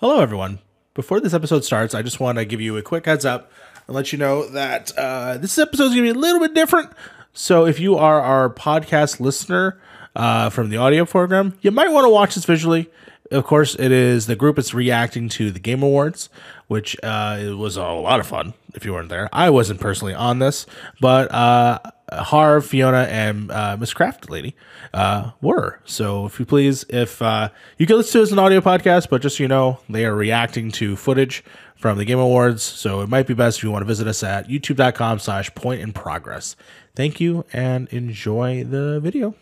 [0.00, 0.60] Hello, everyone.
[0.94, 3.52] Before this episode starts, I just want to give you a quick heads up
[3.86, 6.54] and let you know that uh, this episode is going to be a little bit
[6.54, 6.90] different.
[7.34, 9.78] So, if you are our podcast listener
[10.16, 12.88] uh, from the audio program, you might want to watch this visually.
[13.30, 16.30] Of course, it is the group is reacting to the Game Awards,
[16.66, 18.54] which uh, it was a lot of fun.
[18.74, 20.64] If you weren't there, I wasn't personally on this,
[21.02, 21.78] but uh,
[22.12, 24.54] Harv, Fiona, and uh, Miss Craft Lady
[24.92, 25.80] uh, were.
[25.84, 29.08] So, if you please, if uh, you can listen to it as an audio podcast,
[29.08, 31.44] but just so you know, they are reacting to footage
[31.76, 32.62] from the Game Awards.
[32.62, 35.80] So, it might be best if you want to visit us at youtube.com slash point
[35.80, 36.56] in progress.
[36.94, 39.34] Thank you and enjoy the video.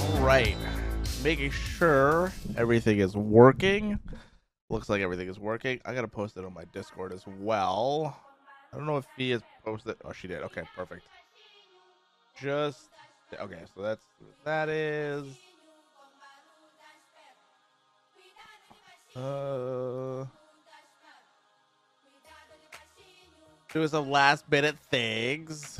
[0.00, 0.56] All right.
[1.22, 3.98] Making sure everything is working.
[4.70, 5.80] Looks like everything is working.
[5.84, 8.16] I gotta post it on my Discord as well.
[8.72, 9.96] I don't know if he has posted.
[10.04, 10.42] Oh, she did.
[10.42, 11.02] Okay, perfect.
[12.40, 12.88] Just
[13.40, 13.60] okay.
[13.74, 14.04] So that's
[14.44, 15.26] that is.
[19.14, 20.24] Uh,
[23.72, 25.78] doing some last minute things.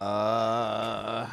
[0.00, 1.26] Uh.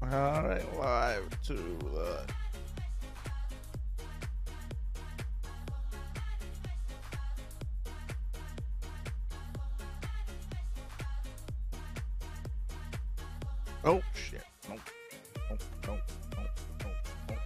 [0.00, 2.20] All right, live to the.
[13.84, 14.42] Oh shit!
[14.68, 14.80] Nope.
[15.50, 15.60] Nope.
[15.86, 15.98] Nope.
[16.36, 16.46] Nope.
[17.28, 17.38] Nope.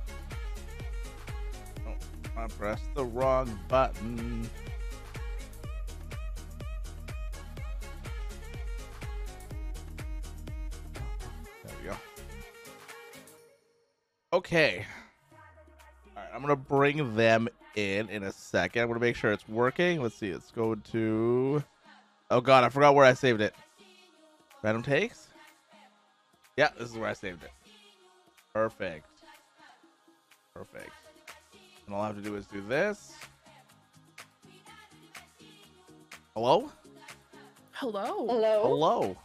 [1.85, 2.03] Nope.
[2.37, 4.49] I pressed the wrong button.
[14.43, 14.85] Okay.
[16.17, 18.83] All right, I'm gonna bring them in in a second.
[18.83, 20.03] I'm gonna make sure it's working.
[20.03, 20.33] Let's see.
[20.33, 21.63] Let's go to.
[22.29, 23.55] Oh god, I forgot where I saved it.
[24.65, 25.29] Random takes.
[26.57, 27.53] Yeah, this is where I saved it.
[28.53, 29.07] Perfect.
[30.53, 30.91] Perfect.
[31.87, 33.15] And all I have to do is do this.
[36.35, 36.69] Hello?
[37.71, 38.27] Hello.
[38.27, 38.63] Hello.
[38.65, 39.17] Hello.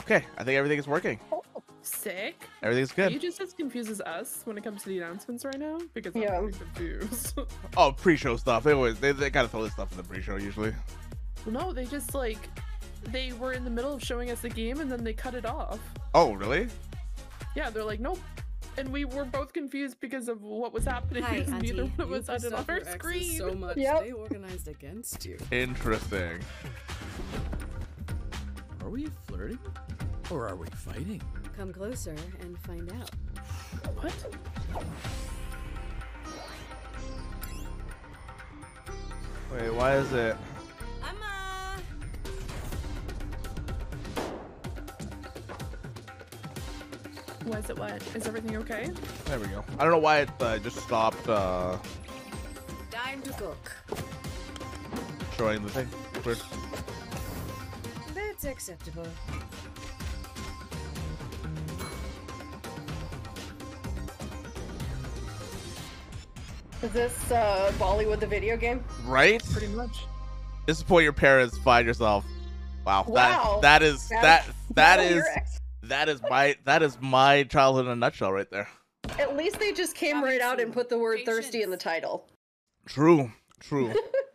[0.00, 1.20] Okay, I think everything is working.
[1.30, 1.44] Oh.
[1.82, 2.48] Sick.
[2.62, 3.12] Everything's Are good.
[3.12, 5.78] you just as confused as us when it comes to the announcements right now?
[5.94, 6.38] Because I'm Yeah.
[6.38, 7.38] really confused.
[7.76, 8.64] Oh, pre-show stuff.
[8.64, 10.72] They always they, they gotta throw this stuff in the pre-show usually.
[11.44, 12.38] well, no, they just like
[13.08, 15.44] they were in the middle of showing us the game and then they cut it
[15.44, 15.80] off.
[16.14, 16.68] Oh, really?
[17.56, 18.18] Yeah, they're like, nope.
[18.78, 21.22] And we were both confused because of what was happening.
[21.24, 23.36] Hi, because neither one of us had it on off our screen.
[23.38, 24.00] so much Yep.
[24.04, 25.36] they organized against you.
[25.50, 26.38] Interesting.
[28.82, 29.58] Are we flirting?
[30.30, 31.20] Or are we fighting?
[31.56, 33.10] Come closer and find out.
[34.00, 34.14] What?
[39.52, 40.36] Wait, why is it?
[41.02, 41.76] Emma!
[47.44, 48.02] Why is it what?
[48.14, 48.90] Is everything okay?
[49.26, 49.62] There we go.
[49.78, 51.76] I don't know why it uh, just stopped uh,
[52.90, 53.72] Time to cook.
[55.36, 55.88] showing the thing.
[56.24, 56.38] Weird.
[58.14, 59.06] That's acceptable.
[66.82, 68.82] Is this uh, Bollywood the video game?
[69.04, 69.42] Right?
[69.52, 70.04] Pretty much.
[70.66, 72.24] Disappoint your parents, find yourself.
[72.84, 73.04] Wow.
[73.06, 73.60] Wow.
[73.62, 77.44] That that is That- that that is your ex- that is my that is my
[77.44, 78.68] childhood in a nutshell right there.
[79.18, 81.76] At least they just came Having right out and put the word thirsty in the
[81.76, 82.26] title.
[82.86, 83.30] True.
[83.60, 83.92] True.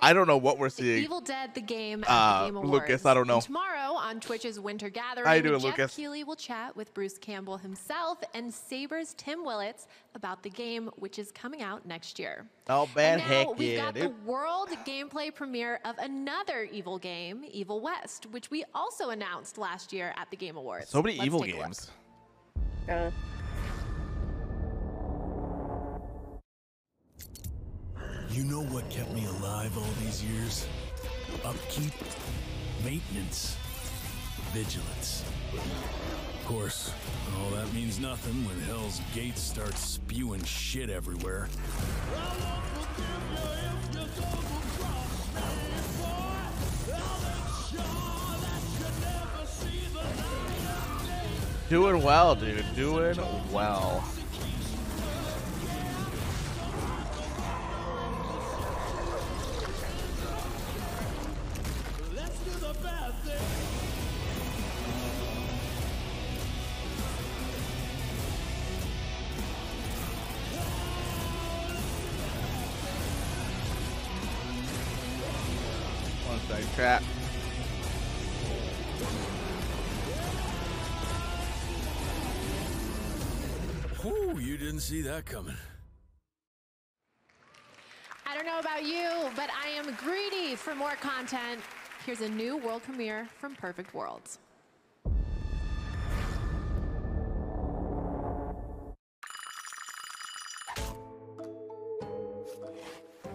[0.00, 1.02] I don't know what we're The seeing.
[1.02, 2.70] Evil Dead, the game, at Uh, the Game Awards.
[2.70, 3.34] Lucas, I don't know.
[3.34, 5.96] And tomorrow on Twitch's Winter Gathering, How you doing, Jeff Lucas?
[5.96, 11.18] Keighley will chat with Bruce Campbell himself and Saber's Tim Willits about the game, which
[11.18, 12.46] is coming out next year.
[12.68, 16.98] Oh man, and now heck we've yeah, got the world gameplay premiere of another evil
[16.98, 20.88] game, Evil West, which we also announced last year at the Game Awards.
[20.90, 21.64] So many Let's evil take a look.
[21.66, 21.90] games.
[22.88, 23.10] Uh,
[28.38, 30.64] You know what kept me alive all these years?
[31.44, 31.92] Upkeep,
[32.84, 33.56] maintenance,
[34.52, 35.24] vigilance.
[35.52, 36.92] Of course,
[37.36, 41.48] all that means nothing when Hell's Gates start spewing shit everywhere.
[51.68, 52.64] Doing well, dude.
[52.76, 53.18] Doing
[53.50, 54.08] well.
[76.78, 77.02] Nice chat.
[84.02, 85.56] Whew, you didn't see that coming.
[88.26, 91.60] I don't know about you, but I am greedy for more content.
[92.06, 94.38] Here's a new world premiere from Perfect Worlds.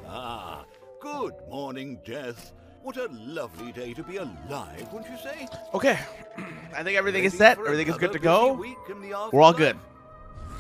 [0.08, 0.64] Ah,
[1.02, 2.54] good morning, Death.
[2.84, 5.48] What a lovely day to be alive, wouldn't you say?
[5.74, 5.98] Okay.
[6.76, 7.58] I think everything is set.
[7.58, 8.56] Everything is good to go.
[8.56, 9.78] busy week in the We're all good.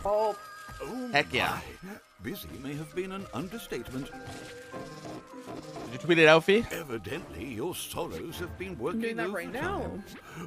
[0.06, 0.36] Oh,
[0.82, 1.60] Oh, Heck yeah.
[1.84, 1.92] my.
[2.24, 4.10] Busy may have been an understatement.
[4.10, 6.66] Did you tweet it out, Fee?
[6.72, 9.84] Evidently, your sorrows have been working doing that right now.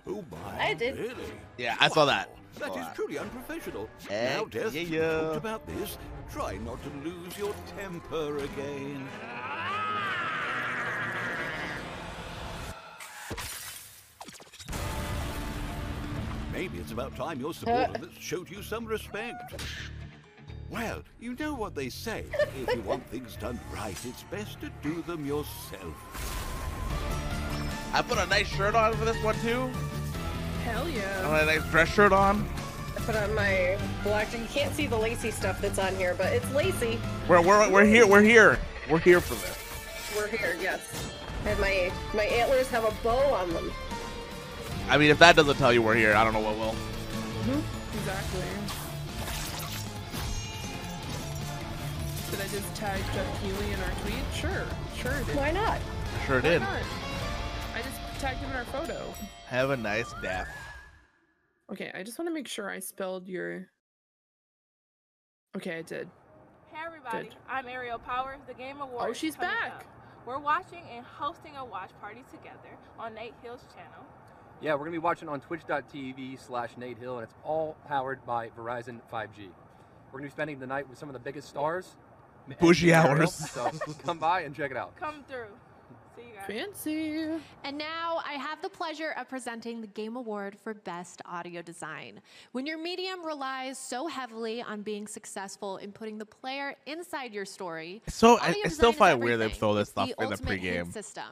[0.07, 0.59] Oh my!
[0.69, 0.99] I did.
[0.99, 1.33] Really?
[1.59, 2.35] Yeah, I saw that.
[2.59, 2.95] That Saw is that.
[2.95, 3.89] truly unprofessional.
[4.09, 5.21] Heck now, Death, yeah, we yeah.
[5.21, 5.99] talked about this.
[6.33, 9.07] Try not to lose your temper again.
[9.23, 9.76] Ah.
[16.53, 19.63] Maybe it's about time your subordinates showed you some respect.
[20.71, 22.25] Well, you know what they say.
[22.63, 25.95] If you want things done right, it's best to do them yourself.
[27.93, 29.71] I put a nice shirt on for this one too.
[30.65, 31.01] Hell yeah.
[31.01, 31.29] I yeah.
[31.29, 32.49] put a nice dress shirt on.
[32.97, 34.33] I put on my black.
[34.33, 36.99] You can't see the lacy stuff that's on here, but it's lacy.
[37.29, 38.07] We're we're we're here.
[38.07, 38.59] We're here.
[38.91, 39.59] We're here for this.
[40.17, 40.81] We're here, yes.
[41.47, 43.73] And my my antlers have a bow on them.
[44.89, 46.73] I mean, if that doesn't tell you we're here, I don't know what will.
[46.75, 47.99] Mm-hmm.
[47.99, 48.43] Exactly.
[52.31, 54.15] Did I just tag Geoff Keighley in our tweet?
[54.35, 54.67] Sure.
[54.97, 55.37] Sure did.
[55.37, 55.81] Why not?
[56.27, 56.61] Sure Why did.
[56.63, 56.83] not?
[57.75, 59.15] I just tagged him in our photo.
[59.47, 60.49] Have a nice death.
[61.71, 63.69] Okay, I just want to make sure I spelled your.
[65.57, 66.09] Okay, I did.
[66.73, 67.37] Hey everybody, Good.
[67.49, 69.07] I'm Ariel Power, the Game Awards.
[69.09, 69.73] Oh, she's back.
[69.77, 69.85] up.
[70.27, 74.05] We're watching and hosting a watch party together on Nate Hill's channel.
[74.61, 78.49] Yeah, we're gonna be watching on twitch.tv slash Nate Hill, and it's all powered by
[78.49, 79.51] Verizon 5G.
[80.11, 81.95] We're gonna be spending the night with some of the biggest stars.
[82.49, 83.35] and Bougie Ariel, hours.
[83.35, 83.71] So
[84.05, 84.97] come by and check it out.
[84.97, 85.47] Come through.
[86.17, 86.47] See you guys.
[86.47, 87.27] Fancy.
[87.65, 92.21] And now I have the pleasure of presenting the Game Award for Best Audio Design.
[92.53, 97.45] When your medium relies so heavily on being successful in putting the player inside your
[97.45, 99.59] story, So I, audio I still find weird they everything.
[99.61, 100.93] throw this stuff the in the ultimate hint pregame.
[100.93, 101.25] system,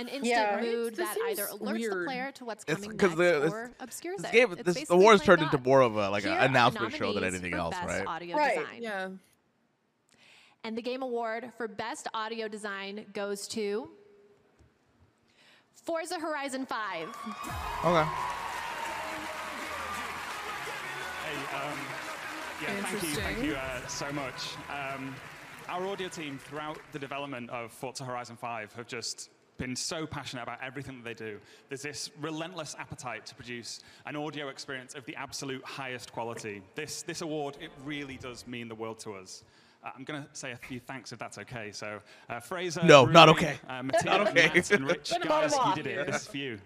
[0.00, 0.60] an instant Yeah.
[0.60, 3.48] mood This that either seems alerts the player to what's It's coming because next the
[3.52, 4.32] or obscures this it.
[4.32, 6.92] game, It's this the basically war's playing turned into more of a like an announcement
[6.94, 8.06] show than anything else, Best right?
[8.06, 8.58] Audio Right.
[8.58, 8.82] Design.
[8.82, 9.08] Yeah.
[10.64, 13.90] And the Game Award for Best Audio Design goes to
[15.82, 17.08] Forza Horizon 5.
[17.08, 18.08] Okay.
[21.24, 21.78] Hey, um,
[22.62, 24.54] yeah, thank you, thank you uh, so much.
[24.70, 25.14] Um,
[25.68, 30.44] our audio team throughout the development of Forza Horizon 5 have just been so passionate
[30.44, 31.40] about everything that they do.
[31.68, 36.62] There's this relentless appetite to produce an audio experience of the absolute highest quality.
[36.76, 39.42] This, this award, it really does mean the world to us.
[39.84, 41.72] Uh, I'm going to say a few thanks if that's okay.
[41.72, 41.98] So,
[42.28, 42.84] uh, Fraser.
[42.84, 43.56] No, not okay.
[43.68, 44.50] Uh, Matthias, Not okay.
[44.54, 46.00] Matt, and Rich, guys, you did here.
[46.02, 46.06] it.
[46.06, 46.58] This is for you.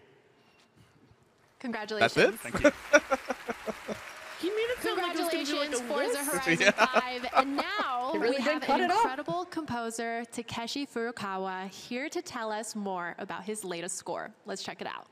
[1.61, 2.15] Congratulations.
[2.15, 2.41] That's it.
[2.41, 2.71] Thank you.
[4.39, 6.31] He made it sound like it was gonna be Congratulations, like a Forza list.
[6.31, 7.27] Horizon 5.
[7.37, 8.99] And now really we have cut an it off.
[8.99, 14.31] incredible composer, Takeshi Furukawa, here to tell us more about his latest score.
[14.45, 15.07] Let's check it out.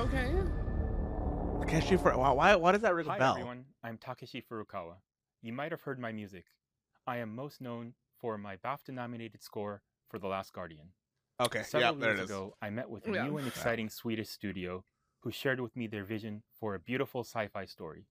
[0.00, 0.32] Okay.
[1.60, 3.34] Takeshi for why, why why does that ring a bell?
[3.34, 4.94] Hi everyone, I'm Takeshi Furukawa.
[5.42, 6.44] You might have heard my music.
[7.06, 10.90] I am most known for my BAFTA-nominated score for The Last Guardian.
[11.40, 12.30] Okay, yeah, Several there years it is.
[12.30, 13.24] ago, I met with a Yeah.
[13.24, 14.84] new and exciting Swedish studio
[15.20, 18.06] who shared with me their vision for a beautiful sci-fi story.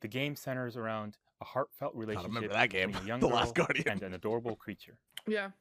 [0.00, 3.36] The game centers around a heartfelt relationship remember that game, between a young The girl
[3.36, 3.88] Last Guardian.
[3.88, 4.98] and an adorable creature.
[5.26, 5.52] Yeah.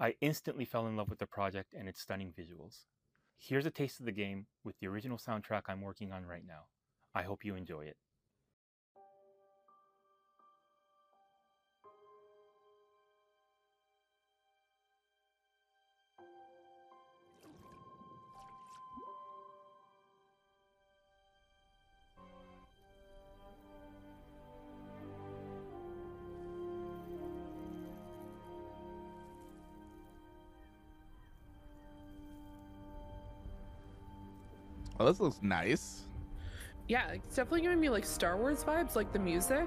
[0.00, 2.84] I instantly fell in love with the project and its stunning visuals.
[3.36, 6.66] Here's a taste of the game with the original soundtrack I'm working on right now.
[7.14, 7.96] I hope you enjoy it.
[35.08, 36.02] This looks nice.
[36.86, 39.66] Yeah, it's definitely giving me like Star Wars vibes, like the music.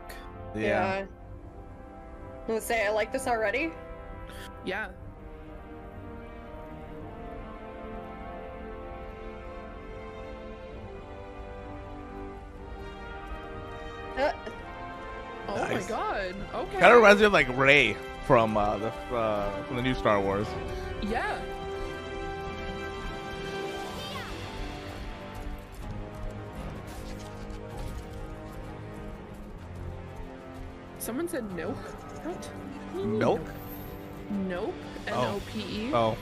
[0.55, 1.05] Yeah.
[1.05, 3.71] I'm gonna say I like this already.
[4.65, 4.89] Yeah.
[14.17, 14.31] Uh,
[15.48, 15.83] Oh Nice.
[15.83, 16.36] my god.
[16.53, 16.79] Okay.
[16.79, 20.21] Kind of reminds me of like Rey from uh, the uh, from the new Star
[20.21, 20.48] Wars.
[21.01, 21.38] Yeah.
[31.01, 31.75] Someone said nope.
[32.22, 32.36] What?
[32.36, 33.50] What do you mean Nope.
[34.48, 34.75] Nope.
[35.12, 35.36] Oh.
[35.36, 35.91] O P E.
[35.91, 36.15] Oh.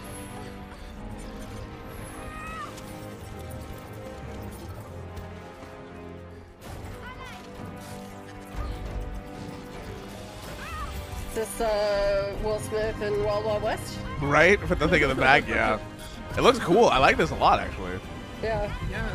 [11.28, 14.00] Is this uh, Will Smith and Wild Wild West?
[14.22, 14.58] Right?
[14.62, 15.78] Put the thing in the bag, yeah.
[16.38, 16.86] It looks cool.
[16.86, 18.00] I like this a lot, actually.
[18.42, 18.74] Yeah.
[18.90, 19.10] Yeah.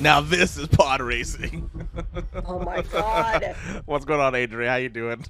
[0.00, 1.70] Now this is pod racing.
[2.46, 3.54] Oh my God.
[3.86, 4.70] What's going on, Adrian?
[4.70, 5.24] How you doing?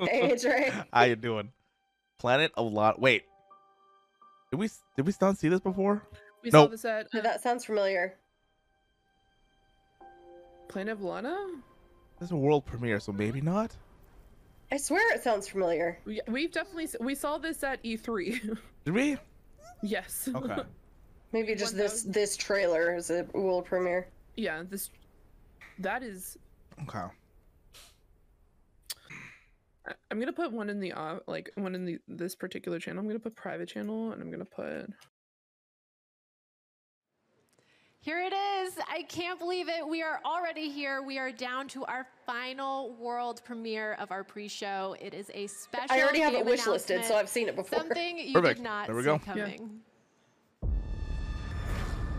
[0.00, 0.72] Hey, Adrian.
[0.92, 1.52] How you doing?
[2.18, 3.00] Planet a Lot.
[3.00, 3.24] Wait.
[4.50, 6.02] Did we did we not see this before?
[6.42, 8.16] We saw this at Yeah, that sounds familiar.
[10.68, 11.36] Planet of Lana.
[12.18, 13.74] This is a world premiere, so maybe not.
[14.70, 15.98] I swear it sounds familiar.
[16.04, 18.58] We, we've definitely we saw this at E3.
[18.84, 19.16] Did we?
[19.82, 20.28] yes.
[20.34, 20.62] Okay.
[21.32, 24.08] Maybe just this this trailer is a world premiere.
[24.36, 24.62] yeah.
[24.68, 24.90] This.
[25.78, 26.36] That is.
[26.82, 26.98] Okay.
[29.86, 33.00] I- I'm gonna put one in the uh, like one in the this particular channel.
[33.00, 34.90] I'm gonna put private channel, and I'm gonna put.
[38.00, 38.78] Here it is.
[38.88, 39.86] I can't believe it.
[39.86, 41.02] We are already here.
[41.02, 44.96] We are down to our final world premiere of our pre-show.
[45.00, 45.88] It is a special.
[45.90, 47.80] I already have it game wish listed, so I've seen it before.
[47.80, 48.58] Something you Perfect.
[48.58, 49.20] did not There we see go.
[49.34, 49.50] Yeah.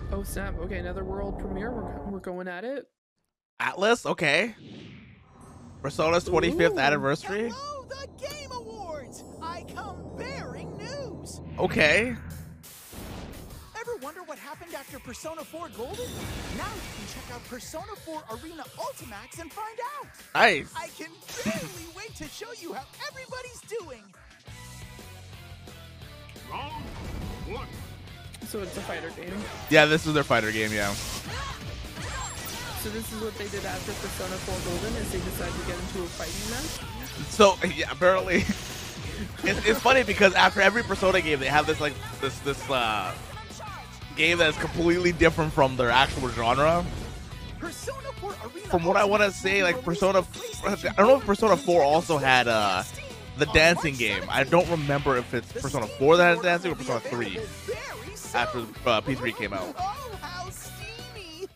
[0.10, 0.22] Coming.
[0.22, 0.58] Oh snap!
[0.60, 1.72] Okay, another world premiere.
[1.72, 2.88] We're we're going at it.
[3.62, 4.56] Atlus, okay.
[5.82, 6.80] Persona's 25th Ooh.
[6.80, 7.51] anniversary.
[7.54, 9.24] Hello, the Game Awards!
[9.42, 11.42] I come bearing news!
[11.58, 12.16] Okay.
[13.80, 16.06] Ever wonder what happened after Persona 4 Golden?
[16.58, 20.08] Now you can check out Persona 4 Arena Ultimax and find out!
[20.36, 20.74] Nice.
[20.75, 21.12] I can
[21.46, 24.04] barely wait to show you how everybody's doing!
[28.48, 29.34] So it's a fighter game.
[29.69, 30.93] Yeah, this is their fighter game, yeah.
[32.79, 35.77] So this is what they did after Persona 4 Golden, is they decided to get
[35.77, 37.25] into a fighting match.
[37.29, 38.38] So yeah, apparently,
[39.43, 43.13] it's, it's funny because after every Persona game, they have this like this this uh
[44.15, 46.86] game that is completely different from their actual genre.
[47.60, 50.25] Persona 4 From what I want to say, like Persona,
[50.65, 52.84] I don't know if Persona 4 also had uh
[53.38, 54.24] the dancing game.
[54.29, 57.39] I don't remember if it's Persona 4 that had dancing or Persona 3
[58.36, 59.75] after uh, P3 came out.
[59.77, 61.48] Oh, how steamy!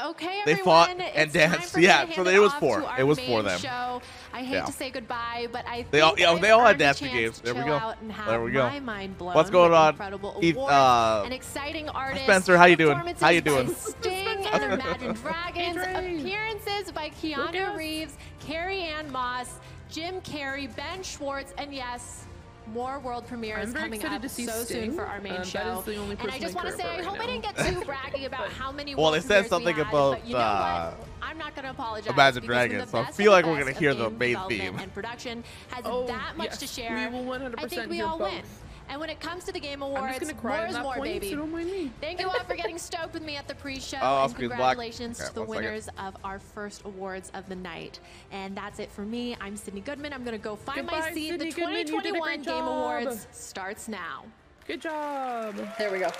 [0.00, 1.72] Okay, They everyone, fought and danced.
[1.72, 3.26] for me to Yeah, so it it was off for- to our it was for
[3.28, 3.60] main them.
[3.60, 4.02] Show.
[4.32, 4.64] I hate Yeah.
[4.64, 7.12] to say goodbye, but I They all, think yeah, they all had earned a dancing
[7.12, 7.36] games.
[7.38, 7.74] to There we go.
[7.74, 8.80] out and have There we go.
[8.80, 9.90] Mind blown What's going on?
[9.90, 12.24] Incredible Keith, uh, and exciting artists.
[12.24, 12.92] Spencer, how you doing?
[12.94, 13.74] performances How you doing?
[13.74, 15.76] Sting and Imagine Dragons.
[16.22, 19.58] Appearances by Keanu Reeves, Carrie Ann Moss,
[19.90, 22.24] Jim Carrey, Ben Schwartz, and yes.
[22.66, 25.78] More world premieres coming up to see so soon for our main Um, show.
[25.80, 27.42] is the only and I just want to care say, I hope right I didn't
[27.42, 28.94] get too braggy about how many.
[28.94, 30.94] Well, it they said premieres we something had, about, you know uh.
[31.22, 32.12] I'm not going to apologize.
[32.12, 34.78] Imagine because when Dragons, so I feel like we're gonna hear the main theme.
[34.78, 37.10] And production has Oh, that much to share.
[37.10, 38.32] we will 100% I think we all both.
[38.32, 38.42] win.
[38.90, 40.78] And when it comes to the Game I'm Awards, just gonna cry more on is
[40.78, 41.30] more, point, baby.
[41.30, 41.92] so don't mind me.
[42.00, 45.28] Thank you all for getting stoked with me at the pre-show, Oh, and congratulations Okay,
[45.28, 45.64] to the one second.
[45.64, 48.00] winners of our first awards of the night.
[48.32, 49.36] And that's it for me.
[49.40, 50.12] I'm Sydney Goodman.
[50.12, 51.30] I'm going to go find my seat.
[51.30, 51.78] Sydney the Goodman.
[51.78, 52.64] You did a 2021 great Game.
[52.64, 54.24] Awards starts now.
[54.66, 55.54] Good job.
[55.78, 56.10] There we go.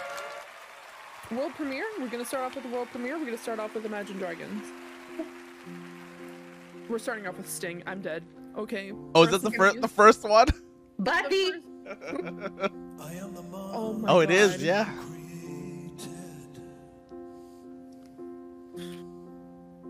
[1.32, 1.86] World premiere.
[2.00, 3.16] We're gonna start off with the world premiere.
[3.18, 4.66] We're gonna start off with Imagine Dragons.
[6.88, 7.84] We're starting off with Sting.
[7.86, 8.24] I'm dead.
[8.56, 8.92] Okay.
[9.14, 10.48] Oh, is that the first the first one?
[10.98, 11.52] Buddy.
[13.72, 14.52] Oh my Oh, it is.
[14.52, 14.60] God.
[14.60, 14.88] Yeah.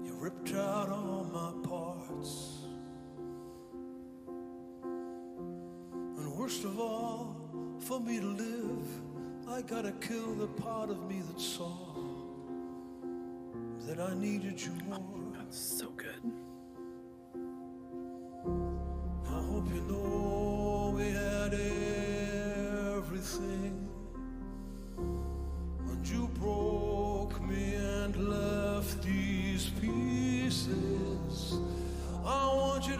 [0.02, 2.58] You ripped out all my parts.
[6.02, 7.36] And worst of all,
[7.80, 8.88] for me to live,
[9.48, 11.72] I gotta kill the part of me that saw
[13.86, 15.32] that I needed you oh, more.
[15.36, 16.32] That's so good.
[19.26, 21.89] I hope you know we had everything.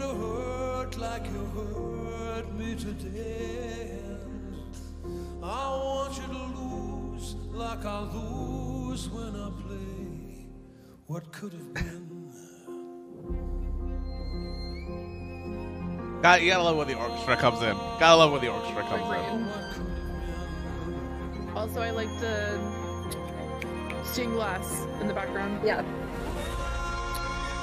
[0.00, 3.99] Want you to hurt like you hurt me today.
[5.04, 10.47] And I want you to lose like I lose when I play
[11.07, 12.09] what could have been.
[16.23, 17.75] God, you gotta love when the orchestra comes in.
[17.99, 19.49] Gotta love when the orchestra comes in.
[21.57, 22.59] Also, I like the
[24.04, 25.61] stained glass in the background.
[25.64, 25.83] Yeah.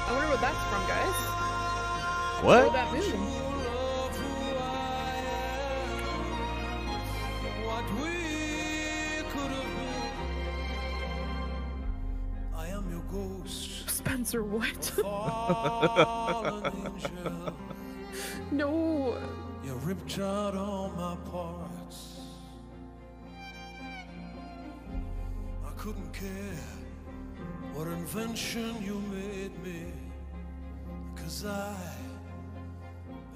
[0.07, 1.36] I wonder what that's from, guys.
[2.41, 2.71] What?
[13.47, 14.91] Spencer, what?
[18.51, 19.17] no.
[19.63, 22.19] You ripped out all my parts.
[25.65, 26.61] I couldn't care
[27.73, 29.91] what invention you made me.
[31.15, 31.75] Cause I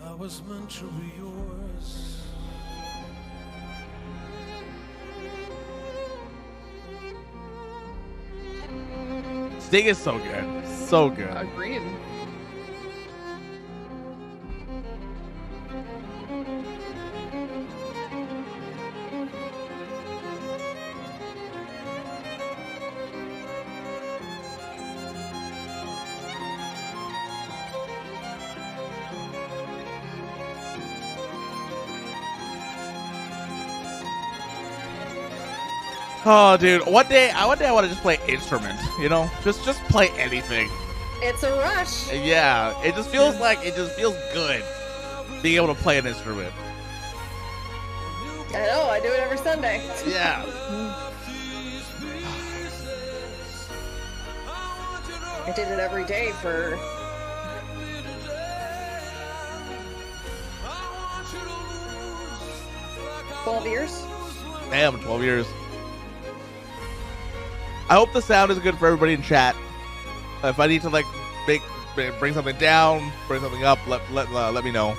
[0.03, 2.17] I was meant to be yours.
[9.59, 10.67] Sting is so good.
[10.67, 11.29] So good.
[11.35, 11.81] Agreed.
[36.23, 36.85] Oh, dude.
[36.85, 38.79] One day, I one day I want to just play instrument.
[38.99, 40.69] You know, just just play anything.
[41.23, 42.11] It's a rush.
[42.13, 44.63] Yeah, it just feels like it just feels good
[45.41, 46.53] being able to play an instrument.
[48.49, 49.81] I know, I do it every Sunday.
[50.07, 50.45] Yeah.
[55.43, 56.77] I did it every day for
[63.43, 64.03] twelve years.
[64.69, 65.45] Damn, 12 years.
[67.91, 69.53] I hope the sound is good for everybody in chat.
[70.45, 71.05] If I need to like
[71.45, 71.61] make
[72.19, 74.95] bring something down, bring something up, let let uh, let me know.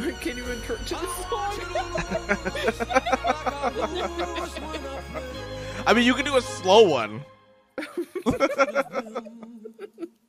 [0.00, 1.52] I can't even turn to the song.
[5.86, 7.22] I mean, you can do a slow one.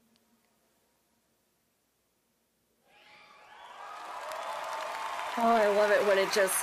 [5.35, 6.53] Oh, I love it when it just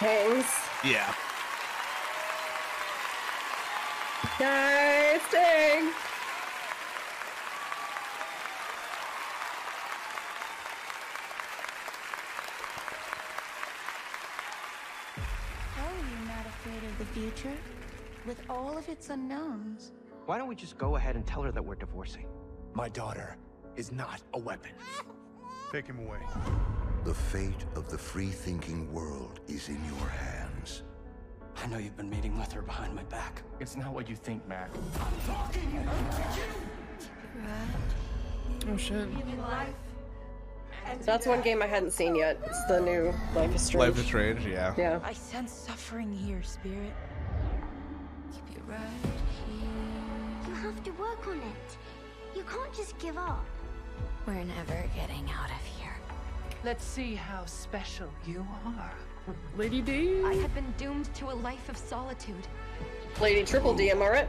[0.00, 0.44] hangs.
[0.84, 1.14] Yeah.
[4.38, 5.90] Nice thing.
[15.74, 17.56] How are you not afraid of the future?
[18.26, 19.92] With all of its unknowns.
[20.26, 22.26] Why don't we just go ahead and tell her that we're divorcing?
[22.74, 23.38] My daughter
[23.76, 24.72] is not a weapon.
[25.72, 26.18] Take him away.
[27.04, 30.82] The fate of the free-thinking world is in your hands.
[31.62, 33.42] I know you've been meeting with her behind my back.
[33.60, 34.68] It's not what you think, Mac.
[34.74, 35.82] I'm talking to you!
[38.72, 39.08] Oh shit.
[41.02, 42.38] That's one game I hadn't seen yet.
[42.46, 43.88] It's the new Life is Strange.
[43.88, 44.74] Life is Strange, yeah.
[44.76, 44.98] Yeah.
[45.04, 46.92] I sense suffering here, Spirit.
[48.32, 48.80] Keep it right
[50.48, 51.76] You have to work on it.
[52.36, 53.44] You can't just give up.
[54.30, 55.96] We're never getting out of here.
[56.62, 58.92] Let's see how special you are.
[59.56, 60.22] Lady D.
[60.24, 62.46] I had been doomed to a life of solitude.
[63.20, 64.28] Lady Triple D, am I right?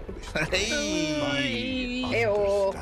[0.49, 2.23] Hey.
[2.23, 2.73] Ew.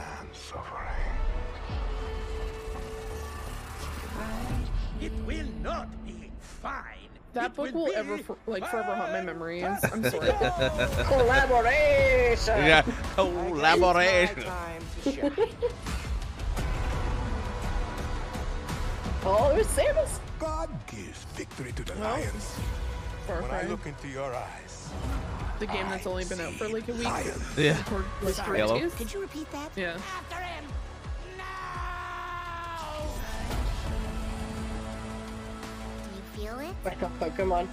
[5.01, 7.10] It will not be fine.
[7.34, 9.65] That book will ever for, like forever haunt my memories.
[9.91, 10.27] I'm sorry.
[11.03, 12.60] Collaboration.
[12.60, 14.45] Yeah, collaboration.
[19.25, 20.19] Oh, it was Samus.
[20.39, 22.55] God gives victory to the Well, lions.
[23.27, 24.89] Far When I look into your eyes,
[25.60, 27.08] The game that's only been out for like a week.
[27.58, 27.75] Yeah.
[28.23, 28.60] Or, Sorry.
[28.60, 28.89] Halo.
[28.91, 29.71] Could you repeat that?
[29.75, 29.97] Yeah.
[31.38, 31.43] no
[36.03, 36.75] Do you feel it?
[37.19, 37.67] Pokemon.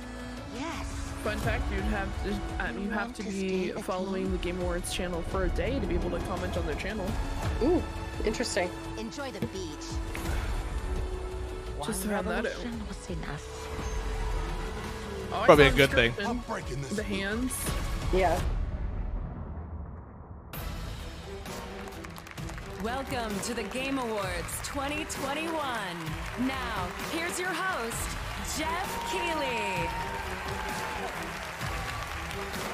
[0.58, 0.86] Yes.
[1.22, 5.22] Fun fact: you'd have to, um, you have to be following the Game Awards channel
[5.22, 7.06] for a day to be able to comment on their channel.
[7.62, 7.82] Ooh,
[8.24, 8.68] interesting.
[8.98, 9.86] Enjoy the beach.
[11.86, 12.64] Just to have that out.
[12.88, 13.46] was enough.
[15.32, 16.12] Oh, Probably a good thing.
[16.24, 16.96] I'm breaking this.
[16.96, 17.54] The hands.
[18.12, 18.40] Yeah.
[22.82, 25.52] Welcome to the Game Awards 2021.
[26.40, 28.16] Now, here's your host,
[28.58, 29.86] Geoff Keighley.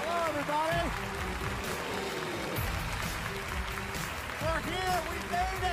[0.01, 0.89] Hello, everybody.
[4.41, 5.03] We're here.
[5.11, 5.65] We made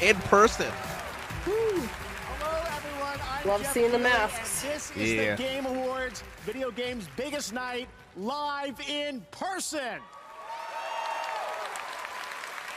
[0.00, 0.16] it.
[0.16, 0.72] In person.
[1.44, 1.88] Hello, everyone.
[1.88, 2.01] I'm
[3.44, 4.64] Love Jeff seeing the masks.
[4.64, 5.34] and This is Yeah.
[5.34, 10.00] the Game Awards, video games' biggest night, live in person.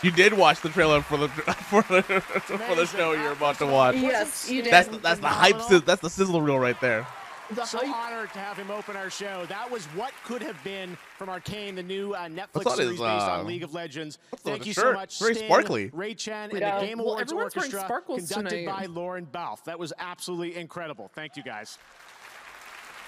[0.02, 1.28] You did watch the trailer for the
[1.70, 3.96] for the, for the show you're about to watch.
[3.96, 4.72] Yes, you did.
[4.72, 5.58] That's the, that's the hype.
[5.86, 7.08] That's the sizzle reel right there.
[7.52, 7.96] The so hype.
[7.96, 9.46] honored to have him open our show.
[9.50, 13.00] That was what could have been from Arcane, the new uh, Netflix on his, series
[13.00, 14.18] based uh, on League of Legends.
[14.38, 15.90] Thank his you so much, Very Sting, sparkly.
[15.94, 16.80] Ray Chen, and Yeah.
[16.80, 18.66] the Game Well, Awards Orchestra, conducted tonight.
[18.66, 19.64] by Lorne Balfe.
[19.66, 21.12] That was absolutely incredible.
[21.14, 21.78] Thank you, guys.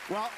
[0.10, 0.30] Well,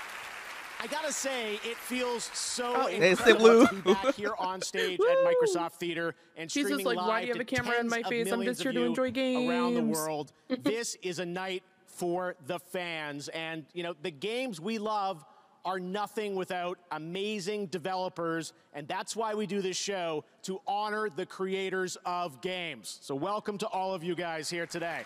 [0.81, 3.81] I gotta say, it feels so Oh, Hey, incredible to blue.
[3.81, 7.19] be back here on stage at Microsoft Theater and She's just streaming like, live why
[7.21, 8.31] do you have to a camera in tens my of face?
[8.31, 9.97] I'm millions just here of to you enjoy around the games.
[9.97, 10.31] world.
[10.63, 11.63] this is a night
[11.99, 15.23] for the fans, and you know the games we love
[15.65, 21.25] are nothing without amazing developers, and that's why we do this show to honor the
[21.25, 22.99] creators of games.
[23.01, 25.01] So welcome to all of you guys here today.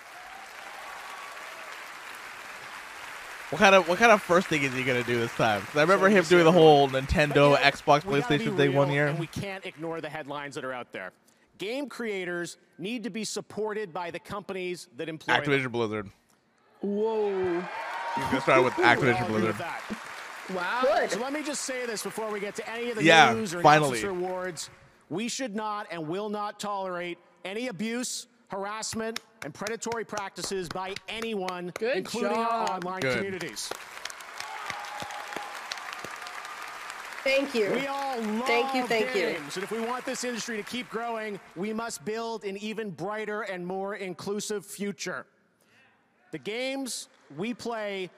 [3.50, 5.62] What kind of what kind of first thing is he gonna do this time?
[5.62, 9.08] 'Cause I remember him doing the whole Nintendo, Xbox, gotta be PlayStation thing one year.
[9.08, 11.12] And we can't ignore the headlines that are out there.
[11.58, 15.44] Game creators need to be supported by the companies that employ them.
[15.44, 16.10] Activision Blizzard.
[16.84, 17.62] Whoa.
[18.16, 19.56] He's gonna start with We all Activision Blizzard.
[19.58, 19.82] that.
[20.54, 20.84] Wow.
[21.08, 23.56] So let me just say this before we get to any of the Yeah, news
[23.56, 24.00] or finally.
[24.00, 24.70] announcements or awards.
[25.10, 31.72] We should not and will not tolerate any abuse, harassment, and predatory practices by anyone,
[31.80, 32.84] Good including our job.
[32.86, 33.16] online Good.
[33.18, 33.70] communities.
[37.24, 37.72] Thank you.
[37.72, 39.22] We all love Thank you, thank you.
[39.22, 42.90] games, and if we want this industry to keep growing, we must build an even
[42.92, 45.26] brighter and more inclusive future.
[46.34, 48.10] The games we play,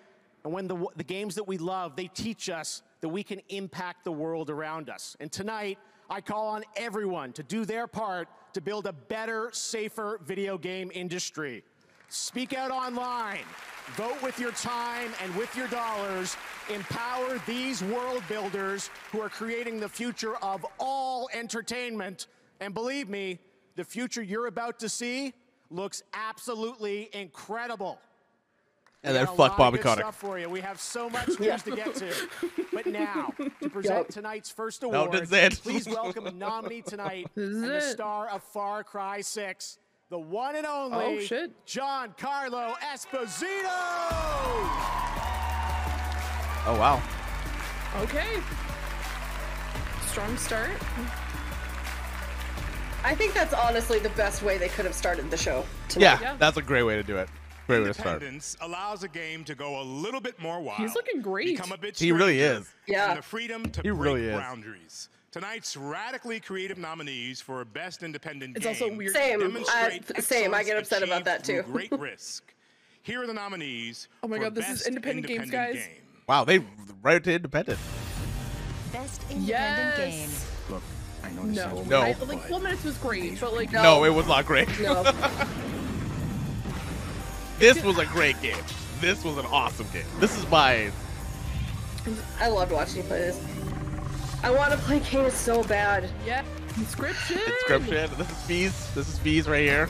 [0.45, 4.05] and when the, the games that we love, they teach us that we can impact
[4.05, 5.17] the world around us.
[5.19, 5.77] And tonight,
[6.09, 10.91] I call on everyone to do their part to build a better, safer video game
[10.93, 11.61] industry.
[12.07, 13.43] Speak out online.
[13.97, 16.37] Vote with your time and with your dollars.
[16.73, 22.27] Empower these world builders who are creating the future of all entertainment.
[22.61, 23.39] And believe me,
[23.75, 25.33] the future you're about to see
[25.69, 27.99] looks absolutely incredible.
[29.03, 30.13] And then fuck Bobby of good Kotick.
[30.15, 30.49] for you.
[30.49, 32.11] We have so much news to get to.
[32.73, 34.07] But now, to present Yup.
[34.07, 35.59] tonight's first award, that's it.
[35.61, 39.77] please welcome the nominee tonight and the star of Far Cry 6,
[40.09, 41.51] the one and only Oh, shit.
[41.67, 43.69] Giancarlo Esposito.
[46.67, 46.99] Oh wow.
[48.01, 48.41] Okay.
[50.07, 50.71] Strong start.
[53.05, 55.63] I think that's honestly the best way they could have started the show.
[55.89, 56.03] Tonight.
[56.03, 56.35] Yeah, Yeah.
[56.37, 57.29] that's a great way to do it.
[57.67, 58.07] Great way to start.
[58.15, 60.79] Independence allows a game to go a little bit more wild.
[60.79, 61.55] He's looking great.
[61.57, 62.67] Become a bit He really is.
[62.87, 63.13] Yeah.
[63.15, 64.35] The freedom to He break really is.
[64.37, 65.09] boundaries.
[65.31, 69.13] Tonight's radically creative nominees for Best Independent It's Game also weird.
[69.13, 69.39] Same.
[69.39, 70.53] demonstrate Uh, same.
[70.53, 71.61] I get upset about that, too.
[71.63, 72.53] Great risk.
[73.03, 74.07] Here are the nominees.
[74.23, 75.75] Oh my for God, this is Best independent games, guys.
[75.75, 76.01] Game.
[76.27, 76.59] Wow, they
[77.03, 77.77] right to independent.
[78.91, 79.97] Best independent Yes.
[79.97, 80.29] game.
[80.75, 80.83] Look,
[81.25, 81.83] I know No.
[81.83, 82.01] No.
[82.01, 83.71] I, like, Full Minutes was great, but like.
[83.71, 84.67] No, um, it was not great.
[84.79, 85.11] No.
[87.57, 88.57] This was a great game.
[88.99, 90.03] This was an awesome game.
[90.19, 90.91] This is my
[92.39, 93.41] I loved watching you play this.
[94.43, 96.09] I want to play Kena so bad.
[96.25, 96.43] Yeah.
[96.73, 97.37] Inscryption.
[97.37, 98.15] inscryption.
[98.17, 98.93] This is Fee's.
[98.93, 99.89] This is Fee's right here.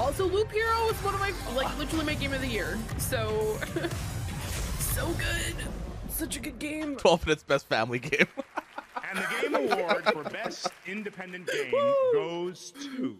[0.00, 2.76] Also, Loop Hero is one of my like literally my game of the year.
[2.98, 3.56] So,
[4.78, 5.54] so good.
[6.08, 6.96] Such a good game.
[6.96, 8.26] 12 minutes best family game.
[9.14, 11.72] And the Game Award for Best Independent Game
[12.12, 13.16] goes to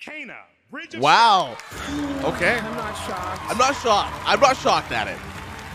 [0.00, 0.36] Kena,
[0.70, 1.56] Bridge wow.
[2.24, 2.58] Okay.
[2.58, 3.42] I'm not shocked.
[3.50, 4.14] I'm not shocked.
[4.26, 5.18] I'm not shocked at it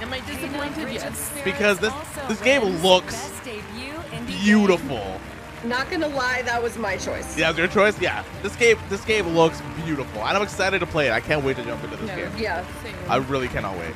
[0.01, 0.93] Am I disappointed?
[0.93, 1.31] Yes.
[1.43, 1.93] because this
[2.27, 4.25] this game looks Best game.
[4.27, 5.19] beautiful.
[5.65, 7.37] Not gonna lie, that was my choice.
[7.37, 7.99] Yeah, was your choice.
[7.99, 11.11] Yeah, this game this game looks beautiful, and I'm excited to play it.
[11.11, 12.15] I can't wait to jump into this Yeah.
[12.15, 12.31] game.
[12.37, 12.65] Yeah.
[12.83, 12.95] Same.
[13.09, 13.93] I really cannot wait.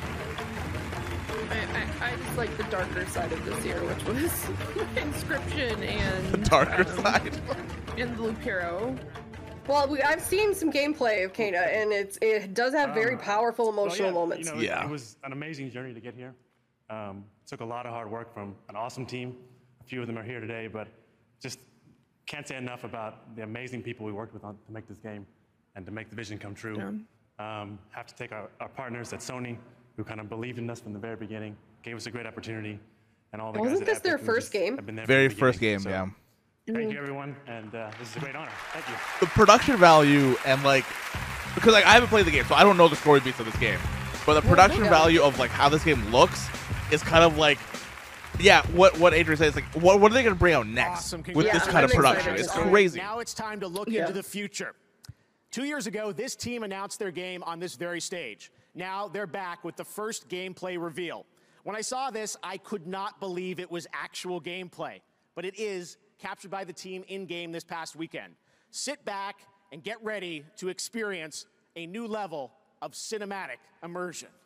[1.54, 4.16] I, I, I just like the darker side of this year, which was
[4.96, 7.40] Inscryption and The darker um, side.
[7.96, 8.96] and the Loop Hero.
[9.66, 13.20] Well, we, I've seen some gameplay of Kena, and it's it does have very Um,
[13.20, 14.48] powerful well, emotional yeah, moments.
[14.48, 14.82] You know, Yeah.
[14.82, 16.34] it, it was an amazing journey to get here.
[16.90, 19.36] Um, took a lot of hard work from an awesome team.
[19.80, 20.88] A few of them are here today, but
[21.40, 21.58] just
[22.26, 25.26] can't say enough about the amazing people we worked with on, to make this game
[25.76, 26.78] and to make the vision come true.
[27.38, 29.56] Um, have to take our, our partners at Sony,
[29.96, 32.78] who kind of believed in us from the very beginning, gave us a great opportunity,
[33.32, 34.76] and all the Wasn't guys this at their first game?
[34.76, 36.06] been there Very the first game, So yeah.
[36.66, 38.50] Thank you, everyone, and uh, this is a great honor.
[38.72, 38.94] Thank you.
[39.20, 40.86] The production value and like
[41.54, 43.44] because like I haven't played the game, so I don't know the story beats of
[43.46, 43.78] this game.
[44.24, 44.88] But the production yeah.
[44.90, 46.48] value of like how this game looks
[46.90, 47.58] is kind of like
[48.40, 51.22] yeah, what what Adrian says like what what are they gonna bring out next Awesome.
[51.34, 52.32] with this kind of I'm production?
[52.32, 52.70] excited It's to see it.
[52.70, 52.98] crazy.
[52.98, 54.00] Now it's time to look Yeah.
[54.02, 54.74] into the future.
[55.50, 58.50] Two years ago, this team announced their game on this very stage.
[58.74, 61.26] Now they're back with the first gameplay reveal.
[61.62, 65.00] When I saw this, I could not believe it was actual gameplay,
[65.34, 68.34] but it is captured by the team in game this past weekend.
[68.70, 69.36] Sit back
[69.72, 74.28] and get ready to experience a new level of cinematic immersion.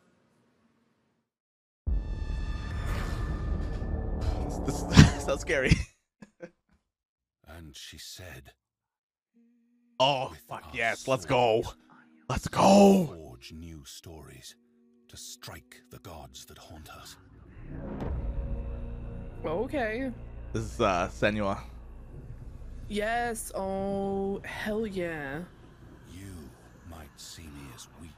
[4.65, 5.73] This, this sounds scary.
[7.47, 8.51] And she said,
[9.99, 11.07] Oh, fuck yes.
[11.07, 11.63] Let's go.
[12.29, 13.07] Let's go.
[13.07, 14.55] Forge new stories
[15.07, 17.15] to strike the gods that haunt us.
[19.43, 20.11] Okay.
[20.53, 21.59] This is uh, Senua.
[22.87, 23.51] Yes.
[23.55, 25.39] Oh, hell yeah.
[26.13, 26.35] You
[26.87, 28.11] might see me as weak,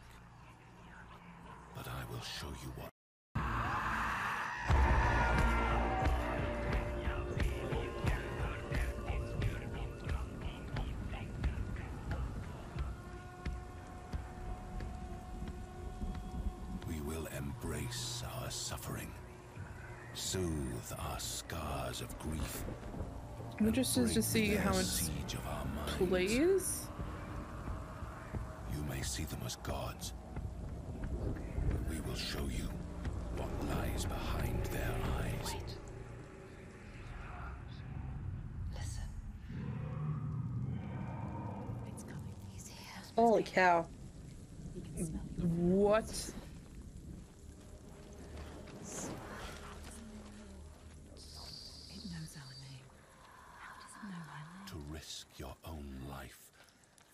[1.73, 2.90] but I will show you what.
[20.91, 22.63] Soothe our scars of grief.
[23.59, 25.93] I'm interested to see how it siege of our minds.
[25.97, 26.87] plays.
[28.73, 30.13] You may see them as gods.
[31.09, 32.69] but We will show you
[33.37, 35.55] what lies behind their eyes.
[43.17, 43.85] Holy cow.
[45.37, 46.31] What?
[54.67, 56.39] To risk your own life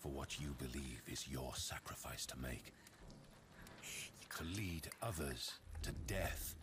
[0.08, 2.72] for what you believe is your sacrifice to make.
[4.36, 6.54] To lead others to death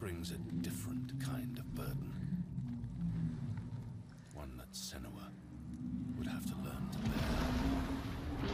[0.00, 2.44] brings a different kind of burden.
[4.34, 5.28] One that Senua
[6.16, 8.50] would have to learn to bear.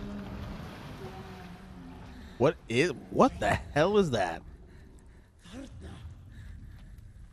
[2.38, 2.92] What is?
[3.10, 4.42] What the hell is that?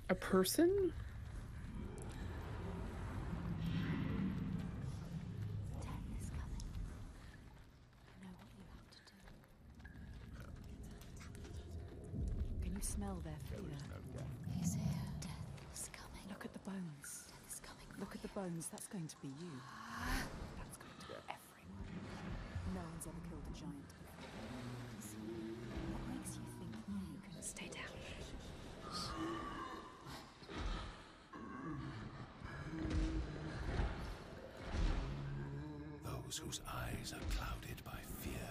[0.10, 0.94] A person?
[12.62, 13.60] Can you smell their fear?
[14.60, 14.84] He's here.
[15.22, 15.32] Death
[15.74, 16.24] is coming.
[16.30, 17.24] Look at the bones.
[17.28, 17.88] Death is coming.
[18.00, 18.68] Look at the bones.
[18.72, 19.52] That's going to be you.
[20.58, 21.72] That's going to be everyone.
[22.74, 23.92] No one's ever killed a giant.
[25.92, 27.92] What makes you think you can stay down?
[36.06, 38.50] Those whose eyes are clouded by fear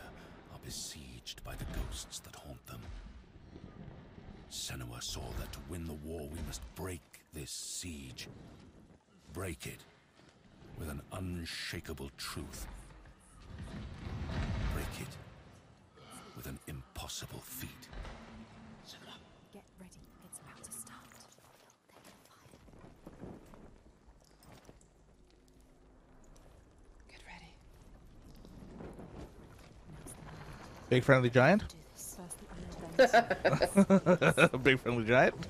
[0.53, 2.81] are besieged by the ghosts that haunt them.
[4.51, 7.01] Senua saw that to win the war we must break
[7.33, 8.29] this siege.
[9.33, 9.79] Break it
[10.79, 12.67] with an unshakable truth.
[14.75, 15.17] Break it
[16.37, 17.71] with an impossible feat.
[19.53, 20.01] Get ready.
[20.25, 21.01] It's about to start.
[27.09, 27.53] Get ready.
[30.89, 31.63] Big friendly giant.
[31.95, 32.47] First the
[33.07, 34.63] iron veins.
[34.65, 35.47] Big friendly giant.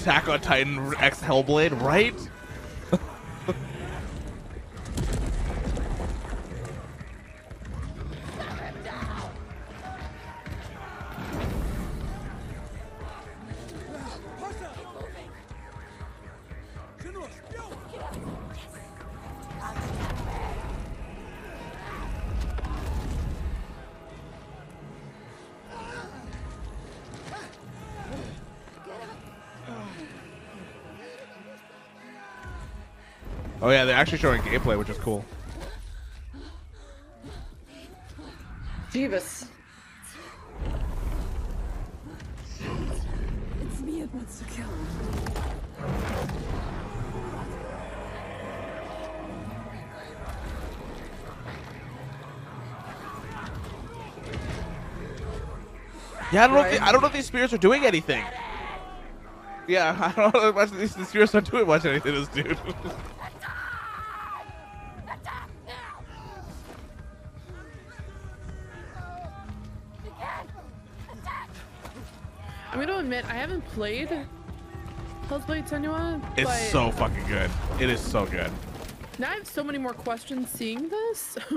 [0.00, 2.14] Attack on Titan X Hellblade, right?
[34.00, 35.22] actually showing gameplay, which is cool.
[38.90, 39.46] Jeebus.
[43.62, 44.66] It's me wants to kill.
[56.32, 56.62] Yeah, I don't right.
[56.62, 56.68] know.
[56.68, 58.24] If the, I don't know if these spirits are doing anything.
[59.68, 62.14] Yeah, I don't know if these spirits are doing much anything.
[62.14, 62.58] This dude.
[73.80, 74.10] Played
[75.30, 77.50] Hellblade Senua, it's but so fucking good.
[77.80, 78.50] It is so good.
[79.18, 81.38] now I have so many more questions seeing this.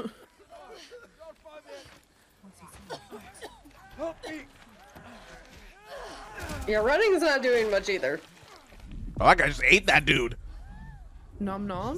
[6.66, 8.22] Yeah, running's not doing much either.
[9.20, 10.38] Oh, that guy just ate that dude.
[11.42, 11.98] nom nom.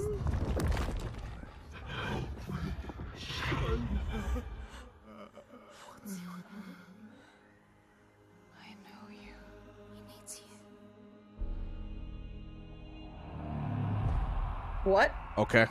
[15.46, 15.68] Okay.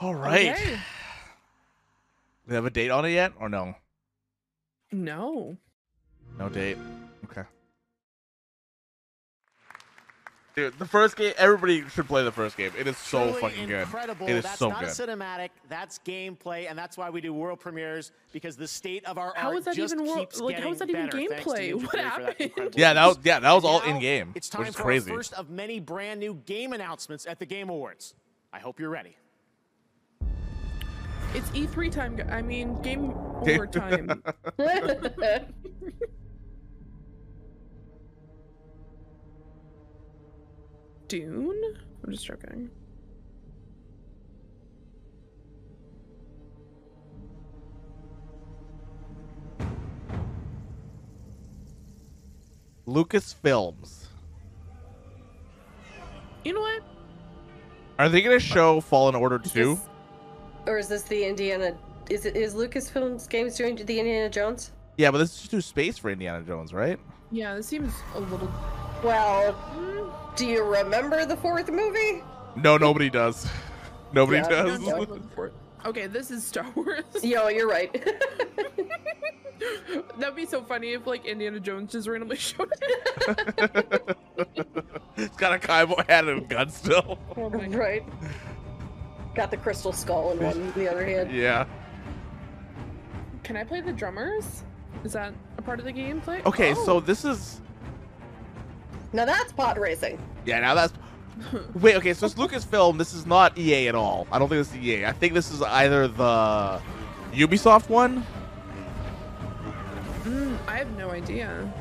[0.00, 0.50] All right.
[0.50, 0.78] Okay.
[2.48, 3.76] We have a date on it yet, or no?
[4.90, 5.56] No.
[6.38, 6.76] No date.
[10.58, 11.32] Dude, the first game.
[11.38, 12.72] Everybody should play the first game.
[12.76, 13.86] It is so Truly fucking good.
[14.22, 14.88] It is that's so not good.
[14.88, 15.50] a cinematic.
[15.68, 19.50] That's gameplay, and that's why we do world premieres because the state of our How
[19.50, 21.44] art is that just even wor- keeps like, how getting is that even better, thanks
[21.44, 21.74] to gameplay?
[21.74, 22.74] What Theory that happened?
[22.76, 25.12] Yeah, that was yeah, that was all in game, It's which time is for crazy.
[25.12, 28.14] first of many brand new game announcements at the Game Awards.
[28.52, 29.16] I hope you're ready.
[31.34, 32.20] It's E3 time.
[32.30, 33.12] I mean, game
[33.44, 34.24] Game- over time.
[41.08, 41.78] Dune?
[42.04, 42.70] I'm just joking.
[52.86, 54.06] Lucasfilms.
[56.44, 56.82] You know what?
[57.98, 59.78] Are they gonna show Fallen Order two?
[60.66, 61.76] Or is this the Indiana?
[62.08, 64.72] Is it is Lucasfilms Games doing the Indiana Jones?
[64.96, 66.98] Yeah, but this is too space for Indiana Jones, right?
[67.30, 68.50] Yeah, this seems a little.
[69.02, 69.54] Well,
[70.38, 72.22] do you remember the fourth movie?
[72.56, 73.46] No, nobody does.
[74.12, 74.80] Nobody Yeah, does.
[74.80, 75.06] no.
[75.84, 77.02] Okay, this is Star Wars.
[77.22, 77.92] Yo, you're right.
[80.18, 82.70] That'd be so funny if like Indiana Jones just randomly showed
[83.28, 84.16] up.
[85.16, 87.18] it's got a Kaibo hat and a gun still.
[87.36, 88.04] Oh right.
[89.34, 91.32] Got the crystal skull in one, in the other hand.
[91.32, 91.66] yeah.
[93.44, 94.62] Can I play the drummers?
[95.04, 96.44] Is that a part of the gameplay?
[96.46, 96.84] Okay, Oh.
[96.84, 97.60] so this is
[99.12, 100.18] Now that's pod racing.
[100.44, 100.60] yeah.
[100.60, 100.92] Now that's
[101.74, 101.96] wait.
[101.96, 102.98] Okay, so it's Lucasfilm.
[102.98, 104.26] This is not EA at all.
[104.30, 105.06] I don't think it's EA.
[105.06, 106.80] I think this is either the
[107.32, 108.24] Ubisoft one.
[110.24, 111.72] Mm, I have no idea.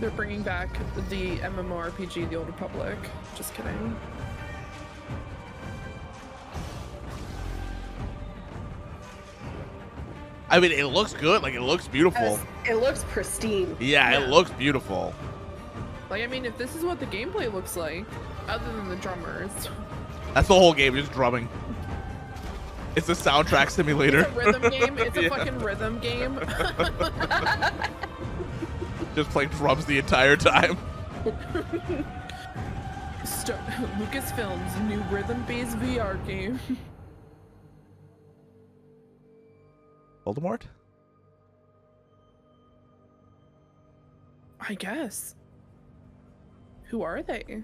[0.00, 0.76] They're bringing back
[1.08, 2.98] the MMORPG, The Old Republic.
[3.36, 3.96] Just kidding.
[10.50, 11.42] I mean, it looks good.
[11.42, 12.38] Like it looks beautiful.
[12.68, 13.76] It looks pristine.
[13.80, 15.14] Yeah, it looks beautiful.
[16.10, 18.04] Like, I mean, if this is what the gameplay looks like,
[18.46, 19.50] other than the drummers,
[20.34, 21.48] That's the whole game, just drumming.
[22.94, 24.20] It's a soundtrack simulator.
[24.20, 24.98] it's a rhythm game.
[24.98, 25.28] It's a Yeah.
[25.30, 26.38] fucking rhythm game.
[29.16, 30.76] Just playing drums the entire time.
[33.24, 33.56] Star-
[33.98, 36.58] Lucasfilm's new rhythm-based VR game.
[40.26, 40.62] Voldemort?
[44.60, 45.34] I guess.
[46.84, 47.62] Who are they?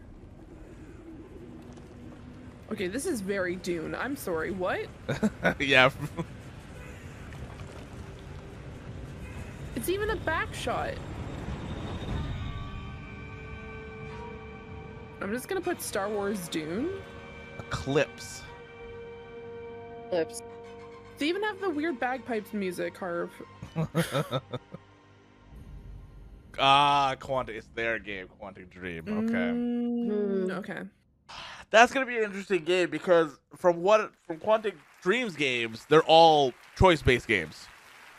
[2.72, 3.94] Okay, this is very Dune.
[3.94, 4.50] I'm sorry.
[4.50, 4.86] What?
[5.58, 5.90] yeah.
[9.74, 10.94] It's even a back shot.
[15.20, 16.90] I'm just gonna put Star Wars Dune.
[17.58, 18.42] Eclipse.
[20.12, 20.42] Lips.
[21.20, 23.30] They even have the weird bagpipes music, Harv.
[26.58, 27.50] ah, Quantic.
[27.50, 29.04] It's their game, Quantic Dream.
[29.06, 29.34] Okay.
[29.34, 30.80] Mm, okay.
[31.68, 36.54] That's gonna be an interesting game because from what from Quantic Dreams games, they're all
[36.78, 37.66] choice-based games.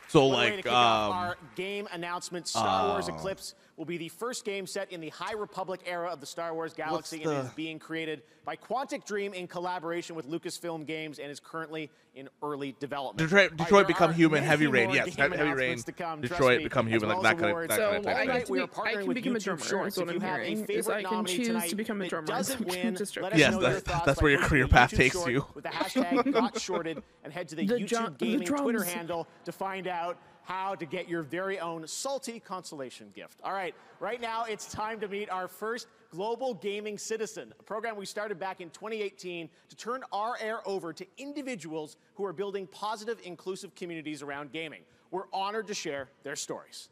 [0.07, 3.15] So One way to like, um, our game announcement, Star Wars oh.
[3.15, 6.53] Eclipse will be the first game set in the High Republic era of the Star
[6.53, 11.31] Wars galaxy and is being created by Quantic Dream in collaboration with Lucasfilm Games and
[11.31, 13.17] is currently in early development.
[13.29, 14.89] Detroit, Detroit there Become Human, Heavy Rain.
[14.89, 15.77] Yes, Heavy Rain.
[15.77, 17.69] to come, Detroit me, Become Human, well like that kind of awards.
[17.69, 18.27] that So kind of I thing.
[18.27, 19.97] Tonight we be- are I can with become a drummer, Shorts.
[19.97, 21.77] what If you I'm have a hearing, is favorite I can nominee choose to tonight
[21.77, 22.27] become a that drummer.
[22.27, 25.25] doesn't win, let us Yes, know that- your thoughts that's where your career path takes
[25.25, 25.45] you.
[25.53, 29.51] With the hashtag got shorted and head to the, The YouTube Gaming Twitter handle to
[29.53, 33.39] find out how to get your very own salty consolation gift.
[33.43, 37.95] All right, right now it's time to meet our first Global Gaming Citizen, a program
[37.95, 42.67] we started back in 2018 to turn our air over to individuals who are building
[42.67, 44.81] positive, inclusive communities around gaming.
[45.09, 46.89] We're honored to share their stories.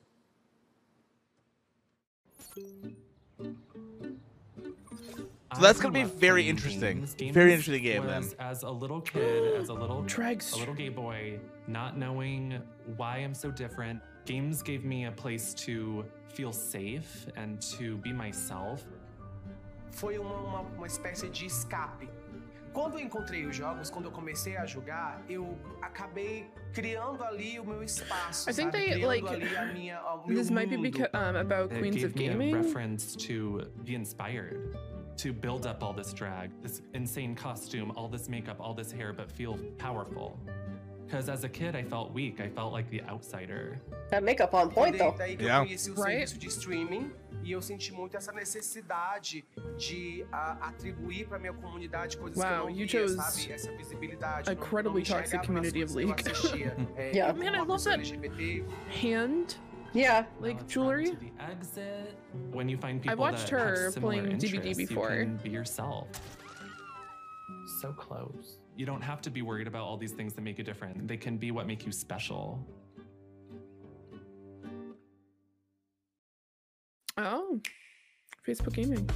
[5.56, 7.06] So that's gonna be very interesting.
[7.34, 8.24] Very interesting game then.
[8.40, 10.54] As a little kid, as a little Drags.
[10.54, 12.62] a little gay boy, not knowing
[12.98, 18.14] why I'm so different, games gave me a place to feel safe and to be
[18.14, 18.86] myself.
[19.92, 22.08] Foi uma, uma, uma espécie de escape.
[22.72, 27.66] Quando eu encontrei os jogos, quando eu comecei a jogar, eu acabei criando ali o
[27.66, 28.48] meu espaço.
[28.48, 28.92] I think sabe?
[28.92, 29.26] they like.
[29.74, 32.54] minha, o meu This might be because, um, about It Queens gave of me Gaming.
[32.54, 34.78] a reference to be inspired,
[35.24, 39.12] to build up all this drag, this insane costume, all this makeup, all this hair,
[39.14, 40.38] but feel powerful.
[41.06, 42.40] Because as a kid, I felt weak.
[42.40, 43.80] I felt like the outsider.
[44.12, 45.16] That makeup on point, though.
[45.18, 45.60] daí que Yeah.
[45.62, 47.12] eu conheci o serviço de streaming
[47.44, 49.44] e eu senti muito essa necessidade
[49.78, 53.52] de ah, atribuir para minha comunidade coisas que eu Wow, não you via, chose sabe?
[53.54, 54.50] Essa visibilidade.
[54.50, 56.32] a não- não incredibly toxic community of coisas eu League.
[56.32, 56.78] assistia.
[56.96, 57.34] É, Yeah.
[57.34, 58.64] Man, I love that LGBT,
[59.02, 59.56] hand.
[59.94, 60.26] Yeah.
[60.40, 61.12] Like jewelry.
[61.12, 62.16] the Exit.
[62.52, 65.14] When you find I people watched that have her similar playing DVD interests, before.
[65.14, 66.08] You can be yourself.
[67.82, 68.60] So close.
[68.76, 71.08] You don't have to be worried about all these things that make you different.
[71.08, 72.66] They can be what make you special.
[77.18, 77.60] Oh,
[78.48, 79.10] Facebook Gaming.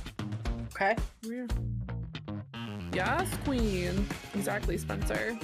[0.76, 0.96] Okay.
[1.26, 1.54] Weird.
[2.94, 4.06] Yes, Queen.
[4.36, 5.38] Exactly, Spencer.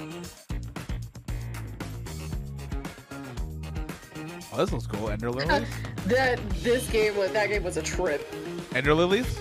[4.52, 5.10] Oh, this looks cool.
[5.10, 5.68] Ender lilies.
[6.06, 8.34] That this game was that game was a trip.
[8.74, 9.38] Ender lilies.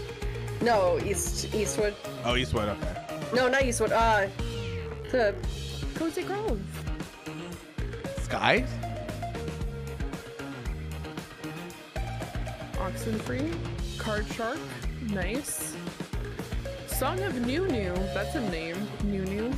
[0.61, 1.95] No, East Eastwood.
[2.25, 2.69] Oh, Eastwood.
[2.69, 3.21] Okay.
[3.33, 3.91] No, not Eastwood.
[3.91, 4.27] Uh,
[5.11, 5.33] the
[5.95, 6.61] Cozy Grove.
[8.21, 8.65] Sky.
[12.73, 13.53] Oxenfree.
[13.97, 14.59] Card Shark.
[15.11, 15.75] Nice.
[16.87, 17.93] Song of Nunu.
[18.13, 18.77] That's a name.
[19.03, 19.51] Nunu.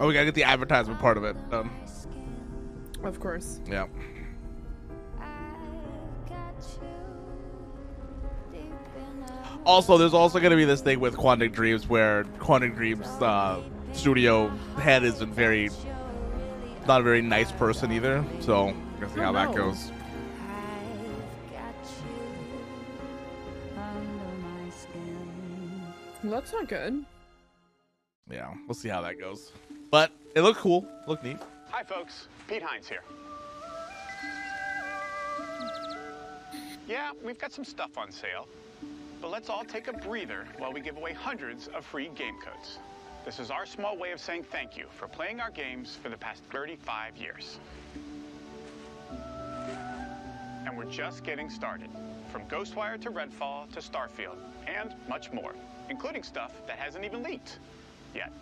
[0.00, 1.70] Oh, we gotta get the advertisement part of it done.
[3.02, 3.60] Of course.
[3.66, 3.86] Yeah.
[9.64, 13.60] Also, there's also gonna be this thing with Quantic Dreams where Quantic Dreams uh,
[13.92, 15.68] studio head isn't very,
[16.86, 18.24] not a very nice person either.
[18.40, 19.90] So, we're gonna see Oh, how that goes.
[26.22, 27.04] Well, that's not good.
[28.30, 29.52] Yeah, we'll see how that goes.
[29.90, 30.86] But it looked cool.
[31.06, 31.38] Looked neat.
[31.70, 32.28] Hi, folks.
[32.46, 33.02] Pete Hines here.
[36.86, 38.48] Yeah, we've got some stuff on sale,
[39.20, 42.78] but let's all take a breather while we give away hundreds of free game codes.
[43.26, 46.16] This is our small way of saying thank you for playing our games for the
[46.16, 47.58] past 35 years.
[50.64, 51.90] And we're just getting started.
[52.32, 55.54] From Ghostwire to Redfall to Starfield, and much more,
[55.90, 57.58] including stuff that hasn't even leaked
[58.14, 58.32] yet.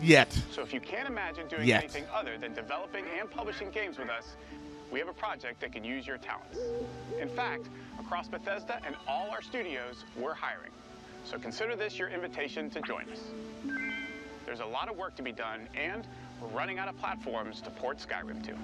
[0.00, 0.36] Yet.
[0.50, 1.82] So if you can't imagine doing Yet.
[1.82, 4.36] anything other than developing and publishing games with us,
[4.90, 6.58] we have a project that can use your talents.
[7.18, 7.68] In fact,
[7.98, 10.70] across Bethesda and all our studios, we're hiring.
[11.24, 13.20] So consider this your invitation to join us.
[14.44, 16.06] There's a lot of work to be done, and
[16.40, 18.54] we're running out of platforms to port Skyrim to.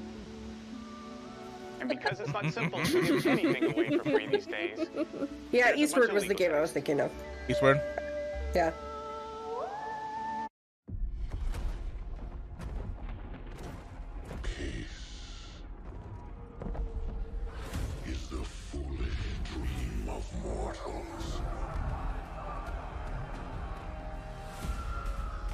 [1.81, 4.87] And because it's not simple to give anything away for free these days,
[5.53, 7.11] yeah Eastward was the legal game I was thinking of.
[7.49, 7.81] Eastward.
[8.55, 8.72] Yeah.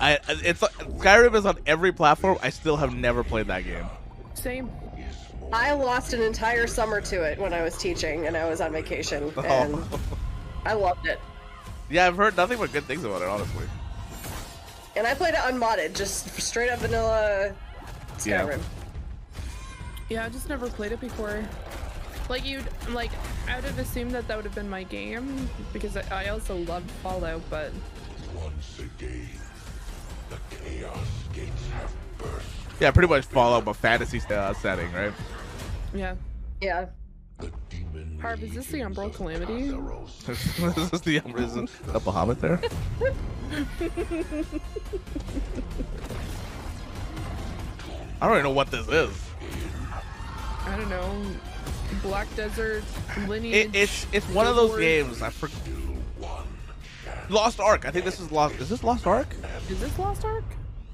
[0.05, 2.37] I it's Skyrim is on every platform.
[2.43, 3.87] I still have never played that game.
[4.35, 4.71] Same.
[5.53, 8.73] I lost an entire summer to it when I was teaching and I was on
[8.73, 9.43] vacation, oh.
[9.43, 10.01] and Oh.
[10.67, 11.19] I loved it.
[11.89, 13.65] Yeah, I've heard nothing but good things about it, honestly.
[14.97, 17.55] And I played it unmodded, just straight up vanilla
[18.25, 18.43] Yeah.
[18.45, 18.61] Skyrim.
[20.11, 21.43] Yeah, I just never played it before.
[22.29, 23.11] Like you'd like,
[23.49, 26.57] I would have assumed that that would have been my game because I, I also
[26.57, 27.71] loved Fallout, but
[28.35, 29.29] Once again,
[32.81, 35.12] Yeah, pretty much Fallout, but fantasy uh, setting, right?
[35.95, 36.17] yeah.
[36.61, 36.87] Yeah.
[38.21, 39.69] Harv, is this the Umbral Calamity?
[40.27, 42.61] this is the is it a Bahamut there.
[48.21, 49.21] I don't even know what this is.
[50.67, 51.23] I don't know.
[52.03, 52.85] Black Desert
[53.29, 53.67] lineage.
[53.67, 55.21] It, it's it's one of those games.
[55.21, 55.59] I forget.
[57.31, 57.85] Lost Ark.
[57.87, 58.57] I think this is Lost.
[58.57, 59.29] Is this Lost Ark?
[59.68, 60.45] Is this Lost Ark?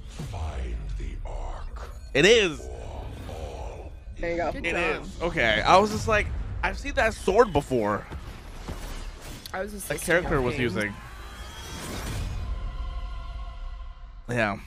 [0.08, 1.90] Find the Ark.
[2.14, 2.66] It is.
[4.18, 4.52] There you go.
[4.52, 5.02] Good It job.
[5.04, 5.22] is.
[5.22, 5.62] Okay.
[5.62, 6.26] I was just like,
[6.62, 8.06] I've seen that sword before.
[9.52, 10.62] I was just That character was game.
[10.62, 10.94] using.
[14.28, 14.58] Yeah.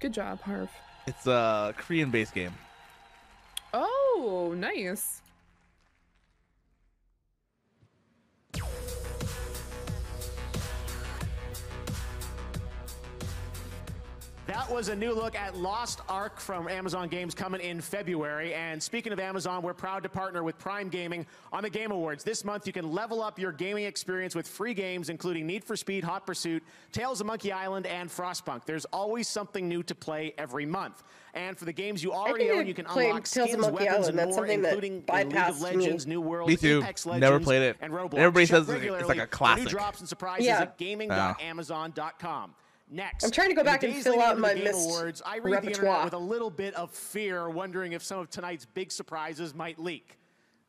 [0.00, 0.68] Good job, Harv.
[1.06, 2.52] It's a Korean based game.
[3.72, 5.22] Oh, nice.
[14.50, 18.52] That was a new look at Lost Ark from Amazon Games coming in February.
[18.52, 22.24] And speaking of Amazon, we're proud to partner with Prime Gaming on the Game Awards.
[22.24, 25.76] This month, you can level up your gaming experience with free games, including Need for
[25.76, 28.64] Speed, Hot Pursuit, Tales of Monkey Island, and Frostpunk.
[28.64, 31.04] There's always something new to play every month.
[31.32, 33.84] And for the games you already own, you can played unlock Tales of skins, Monkey
[33.84, 34.08] weapons, Island.
[34.08, 35.76] and That's more, including in League of bypassed me.
[35.76, 36.80] Legends, New World, Me too.
[36.82, 37.76] Apex Never Legends, played it.
[37.80, 38.14] and Roblox.
[38.18, 39.64] Everybody Check says it's like a for classic.
[39.66, 40.62] New drops and surprises Yeah.
[40.62, 42.54] at gaming.amazon.com.
[42.92, 43.22] Next.
[43.24, 46.04] I'm trying to go back and fill out my missed Awards, I read the internet
[46.04, 50.18] with a little bit of fear, wondering if some of tonight's big surprises might leak.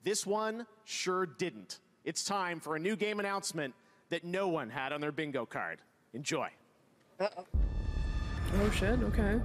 [0.03, 1.79] This one sure didn't.
[2.05, 3.73] It's time for a new game announcement
[4.09, 5.79] that no one had on their bingo card.
[6.13, 6.49] Enjoy.
[7.19, 7.45] Uh-oh.
[8.61, 8.99] Oh shit.
[9.01, 9.41] Okay.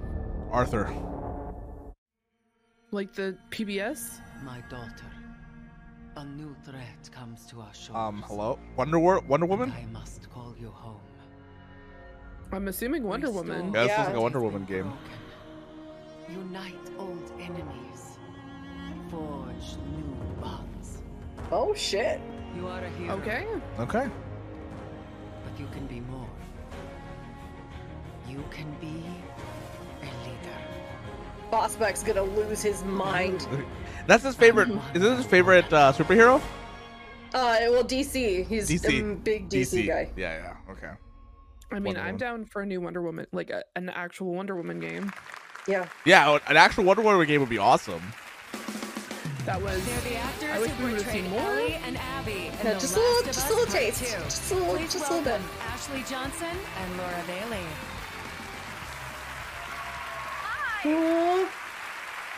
[0.50, 0.92] Arthur.
[2.90, 4.20] Like the PBS.
[4.44, 5.12] My daughter.
[6.16, 7.96] A new threat comes to our shores.
[7.96, 8.58] Um, hello?
[8.76, 9.72] Wonder War Wonder Woman?
[9.72, 11.00] I must call you home.
[12.52, 13.72] I'm assuming Wonder Woman.
[13.72, 14.92] Yeah, this is like a Wonder Woman game.
[16.30, 18.18] Unite old enemies.
[19.10, 21.02] Forge new bonds.
[21.50, 22.20] Oh shit.
[22.56, 23.14] You are a hero.
[23.16, 23.46] Okay.
[23.78, 24.08] Okay.
[25.44, 26.28] But you can be more.
[28.28, 29.04] You can be
[30.02, 30.58] a leader.
[31.52, 33.46] Bossback's gonna lose his mind.
[34.06, 34.68] That's his favorite.
[34.94, 36.40] Is this his favorite uh, superhero?
[37.34, 38.46] Uh, well, DC.
[38.46, 39.12] He's DC.
[39.12, 40.10] a big DC, guy.
[40.16, 40.72] Yeah, yeah.
[40.72, 40.90] Okay.
[41.70, 42.18] I mean, Wonder I'm Woman.
[42.18, 45.12] down for a new Wonder Woman, like a, an actual Wonder Woman game.
[45.66, 45.88] Yeah.
[46.04, 48.02] Yeah, an actual Wonder Woman game would be awesome.
[49.44, 49.84] That was.
[49.86, 51.40] They're the actors I wish who we would've seen more.
[51.40, 53.78] Ellie and Abby in Yeah, The just a little- Last of just a little Part
[53.78, 53.98] taste.
[54.04, 54.22] Two.
[54.24, 55.40] Just a little- Please just a little bit.
[55.62, 57.64] Ashley Johnson and Laura Bailey.
[60.82, 61.48] Hi.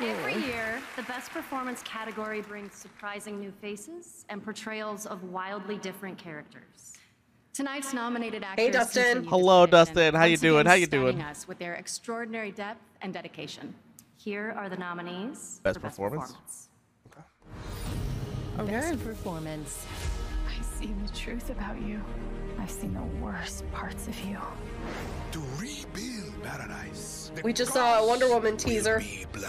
[0.00, 6.18] Every year, the Best Performance category brings surprising new faces and portrayals of wildly different
[6.18, 6.97] characters.
[7.58, 9.24] Tonight's nominated actors Hey, Dustin.
[9.24, 10.14] Hello, Dustin.
[10.14, 10.64] How you doing?
[10.64, 11.20] How you doing?
[11.20, 13.74] us with their extraordinary depth and dedication.
[14.16, 16.68] Here are the nominees Best for Best performance?
[17.10, 18.70] Performance.
[18.70, 19.86] Best performance.
[20.48, 22.00] I've seen the truth about you.
[22.60, 24.38] I've seen the worst parts of you.
[25.32, 27.32] To rebuild paradise.
[27.42, 29.00] We just saw a Wonder Woman teaser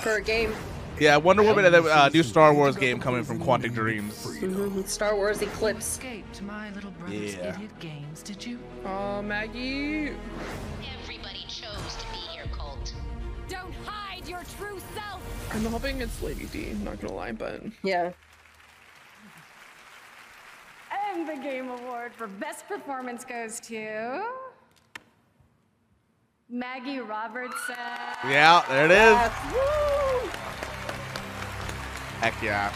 [0.01, 0.51] for a game.
[1.00, 4.16] Yeah, Wonder Woman and then uh, new Star Wars game coming from Quantic Dreams.
[4.91, 5.86] Star Wars Eclipse.
[5.93, 7.56] Escaped my little brother's Yeah.
[7.56, 8.60] idiot games, did you?
[8.86, 10.12] Oh, Maggie.
[11.02, 12.93] Everybody chose to be here, Colt.
[13.47, 15.22] Don't hide your true self.
[15.54, 16.74] I'm hoping it's Lady D.
[16.84, 18.12] Not gonna lie, but Yeah.
[21.14, 24.22] And the Game Award for Best Performance goes to
[26.50, 27.76] Maggie Robertson.
[28.28, 29.54] Yeah, there it is.
[29.54, 30.30] Woo!
[32.22, 32.74] Heck yeah.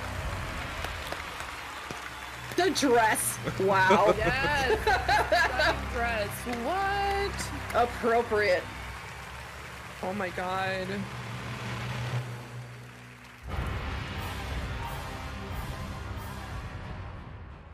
[2.55, 3.37] The dress.
[3.61, 4.13] Wow.
[4.17, 4.79] yes.
[4.85, 6.29] that dress.
[6.63, 7.83] What?
[7.83, 8.63] Appropriate.
[10.01, 10.87] Oh my god.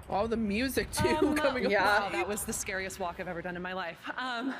[0.09, 1.71] Oh, the music too Um, coming up.
[1.71, 3.97] Wow, that was the scariest walk I've ever done in my life.
[4.17, 4.55] Um,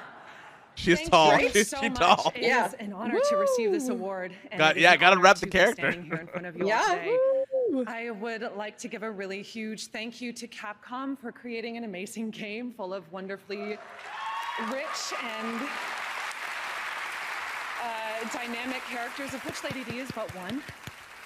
[0.80, 1.40] She's thank tall.
[1.40, 2.32] You She's so she tall.
[2.36, 2.68] It Yeah.
[2.68, 4.34] is an honor to receive this award.
[4.52, 5.92] and Got- yeah, an gotta wrap the character.
[5.92, 7.16] Here in front of you Yeah.
[7.88, 11.84] I would like to give a really huge thank you to Capcom for creating an
[11.84, 13.78] amazing game full of wonderfully
[14.72, 15.62] rich and
[17.84, 20.62] uh, dynamic characters, of which Lady D is but one.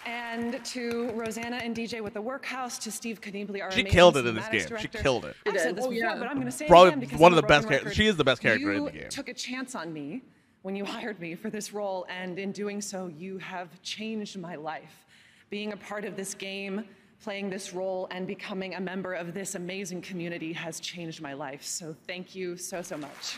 [0.06, 4.18] And to Rosanna and DJ with the Workhouse, to Steve Kniebly, our She amazing killed
[4.18, 4.78] it in this cinematics game.
[4.80, 5.36] She killed it.
[5.46, 6.16] I've She said this Oh, before, yeah.
[6.18, 7.80] but I'm going to say it Probably again because one I'm of the best broken
[7.80, 7.96] char- record.
[7.96, 9.10] she is the best character in the game.
[9.10, 10.22] took a chance on me
[10.64, 14.56] when you hired me for this role, and in doing so, you have changed my
[14.56, 15.06] life.
[15.50, 16.86] Being a part of this game,
[17.22, 21.64] playing this role, and becoming a member of this amazing community has changed my life.
[21.64, 23.38] So thank you so, so much.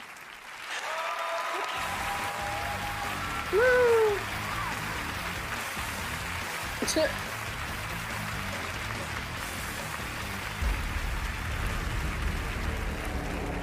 [3.53, 4.04] Woo!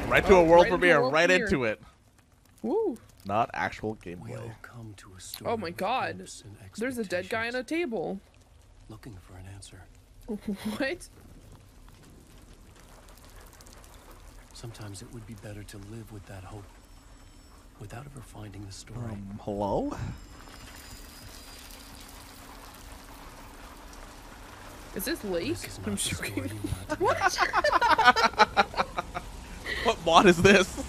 [0.09, 1.01] Right to a Oh, world right into premiere.
[1.01, 1.47] world right premiere.
[1.47, 1.81] into it.
[2.63, 2.99] Woo.
[3.25, 4.53] Not actual gameplay.
[4.63, 6.29] Come to a story Oh my god.
[6.77, 8.21] There's a dead guy on a table.
[8.89, 9.83] Looking for an answer.
[10.77, 11.09] what?
[14.53, 16.65] Sometimes it would be better to live with that hope
[17.81, 18.99] without ever finding the story.
[19.01, 19.97] Um, hello?
[24.95, 25.57] Is this Lake?
[25.87, 26.45] I'm joking.
[26.99, 27.39] what?
[29.85, 30.85] What mod is this?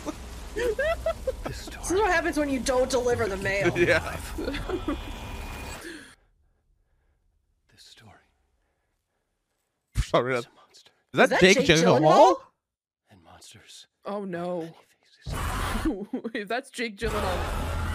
[0.53, 3.71] This is what happens when you don't deliver the mail.
[3.77, 4.17] yeah.
[4.37, 4.97] This
[7.77, 8.11] story.
[9.95, 10.35] Sorry.
[10.35, 10.45] Is
[11.13, 11.99] that, Is that Jake, Jake Gyllenhaal?
[12.01, 12.35] Gyllenhaal?
[13.09, 13.87] And monsters.
[14.05, 14.69] Oh no.
[16.35, 17.92] if that's Jake Gyllenhaal.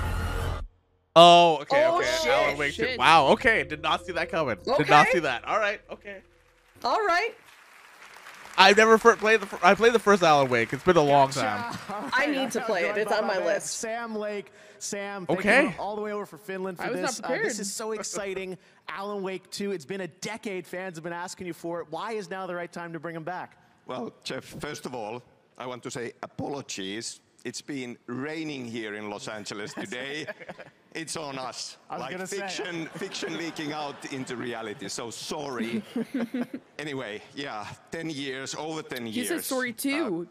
[1.21, 2.07] Oh, okay, Oh, okay.
[2.23, 2.31] shit.
[2.33, 2.85] Alan Wake two.
[2.85, 2.99] Shit.
[2.99, 3.65] Wow, okay.
[3.65, 4.57] Did not see that coming.
[4.77, 5.45] Did not see that.
[5.45, 6.19] All right, okay.
[6.85, 7.35] All right.
[8.57, 9.47] I've never fir- played the.
[9.47, 10.73] Fir- I played the first Alan Wake.
[10.73, 11.77] It's been a long time.
[12.13, 12.97] I need to play it.
[12.97, 13.79] It's on my list.
[13.79, 14.53] Sam Lake.
[14.81, 15.63] Sam, thank Okay.
[15.65, 17.21] you all the way over for Finland for I was not this.
[17.25, 18.57] Uh, this is so exciting.
[18.89, 19.73] Alan Wake 2.
[19.73, 20.67] It's been a decade.
[20.69, 21.89] Fans have been asking you for it.
[21.91, 23.57] Why is now the right time to bring him back?
[23.87, 25.23] Well, Geoff, first of all,
[25.57, 27.21] I want to say apologies.
[27.45, 30.27] It's been raining here in Los Angeles today.
[30.95, 31.79] it's on us.
[31.91, 32.39] Like gonna say.
[32.41, 34.89] fiction, fiction leaking out into reality.
[34.89, 35.83] So sorry.
[36.79, 39.29] anyway, yeah, 10 years, over 10 He years.
[39.29, 40.29] said story uh, too.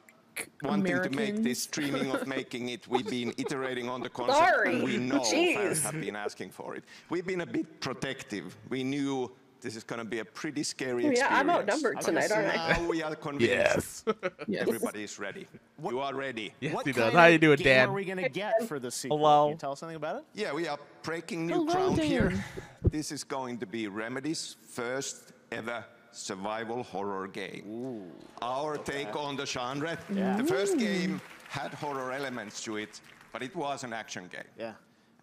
[0.62, 4.76] Wanting to make this dreaming of making it, we've been iterating on the concept, Sorry.
[4.76, 5.56] and we know Jeez.
[5.56, 6.84] fans have been asking for it.
[7.10, 8.56] We've been a bit protective.
[8.70, 9.32] We knew
[9.62, 11.40] this is going to be a pretty scary Yeah, experience.
[11.40, 12.74] I'm outnumbered tonight, aren't I?
[12.74, 13.48] Now we are convinced.
[13.58, 14.04] Yes.
[14.48, 14.62] Yes.
[14.68, 15.48] Everybody is ready.
[15.84, 16.54] You are ready.
[16.60, 17.14] Yes, what he kind does.
[17.14, 17.90] How of you doing, game Dan?
[17.90, 19.18] are we going to get for the sequel?
[19.18, 19.46] Hello.
[19.46, 20.24] Can you tell us something about it?
[20.34, 22.44] Yeah, we are breaking new Hello, ground here.
[22.84, 28.12] This is going to be Remedy's first ever survival horror game.
[28.42, 29.98] Our take on the genre.
[30.10, 30.80] The first mm.
[30.80, 33.00] game had horror elements to it,
[33.32, 34.44] but it was an action game.
[34.58, 34.74] Yeah.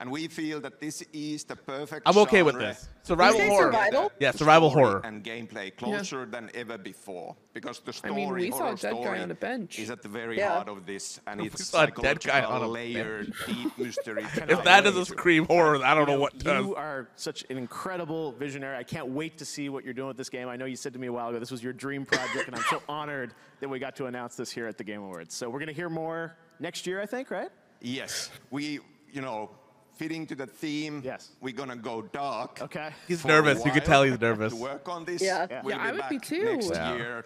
[0.00, 2.88] And we feel that this is the perfect I'm okay with this.
[3.04, 3.66] Survival horror.
[3.72, 4.12] survival?
[4.18, 5.00] Yeah, survival story horror.
[5.04, 8.76] and gameplay closer than ever before because the story I mean, we saw horror a
[8.76, 9.78] dead guy on a bench.
[9.78, 10.54] is at the very Yeah.
[10.54, 13.78] heart of this and We it's saw a dead guy on a psychological layered deep
[13.78, 16.64] mystery If that doesn't scream horror, I don't know what does.
[16.66, 18.76] You are such an incredible visionary.
[18.76, 20.48] I can't wait to see what you're doing with this game.
[20.48, 22.56] I know you said to me a while ago this was your dream project, and
[22.56, 25.34] I'm so honored that we got to announce this here at the Game Awards.
[25.36, 27.50] So we're going to hear more next year, I think, right?
[27.80, 28.80] Yes, we,
[29.12, 29.50] you know,
[29.96, 31.02] fitting to the theme.
[31.04, 31.30] Yes.
[31.40, 32.60] We're gonna go dark.
[32.62, 32.90] Okay.
[33.08, 33.64] He's nervous.
[33.64, 34.52] You can tell he's nervous.
[34.52, 35.22] To work on this.
[35.22, 35.46] Yeah.
[35.50, 35.62] Yeah.
[35.62, 36.44] We'll Yeah, I would be too.
[36.44, 36.94] Next Yeah.
[36.96, 37.24] year,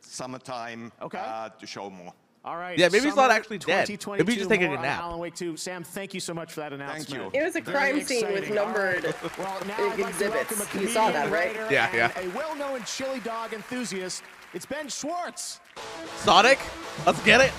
[0.00, 0.92] summertime.
[1.00, 1.18] Okay.
[1.18, 2.12] Uh, to show more.
[2.42, 2.78] All right.
[2.78, 3.84] Yeah, maybe he's not actually dead.
[3.86, 5.02] 2022, Maybe he's just taking a more on nap.
[5.02, 5.58] Alan Wake 2.
[5.58, 7.06] Sam, thank you so much for that announcement.
[7.08, 7.38] Thank you.
[7.38, 8.58] It was a Very crime scene with exciting.
[8.58, 9.14] All numbered.
[9.38, 10.74] Well, now I'd like exhibits.
[10.74, 11.54] You saw that, right?
[11.70, 12.18] Yeah, yeah.
[12.18, 14.22] A well-known chili dog enthusiast.
[14.54, 15.60] It's Ben Schwartz.
[16.16, 16.58] Sonic,
[17.04, 17.52] let's get it.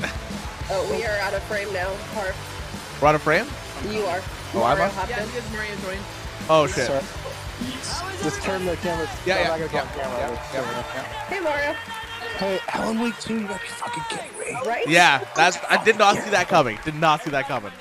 [0.71, 1.93] Oh, we are out of frame now.
[2.15, 2.35] Harp,
[2.99, 3.45] We're out of frame.
[3.91, 4.19] you are.
[4.53, 4.87] Oh, am Mario I?
[4.89, 5.27] hopped Yeah, in.
[5.29, 6.01] because Mario joined.
[6.49, 6.87] Oh shit.
[6.87, 7.03] Sorry.
[8.23, 9.07] Just turn the camera.
[9.25, 10.37] Yeah, no, yeah, not yeah, the camera.
[10.53, 11.73] yeah, Hey, Mario.
[12.37, 14.57] Hey, Alan Wake 2, you gotta be fucking kidding me.
[14.67, 14.87] Right?
[14.87, 15.57] Yeah, that's.
[15.69, 16.79] I did not see that coming.
[16.83, 17.71] Did not see that coming.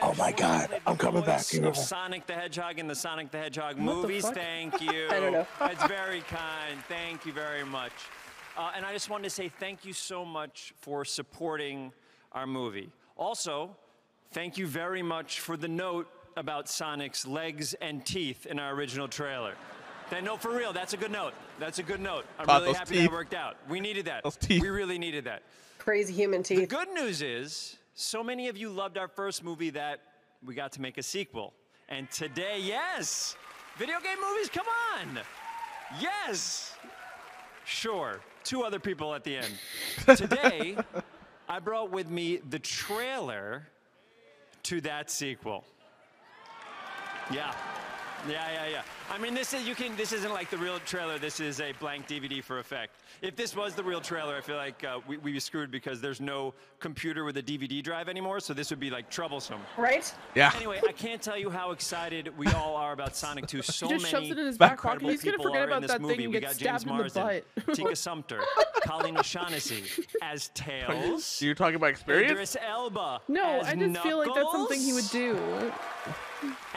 [0.00, 1.38] Oh my god, I'm coming back.
[1.44, 4.24] voice of Sonic the Hedgehog in the Sonic the Hedgehog What movies.
[4.24, 4.34] fuck?
[4.34, 5.06] Thank you.
[5.08, 5.46] I don't know.
[5.60, 6.78] That's very kind.
[6.88, 7.92] Thank you very much.
[8.58, 11.92] Uh, and I just wanted to say thank you so much for supporting
[12.32, 12.90] our movie.
[13.16, 13.76] Also,
[14.32, 19.06] thank you very much for the note about Sonic's legs and teeth in our original
[19.06, 19.54] trailer.
[20.10, 21.34] That no, for real, that's a good note.
[21.58, 22.24] That's a good note.
[22.38, 23.04] I'm God, really happy teeth.
[23.04, 23.56] that worked out.
[23.68, 24.24] We needed that.
[24.24, 24.62] Those teeth.
[24.62, 25.42] We really needed that.
[25.78, 26.60] Crazy human teeth.
[26.60, 30.00] The good news is, so many of you loved our first movie that
[30.44, 31.52] we got to make a sequel.
[31.88, 33.36] And today, yes,
[33.78, 35.20] video game movies, come on.
[36.00, 36.74] Yes.
[37.64, 39.54] Sure, two other people at the end.
[40.16, 40.76] Today,
[41.48, 43.68] I brought with me the trailer
[44.64, 45.64] to that sequel.
[47.30, 47.54] Yeah.
[48.28, 48.82] Yeah, yeah, yeah.
[49.10, 49.96] I mean, this is you can.
[49.96, 51.18] This isn't like the real trailer.
[51.18, 52.94] This is a blank DVD for effect.
[53.20, 56.00] If this was the real trailer, I feel like uh, we we be screwed because
[56.00, 58.38] there's no computer with a DVD drive anymore.
[58.40, 59.60] So this would be like troublesome.
[59.76, 60.12] Right?
[60.34, 60.52] Yeah.
[60.54, 63.62] Anyway, I can't tell you how excited we all are about Sonic 2.
[63.72, 65.02] So He just many shoves it in his back pocket.
[65.02, 66.14] incredible He's gonna people forget are about in this that movie.
[66.16, 67.74] thing and we get got stabbed James in the Marsden, butt.
[67.76, 68.40] Tika Sumter,
[68.84, 69.82] Colleen O'Shaughnessy
[70.22, 71.42] as Tails.
[71.42, 72.30] You're talking about experience.
[72.32, 73.20] Idris Elba.
[73.28, 75.72] No, as I just feel like that's something he would do.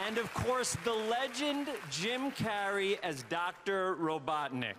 [0.06, 3.96] And of course, the legend Jim Carrey as Dr.
[3.96, 4.74] Robotnik.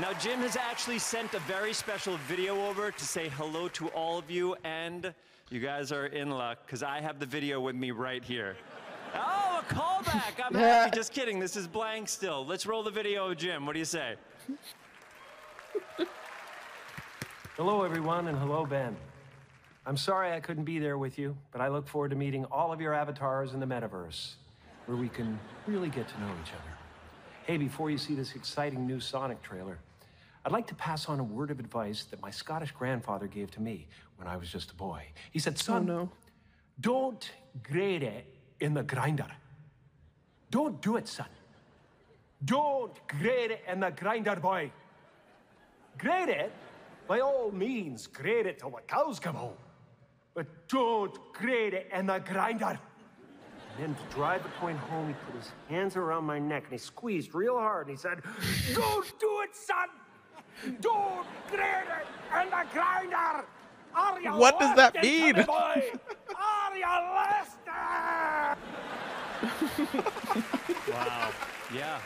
[0.00, 4.18] Now, Jim has actually sent a very special video over to say hello to all
[4.18, 5.12] of you, and
[5.50, 8.56] you guys are in luck because I have the video with me right here.
[9.14, 10.40] Oh, a callback!
[10.44, 10.96] I'm happy.
[10.96, 11.40] Just kidding.
[11.40, 12.46] This is blank still.
[12.46, 13.66] Let's roll the video Jim.
[13.66, 14.14] What do you say?
[17.56, 18.96] Hello, everyone, and hello, Ben.
[19.86, 22.72] I'm sorry I couldn't be there with you, but I look forward to meeting all
[22.72, 24.34] of your avatars in the metaverse,
[24.86, 26.72] where we can really get to know each other.
[27.46, 29.78] Hey, before you see this exciting new Sonic trailer,
[30.44, 33.60] I'd like to pass on a word of advice that my Scottish grandfather gave to
[33.60, 35.04] me when I was just a boy.
[35.32, 36.10] He said, oh, Son, no.
[36.80, 37.30] don't
[37.62, 38.26] grate it
[38.60, 39.26] in the grinder.
[40.50, 41.26] Don't do it, son.
[42.44, 44.70] Don't grate it in the grinder, boy.
[45.98, 46.52] Grate it,
[47.06, 49.54] by all means, grate it till the cows come home.
[50.34, 52.78] But don't grade it in the grinder.
[53.76, 56.72] And then to drive the point home, he put his hands around my neck and
[56.72, 58.20] he squeezed real hard and he said,
[58.74, 59.88] Don't do it, son!
[60.80, 62.06] Don't grade it
[62.42, 63.44] in the grinder!
[63.94, 65.46] Are you What does that listening to mean?
[65.46, 65.84] boy?
[66.36, 66.86] Are you
[67.40, 67.74] listening?
[67.74, 68.54] Uh?
[70.90, 71.30] Wow.
[71.74, 71.98] Yeah.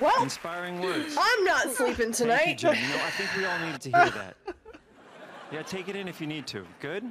[0.00, 1.16] Well, Inspiring words.
[1.18, 2.58] I'm not sleeping Thank you, tonight.
[2.58, 2.74] Jen.
[2.74, 4.36] You know, I think we all needed to hear that.
[5.52, 6.64] Yeah, take it in if you need to.
[6.80, 7.04] Good?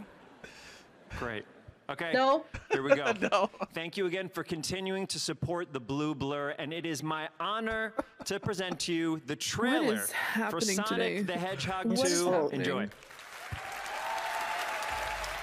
[1.19, 1.45] Great.
[1.89, 2.11] Okay.
[2.13, 2.45] No.
[2.71, 3.13] Here we go.
[3.31, 3.49] No.
[3.73, 7.93] Thank you again for continuing to support the Blue Blur, and it is my honor
[8.25, 11.21] to present to you the trailer for happening Sonic today?
[11.21, 12.49] the Hedgehog What is 2.
[12.53, 12.87] Enjoy.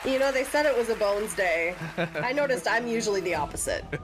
[0.05, 1.75] You know, they said it was a Bones Day.
[2.17, 3.85] I noticed I'm usually the opposite.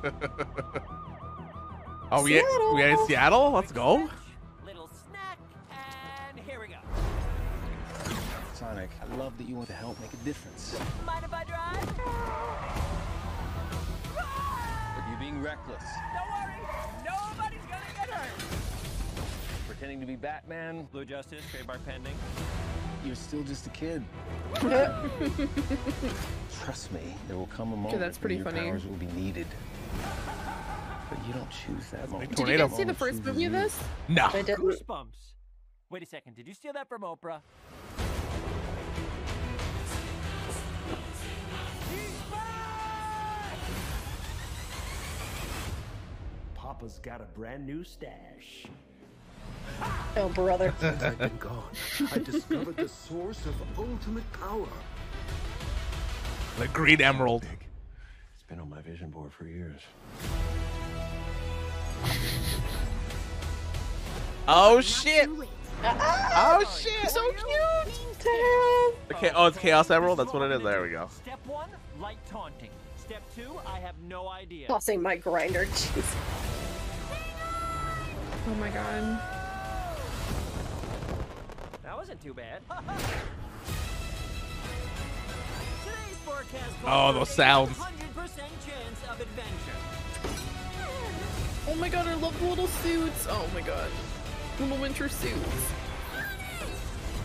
[2.13, 2.35] Oh, we
[2.75, 3.51] we are in Seattle.
[3.51, 4.09] Let's go.
[8.75, 10.77] Sonic, I love that you want to help make a difference.
[11.07, 11.97] Mind if I drive?
[14.97, 15.85] But you're being reckless.
[16.13, 16.59] Don't worry,
[17.05, 18.33] nobody's gonna get hurt.
[19.69, 20.89] Pretending to be Batman.
[20.91, 22.17] Blue Justice, trademark pending.
[23.05, 24.03] You're still just a kid.
[26.65, 28.59] Trust me, there will come a moment that's when pretty your funny.
[28.59, 29.47] powers will be needed.
[31.11, 32.35] But you don't choose that moment.
[32.35, 33.79] Did you guys see the first movie of this?
[34.09, 34.27] No.
[34.27, 35.35] Goosebumps.
[35.91, 37.41] Wait a second, did you steal that from Oprah?
[46.75, 48.67] Papa's got a brand new stash.
[50.17, 50.75] Oh, brother.
[50.81, 51.71] Since I've been gone,
[52.13, 54.67] I discovered the source of ultimate power.
[56.59, 57.45] The Green Emerald.
[58.35, 59.81] It's been on my vision board for years.
[64.49, 65.29] Oh shit.
[65.85, 67.11] Oh shit.
[67.11, 68.01] So cute.
[69.13, 69.31] Okay.
[69.33, 70.19] Oh, it's Chaos Emerald.
[70.19, 70.63] That's what it is.
[70.63, 71.09] There we go.
[71.23, 71.69] Step one,
[72.01, 72.71] light taunting.
[72.97, 74.67] Step two, I have no idea.
[74.67, 75.67] Tossing my grinder.
[75.67, 76.54] Jeez.
[78.47, 79.19] Oh my god.
[81.83, 82.61] That wasn't too bad.
[85.83, 87.77] Today's forecast Oh, calls those sounds.
[87.79, 89.81] 100% chance of adventure.
[91.69, 93.27] Oh my god, I love the little suits.
[93.31, 93.91] Oh my god.
[94.61, 95.73] Little winter suits.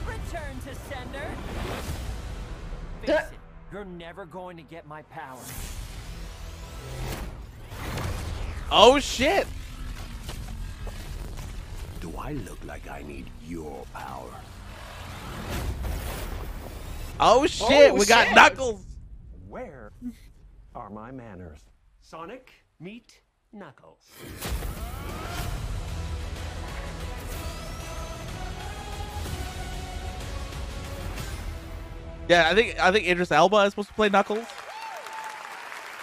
[0.07, 1.28] Return to sender.
[3.01, 3.26] Face it,
[3.74, 5.38] you're never going to get my power.
[8.72, 9.45] Oh shit.
[12.01, 14.29] Do I look like I need your power?
[17.19, 17.91] Oh shit.
[17.91, 18.35] Oh, we got shit.
[18.35, 18.83] Knuckles.
[19.49, 19.91] Where
[20.75, 21.59] are my manners?
[21.99, 23.21] Sonic, meet
[23.51, 24.05] Knuckles.
[32.27, 34.45] Yeah, I think I think Idris Elba is supposed to play Knuckles.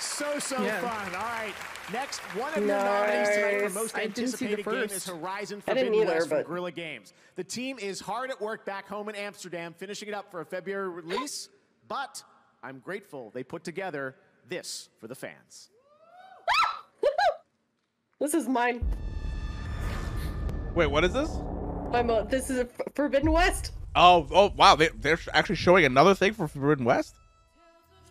[0.00, 0.80] So, so Yeah.
[0.80, 1.14] fun.
[1.14, 1.54] All right.
[1.92, 5.06] Next, one of your nominees tonight for most I didn't see the anticipated game is.
[5.06, 7.12] Horizon I didn't Forbidden either, West from but- Guerrilla Games.
[7.36, 10.44] The team is hard at work back home in Amsterdam, finishing it up for a
[10.44, 11.48] February release,
[11.86, 12.22] but
[12.62, 14.16] I'm grateful they put together
[14.48, 15.68] this for the fans.
[18.18, 18.82] This is mine.
[20.74, 21.28] Wait, what is this?
[21.92, 23.72] I'm a, this is a F- Forbidden West.
[23.94, 24.74] Oh, oh, wow!
[24.74, 27.14] They, they're actually showing another thing for Forbidden West.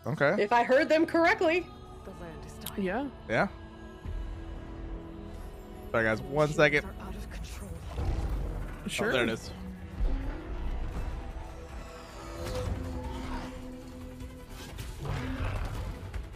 [0.06, 0.36] Okay.
[0.38, 1.66] If I heard them correctly.
[2.78, 3.08] Yeah.
[3.28, 3.48] Yeah.
[5.96, 6.22] Sorry, guys.
[6.24, 6.86] One second.
[8.86, 9.12] Sure.
[9.12, 9.50] Oh, there it is.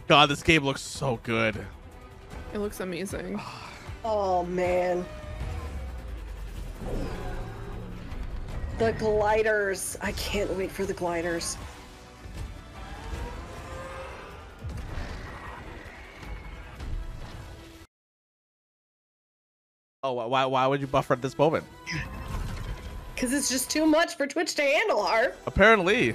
[0.08, 1.62] God, this game looks so good.
[2.54, 3.38] It looks amazing.
[4.02, 5.04] Oh man.
[8.78, 9.98] The gliders.
[10.00, 11.58] I can't wait for the gliders.
[20.02, 20.44] Oh, why- why?
[20.46, 21.64] Why would you buffer at this moment?
[23.14, 25.36] Because it's just too much for Twitch to handle, Harp.
[25.46, 26.14] Apparently.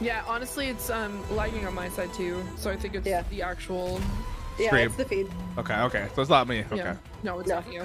[0.00, 2.42] Yeah, honestly, it's um lagging on my side too.
[2.56, 3.24] So I think it's Yeah.
[3.30, 4.00] the actual.
[4.58, 4.86] Yeah, Stream.
[4.86, 5.30] it's the feed.
[5.58, 6.08] Okay, okay.
[6.14, 6.60] So it's not me.
[6.72, 6.76] Okay.
[6.76, 6.96] Yeah.
[7.22, 7.56] No, it's No.
[7.56, 7.82] not you.
[7.82, 7.84] I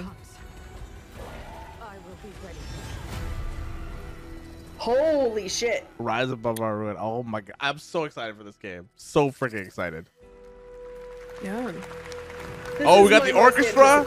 [1.98, 2.58] will be ready.
[4.78, 5.86] Holy shit.
[5.98, 6.96] Rise above our ruin.
[6.98, 7.56] Oh my god.
[7.60, 8.88] I'm so excited for this game.
[8.96, 10.08] So freaking excited.
[11.42, 11.72] Yeah.
[12.78, 14.04] This oh, we got the orchestra?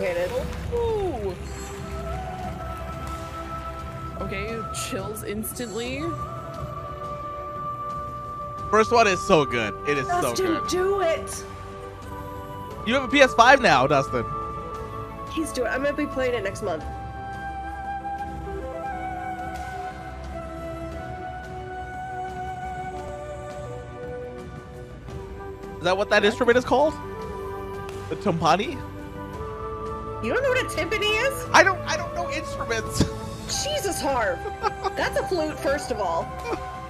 [4.20, 6.02] Okay, chills instantly.
[8.70, 9.74] First one is so good.
[9.88, 10.70] It is Dustin, so good.
[10.70, 11.46] do it!
[12.86, 14.26] You have a PS5 now, Dustin.
[15.34, 16.84] He's doing I'm going to be playing it next month.
[25.78, 26.94] Is that what that instrument is called?
[28.10, 28.72] The timpani?
[30.24, 31.50] You don't know what a timpani is?
[31.54, 31.80] I don't.
[31.82, 33.04] I don't know instruments.
[33.64, 34.40] Jesus, Harv.
[34.96, 36.24] That's a flute, first of all.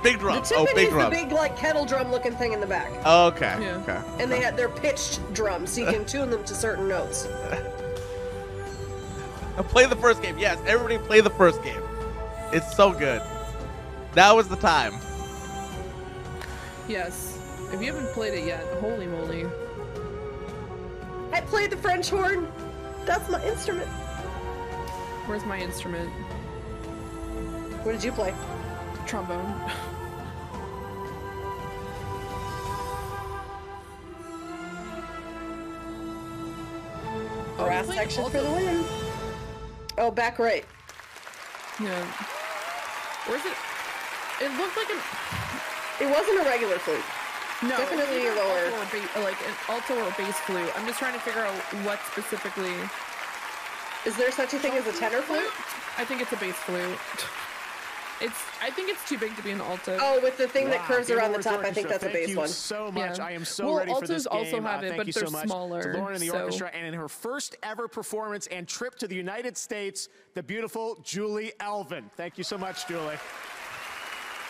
[0.04, 2.60] Big The oh, timpani Oh, big is the big like kettle drum looking thing in
[2.60, 2.92] the back.
[3.06, 3.72] Okay.
[3.82, 4.02] Okay.
[4.20, 7.28] And they had they're pitched drums, so you can tune them to certain notes.
[9.56, 10.38] Now play the first game.
[10.38, 11.82] Yes, everybody play the first game.
[12.54, 13.24] It's so good.
[14.16, 14.94] Now is the time.
[16.88, 17.38] Yes.
[17.74, 19.46] If you haven't played it yet, holy moly.
[21.38, 22.52] I played the French horn.
[23.06, 23.88] That's my instrument.
[25.28, 26.10] Where's my instrument?
[27.84, 28.34] What did you play?
[29.06, 29.46] Trombone.
[37.56, 38.84] Brass played section for the the- win.
[40.00, 40.66] Oh, back right.
[41.80, 42.04] Yeah.
[43.28, 43.54] Where's it?
[44.42, 44.98] It looked like an.
[46.02, 47.04] It wasn't a regular flute.
[47.64, 50.70] No, Definitely a lower- alto or ba- like an alto or bass flute.
[50.78, 51.54] I'm just trying to figure out
[51.86, 52.74] what specifically.
[54.06, 55.52] Is there such a thing as a tenor flute?
[55.98, 57.00] I think it's a bass flute.
[58.22, 58.40] It's.
[58.62, 59.98] I think it's too big to be an alto.
[60.02, 62.04] Oh, with the thing that curves Game around the Awards top, I think Orchestra, that's
[62.04, 62.48] a thank bass you one.
[62.48, 63.18] so much.
[63.20, 63.26] Yeah.
[63.26, 65.14] I am so Well, ready for altos this also have Uh, it, thank but you
[65.14, 67.88] they're so much smaller, to Lorne in the so- orchestra, and in her first ever
[67.88, 72.10] performance and trip to the United States, the beautiful Julie Elvin.
[72.18, 73.18] Thank you so much, Julie.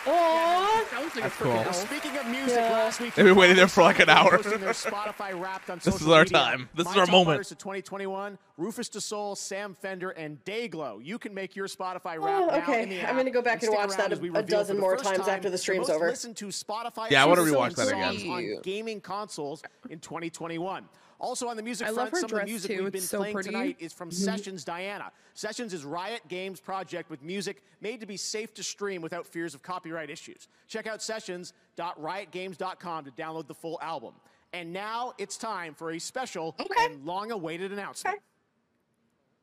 [0.04, 0.88] Aww.
[0.90, 1.52] Sounds like That's cool.
[1.54, 2.72] Now, speaking of music, Yeah.
[2.72, 4.36] last week They've been waiting there for like an hour.
[4.38, 6.38] posting their Spotify Wrapped on This is our media.
[6.38, 6.68] time.
[6.74, 7.28] This My is our top moment.
[7.36, 11.04] artists of 2021: Rufus Du Sol, Sam Fender, and Dayglow.
[11.04, 12.82] You can make your Spotify oh, Wrapped Oh, now okay.
[12.84, 14.78] in the I'm gonna go back and stick watch that a- a reveal for dozen
[14.78, 16.08] more times time after the the stream's over.
[16.08, 17.10] Listen to Spotify.
[17.10, 18.30] Yeah, I wanna songs rewatch that again.
[18.30, 20.88] on gaming consoles in 2021.
[21.20, 22.84] Also on the music I front, some of the music too.
[22.84, 23.50] we've been so playing pretty.
[23.50, 24.14] tonight is from Mhm.
[24.14, 25.10] Sessions Diana.
[25.34, 29.52] Sessions is Riot Games project with music made to be safe to stream without fears
[29.54, 30.46] of copyright issues.
[30.68, 34.14] Check out sessions.riotgames.com to download the full album.
[34.52, 38.20] And now it's time for a special and long-awaited announcement.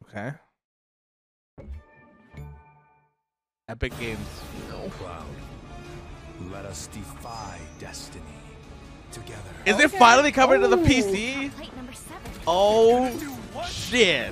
[0.08, 0.32] Okay.
[3.68, 4.20] Epic Games.
[5.00, 5.26] Proud.
[6.52, 8.45] Let us defy destiny together.
[9.66, 11.52] Is it finally coming to the PC?
[12.48, 13.10] Oh
[13.68, 14.32] shit!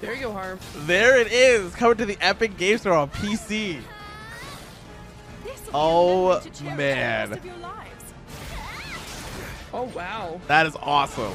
[0.00, 0.86] There you go, Harv.
[0.86, 3.80] There it is, coming to the Epic Games Store on PC.
[5.72, 7.40] Oh man,
[9.72, 10.40] Oh wow.
[10.46, 11.32] that is awesome.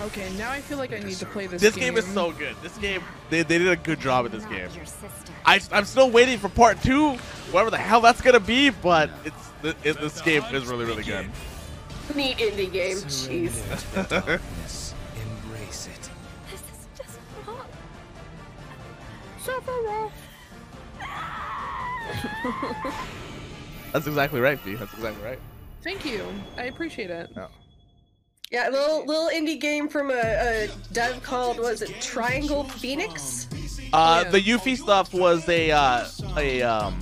[0.00, 1.60] Okay, now I feel like I need to play this.
[1.62, 1.70] Game.
[1.72, 2.56] This game is so good.
[2.62, 4.68] This game, they, they did a good job at this game.
[5.44, 7.12] I, I'm still waiting for part two,
[7.52, 11.02] whatever the hell that's gonna be, but it's it, it- this game is really really
[11.02, 11.28] good.
[12.14, 12.96] Neat indie game.
[12.96, 13.52] Jeez.
[15.22, 16.10] Embrace it.
[16.50, 17.66] This is just wrong.
[23.92, 24.74] That's exactly right, V.
[24.74, 25.38] That's exactly right.
[25.82, 26.24] Thank you.
[26.56, 27.30] I appreciate it.
[28.50, 33.46] Yeah, a little little indie game from a, a dev called was it Triangle Phoenix?
[33.92, 36.04] Uh, the Yuffie stuff was a uh,
[36.36, 37.00] a um,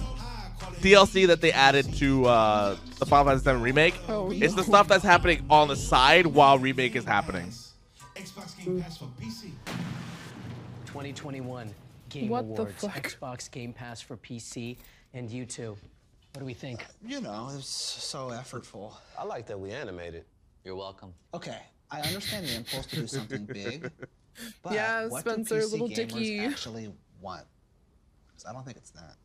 [0.80, 3.94] DLC that they added to uh, the Final Fantasy VII remake.
[4.08, 7.50] Oh, It's the stuff that's happening on the side while remake is happening.
[10.84, 11.74] 2021
[12.10, 13.10] Game What the Awards, fuck?
[13.10, 14.76] Xbox Game Pass for PC,
[15.14, 15.78] and you too.
[16.34, 16.84] What do we think?
[17.06, 18.92] You know, it's so effortful.
[19.18, 20.26] I like that we animated.
[20.68, 21.14] You're welcome.
[21.32, 21.56] Okay,
[21.90, 23.90] I understand the impulse to do something big,
[24.62, 26.38] but Yeah, what Spencer, do PC little gamers Dicky.
[26.40, 26.92] actually
[27.22, 27.46] want?
[28.36, 29.16] 'Cause I don't think it's that.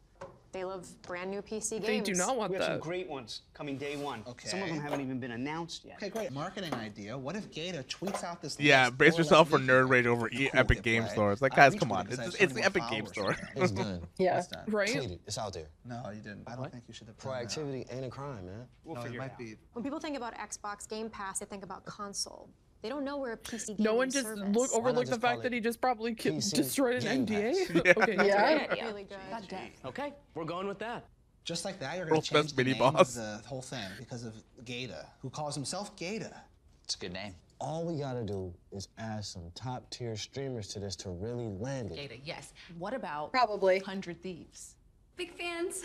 [0.54, 1.88] They love brand new PC games.
[1.88, 4.24] They do not want We have some great ones coming day one.
[4.28, 4.48] Okay.
[4.48, 5.96] Some of them haven't even been announced yet.
[5.96, 6.32] Okay, great.
[6.32, 7.18] Marketing idea.
[7.18, 10.48] What if Gator tweets out this Yeah, list brace yourself for nerd rage over Cool,
[10.54, 11.12] Epic hit Game play.
[11.12, 11.32] Store.
[11.32, 12.08] It's like, guys, retweeted come on.
[12.12, 13.36] It's, it's the Epic Game Store.
[13.56, 14.02] It's done.
[14.20, 14.36] Yeah.
[14.36, 14.66] What's that?
[14.68, 14.90] Right?
[14.96, 15.22] Tweet it.
[15.26, 15.70] It's out there.
[15.86, 16.44] No, you didn't.
[16.48, 17.18] I don't think you should have.
[17.18, 18.68] Proactivity ain't a crime, man.
[18.84, 19.38] We'll no, it figure might it out.
[19.40, 19.56] be.
[19.74, 22.50] When people think about Xbox Game Pass, they think about console.
[22.84, 24.44] They don't know we're a PC gaming No one just service.
[24.54, 27.54] look Why overlooked the just call fact that he just probably PC destroyed an Game
[27.54, 27.86] NDA.
[27.86, 27.94] Yeah.
[27.98, 28.16] okay.
[28.28, 28.86] Yeah.
[28.88, 29.58] really good.
[29.86, 31.06] Okay, we're going with that.
[31.46, 33.16] Just like that, you're going to best change the mini name boss.
[33.18, 34.34] of the whole thing because of
[34.66, 36.36] Gata, who calls himself Gata.
[36.84, 37.34] It's a good name.
[37.62, 41.92] All we gotta do is add some top tier streamers to this to really land
[41.92, 41.96] it.
[41.96, 42.52] Data, yes.
[42.78, 43.78] What about Probably.
[43.78, 44.76] 100 Thieves?
[45.16, 45.84] Big fans.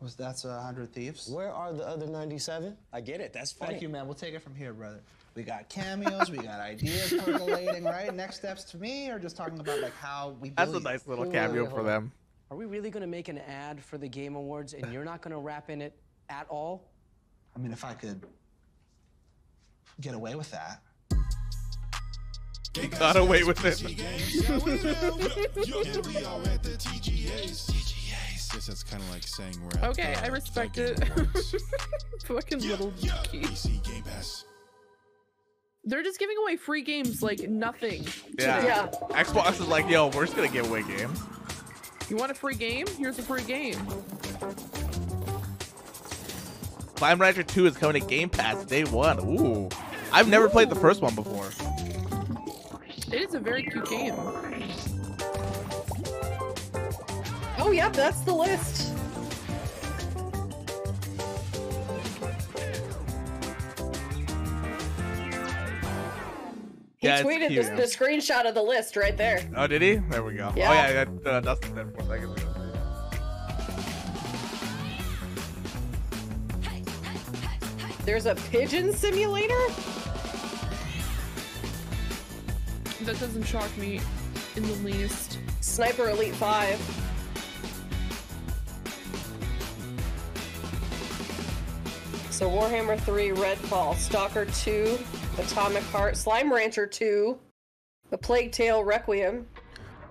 [0.00, 1.28] Was that's a uh, hundred thieves?
[1.28, 2.76] Where are the other 97?
[2.92, 3.32] I get it.
[3.32, 3.72] That's funny.
[3.72, 4.06] Thank you, man.
[4.06, 5.00] We'll take it from here, brother.
[5.36, 8.12] We got cameos, we got ideas percolating, right?
[8.14, 10.48] Next steps to me are just talking about like how we.
[10.48, 12.10] That's a nice little cameo wait, for them.
[12.50, 15.38] Are we really gonna make an ad for the Game Awards and you're not gonna
[15.38, 15.92] rap in it
[16.30, 16.88] at all?
[17.54, 18.22] I mean, if I could
[20.00, 20.80] get away with that.
[22.98, 23.82] Got away with it.
[28.52, 30.98] Guess that's kind of like saying we're at Okay, I respect it.
[31.10, 31.54] Awards.
[32.26, 33.44] Fucking little key.
[35.86, 35.92] PC Game Pass.
[35.92, 38.04] They're just giving away free games like nothing.
[38.38, 38.88] Yeah.
[39.10, 41.20] Xbox is like, yo, we're just gonna give away games.
[42.08, 42.86] You want a free game?
[42.98, 43.76] Here's a free game.
[46.96, 49.18] Slime Rancher 2 is coming to Game Pass day one.
[49.20, 49.68] Ooh.
[50.12, 51.50] I've never played the first one before.
[53.12, 54.14] It is a very cute game.
[57.58, 58.85] Oh, yep, that's the list.
[67.06, 67.66] He Yeah, tweeted cute.
[67.66, 69.48] the, the screenshot of the list right there.
[69.56, 69.94] Oh, did he?
[70.10, 70.52] There we go.
[70.56, 70.70] Yeah.
[70.70, 72.52] Oh, yeah, that, uh, Dustin said four seconds ago.
[78.04, 79.54] There's a pigeon simulator?
[83.02, 84.00] That doesn't shock me
[84.56, 85.38] in the least.
[85.60, 87.02] Sniper Elite 5.
[92.30, 94.98] So Warhammer 3, Redfall, Stalker 2,
[95.38, 97.38] Atomic Heart, Slime Rancher 2,
[98.10, 99.46] The Plague Tale Requiem,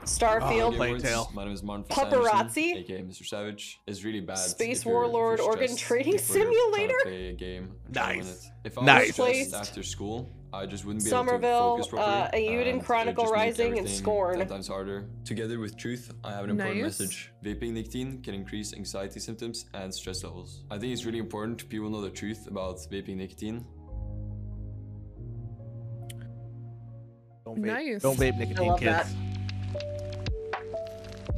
[0.04, 1.32] Starfield, Plague Tale.
[1.34, 2.76] My name is Martin Paparazzi?
[2.76, 3.26] aka Mr.
[3.26, 3.80] Savage.
[3.88, 4.38] It's really bad.
[4.38, 7.00] Space if you're- if Warlord you're Organ Trading before you're trying to Simulator?
[7.04, 7.76] play a game.
[7.92, 8.52] try to win Nice.
[8.64, 9.18] If I Nice.
[9.18, 11.88] was after school, I just wouldn't be Somerville, able to focus
[12.32, 12.48] properly.
[12.48, 14.38] uh, Eiyuden Chronicle just Rising, and Scorn.
[14.38, 15.10] Ten times harder.
[15.26, 17.00] Together with Truth, I have an important Nice.
[17.00, 17.32] message.
[17.44, 20.64] Vaping nicotine can increase anxiety symptoms and stress levels.
[20.70, 23.66] I think it's really important people know the truth about vaping nicotine.
[27.46, 27.66] Don't vape.
[27.66, 28.02] Nice.
[28.02, 29.14] Don't vape nicotine, love kids.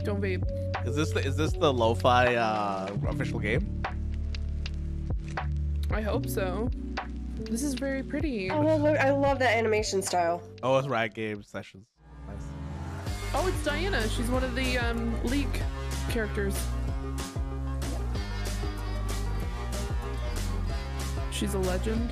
[0.04, 0.88] Don't vape.
[0.88, 3.84] Is this the, is this the lo-fi uh, official game?
[5.92, 6.70] I hope so.
[7.36, 8.50] This is very pretty.
[8.50, 10.42] Oh, look, I love that animation style.
[10.64, 11.86] Oh, it's Riot Games sessions.
[12.26, 12.38] Nice.
[13.34, 14.08] Oh, it's Diana.
[14.08, 15.62] She's one of the um, League
[16.10, 16.58] characters.
[21.32, 22.10] She's a legend.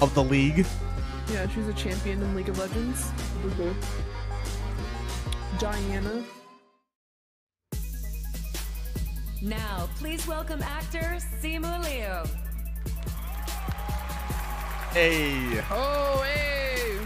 [0.00, 0.64] Of the league.
[1.32, 3.10] Yeah, she's a champion in League of Legends.
[5.58, 6.22] Diana.
[9.42, 12.30] Now, please welcome actor Simu Liu.
[14.92, 15.62] Hey.
[15.70, 16.98] Oh, hey!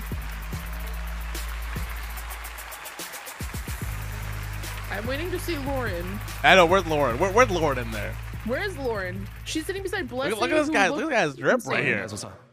[4.91, 6.05] I'm waiting to see Lauren.
[6.43, 6.67] I know.
[6.67, 7.19] Where's Lauren?
[7.19, 8.15] Where, where's Lauren in there?
[8.45, 9.27] Where's Lauren?
[9.45, 10.39] She's sitting beside Blessing.
[10.39, 12.07] look at this guy- looks look at this guy's drip right here.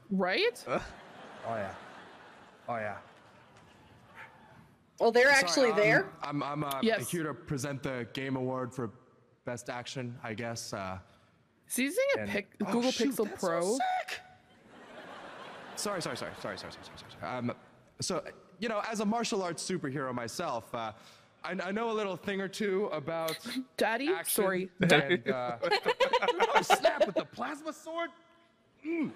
[0.10, 0.66] Right?
[1.48, 1.72] Oh yeah.
[2.68, 2.98] Oh yeah.
[5.00, 6.06] Well, they're Sorry, actually um, there?
[6.22, 7.10] I'm I'm uh, Yes.
[7.10, 8.90] here to present the Game Award for
[9.46, 10.74] Best Action, I guess.
[10.74, 10.98] Uh,
[11.70, 13.78] Is he using a and- pic- Oh, Google shoot, Pixel that's so Pro?
[15.76, 17.38] sorry, sorry, sorry, sorry, sorry, sorry, sorry, sorry.
[17.38, 17.54] Um,
[18.02, 18.24] so
[18.60, 20.92] you know, as a martial arts superhero myself, uh,
[21.44, 23.38] I, I know a little thing or two about
[23.78, 24.10] Daddy.
[24.26, 24.70] Sorry.
[24.82, 25.58] And, uh,
[26.56, 28.10] oh, snap with the plasma sword.
[28.86, 29.12] Mm.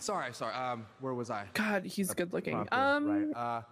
[0.00, 0.54] Sorry, sorry.
[0.54, 1.44] Um, where was I?
[1.54, 2.56] God, he's good looking.
[2.56, 3.62] Not good, Um, right.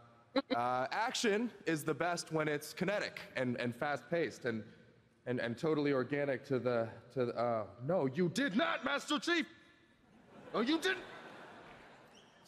[0.55, 4.63] Uh, uh, action is the best when it's kinetic and, and fast paced and,
[5.27, 7.35] and and totally organic to the to the.
[7.37, 9.47] Uh, no, you did not, Master Chief.
[10.55, 10.99] No, you didn't.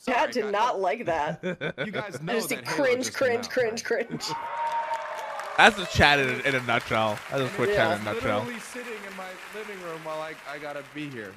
[0.07, 1.43] Pat did not like that.
[1.85, 4.25] You guys I know just see that Halo cringe, just cringe, out, cringe, cringe.
[5.59, 7.19] That's the chat in, a- in a nutshell.
[7.31, 8.39] That's the Twitch chat in a I'm nutshell.
[8.41, 11.33] literally sitting in my living room while I, I gotta be here.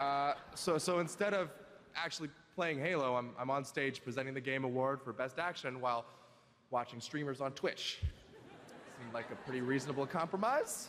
[0.00, 1.50] Uh, so so instead of
[1.94, 6.04] actually playing Halo, I'm, I'm on stage presenting the Game Award for Best Action while
[6.70, 7.98] watching streamers on Twitch.
[9.00, 10.88] Seemed like a pretty reasonable compromise.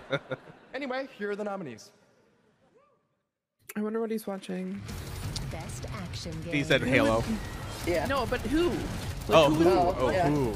[0.74, 1.90] anyway, here are the nominees.
[3.76, 4.80] I wonder what he's watching.
[5.50, 6.54] Best action game.
[6.54, 7.24] He said Halo.
[7.86, 8.06] Yeah.
[8.06, 8.68] No, but who?
[8.70, 8.78] Like,
[9.30, 9.64] Oh, who?
[9.64, 9.70] who?
[9.70, 10.28] Oh, Yeah.
[10.28, 10.54] who?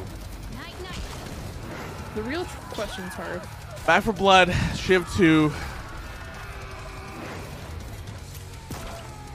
[2.15, 3.43] The real tr- question's hard.
[3.87, 5.53] Back for Blood, Shiv 2.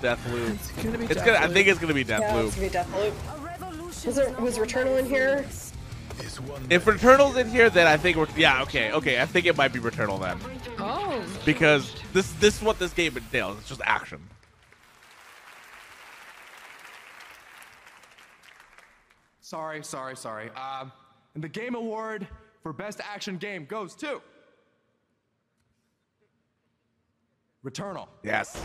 [0.04, 0.54] Deathloop.
[0.56, 1.38] It's gonna be It's gonna.
[1.38, 2.47] I think it's gonna be Yeah, Deathloop.
[2.47, 4.06] it's gonna be Deathloop.
[4.06, 5.45] Was, there, was Returnal in here?
[6.70, 8.28] If Returnal's in here, then I think we're.
[8.36, 9.22] Yeah, okay, okay.
[9.22, 10.38] I think it might be Returnal then,
[10.78, 11.24] Oh.
[11.45, 13.58] because this this is what this game entails.
[13.60, 14.20] It's just action.
[19.41, 20.49] Sorry, sorry, sorry.
[20.51, 20.91] Um,
[21.36, 22.28] and the Game Award
[22.62, 24.22] for Best Action Game goes to.
[27.66, 28.08] Returnal.
[28.24, 28.62] Yes.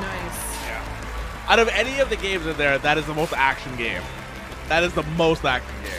[0.00, 0.66] Nice.
[0.66, 1.44] Yeah.
[1.48, 4.02] Out of any of the games in there, that is the most action game.
[4.68, 5.92] That is the most action game.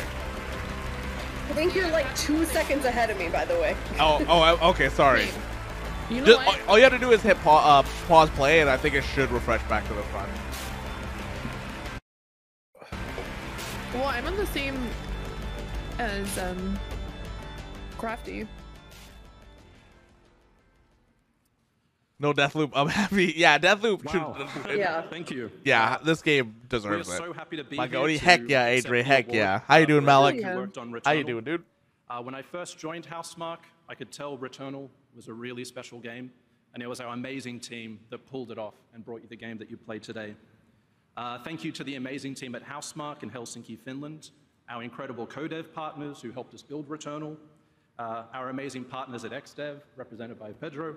[1.50, 3.76] I think you're like two seconds ahead of me, by the way.
[4.00, 4.90] Oh, oh, okay.
[4.90, 5.28] Sorry.
[6.10, 6.62] You know Just, what?
[6.62, 8.96] all, all you have to do is hit pa- uh, pause play, and I think
[8.96, 10.32] it should refresh back to the front.
[13.94, 14.90] Well, I'm on the same
[16.00, 16.80] as um
[18.00, 18.48] Crafty.
[22.20, 22.72] No Deathloop.
[22.76, 23.34] I'm happy.
[23.38, 24.36] Yeah, Deathloop Wow.
[24.66, 24.78] should.
[24.78, 25.02] Yeah.
[25.04, 25.52] Thank you.
[25.64, 27.20] Yeah, this game deserves we are it.
[27.20, 29.60] so happy to be My here goatee, to heck yeah, accept Adrian, heck yeah.
[29.68, 30.36] How you uh, doing, for Malik?
[30.44, 31.64] everything you How you doing, dude?
[32.10, 36.32] Uh, when I first joined Housemarque, I could tell Returnal was a really special game,
[36.74, 39.58] and it was our amazing team that pulled it off and brought you the game
[39.60, 40.36] that you played today.
[41.16, 44.32] Uh, thank you to the amazing team at Housemarque in Helsinki, Finland,
[44.70, 47.38] our incredible co-dev partners who helped us build Returnal,
[47.98, 50.96] uh, our amazing partners at XDev, represented by Pedro,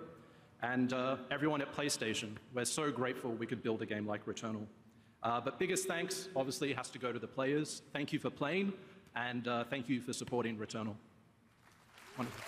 [0.62, 2.36] and uh, everyone at PlayStation.
[2.54, 4.66] We're so grateful we could build a game like Returnal.
[5.22, 7.82] Uh, but biggest thanks, obviously, has to go to the players.
[7.92, 8.72] Thank you for playing,
[9.14, 10.94] and uh, thank you for supporting Returnal.
[12.16, 12.42] Wonderful.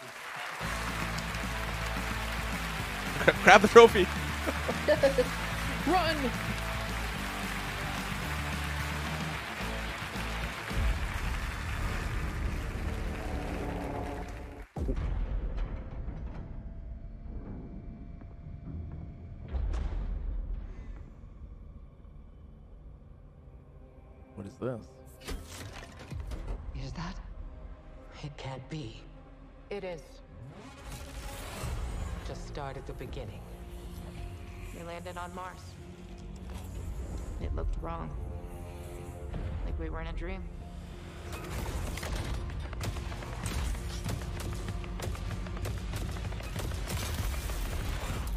[3.42, 4.06] Grab the trophy.
[5.90, 6.30] Run!
[24.64, 24.80] This?
[26.82, 27.16] Is that?
[28.22, 29.02] It can't be.
[29.70, 30.02] It is.
[32.26, 33.40] Just start at the beginning.
[34.74, 35.60] We landed on Mars.
[37.42, 38.10] It looked wrong.
[39.66, 40.42] Like we were in a dream.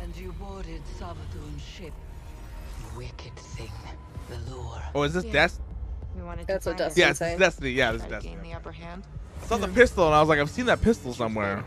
[0.02, 1.94] And you boarded Savathun's ship.
[2.98, 3.72] Wicked thing.
[4.30, 4.82] The lure.
[4.96, 5.48] Oh, is this Yeah.
[5.48, 5.67] Des?
[6.18, 7.12] We wanted That's to what find Dustin Yeah, it.
[7.12, 7.72] it's Destiny.
[7.72, 8.50] Yeah, this is Try to gain Destiny.
[8.52, 9.04] the upper hand.
[9.42, 11.64] I saw the pistol, and I was like, I've seen that pistol somewhere.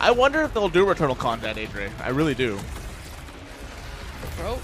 [0.00, 1.92] I wonder if they'll do Returnal content, Adrian.
[2.02, 2.58] I really do.
[4.40, 4.60] Oh,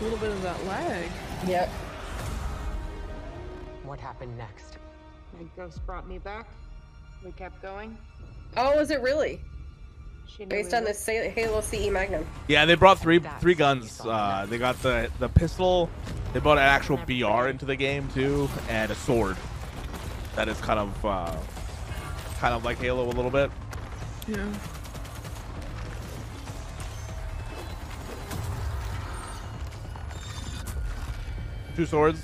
[0.00, 1.08] a little bit of that lag.
[1.46, 1.68] Yep.
[3.84, 4.78] What happened next?
[5.38, 6.48] My ghost brought me back.
[7.24, 7.96] We kept going.
[8.56, 9.40] Oh, is it really?
[10.36, 12.26] She knew Based on would- the Halo CE Magnum.
[12.48, 14.00] Yeah, they brought three three guns.
[14.00, 15.90] Uh, they got the the pistol.
[16.32, 19.36] They brought an actual BR into the game too, and a sword.
[20.36, 21.36] That is kind of uh,
[22.38, 23.50] kind of like Halo a little bit.
[24.28, 24.46] Yeah.
[31.76, 32.20] Two swords.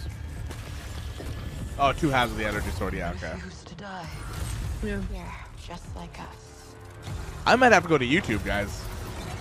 [1.79, 2.95] Oh, two halves of the energy sword.
[2.95, 3.35] Yeah, okay.
[3.45, 4.07] Used to die.
[4.83, 5.01] Yeah.
[5.13, 5.31] Yeah,
[5.67, 6.46] just like us.
[7.47, 8.83] I might have to go to YouTube, guys.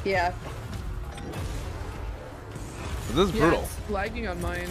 [0.03, 0.33] Yeah.
[3.09, 3.63] This is Yeah, brutal.
[3.63, 4.69] it's lagging on mine.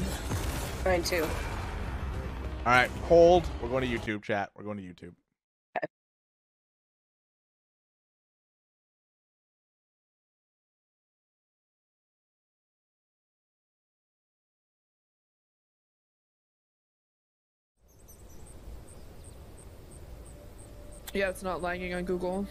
[0.84, 1.24] Mine too.
[1.24, 3.48] All right, hold.
[3.60, 4.50] We're going to YouTube chat.
[4.54, 5.14] We're going to YouTube.
[21.12, 22.46] Yeah, it's not lagging on Google.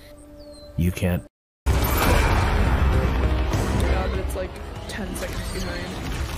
[0.77, 1.23] You can't.
[1.67, 1.73] Yeah,
[4.09, 4.49] but it's like
[4.89, 5.85] 10 seconds behind.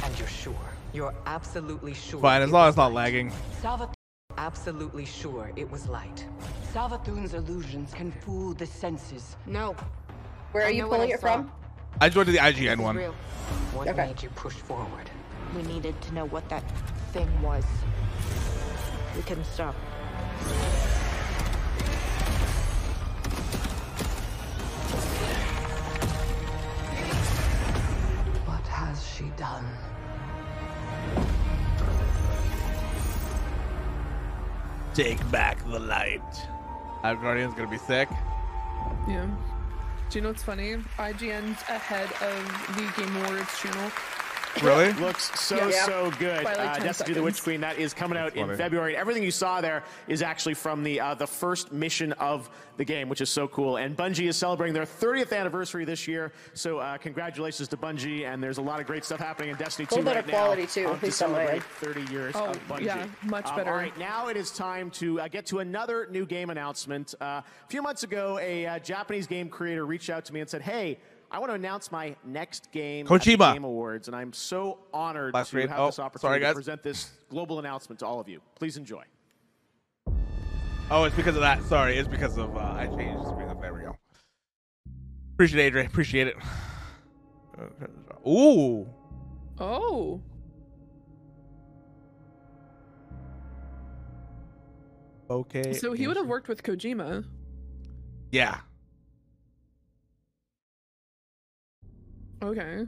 [0.04, 0.56] And you're sure?
[0.94, 2.20] You're absolutely sure.
[2.22, 3.04] Fine, as it long as was it's not light?
[3.06, 3.32] lagging.
[3.62, 3.94] Savathun
[4.38, 6.26] absolutely sure it was light.
[6.74, 9.38] Savathun's illusions can fool the senses.
[9.46, 9.76] No.
[10.52, 11.52] Where are I you know what pulling I it from?
[12.02, 12.98] I joined the IGN one.
[12.98, 13.14] real.
[13.74, 14.08] What Okay.
[14.08, 15.10] made you push forward?
[15.56, 16.64] We needed to know what that
[17.14, 17.64] thing was.
[19.16, 19.76] We couldn't stop.
[29.26, 29.66] She done?
[34.94, 36.22] Take back the light.
[37.04, 38.10] Our Guardian's gonna be sick.
[39.08, 39.28] Yeah.
[40.10, 40.78] Do you know what's funny?
[40.98, 43.92] IGN's ahead of the Game Awards channel.
[44.62, 44.92] Really?
[45.02, 45.86] Looks so, Yeah.
[45.86, 46.44] so good.
[46.44, 47.42] By like uh, 10 Destiny the Witch.
[47.44, 48.58] Queen, that is coming out in funny.
[48.58, 48.96] February.
[48.96, 53.10] Everything you saw there is actually from the uh, the first mission of the game,
[53.10, 53.78] which is so cool.
[53.78, 56.32] And Bungie is celebrating their 30th anniversary this year.
[56.54, 58.26] So uh, congratulations to Bungie.
[58.26, 60.68] And there's a lot of great stuff happening in Destiny 2 Whole lot right quality,
[60.68, 61.64] too, now, at um, to least on my celebrate end.
[62.06, 62.86] 30 years Oh, of Bungie.
[62.86, 63.70] yeah, much Um, better.
[63.72, 67.14] all right, now it is time to uh, get to another new game announcement.
[67.22, 70.50] Uh, a few months ago, a uh, Japanese game creator reached out to me and
[70.50, 70.98] said, "Hey,
[71.32, 73.54] I want to announce my next game at the Kojima.
[73.54, 75.70] Game Awards, and I'm so honored Last to read.
[75.70, 76.52] have Oh, this sorry, opportunity guys.
[76.52, 78.42] to present this global announcement to all of you.
[78.56, 79.04] Please enjoy."
[80.92, 81.64] Oh, it's because of that.
[81.64, 83.48] Sorry, it's because of uh, I changed the screen.
[83.60, 83.98] There we go.
[85.34, 85.88] Appreciate it, Adrian.
[85.88, 86.36] Appreciate it.
[88.28, 88.88] Ooh.
[89.60, 90.22] Oh.
[95.30, 95.74] Okay.
[95.74, 97.26] So he would have worked with Kojima.
[98.32, 98.60] Yeah.
[102.44, 102.86] Okay.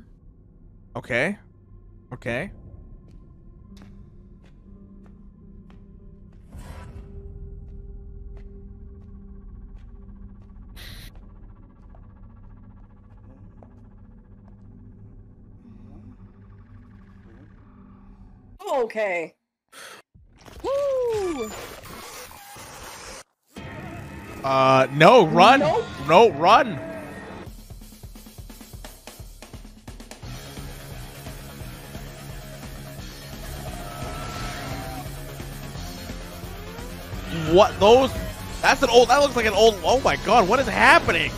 [0.95, 1.37] Okay.
[2.13, 2.51] Okay.
[18.69, 19.33] Okay.
[20.63, 21.49] Woo!
[24.43, 25.61] Uh, no, run.
[25.61, 25.83] Nope.
[26.07, 26.96] No, run.
[37.57, 38.11] What those?
[38.61, 39.09] That's an old.
[39.09, 39.79] That looks like an old.
[39.83, 40.47] Oh my god!
[40.47, 41.31] What is happening?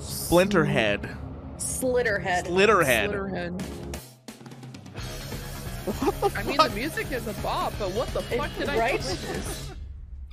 [0.00, 1.16] Splinterhead.
[1.58, 2.48] Slitterhead.
[2.48, 3.10] Slitterhead.
[3.12, 3.62] Slitterhead.
[6.36, 9.00] I mean, the music is a bop, but what the fuck did I right?
[9.00, 9.70] do this?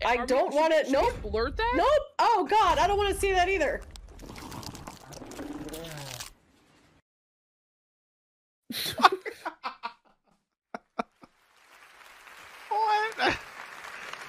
[0.06, 0.92] I Are don't want to.
[0.92, 1.22] Nope.
[1.22, 1.74] Blurt that?
[1.76, 1.88] Nope.
[2.20, 3.82] Oh God, I don't want to see that either.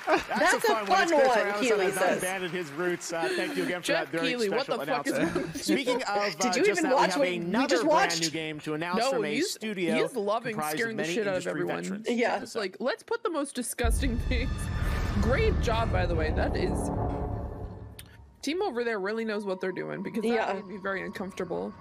[0.06, 1.02] That's, That's a a fun, fun one.
[1.02, 2.18] It's Chris one, Keighley and I've not says.
[2.18, 3.12] abandoned his roots.
[3.12, 5.44] Uh, thank you again for Geoff that very Keighley, what special the fuck is announcement.
[5.52, 7.66] going- Speaking of, uh, Did you just even that, watch we have what we another
[7.68, 8.20] just brand watched?
[8.22, 11.38] new game to announce No, from a he's, studio he's loving scaring the shit out
[11.38, 11.82] of everyone.
[11.82, 12.06] veterans.
[12.08, 12.40] Yeah.
[12.40, 14.50] It's like, let's put the most disgusting things.
[15.26, 16.30] Great job, by the way.
[16.30, 16.88] That is.
[18.42, 20.52] Team over there really knows what they're doing because that Yeah.
[20.52, 21.74] made me very uncomfortable.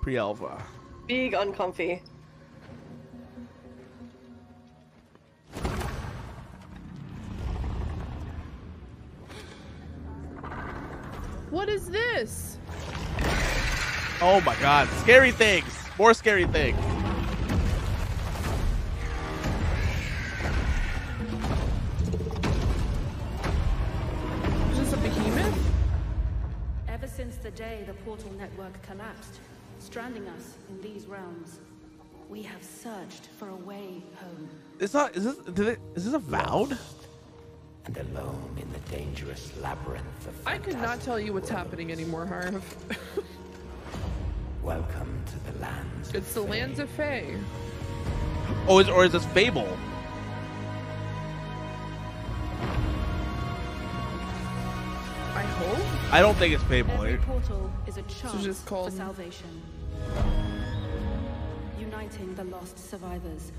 [0.00, 0.62] Pre-alpha.
[1.06, 2.00] Big uncomfy.
[11.50, 12.58] What is this?
[14.22, 14.88] Oh my god!
[15.02, 15.66] Scary things.
[15.98, 16.78] More scary things.
[28.44, 29.40] Network collapsed,
[29.78, 31.60] stranding us in these realms,
[32.28, 34.50] we have searched for a way home.
[34.78, 35.16] It's not.
[35.16, 35.36] Is this?
[35.54, 36.76] Did it, is this a vowed?
[37.86, 42.26] And alone in the dangerous labyrinth of I could not tell you what's happening anymore,
[42.26, 42.62] Harv.
[44.62, 46.12] welcome to the lands.
[46.12, 47.36] it's the lands of Fae.
[48.68, 49.68] Oh, is, or is this Fable?
[55.34, 55.93] I hope.
[56.14, 56.92] I don't think it's Fable.
[56.92, 57.16] Every eh?
[57.26, 59.62] portal is a chance just called- for salvation.
[61.76, 63.50] Uniting the lost survivors.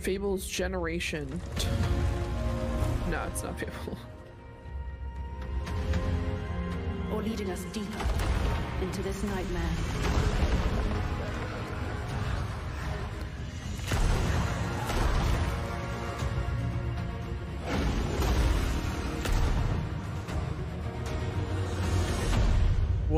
[0.00, 1.40] Fable's generation.
[3.10, 3.96] No, it's not Fable.
[7.14, 8.04] Or leading us deeper
[8.82, 10.65] into this nightmare.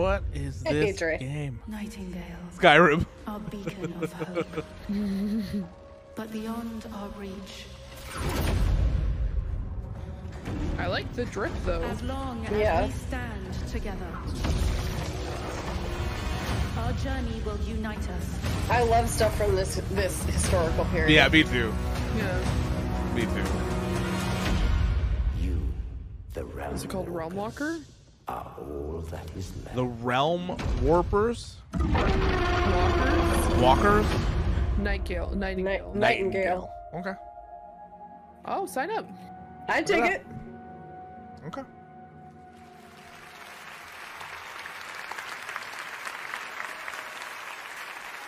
[0.09, 1.19] What is this Dre.
[1.19, 1.61] game?
[1.67, 2.23] Nightingale,
[2.57, 3.05] Skyrim.
[3.27, 4.65] our beacon of hope.
[6.15, 7.67] but beyond our reach,
[10.79, 11.83] I like the drip though.
[11.83, 12.87] as long as Yeah.
[12.87, 14.07] we stand together,
[16.79, 18.39] our journey will unite us.
[18.71, 21.11] I love stuff from this this historical period.
[21.13, 21.71] Yeah, me too.
[22.17, 23.15] Yeah.
[23.15, 23.45] Me too.
[25.39, 25.61] You,
[26.33, 26.75] the realm.
[26.75, 27.73] Is it called Realm Walker?
[27.75, 27.79] Are
[28.59, 29.77] all that is left.
[29.77, 31.57] The Realm Warpers.
[31.79, 33.61] Walker?
[33.61, 34.07] Walkers.
[34.79, 35.31] Nightingale.
[35.35, 35.93] Nightingale.
[35.95, 36.71] Nightingale.
[36.95, 37.15] Okay.
[38.45, 39.07] Oh, sign up.
[39.69, 40.27] I dig it.
[41.47, 41.63] Okay.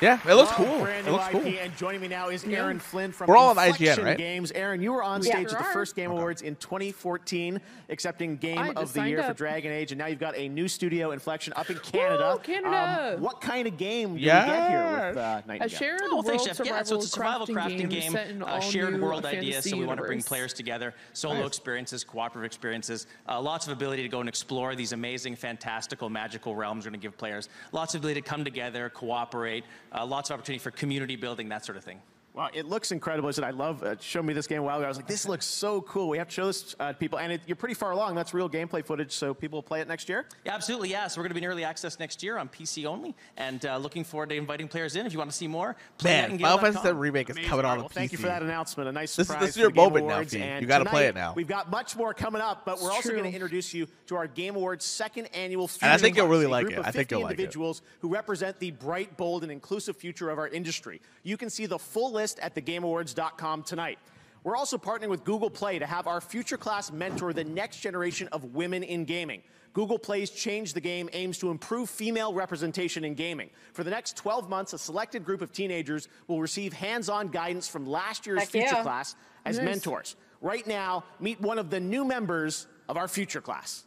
[0.01, 0.87] Yeah, it looks cool.
[0.87, 1.43] It looks IP, cool.
[1.47, 2.59] and joining me now is Yeah.
[2.63, 4.17] Aaron Flynn from We're all on IGN, Inflection right?
[4.17, 4.51] Games.
[4.53, 5.33] Aaron, you were on Yeah.
[5.33, 7.61] stage at the Sure first Game Awards in 2014,
[7.91, 9.35] accepting Game I of the signed Year for.
[9.35, 12.39] Dragon Age, and now you've got a new studio, Inflection, up in Canada.
[12.43, 13.15] Canada!
[13.17, 16.45] Um, what kind of game did we get here with uh, A shared Oh, thanks,
[16.47, 16.67] world Geoff.
[16.67, 19.61] Yeah, so it's a survival crafting, crafting game, set in uh, shared world idea.
[19.61, 21.47] So we want to bring players together, solo Nice.
[21.49, 26.55] experiences, cooperative experiences, uh, lots of ability to go and explore these amazing, fantastical, magical
[26.55, 26.85] realms.
[26.87, 30.35] We're going to give players lots of ability to come together, cooperate, Uh, lots of
[30.35, 32.01] opportunity for community building, that sort of thing.
[32.33, 33.29] Well, it looks incredible.
[33.29, 34.85] I said, I love, uh, show me this game a while ago.
[34.85, 36.09] I was like, this looks so cool.
[36.09, 37.19] We have to show this uh, to people.
[37.19, 38.15] And it, you're pretty far along.
[38.15, 40.27] That's real gameplay footage, so people will play it next year?
[40.45, 41.09] Yeah, absolutely, yeah.
[41.09, 43.79] So we're going to be in early access next year on PC only, and uh,
[43.79, 45.07] looking forward to inviting players in.
[45.07, 47.73] If you want to see more, play Man, Final Fantasy VII Remake is coming out
[47.73, 47.93] on Well, PC.
[47.95, 48.89] thank you for that announcement.
[48.89, 49.41] A nice This is- surprise.
[49.49, 50.33] this is your the Game moment now, Awards.
[50.33, 50.39] Fee.
[50.61, 51.33] You gotta play it now.
[51.35, 54.15] We've got much more coming up, but we're It's also going to introduce you to
[54.15, 56.79] our Game Awards second annual And I think you'll really like group it.
[56.79, 57.41] of I think 50 you'll like it.
[57.41, 61.01] individuals who represent the bright, bold, and inclusive future of our industry.
[61.25, 63.99] You can see the full list at thegameawards.com tonight.
[64.45, 68.29] We're also partnering with Google Play to have our future class mentor the next generation
[68.29, 69.43] of women in gaming.
[69.73, 73.49] Google Play's Change the Game aims to improve female representation in gaming.
[73.73, 77.69] For the next 12 months, a selected group of teenagers will receive hands on guidance
[77.69, 78.83] from last year's Heck future yeah.
[78.83, 79.15] class
[79.47, 79.65] as Nice.
[79.65, 80.17] mentors.
[80.43, 83.85] Right now, meet one of the new members of our future class.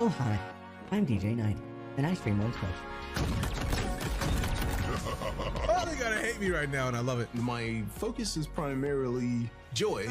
[0.00, 0.38] Oh, hi.
[0.90, 1.56] I'm DJ Knight,
[1.96, 3.53] and I stream on Twitch.
[5.94, 7.32] They gotta hate me right now, and I love it.
[7.34, 10.08] My focus is primarily joy.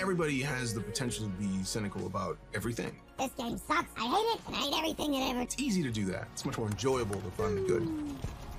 [0.00, 2.96] Everybody has the potential to be cynical about everything.
[3.18, 3.90] This game sucks.
[4.00, 5.42] I hate it, and I hate everything in it.
[5.42, 6.28] It's easy to do that.
[6.32, 8.16] It's much more enjoyable to find the good.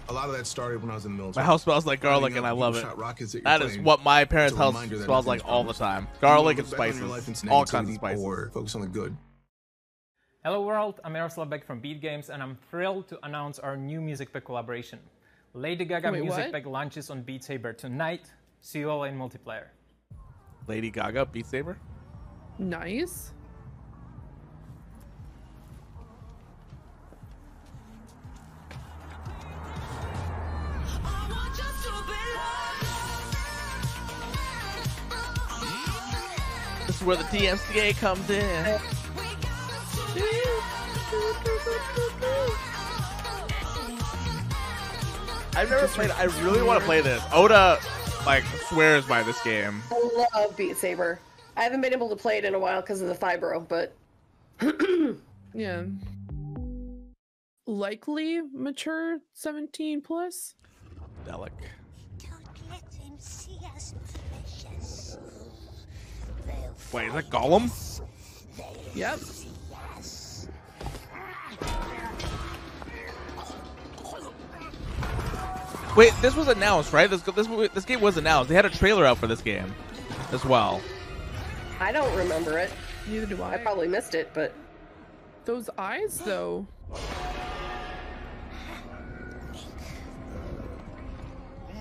[0.09, 1.43] A lot of that started when I was in the military.
[1.43, 2.85] My house smells like garlic, Finding and I love it.
[2.97, 6.07] rockets at That is what my parents' house smells like all the time.
[6.21, 8.23] Garlic wanna and look back on spices, your all kinds of negativity spices.
[8.23, 9.17] Or focus on the good.
[10.45, 13.99] Hello world, I'm Jaroslav Beck from Beat Games and I'm thrilled to announce our new
[13.99, 14.99] Music Pack collaboration.
[15.55, 16.51] Lady Gaga Wait, Music what?
[16.53, 18.31] Pack launches on Beat Saber tonight.
[18.61, 19.65] See you all in multiplayer.
[20.67, 21.79] Lady Gaga, Beat Saber.
[22.59, 23.33] Nice.
[36.85, 38.79] This is where the DMCA comes in.
[45.55, 46.11] I've never played.
[46.11, 47.23] I really want to play this.
[47.33, 47.79] Oda,
[48.25, 49.81] like, swears by this game.
[49.91, 51.19] I love Beat Saber.
[51.55, 53.95] I haven't been able to play it in a while because of the fibro, but
[55.53, 55.83] Yeah.
[57.65, 60.53] Likely mature 17 plus.
[61.25, 61.49] Delic.
[62.69, 63.95] Let them see us
[64.31, 65.17] precious.
[66.93, 67.71] Wait, is that Gollum?
[68.93, 69.19] Yep.
[75.95, 77.09] Wait, this was announced, right?
[77.09, 78.49] This this this game was announced.
[78.49, 79.73] They had a trailer out for this game,
[80.31, 80.79] as well.
[81.79, 82.71] I don't remember it.
[83.07, 83.55] Neither do I.
[83.55, 84.53] I probably missed it, but
[85.45, 86.67] Those eyes, though.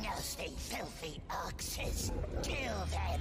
[0.02, 2.12] Nasty, filthy oxes.
[2.42, 3.15] Kill them.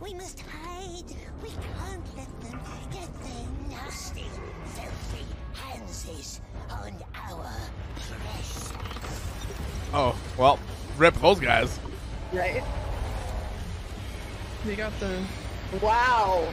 [0.00, 1.04] No, we must hide.
[1.42, 2.60] We can't let them
[2.92, 4.24] get their nasty,
[4.64, 5.24] filthy
[5.54, 6.40] handses
[6.70, 7.50] on our
[7.96, 8.72] flesh.
[9.92, 10.58] Oh, well,
[10.96, 11.78] rip those guys.
[12.32, 12.62] right?
[14.64, 15.22] They got the.
[15.80, 16.52] Wow.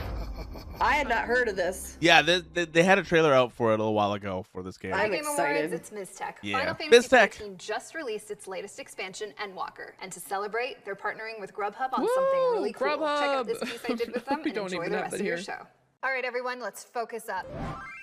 [0.79, 1.97] I had not heard of this.
[1.99, 4.63] Yeah, they, they, they had a trailer out for it a little while ago for
[4.63, 4.93] this game.
[4.93, 5.65] I'm Game excited.
[5.65, 6.33] Awards, it's Mizzteq.
[6.41, 6.59] Yeah.
[6.59, 7.33] Final Fantasy Mizzteq.
[7.35, 12.07] 14 just released its latest expansion, Endwalker, and to celebrate, they're partnering with Grubhub on
[12.15, 12.87] something really cool.
[12.87, 15.65] Check out this piece I did with them and enjoy the rest of your show.
[16.03, 17.45] All right, everyone, let's focus up.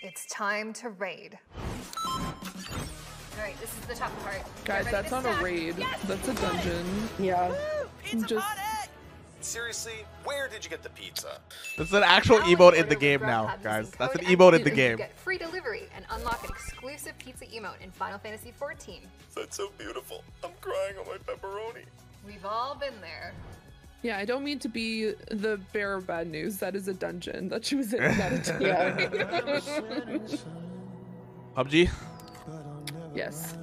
[0.02, 1.38] It's time to raid.
[3.40, 4.42] All right, this is the top part.
[4.64, 5.42] Guys, Get that's to not a stack.
[5.42, 5.76] raid.
[6.06, 6.86] That's a dungeon.
[7.18, 7.54] Yeah.
[8.26, 8.46] Just.
[9.40, 11.40] Seriously, where did you get the pizza?
[11.78, 13.90] That's an actual Now in emote in the game now, guys.
[13.90, 14.98] That's an code emote in the game.
[14.98, 19.00] Get free delivery and unlock an exclusive pizza emote in Final Fantasy 14.
[19.34, 20.22] That's so beautiful.
[20.44, 21.84] I'm crying on my pepperoni.
[22.26, 23.32] We've all been there.
[24.02, 26.58] Yeah, I don't mean to be the bearer of bad news.
[26.58, 28.02] That is a dungeon that she was in.
[28.02, 30.20] Not a toy.
[31.56, 31.90] PUBG.
[33.14, 33.54] yes.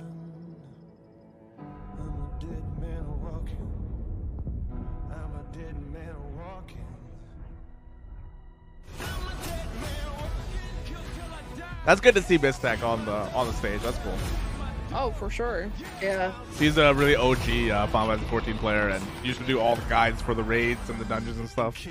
[11.87, 13.79] That's good to see Mizzteq on the on the stage.
[13.81, 14.13] That's cool.
[14.93, 15.71] Oh, for sure.
[16.01, 16.33] Yeah.
[16.59, 19.85] She's a really OG uh, Final Fantasy 14 player and used to do all the
[19.87, 21.87] guides for the raids and the dungeons and stuff.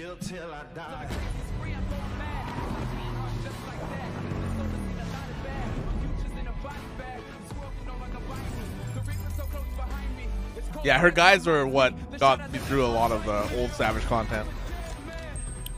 [10.84, 14.46] Yeah, her guides are what got me through a lot of the old Savage content.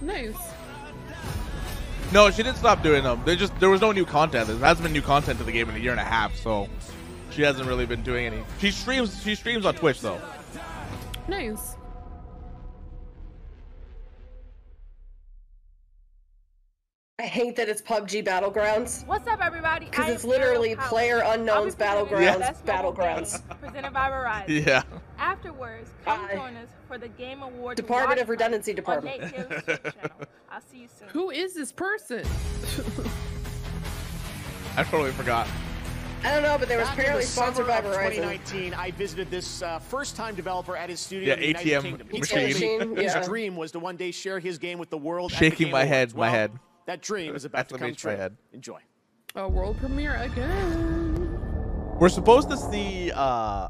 [0.01, 0.48] Nice.
[2.11, 3.23] No, she didn't stop doing them.
[3.25, 4.49] They just there was no new content.
[4.49, 6.69] There hasn't been new content to the game in a year and a half, so
[7.31, 8.43] she hasn't really been doing any.
[8.61, 9.23] She streams.
[9.23, 10.21] She streams on Twitch though.
[11.29, 11.78] Nice.
[17.21, 19.05] I hate that it's PUBG Battlegrounds.
[19.09, 19.87] What's up, everybody?
[19.87, 22.39] Because it's literally Ariel Player I'll Unknown's Battlegrounds.
[22.39, 23.43] best mobile Battlegrounds.
[23.61, 24.49] Presented by Verizon.
[24.67, 24.83] Yeah.
[25.19, 27.75] Afterwards, come join us for the Game Awards.
[27.77, 29.21] Department of Redundancy Department.
[29.21, 29.37] On Nate
[29.67, 29.89] channel.
[30.49, 31.09] I'll see you soon.
[31.09, 32.25] Who is this person?
[34.77, 35.49] I totally forgot.
[36.23, 38.15] I don't know, but they were Back in apparently the sponsored by Verizon.
[38.15, 41.83] 2019, I visited this uh, first-time developer at his studio Yeah, in the United ATM
[41.83, 42.09] Kingdom.
[42.13, 42.95] He told machine.
[42.95, 43.25] me- His yeah.
[43.25, 45.33] dream was to one day share his game with the world.
[45.33, 46.13] at the Shaking Game my Awards.
[46.13, 46.53] head, my Well, head.
[46.89, 48.17] That dream is about to come true.
[48.17, 48.35] head.
[48.55, 48.81] Enjoy.
[49.37, 51.39] A world premiere again.
[52.01, 53.69] We're supposed to see uh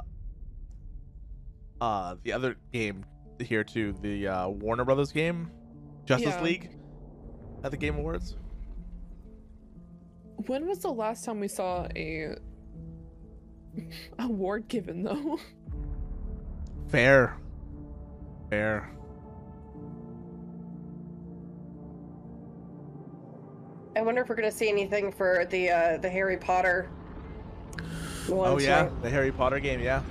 [1.81, 3.05] uh the other game
[3.40, 5.51] here too, the uh Warner Brothers game,
[6.05, 6.43] Justice Yeah.
[6.45, 6.70] League
[7.65, 8.36] at the Game Awards.
[10.47, 12.36] When was the last time we saw a
[14.20, 15.40] award given though?
[16.86, 17.36] Fair.
[18.49, 18.93] Fair.
[23.99, 26.89] I wonder if we're gonna see anything for the uh, the Harry Potter.
[28.29, 29.03] one Oh yeah, tonight.
[29.03, 30.03] the Harry Potter game, yeah.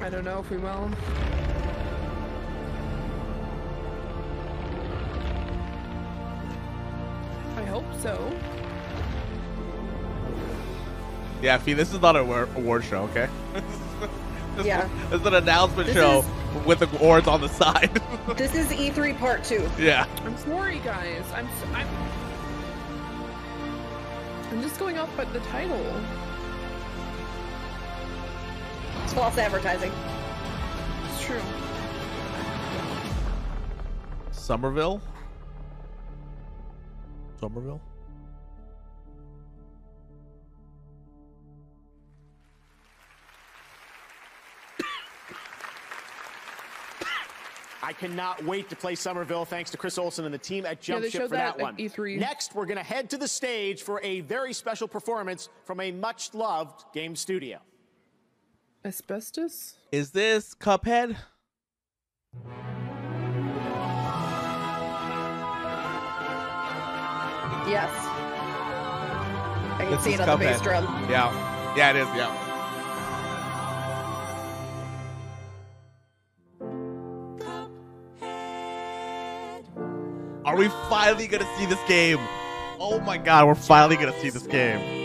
[0.00, 0.90] I don't know if we will.
[7.56, 8.32] I hope so.
[11.42, 13.28] Yeah, Fee, this is not an award award show, okay?
[14.56, 14.84] this Yeah.
[15.04, 17.90] Is, this is an announcement This show is- with the awards on the side.
[18.36, 19.68] This is E3 Part Two.
[19.78, 20.06] yeah.
[20.24, 21.22] I'm sorry, guys.
[21.34, 21.86] I'm s- I'm
[24.60, 25.82] I'm just going off at the title.
[29.04, 29.90] It's false advertising.
[31.08, 31.40] It's true.
[34.32, 35.00] Somerville?
[37.40, 37.80] Somerville?
[47.82, 50.94] I cannot wait to play Somerville thanks to Chris Olsen and the team at Yeah,
[50.94, 51.76] Jump they Ship for that, that at one.
[51.76, 52.18] E3.
[52.18, 55.90] Next, we're going to head to the stage for a very special performance from a
[55.90, 57.58] much loved game studio.
[58.84, 59.74] Asbestos?
[59.92, 61.16] Is this Cuphead?
[67.68, 67.90] Yes.
[69.74, 70.84] I can This see it on the bass drum.
[71.08, 71.74] Yeah.
[71.76, 72.49] Yeah, it is, yeah.
[80.50, 82.18] Are we finally gonna see this game?
[82.80, 84.99] Oh my god, we're finally gonna see this game.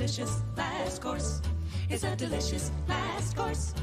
[0.00, 1.42] Delicious last course.
[1.90, 3.74] It's a delicious last course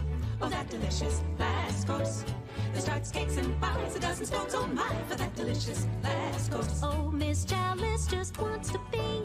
[0.41, 2.25] of that delicious last course.
[2.73, 6.81] The starts cakes and pies, a dozen stones, oh my, for that delicious last course.
[6.81, 9.21] Oh, Miss Chalice just wants to be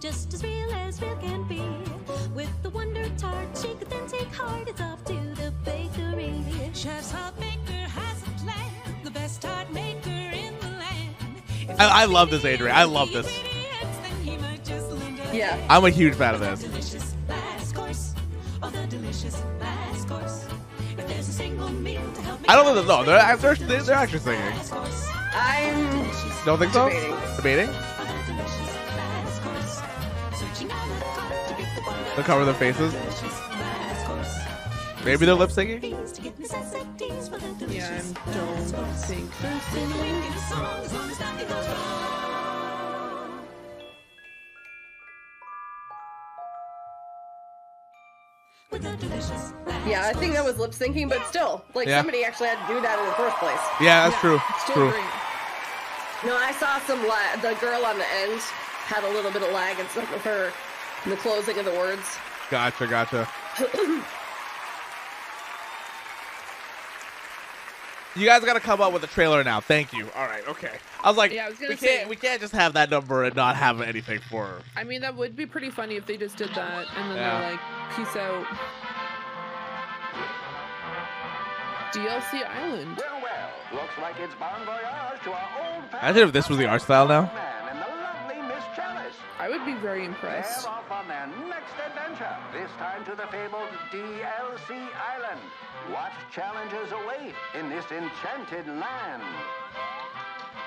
[0.00, 1.62] just as real as real can be.
[2.34, 4.68] With the Wonder Tart, she could then take heart.
[4.68, 6.44] It's off to the bakery.
[6.74, 8.70] Chef's hot baker has a plan,
[9.02, 11.14] the best tart maker in the land.
[11.78, 12.76] I, I love this, Adrian.
[12.76, 13.32] I love this.
[15.34, 15.66] Yeah.
[15.68, 16.60] I'm a huge fan of this.
[16.62, 18.14] Delicious last course,
[18.62, 20.46] oh the delicious last course.
[20.96, 22.82] If there's a single meal to help me I don't know.
[22.84, 24.52] No, they're, they're, they're, they're actually singing.
[25.32, 26.88] I'm Don't think so?
[26.88, 27.16] Debating.
[27.36, 27.68] Debating?
[27.70, 29.82] last course.
[30.38, 32.92] Searching a la carte to get the wonder They cover their faces.
[32.92, 35.04] delicious last course.
[35.04, 35.80] Maybe they're lip syncing?
[35.80, 39.04] Things to get necessities for the delicious Yeah, I last don't course.
[39.06, 42.23] think they're Sing a wink singing.
[49.86, 51.98] Yeah, I think that was lip syncing, but still, like Yeah.
[51.98, 53.60] somebody actually had to do that in the first place.
[53.80, 54.40] Yeah, that's true.
[54.64, 54.90] Still True.
[54.90, 55.04] great.
[56.24, 57.40] No, I saw some lag.
[57.42, 60.52] The girl on the end had a little bit of lag and stuff with her
[61.04, 62.18] in the closing of the words.
[62.50, 63.28] Gotcha, gotcha.
[68.16, 69.60] You guys got to come up with a trailer now.
[69.60, 70.08] Thank you.
[70.14, 70.70] All right, okay.
[71.02, 72.88] I was like, Yeah, I was gonna we can't say- we can't just have that
[72.90, 74.58] number and not have anything for her.
[74.76, 77.40] I mean, that would be pretty funny if they just did that and then Yeah.
[77.40, 77.60] they're like,
[77.96, 78.46] peace out.
[81.92, 82.96] DLC Island.
[82.98, 86.66] Well, well, looks like it's bon voyage to our old Imagine if this was the
[86.66, 87.30] art style now.
[89.44, 90.62] I would be very impressed.
[90.62, 95.40] They're off on their next adventure, this time to the fabled DLC Island.
[95.90, 99.22] What challenges await in this enchanted land?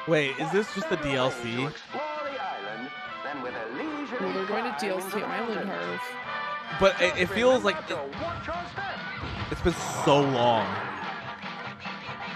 [0.07, 1.67] Wait, is this just the DLC?
[1.67, 2.91] explore the island,
[3.23, 6.01] then with elite Well, they're going to DLC Island Harv.
[6.79, 7.97] But it, it feels like it,
[9.49, 9.73] it's been
[10.05, 10.67] so long.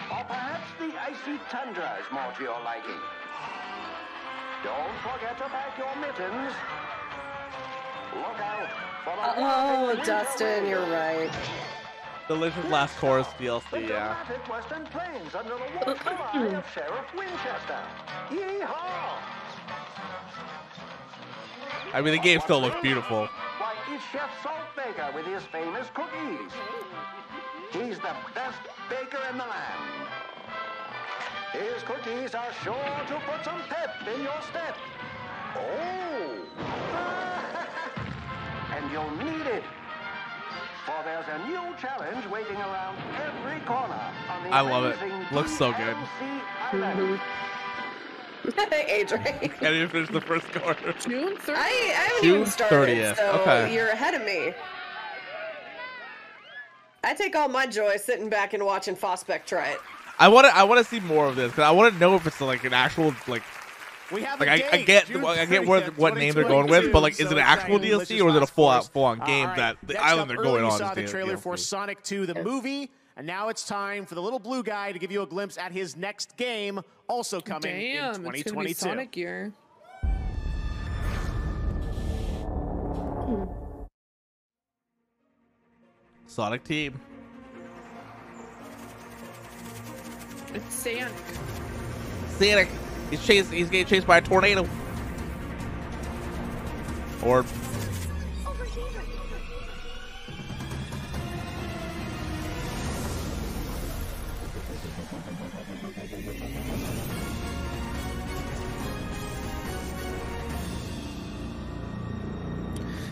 [0.10, 2.98] Or perhaps the icy tundra is more to your liking.
[4.64, 6.54] Don't forget to pack your mittens.
[8.14, 8.70] Look out
[9.04, 11.32] for the Oh, Dustin, you're right.
[12.28, 14.16] Delicious Last Chorus DLC, yeah.
[14.48, 17.80] western plains under the watchful eye of Sheriff Winchester.
[18.30, 19.18] Yeehaw!
[21.94, 23.28] I mean, the game still looks beautiful.
[23.58, 26.52] Why, it's Chef Saltbaker with his famous cookies.
[27.74, 28.60] He's the best
[28.90, 30.08] baker in the land.
[31.52, 34.76] His cookies are sure to put some pep in your step.
[35.58, 36.38] Oh!
[38.76, 39.64] and you'll need it.
[40.86, 45.34] For there's a new challenge waiting around every corner on the I love it.
[45.34, 45.96] Looks so good.
[46.72, 47.22] DLC
[48.44, 49.24] I Adrian.
[49.60, 50.94] Can't finish the first quarter.
[50.94, 51.50] June 30th.
[51.50, 53.74] I, I haven't June even started, 30th, so okay.
[53.76, 54.54] you're ahead of me.
[57.04, 59.80] I take all my joy sitting back and watching Fosbeck try it.
[60.20, 60.56] I want to.
[60.56, 62.64] I want to see more of this because I want to know if it's like
[62.64, 63.44] an actual like.
[64.12, 66.44] We have Like a I, I date, get, June I get where, what name they're
[66.44, 68.92] going with, but like, is it an actual DLC or is it a full out,
[68.92, 69.56] full on game all right.
[69.56, 70.78] that the Next island up, they're earlier going you on?
[70.80, 74.16] saw is the the trailer for Sonic 2, the movie, and now it's time for
[74.16, 77.72] the little blue guy to give you a glimpse at his next game, also coming
[77.72, 78.74] Damn, in it's gonna be 2022.
[78.74, 79.54] Sonic year.
[86.28, 87.00] Sonic Team.
[90.54, 91.14] It's Sonic.
[92.38, 92.68] Sonic.
[93.10, 93.52] He's chased.
[93.52, 94.68] He's getting chased by a tornado.
[97.24, 97.46] Or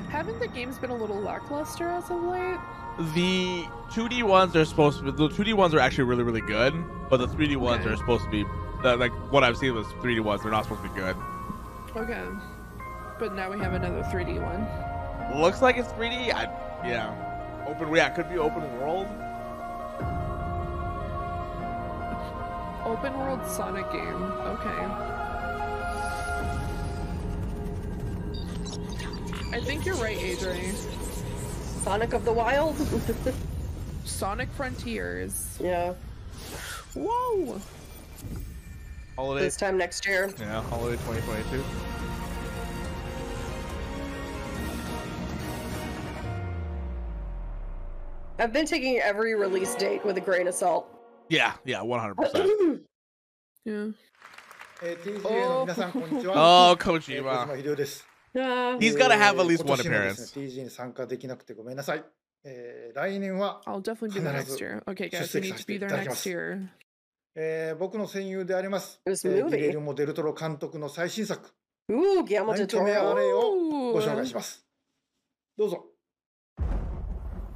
[0.10, 2.60] Haven't the games been a little lackluster as of late?
[3.14, 5.12] the 2D ones are supposed to be.
[5.12, 6.74] The 2D ones are actually really, really good,
[7.10, 7.94] but the 3D ones Okay.
[7.94, 8.46] are supposed to be.
[8.84, 11.16] Uh, like what I've seen with 3D ones, they're not supposed to be good.
[11.96, 12.24] Okay.
[13.20, 15.42] But now we have another 3D one.
[15.42, 16.34] Looks like it's 3D.
[16.34, 16.44] I,
[16.88, 17.66] yeah.
[17.68, 17.94] Open.
[17.94, 19.08] Yeah, it could be open world.
[22.86, 24.24] Open world Sonic game.
[24.24, 24.86] Okay.
[29.52, 30.76] I think you're right, Adrian.
[31.84, 32.76] Sonic of the Wild?
[34.06, 35.58] Sonic Frontiers.
[35.62, 35.94] Yeah.
[36.94, 37.62] Whoa!
[39.16, 39.46] Holiday.
[39.46, 40.32] This time next year.
[40.40, 41.64] Yeah, holiday 2022.
[48.40, 50.88] I've been taking every release date with a grain of salt.
[51.28, 52.80] Yeah, yeah, 100%.
[53.66, 53.88] yeah.
[55.26, 58.80] Oh, oh Kojima.
[58.80, 60.34] He's got to have at least one appearance.
[62.44, 64.84] えー来年は I'll definitely be there 必 next ず year.
[64.86, 66.30] Okay, 出 guys, we 席 need さ to be いた there だきま next す。
[66.30, 66.68] year.
[67.36, 69.02] えー僕の戦友であります。
[69.06, 71.52] えー.ギレルモ・デルトロ監督の最新作、
[71.92, 73.42] Ooh, Guillermo ナ del イトメア.レイを
[73.94, 74.66] ご紹介します。
[75.58, 75.86] どうぞ。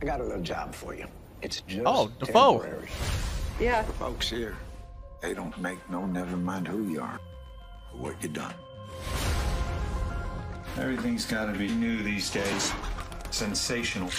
[0.02, 1.06] I got a little job for you.
[1.42, 2.60] It's just Oh, Defoe.
[2.62, 2.88] temporary.
[3.60, 3.84] Yeah.
[3.86, 4.54] The folks here,
[5.22, 7.20] they don't make no never mind who you are
[7.96, 8.54] or what you done.
[10.78, 12.74] Everything's got to be new these days.
[13.34, 14.12] Sensational.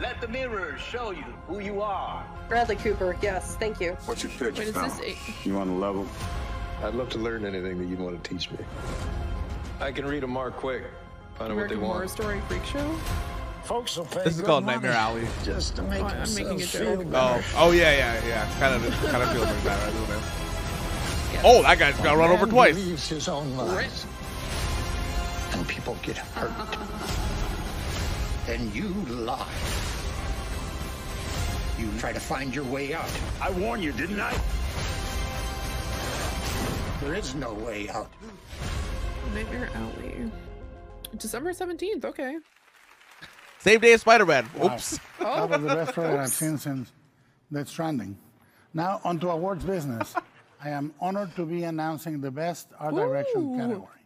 [0.00, 2.26] Let the mirrors show you who you are.
[2.48, 3.96] Bradley Cooper, yes, thank you.
[4.06, 6.04] What's your pitch, Wait, is this You on the level?
[6.82, 8.58] I'd love to learn anything that you want to teach me.
[9.78, 10.82] I can read them mark quick.
[11.36, 12.10] Find out what they American Horror want.
[12.10, 12.92] Story Freak Show?
[13.62, 15.28] Folks will pay This is called Nightmare Alley.
[15.44, 17.12] Just to make Oh, I'm making a themselves joke.
[17.14, 18.58] Oh, oh yeah, yeah, yeah.
[18.58, 19.94] Kind of, kind of feels like that, right?
[19.94, 20.22] Doesn't it?
[21.44, 22.74] Oh, that guy's got run over twice.
[22.74, 24.04] believes his own lies.
[24.04, 24.17] And
[25.68, 26.50] people get hurt.
[28.48, 29.46] and you lie.
[31.78, 33.08] You try to find your way out.
[33.40, 34.36] I warned you, didn't I?
[37.00, 38.10] There is no way out.
[39.32, 40.32] Nightmare Alley.
[41.16, 42.38] December 17th, okay.
[43.60, 44.48] Same day as Spider-Man.
[44.56, 44.74] Wow.
[44.74, 45.00] Oops.
[45.18, 46.92] That was the best trailer I've seen since
[47.52, 48.16] Death Stranding.
[48.72, 50.14] Now, on to awards business.
[50.64, 53.97] I am honored to be announcing the Best Art Direction category.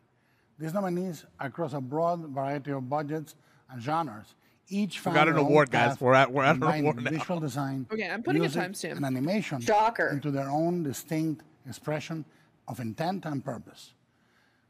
[0.63, 3.35] These nominees across a broad variety of budgets
[3.69, 4.35] and genres.
[4.69, 6.01] Each We found got an award, guys.
[6.01, 7.11] We're at- we're at an award now.
[7.11, 8.93] Visual design, Okay, I'm putting a music, timestamp.
[8.97, 10.07] and animation Shocker.
[10.09, 12.25] into their own distinct expression
[12.69, 13.93] of intent and purpose.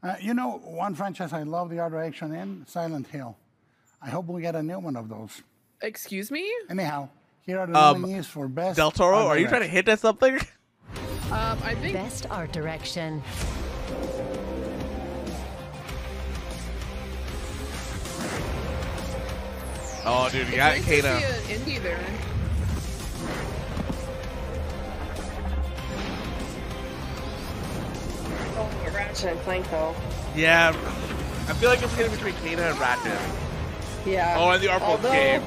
[0.01, 3.37] Uh, you know, one franchise I love the art direction in, Silent Hill.
[4.01, 5.43] I hope we get a new one of those.
[5.81, 6.51] Excuse me?
[6.71, 7.09] Anyhow,
[7.41, 8.77] here are the Um, nominees for best.
[8.77, 10.39] Del Toro, art are you trying to hit hint at something?
[11.31, 13.21] Um, I think Best art direction.
[20.05, 21.15] Oh, dude, you It's got nice to see Kena.
[21.17, 21.99] an indie there.
[28.55, 29.95] Oh, Ratchet and Clank though.
[30.35, 33.19] Yeah, I feel like it's gonna be between Kena and Ratchet.
[34.05, 34.35] Yeah.
[34.37, 35.41] Oh, and the Artful Although, Escape.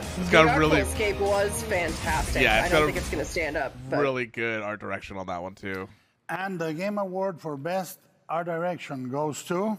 [0.00, 2.42] It's the got Artful really, Escape was fantastic.
[2.42, 3.74] Yeah, I don't think it's gonna stand up.
[3.90, 5.88] But really good art direction on that one too.
[6.28, 7.98] And the Game Award for Best
[8.28, 9.78] Art Direction goes to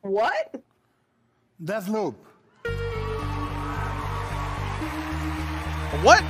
[0.00, 0.62] what?
[1.62, 2.14] Deathloop.
[6.02, 6.22] What?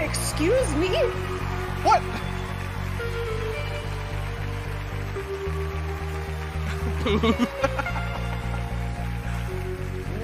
[0.00, 0.88] Excuse me?
[1.84, 2.02] What?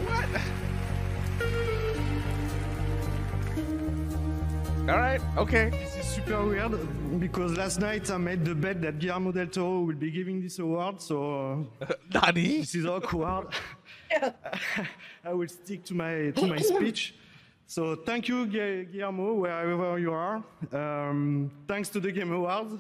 [0.07, 0.29] What?
[4.89, 5.69] All right, okay.
[5.69, 9.81] This is super weird because last night I made the bet that Guillermo del Toro
[9.81, 12.61] will be giving this award, so uh, Nani?
[12.61, 13.49] this is awkward.
[15.25, 17.15] I will stick to my to my speech.
[17.67, 20.43] So thank you, Guillermo, wherever you are.
[20.73, 22.75] Um, thanks to the Game Awards.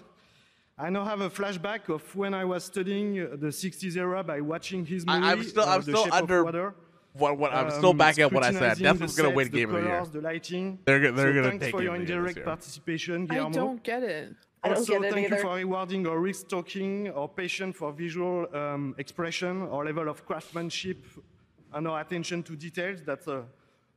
[0.77, 4.41] I now have a flashback of when I was studying uh, the 60s era by
[4.41, 5.25] watching his movie.
[5.25, 6.45] I, I'm still, uh, I'm The still Shape of under.
[6.45, 6.75] Water.
[7.17, 8.77] What, what, I'm still Um, backing up what I said.
[8.79, 10.05] Definitely gonna win sets, the Game of the Year.
[10.05, 10.79] The lighting.
[10.85, 12.45] They're go- they're so gonna thanks for your of the Year this indirect year.
[12.45, 14.35] participation, I don't get it.
[14.65, 15.37] I don't also, get it thank either.
[15.37, 20.27] you for rewarding our risk talking, our passion for visual um, expression, our level of
[20.27, 21.05] craftsmanship,
[21.73, 23.43] and our attention to details that uh,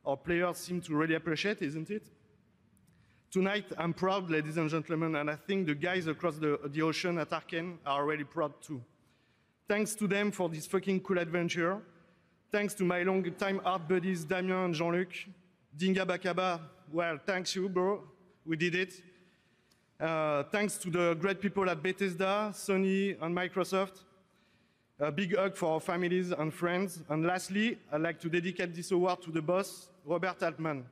[0.08, 2.06] our players seem to really appreciate, isn't it?
[3.30, 7.18] Tonight, I'm proud, ladies and gentlemen, and I think the guys across the, the ocean
[7.18, 8.82] at Arkane are really proud too.
[9.68, 11.82] Thanks to them for this fucking cool adventure.
[12.50, 15.12] Thanks to my long-time art buddies, Damien and Jean-Luc.
[15.76, 16.58] Dinga Bakaba,
[16.90, 18.02] well, thanks you, bro.
[18.46, 18.94] We did it.
[20.00, 24.04] Uh, thanks to the great people at Bethesda, Sony, and Microsoft.
[25.00, 27.02] A big hug for our families and friends.
[27.08, 30.84] And lastly, I'd like to dedicate this award to the boss, Robert Altman.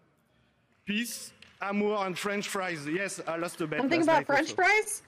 [0.84, 2.86] Peace, amour, and French fries.
[2.86, 3.80] Yes, I lost a bet.
[3.80, 4.62] Something last about night French also.
[4.62, 5.02] fries?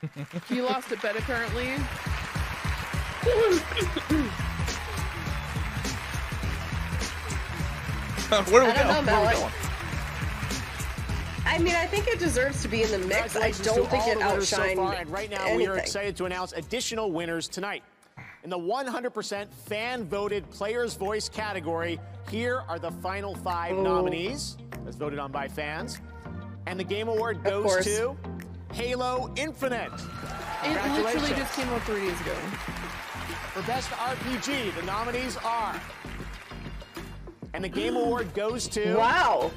[0.48, 1.66] He lost a bet apparently.
[8.28, 9.00] Where do we I don't go?
[9.00, 9.52] know, Where we going?
[11.46, 13.34] I mean, I think it deserves to be in the mix.
[13.34, 13.54] I don't
[13.84, 16.26] to think all it the winners so far, and right now we are excited to
[16.26, 17.82] announce additional winners tonight.
[18.44, 22.00] In the 100% fan-voted Player's Voice category,
[22.30, 23.82] here are the final five Oh.
[23.82, 24.56] nominees,
[24.86, 25.98] as voted on by fans.
[26.66, 28.16] And the Game Award goes to
[28.72, 29.90] Halo Infinite.
[30.64, 32.34] It literally just came out three days ago.
[33.54, 35.80] For Best RPG, the nominees are.
[37.54, 38.94] And the Game Award goes to.
[38.96, 39.50] Wow.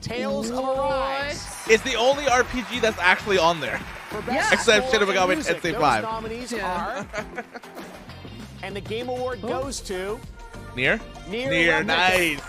[0.00, 1.46] Tales of Arise.
[1.68, 3.78] It's the only RPG that's actually on there.
[4.10, 6.02] For Best Except Score Shin and Megami Music, Tensei those 5.
[6.02, 7.06] nominees are.
[8.62, 10.18] and the Game Award goes to.
[10.76, 11.00] Near?
[11.28, 12.40] Nier Near, nice.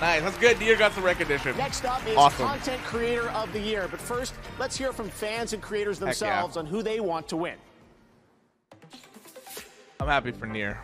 [0.00, 0.58] Nice, that's good.
[0.58, 1.56] Nier got some recognition.
[1.56, 2.46] Next up is awesome.
[2.46, 3.88] Content Creator of the Year.
[3.90, 6.10] But first, let's hear from fans and creators Heck yeah.
[6.10, 7.56] themselves on who they want to win.
[10.00, 10.78] I'm happy for Nier.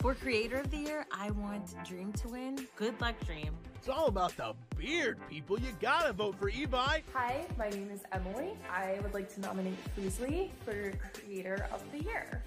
[0.00, 2.66] For Creator of the Year, I want Dream to win.
[2.76, 3.50] Good luck, Dream.
[3.76, 5.58] It's all about the beard, people.
[5.58, 7.02] You gotta vote for Ibai.
[7.12, 8.52] Hi, my name is Emily.
[8.70, 12.42] I would like to nominate Fuslie for Creator of the Year.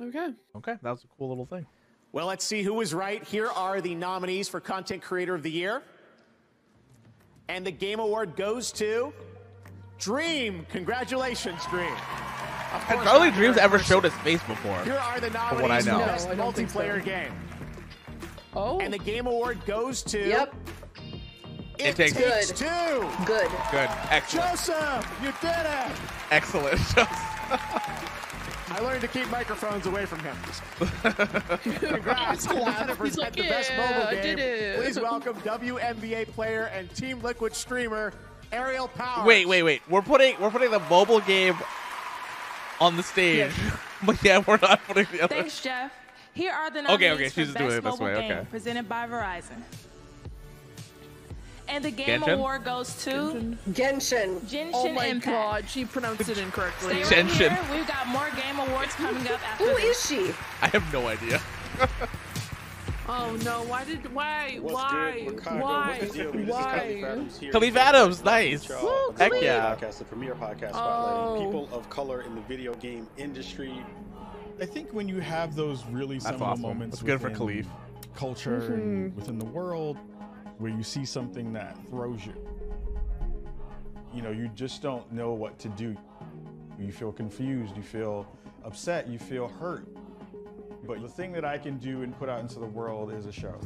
[0.00, 0.28] Okay.
[0.56, 1.66] Okay, that was a cool little thing.
[2.12, 3.22] Well, let's see who was right.
[3.24, 5.82] Here are the nominees for Content Creator of the Year.
[7.48, 9.12] And the Game Award goes to
[9.98, 10.66] Dream.
[10.70, 11.92] Congratulations, Dream.
[11.92, 14.82] Of Has course, Dreams ever showed his face before?
[14.84, 16.00] Here are the From what I nominees know.
[16.00, 16.62] for Best No, I don't so.
[16.64, 17.32] multiplayer game.
[18.54, 18.80] Oh.
[18.80, 20.26] And the Game Award goes to.
[20.28, 20.54] Yep.
[21.78, 22.64] It, It Takes takes, Two.
[22.66, 23.08] two.
[23.26, 23.48] Good.
[23.70, 23.88] Good.
[24.10, 24.50] Excellent.
[24.50, 25.92] Josef, you did it.
[26.30, 26.80] Excellent.
[28.68, 30.36] I learned to keep microphones away from him.
[31.78, 32.46] Congrats.
[32.46, 34.36] Who wanted to He's present like, the best "Yeah, mobile I game?
[34.36, 38.12] did it." Please welcome WNBA player and Team Liquid streamer
[38.52, 39.24] Aerial Power.
[39.24, 39.82] wait, wait, wait.
[39.88, 41.56] We're putting we're putting the mobile game
[42.80, 43.52] on the stage.
[44.04, 45.36] but yeah, we're not putting the other.
[45.36, 45.92] Thanks, Geoff.
[46.34, 48.46] Here are the nominees okay, for she's Best doing it this Mobile way, Game okay.
[48.50, 49.62] presented by Verizon.
[51.68, 52.34] And the Game Genshin?
[52.34, 53.10] Award goes to
[53.70, 54.38] Genshin.
[54.42, 55.24] Genshin Oh my Impact.
[55.64, 57.02] god, she pronounced it incorrectly.
[57.04, 57.50] Stay right Genshin.
[57.56, 57.76] here.
[57.76, 60.10] We've got more Game Awards coming up after Who this.
[60.10, 60.34] is she?
[60.62, 61.40] I have no idea.
[63.08, 65.60] Oh no, why did why What's why good, Wakanda?
[65.62, 66.32] why What's the deal?
[66.32, 66.62] This why?
[66.64, 67.52] Kahlief Adams here.
[67.52, 68.68] Kahlief Adams, nice.
[68.68, 68.82] Y'all.
[68.82, 69.38] Woo, This is Kahlief.
[69.40, 69.76] the yeah.
[69.76, 70.78] Podcast, the premier podcast Oh.
[71.38, 73.80] spotlighting people of color in the video game industry.
[74.60, 76.62] I think when you have those really That's seminal awesome.
[76.62, 77.66] moments That's good for Kahlief.
[78.16, 79.14] culture and Mhm.
[79.14, 79.98] within the world
[80.58, 82.34] where you see something that throws you,
[84.14, 85.96] you know, you just don't know what to do.
[86.78, 88.26] You feel confused, you feel
[88.64, 89.86] upset, you feel hurt.
[90.86, 93.32] But the thing that I can do and put out into the world is a
[93.32, 93.58] show.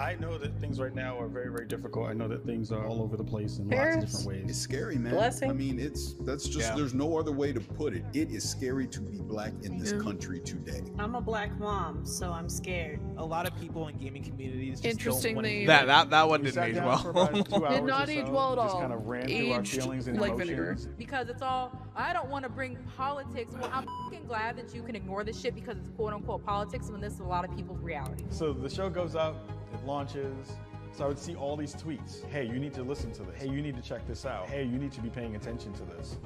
[0.00, 2.08] I know that things right now are very, very difficult.
[2.08, 4.44] I know that things are all over the place in lots of different ways.
[4.50, 5.12] It's scary, man.
[5.12, 5.50] Blessing.
[5.50, 6.76] I mean, it's that's just Yeah.
[6.76, 8.04] there's no other way to put it.
[8.14, 9.98] It is scary to be black in this Yeah.
[9.98, 10.82] country today.
[11.00, 13.00] I'm a black mom, so I'm scared.
[13.16, 16.42] A lot of people in gaming communities just Interesting don't wanna That that that one
[16.42, 17.70] We didn't age down for about two well.
[17.72, 18.80] Did not or so, age well at just all.
[18.80, 20.64] kind of ran through our feelings and like vinegar.
[20.70, 20.94] emotions.
[20.96, 23.52] because it's all I don't want to bring politics.
[23.60, 26.88] Well, I'm fucking glad that you can ignore this shit because it's quote unquote politics
[26.88, 28.24] when this is a lot of people's reality.
[28.30, 29.34] So the show goes out,
[29.72, 30.52] it launches.
[30.92, 32.28] So I would see all these tweets.
[32.28, 33.40] Hey, you need to listen to this.
[33.40, 34.48] Hey, you need to check this out.
[34.48, 36.16] Hey, you need to be paying attention to this.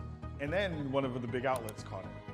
[0.40, 2.32] And then one of the big outlets caught it.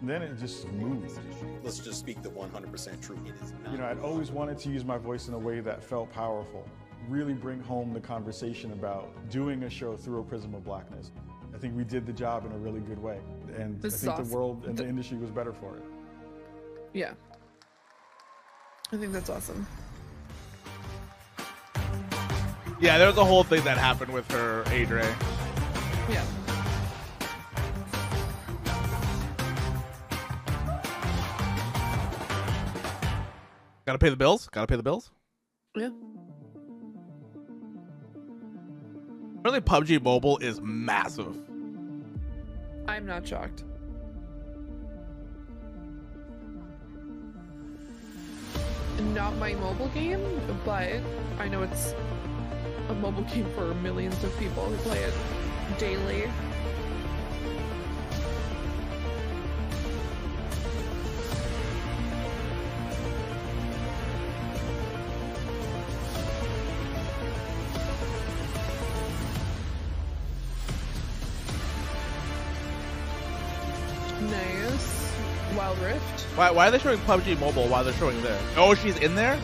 [0.00, 1.18] And then it just moved.
[1.62, 3.18] Let's just speak the 100% truth.
[3.26, 3.72] It is not.
[3.72, 6.66] You know, I'd always wanted to use my voice in a way that felt powerful.
[7.08, 11.12] Really bring home the conversation about doing a show through a prism of blackness.
[11.54, 13.18] I think we did the job in a really good way.
[13.56, 14.28] And This I think awesome.
[14.30, 15.84] the world and the industry was better for it.
[16.94, 17.12] Yeah.
[18.92, 19.66] I think that's awesome.
[22.80, 25.04] Yeah, there was a whole thing that happened with her, Adre.
[26.08, 26.24] Yeah.
[33.84, 34.48] Gotta pay the bills.
[34.50, 35.10] Gotta pay the bills.
[35.76, 35.90] Yeah.
[39.40, 41.36] Apparently, PUBG Mobile is massive.
[42.88, 43.64] I'm not shocked.
[49.14, 50.22] Not my mobile game,
[50.64, 50.88] but
[51.38, 51.94] I know it's
[52.90, 55.14] a mobile game for millions of people who play it
[55.78, 56.24] daily.
[74.20, 75.12] Nice.
[75.56, 76.22] Wild Rift.
[76.34, 78.42] Why, why are they showing PUBG Mobile while they're showing this?
[78.56, 79.38] Oh, she's in there?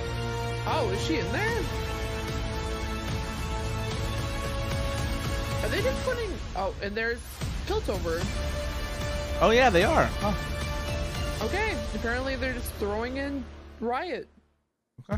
[0.67, 1.86] Oh, is she in there?
[5.67, 6.31] Are they just putting?
[6.55, 7.19] Oh, and there's
[7.67, 8.25] Piltover.
[9.41, 10.09] Oh, yeah, they are.
[11.43, 13.45] Okay, apparently they're just throwing in
[13.81, 14.29] Riot.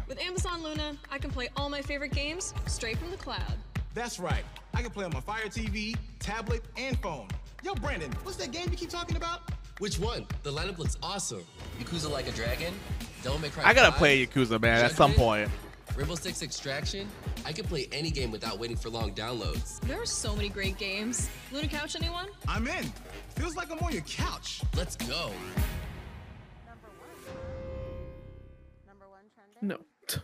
[0.09, 3.53] With Amazon Luna, I can play all my favorite games straight from the cloud.
[3.93, 4.43] That's right.
[4.73, 7.29] I can play on my Fire TV, tablet, and phone.
[7.63, 9.43] Yo, Brandon, what's that game you keep talking about?
[9.81, 10.27] Which one?
[10.45, 11.45] The lineup looks awesome.
[11.79, 12.73] Yakuza Like a Dragon,
[13.23, 15.51] Devil May Cry I gotta 5, play Yakuza, man, at some point.
[15.99, 17.09] Rainbow Six Extraction.
[17.45, 19.81] I can play any game without waiting for long downloads.
[19.81, 21.29] There are so many great games.
[21.51, 22.29] Luna Couch, anyone?
[22.47, 22.85] I'm in.
[23.31, 24.63] Feels like I'm on your couch.
[24.77, 25.33] Let's go.
[26.69, 27.11] Number one.
[28.87, 29.69] Number one trending?
[29.69, 29.79] No.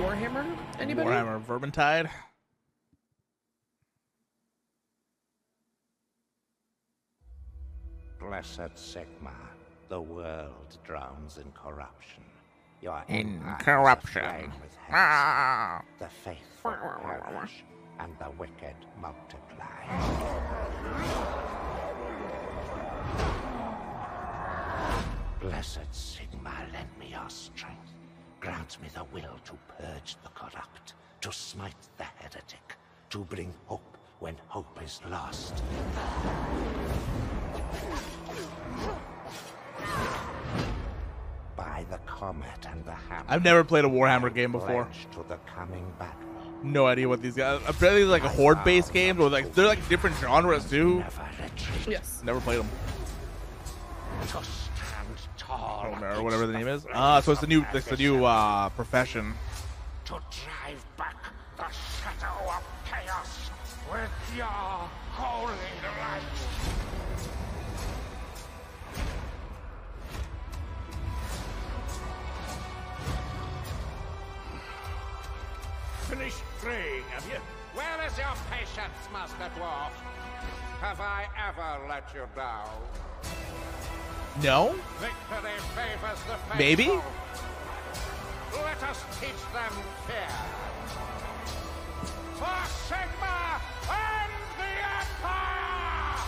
[0.00, 0.46] Warhammer?
[0.78, 1.10] Anybody?
[1.10, 2.08] Warhammer Vermintide.
[8.20, 9.45] Blessed Sigmar,
[9.88, 12.22] the world drowns in corruption.
[12.82, 14.52] Your In corruption.
[14.60, 14.76] with.
[14.90, 15.82] Ah.
[15.98, 17.64] The faithful perish,
[17.98, 20.86] and the wicked multiply.
[25.40, 27.92] Blessed Sigmar, lend me your strength.
[28.40, 32.76] Grant me the will to purge the corrupt, to smite the heretic,
[33.10, 35.62] to bring hope when hope is lost.
[41.76, 43.26] By the comet and the hammer.
[43.28, 44.88] I've never played a Warhammer game before.
[45.12, 46.16] To the coming battle.
[46.62, 47.60] No idea what these guys.
[47.66, 51.04] Apparently, they're like a horde-based game, or like they're like different genres too.
[51.86, 52.22] Yes.
[52.24, 52.70] Never played them.
[54.22, 54.46] To stand
[55.36, 55.94] tall.
[56.00, 56.86] Or whatever the name is.
[56.94, 59.34] Ah, so it's the new, it's the new uh, profession.
[60.06, 61.16] To drive back
[61.58, 63.50] the shadow of chaos
[63.92, 64.88] with your
[76.08, 77.38] Finished praying, have you?
[77.74, 79.90] Where is your patience, Master Dwarf?
[80.80, 82.68] Have I ever let you down?
[84.42, 84.74] No.
[85.00, 86.56] Victory favors the faithful.
[86.58, 86.86] Maybe?
[88.54, 89.72] Let us teach them
[90.06, 90.28] fear.
[92.34, 93.60] For Sigmar
[93.90, 96.24] and the Empire!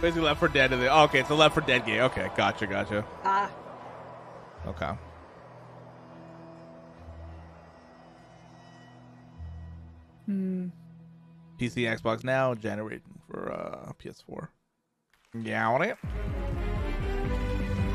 [0.00, 0.70] Basically, Left 4 Dead.
[0.70, 2.00] the- Oh, okay, it's a Left 4 Dead game.
[2.02, 3.04] Okay, gotcha, gotcha.
[3.24, 3.50] Ah.
[4.66, 4.92] Okay.
[10.30, 10.68] Hmm.
[11.58, 14.46] PC, Xbox now, generating for uh, PS4.
[15.44, 15.96] Got it.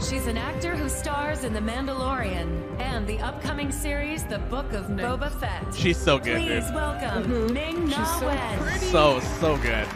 [0.08, 4.88] She's an actor who stars in The Mandalorian and the upcoming series The Book of
[4.88, 5.74] Boba Fett.
[5.74, 6.76] She's so good, Please dude.
[6.76, 8.60] welcome Ming Na She's so Wen.
[8.60, 8.86] pretty.
[8.88, 9.88] So so good.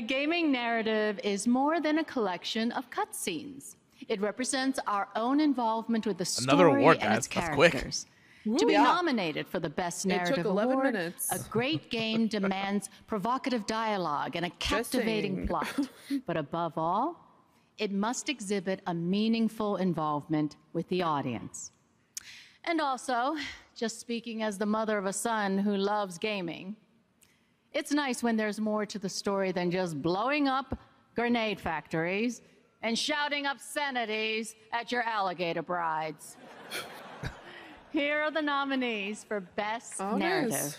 [0.00, 3.76] Narrative is more than a collection of cutscenes.
[4.08, 7.44] It represents our own involvement with the story Another award, and its guys.
[7.44, 7.94] That's quick.
[8.58, 8.82] To be Yeah.
[8.82, 11.30] nominated for the Best It took Narrative 11 Award, minutes.
[11.30, 15.68] a great game demands provocative dialogue and a captivating plot.
[16.26, 17.16] But above all,
[17.78, 21.70] it must exhibit a meaningful involvement with the audience.
[22.64, 23.36] And also,
[23.76, 26.76] just speaking as the mother of a son who loves gaming,
[27.74, 30.78] it's nice when there's more to the story than just blowing up
[31.14, 32.40] grenade factories
[32.82, 36.36] and shouting obscenities at your alligator brides.
[37.92, 40.50] Here are the nominees for Best Oh, Narrative.
[40.50, 40.76] nice.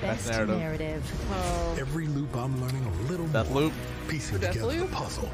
[0.00, 0.58] Best Best narrative.
[0.58, 1.12] narrative.
[1.30, 3.72] Oh, Every loop I'm learning a little Death more, loop.
[4.08, 5.30] piecing Death together the puzzle.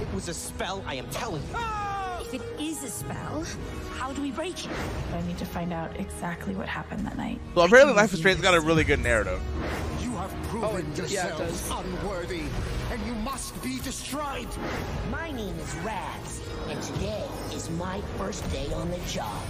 [0.00, 1.48] It was a spell, I am telling you.
[1.54, 1.93] Ah!
[2.34, 3.44] If it is a spell,
[3.92, 4.70] how do we break it?
[5.12, 7.38] I need to find out exactly what happened that night.
[7.54, 9.40] So apparently, Life is Strange's got a really good narrative.
[10.02, 11.70] You have Oh, proven yeah, yourselves does.
[11.70, 12.42] unworthy,
[12.90, 14.48] and you must be destroyed.
[15.12, 19.40] My name is Raz, and today is my first day on the job.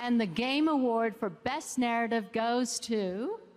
[0.00, 3.51] And the Game Award for Best Narrative goes to ha,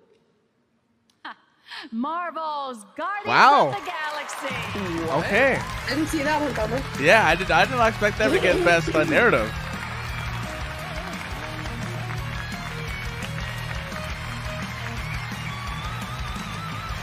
[1.91, 3.69] Marvel's Guardians Wow.
[3.69, 5.11] of the Galaxy.
[5.27, 5.61] Okay.
[5.89, 6.83] Didn't see that one coming.
[6.99, 7.51] Yeah, I did.
[7.51, 9.51] I did not expect them to get best uh, narrative.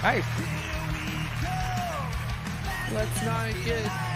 [0.02, 0.24] Nice.
[2.92, 4.11] let's not get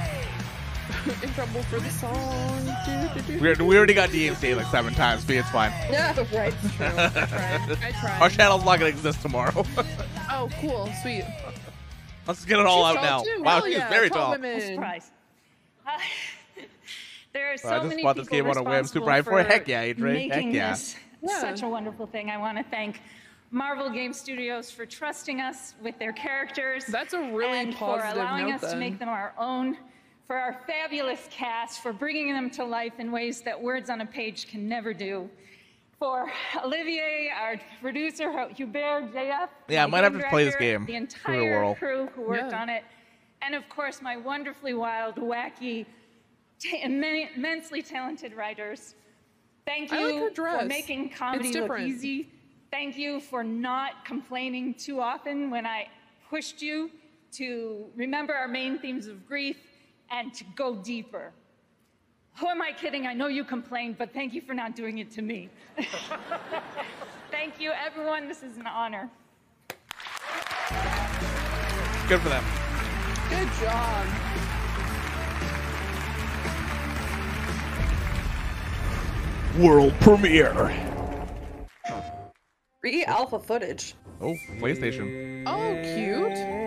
[1.22, 2.62] in trouble for the song.
[3.40, 5.70] We, we already got DMC like seven times, but it's fine.
[5.90, 6.52] Yeah, right.
[6.76, 6.86] True.
[6.86, 7.78] I tried.
[7.82, 8.22] I tried.
[8.22, 9.64] Our channel's not gonna exist tomorrow.
[10.30, 10.88] Oh, cool.
[11.02, 11.24] Sweet.
[12.26, 13.22] Let's get it all She's out now.
[13.22, 13.42] too.
[13.42, 14.30] Wow, Hell she's yeah, very tall tall.
[14.32, 14.60] women.
[14.60, 15.10] Surprise.
[15.86, 15.90] Uh,
[17.32, 18.72] there are so I just many bought this people game on a whim.
[18.72, 20.14] responsible Super High for for heck yeah, Adrian.
[20.28, 20.70] making Heck yeah.
[20.72, 21.40] this Yeah.
[21.40, 22.30] such a wonderful thing.
[22.30, 23.00] I want to thank
[23.50, 26.84] Marvel Game Studios for trusting us with their characters.
[26.86, 29.76] That's a really and positive for allowing note, us to make them our own.
[30.26, 34.06] For our fabulous cast, for bringing them to life in ways that words on a
[34.06, 35.30] page can never do.
[36.00, 36.30] For
[36.64, 39.48] Olivier, our producer, Hubert, JF.
[39.68, 40.84] Yeah, I might have to play this game.
[40.84, 41.74] The Give it a entire whirl.
[41.76, 42.60] crew who worked Yeah.
[42.60, 42.84] on it.
[43.40, 45.86] And of course, my wonderfully wild, wacky,
[46.58, 48.94] ta- immensely talented writers.
[49.64, 52.28] Thank I like you for making comedy look easy.
[52.72, 55.88] Thank you for not complaining too often when I
[56.28, 56.90] pushed you
[57.32, 59.56] to remember our main themes of grief
[60.10, 61.32] and to go deeper.
[62.38, 63.06] Who am I kidding?
[63.06, 65.48] I know you complained, but thank you for not doing it to me.
[67.30, 68.28] thank you, everyone.
[68.28, 69.10] This is an honor.
[72.08, 72.44] Good for them.
[73.30, 74.06] Good job.
[79.58, 80.74] World premiere.
[82.82, 83.94] Re alpha footage.
[84.20, 85.44] Oh, PlayStation.
[85.46, 86.66] Oh, cute.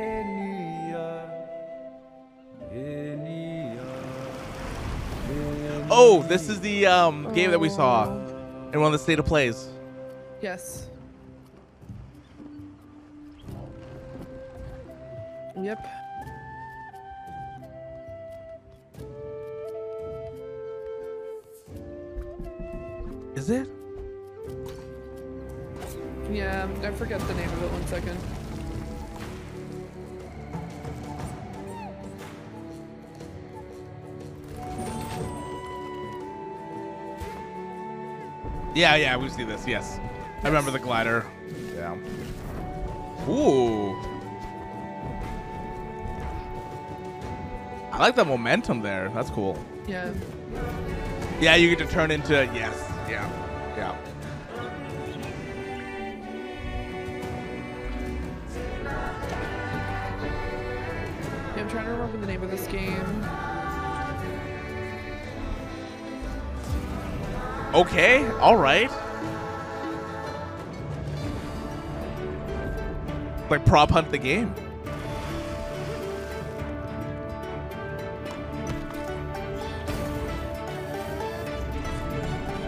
[5.91, 8.05] Oh, this is the um, game that we saw
[8.71, 9.69] in one of the state of plays.
[10.39, 10.87] Yes.
[15.59, 15.87] Yep.
[23.35, 23.67] Is it?
[26.31, 27.71] Yeah, I forget the name of it.
[27.71, 28.19] One second.
[38.75, 39.67] Yeah, yeah, we see this.
[39.67, 39.99] Yes,
[40.43, 41.25] I remember the glider.
[41.75, 41.95] Yeah.
[43.27, 43.95] Ooh.
[47.91, 49.09] I like the momentum there.
[49.09, 49.57] That's cool.
[49.87, 50.11] Yeah.
[51.41, 52.77] Yeah, you get to turn into yes.
[53.09, 53.29] Yeah.
[53.75, 53.95] Yeah.
[61.55, 63.25] Yeah, I'm trying to remember the name of this game.
[67.73, 68.27] Okay.
[68.39, 68.89] All right.
[73.49, 74.53] Like prop hunt the game.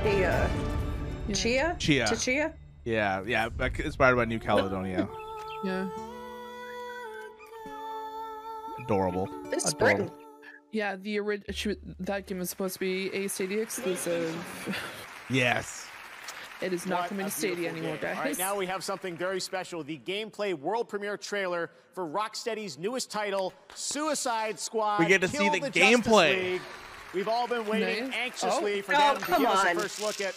[0.03, 0.49] The uh,
[1.30, 1.78] Tchia?
[1.78, 2.07] Tchia.
[2.07, 2.53] Tchia?
[2.84, 3.49] Yeah, yeah.
[3.84, 5.07] Inspired by New Caledonia.
[5.64, 5.88] Yeah.
[8.84, 9.30] Adorable.
[9.49, 10.06] This is Adorable.
[10.06, 10.20] Britain.
[10.72, 14.34] Yeah, the original that game was supposed to be a Stadia exclusive.
[15.30, 15.88] Yes.
[16.61, 18.02] It is not What coming to Stadia anymore, game.
[18.02, 18.18] guys.
[18.18, 22.77] All right, now we have something very special the gameplay world premiere trailer for Rocksteady's
[22.77, 24.99] newest title, Suicide Squad.
[24.99, 26.60] We get to see Kill the gameplay.
[27.14, 28.18] We've all been waiting Nice.
[28.18, 28.81] anxiously Oh.
[28.84, 30.34] for Oh, them to come give us a first look at.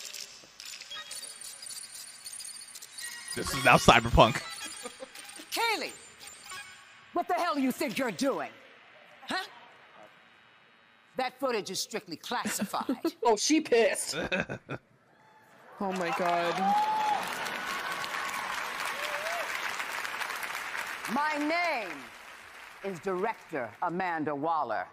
[3.36, 4.40] This is now cyberpunk.
[5.51, 5.93] Keighley,
[7.12, 8.51] what the hell do you think you're doing?
[9.28, 9.36] Huh?
[11.16, 12.97] That footage is strictly classified.
[13.24, 14.16] oh, she pissed.
[15.81, 16.55] Oh my god.
[21.12, 21.91] My name
[22.85, 24.86] is Director Amanda Waller.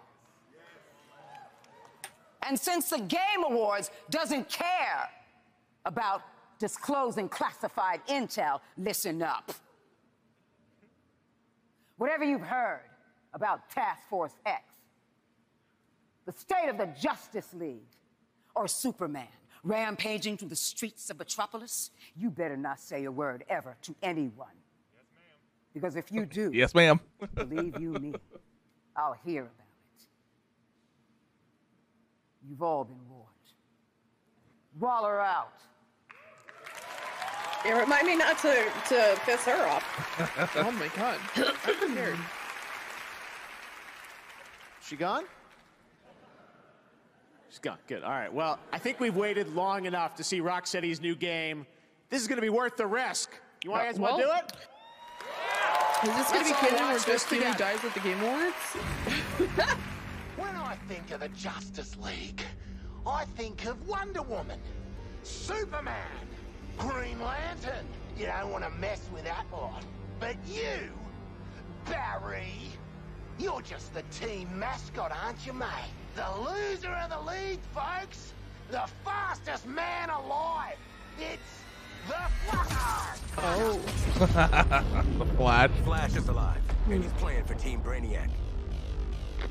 [2.42, 5.08] And since the Game Awards doesn't care
[5.86, 6.22] about
[6.58, 9.52] disclosing classified intel, listen up.
[11.96, 12.82] Whatever you've heard
[13.32, 14.64] about Task Force X,
[16.26, 17.88] the state of the Justice League,
[18.54, 19.26] or Superman
[19.64, 24.48] rampaging through the streets of Metropolis, you better not say a word ever to anyone.
[25.72, 27.00] Because if you do, Yes, ma'am.
[27.34, 28.12] believe you me,
[28.96, 29.52] I'll hear about
[29.98, 30.06] it.
[32.48, 33.28] You've all been warned.
[34.78, 35.52] Waller out.
[37.64, 40.56] Yeah, remind me not to, to piss her off.
[40.56, 41.18] oh my god.
[41.36, 42.18] I'm prepared.
[44.84, 45.24] She gone?
[47.52, 47.76] She's gone.
[47.86, 48.02] Good.
[48.02, 48.32] All right.
[48.32, 51.66] Well, I think we've waited long enough to see Rocksteady's new game.
[52.08, 53.30] This is going to be worth the risk.
[53.62, 54.52] You want uh, guys want to do it?
[56.08, 57.58] Is this gonna be all canon where watch this just Keighley together.
[57.58, 59.76] dies at the Game Awards?
[60.36, 62.42] When I think of the Justice League,
[63.06, 64.58] I think of Wonder Woman,
[65.22, 65.94] Superman,
[66.78, 67.86] Green Lantern.
[68.16, 69.84] You don't want to mess with that lot.
[70.18, 70.90] But you,
[71.84, 72.54] Barry,
[73.38, 75.68] you're just the team mascot, aren't you, mate?
[76.14, 78.32] The loser of the league, folks.
[78.70, 80.76] The fastest man alive.
[81.18, 81.62] It's
[82.06, 82.14] the
[82.50, 83.18] Flash.
[83.38, 83.80] Oh.
[85.18, 85.70] the flat.
[85.84, 86.60] Flash is alive,
[86.90, 88.28] and he's playing for Team Brainiac.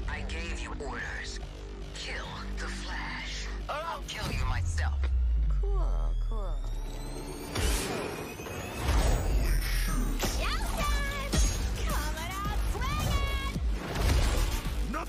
[0.08, 1.40] I gave you orders.
[1.96, 2.26] Kill
[2.58, 3.48] the Flash.
[3.70, 5.00] Or I'll kill you myself.
[5.62, 6.56] Cool, cool.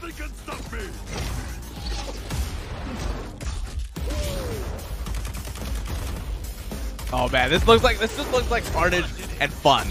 [0.02, 0.80] Nothing can stop me!
[7.12, 9.04] Oh man, this looks like this just looks like carnage
[9.40, 9.86] and fun.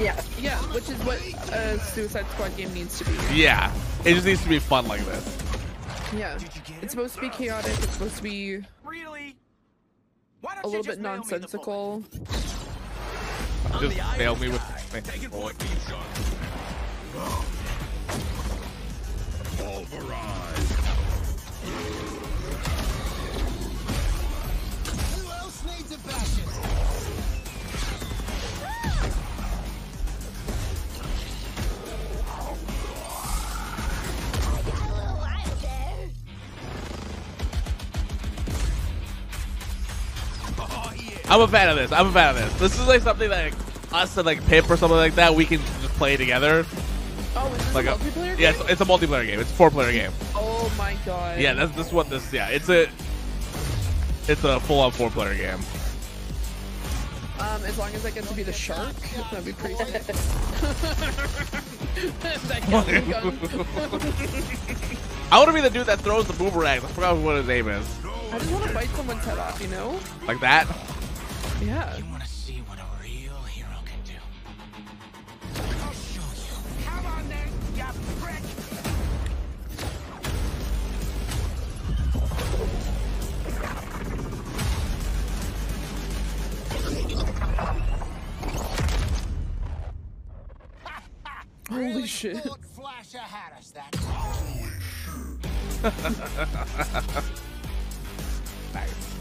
[0.00, 0.20] Yeah.
[0.40, 1.20] Yeah, which is what
[1.52, 3.12] a Suicide Squad game needs to be.
[3.32, 3.72] Yeah,
[4.04, 5.38] it just needs to be fun like this.
[6.16, 6.36] Yeah.
[6.82, 7.72] It's supposed to be chaotic.
[7.74, 9.36] It's supposed to be Really?
[10.64, 12.02] a little bit nonsensical.
[13.78, 15.00] Just fail me with the
[41.30, 41.92] I'm a fan of this.
[41.92, 42.52] I'm a fan of this.
[42.58, 43.54] This is like something like,
[43.92, 46.66] us and like Pip or something like that we can just play together.
[47.36, 49.40] Oh, Like a a, multiplayer yeah, it's, it's a multiplayer game.
[49.40, 50.12] It's a four player game.
[50.34, 51.40] Oh my god.
[51.40, 52.32] Yeah, that's this what this.
[52.32, 52.88] Yeah, it's a
[54.28, 55.60] it's a full on four player game.
[57.38, 58.94] Um, as long as I get to be the shark,
[59.30, 60.02] that'd be pretty sick.
[62.20, 63.38] that Gatling gun.
[65.32, 66.84] I want to be the dude that throws the boomerangs.
[66.84, 67.86] I forgot what his name is.
[68.32, 69.98] I just want to bite someone's head off, you know?
[70.26, 70.66] Like that.
[71.62, 71.98] Yeah.
[91.70, 92.38] Holy shit.
[92.74, 93.90] Flasher had us, that
[98.74, 99.14] Nice.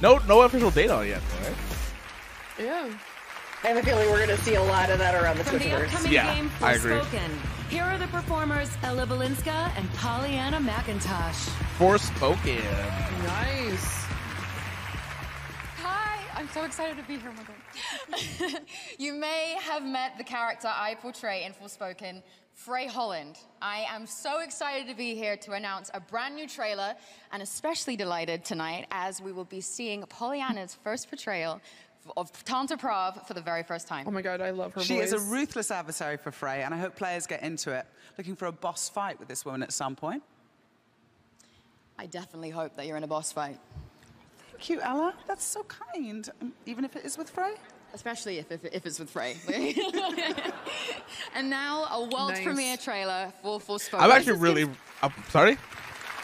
[0.00, 1.54] No, no official date on yet, right?
[2.58, 2.90] Yeah.
[3.64, 5.58] I have a feeling we're going to see a lot of that around the From
[5.58, 6.94] the upcoming Yeah, game I agree.
[6.94, 7.30] Forspoken,
[7.70, 11.48] here are the performers Ella Balinska and Pollyanna McIntosh.
[11.78, 12.60] Forspoken.
[13.24, 14.01] Nice.
[16.42, 17.32] Hi, I'm so excited to be here.
[17.32, 18.62] Oh my God.
[18.98, 22.20] you may have met the character I portray in Forspoken,
[22.52, 23.38] Frey Holland.
[23.60, 26.96] I am so excited to be here to announce a brand new trailer
[27.30, 31.60] and especially delighted tonight as we will be seeing Pollyanna's first portrayal
[32.16, 34.04] of Tanta Prav for the very first time.
[34.08, 35.12] Oh my god, I love her She voice.
[35.12, 37.86] is a ruthless adversary for Frey, and I hope players get into it,
[38.18, 40.24] looking for a boss fight with this woman at some point.
[42.00, 43.60] I definitely hope that you're in a boss fight.
[44.62, 45.12] Thank you, Ella.
[45.26, 47.54] That's so kind, um, even if it is with Frey.
[47.94, 49.34] Especially if, if, if it's with Frey.
[51.34, 52.44] and now a world Nice.
[52.44, 53.98] premiere trailer for Forspoken.
[53.98, 54.70] I'm actually really.
[55.02, 55.58] I'm sorry.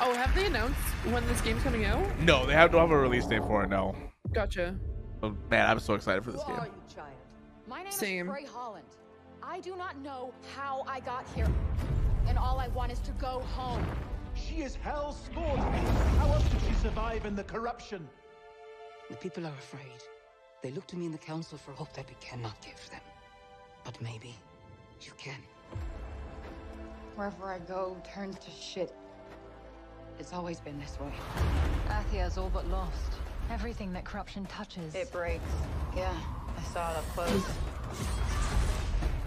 [0.01, 0.79] Oh, have they announced
[1.11, 2.01] when this game's coming out?
[2.21, 3.71] No, they have to have a release date for it.
[3.71, 3.97] No.
[4.33, 4.77] Gotcha.
[5.21, 6.61] Oh, man, I'm so excited for this Who game.
[6.61, 7.09] are you, child?
[7.67, 8.29] My name Same.
[8.29, 8.87] is Frey Holland.
[9.43, 11.49] I do not know how I got here.
[12.29, 13.85] And all I want is to go home.
[14.37, 15.59] She is hell spawned.
[15.59, 18.09] How else did she survive in the corruption?
[19.11, 20.03] The people are afraid.
[20.63, 23.01] They look to me in the council for hope that we cannot give them.
[23.85, 24.35] But maybe
[25.01, 25.41] you can.
[27.17, 28.95] Wherever I go turns to shit.
[30.19, 31.13] It's always been this way.
[31.89, 33.13] Athia's all but lost.
[33.51, 34.95] Everything that corruption touches.
[34.95, 35.43] It breaks.
[35.97, 36.13] Yeah,
[36.57, 37.45] I saw it up close.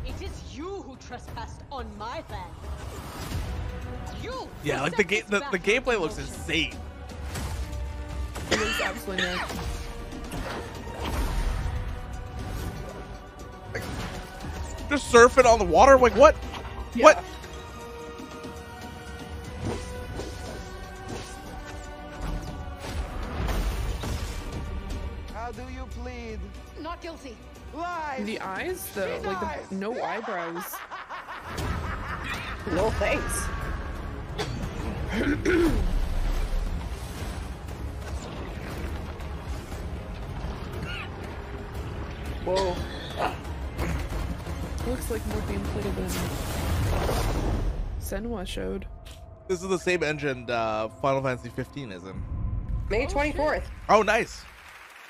[0.05, 2.53] It is you who trespassed on my land.
[4.21, 4.47] You.
[4.63, 6.75] Yeah, like the set game, the, the gameplay looks insane.
[8.51, 9.53] It looks absolutely nuts.
[14.89, 16.35] Just surfing on the water, like what?
[16.95, 17.23] What?
[25.33, 26.39] How do you plead?
[26.79, 27.37] Not guilty.
[27.73, 28.25] Lies.
[28.25, 29.67] The eyes, though, She's like eyes.
[29.69, 30.63] the, no eyebrows.
[32.73, 33.47] No thanks.
[42.45, 42.75] Whoa.
[44.89, 46.09] Looks like more gameplay than
[47.99, 48.87] Senwa showed.
[49.47, 52.21] This is the same engine uh, Final Fantasy 15 is in.
[52.89, 53.63] May 24th.
[53.89, 54.43] Oh, nice.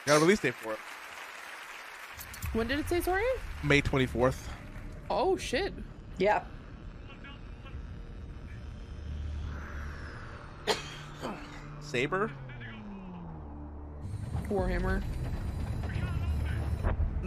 [0.06, 0.80] Got a release date for it.
[2.54, 3.24] When did it say sorry?
[3.64, 4.36] May 24th.
[5.10, 5.74] Oh shit.
[6.18, 6.44] Yeah.
[11.80, 12.32] Saber?
[14.50, 15.02] Warhammer.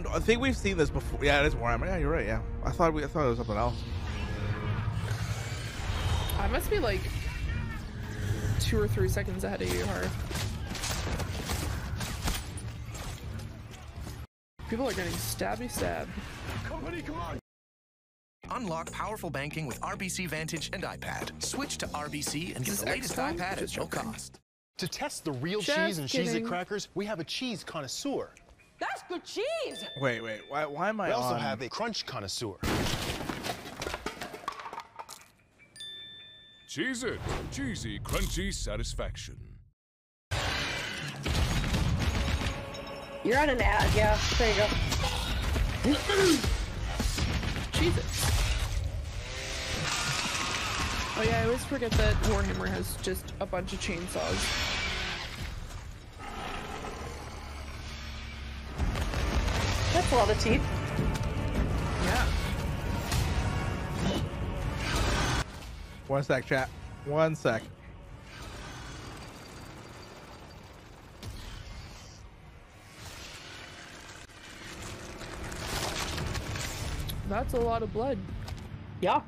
[0.05, 1.23] No, I think we've seen this before.
[1.23, 1.87] Yeah, it is Warhammer.
[1.87, 2.25] Yeah, you're right.
[2.25, 3.81] Yeah, I thought we I thought it was something else.
[6.37, 7.01] I must be like
[8.59, 10.03] two or three seconds ahead of you, Har.
[14.69, 16.11] People are getting stabby stabbed.
[16.65, 17.39] Company, come on.
[18.51, 21.41] Unlock powerful banking with RBC Vantage and iPad.
[21.41, 24.39] Switch to RBC and get the latest iPad at no cost.
[24.77, 26.45] To test the real Just cheese and cheese kidding.
[26.45, 28.29] it crackers, we have a cheese connoisseur.
[28.79, 29.85] That's good cheese.
[30.01, 30.41] Wait, wait.
[30.49, 31.39] Why, why am I We also on?
[31.39, 32.55] have a crunch connoisseur.
[36.69, 37.19] Cheez-It.
[37.51, 39.37] Cheesy, crunchy satisfaction.
[43.23, 44.19] You're on an ad, yeah.
[44.37, 44.67] There you go.
[47.71, 48.05] cheese it.
[51.17, 54.74] Oh yeah, I always forget that Warhammer has just a bunch of chainsaws.
[59.95, 60.61] That's a lot of teeth.
[62.03, 62.25] Yeah.
[66.07, 66.69] One sec, chat.
[67.05, 67.63] One sec.
[77.29, 78.17] That's a lot of blood.
[78.99, 79.21] Yeah.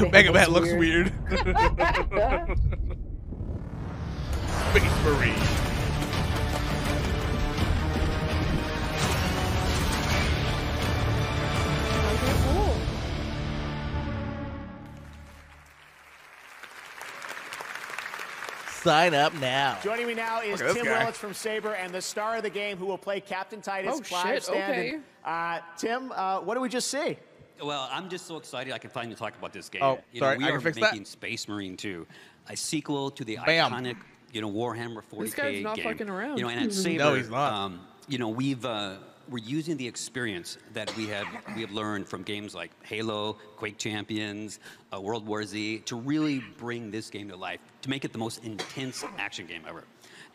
[0.00, 1.12] Mega, Mega Man looks weird.
[4.70, 5.34] Space Marine.
[12.44, 12.76] Cool.
[18.82, 19.78] Sign up now.
[19.82, 20.98] Joining me now is Look at this Tim guy.
[21.00, 24.00] Willits from Saber and the star of the game who will play Captain Titus Oh,
[24.00, 24.70] Clive shit, Standen.
[24.70, 24.98] okay.
[25.22, 27.18] Uh, Tim, uh, what did we just see?
[27.62, 29.82] Well, I'm just so excited I can finally talk about this game.
[29.82, 30.92] Oh, you sorry, know, we I can are fix that.
[30.92, 32.06] making Space Marine 2,
[32.48, 33.72] a sequel to the Bam.
[33.72, 33.96] iconic,
[34.32, 35.20] you know, Warhammer 40k game.
[35.20, 35.84] This guy's not game.
[35.84, 36.38] fucking around.
[36.38, 36.72] You know, and at.
[36.72, 37.52] Saber, No, he's not.
[37.52, 38.96] Um, you know, we've uh,
[39.28, 43.78] we're using the experience that we have we have learned from games like Halo, Quake
[43.78, 44.58] Champions,
[44.94, 48.18] uh, World War Z to really bring this game to life, to make it the
[48.18, 49.84] most intense action game ever.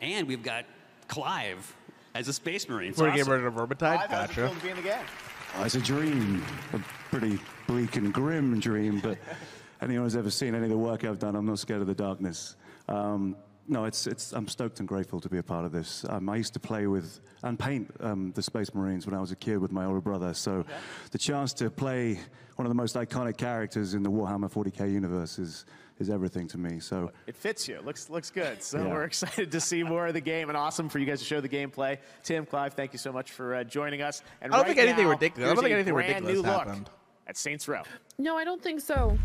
[0.00, 0.64] And we've got
[1.08, 1.74] Clive
[2.14, 2.90] as a Space Marine.
[2.90, 3.44] It's We're getting awesome.
[3.44, 3.78] rid of Vermintide.
[4.06, 4.58] Clive, how's it feel Gotcha.
[4.58, 4.94] to be in the game?
[4.98, 6.78] Oh, it's a dream, a
[7.10, 9.18] pretty bleak and grim dream, but
[9.80, 11.94] anyone who's ever seen any of the work I've done, I'm not scared of the
[11.94, 12.56] darkness.
[12.88, 13.36] Um,
[13.68, 16.04] no, it's, it's, I'm stoked and grateful to be a part of this.
[16.08, 19.32] Um, I used to play with and paint um, the Space Marines when I was
[19.32, 20.64] a kid with my older brother, so
[21.10, 22.18] the chance to play
[22.56, 25.66] one of the most iconic characters in the Warhammer 40k universe is
[25.98, 26.78] is everything to me.
[26.80, 27.80] So It fits you.
[27.84, 28.62] Looks looks good.
[28.62, 28.88] So Yeah.
[28.88, 31.40] we're excited to see more of the game and awesome for you guys to show
[31.40, 31.98] the gameplay.
[32.22, 34.22] Tim, Clive, thank you so much for uh, joining us.
[34.40, 36.42] And I don't right think anything now, ridiculous- I don't think anything brand ridiculous new
[36.50, 36.90] look happened.
[37.26, 37.82] at Saints Row.
[38.18, 39.18] No, I don't think so.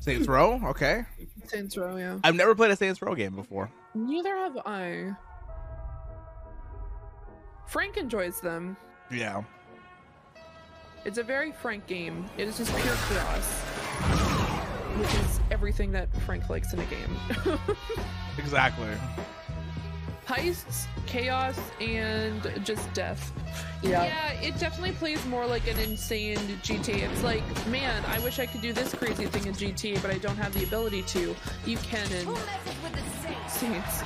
[0.00, 0.60] Saints Row.
[0.64, 1.04] Okay.
[1.46, 2.18] Saints Row, yeah.
[2.24, 3.70] I've never played a Saints Row game before.
[3.94, 5.12] Neither have I.
[7.68, 8.76] Frank enjoys them.
[9.10, 9.42] Yeah.
[11.04, 12.26] It's a very Frank game.
[12.38, 13.60] It is just pure chaos,
[14.98, 17.58] which is everything that Frank likes in a game.
[18.38, 18.88] Exactly.
[20.26, 23.30] Heists, chaos, and just death.
[23.82, 24.04] Yeah.
[24.04, 27.02] Yeah, it definitely plays more like an insane GT.
[27.02, 30.16] It's like, man, I wish I could do this crazy thing in GT, but I
[30.16, 31.36] don't have the ability to.
[31.66, 32.24] You can in
[33.48, 34.00] Saints.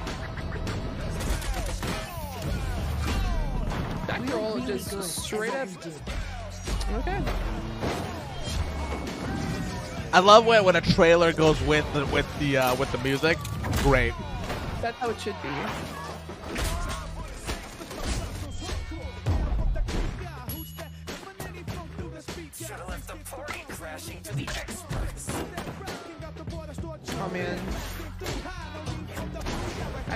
[4.09, 5.69] That girl just straight up.
[6.95, 7.23] Okay.
[10.13, 13.39] I love when, when a trailer goes with the with the uh, with the music.
[13.83, 14.15] Great.
[14.81, 15.49] That's how it should be.
[27.19, 27.59] Oh man.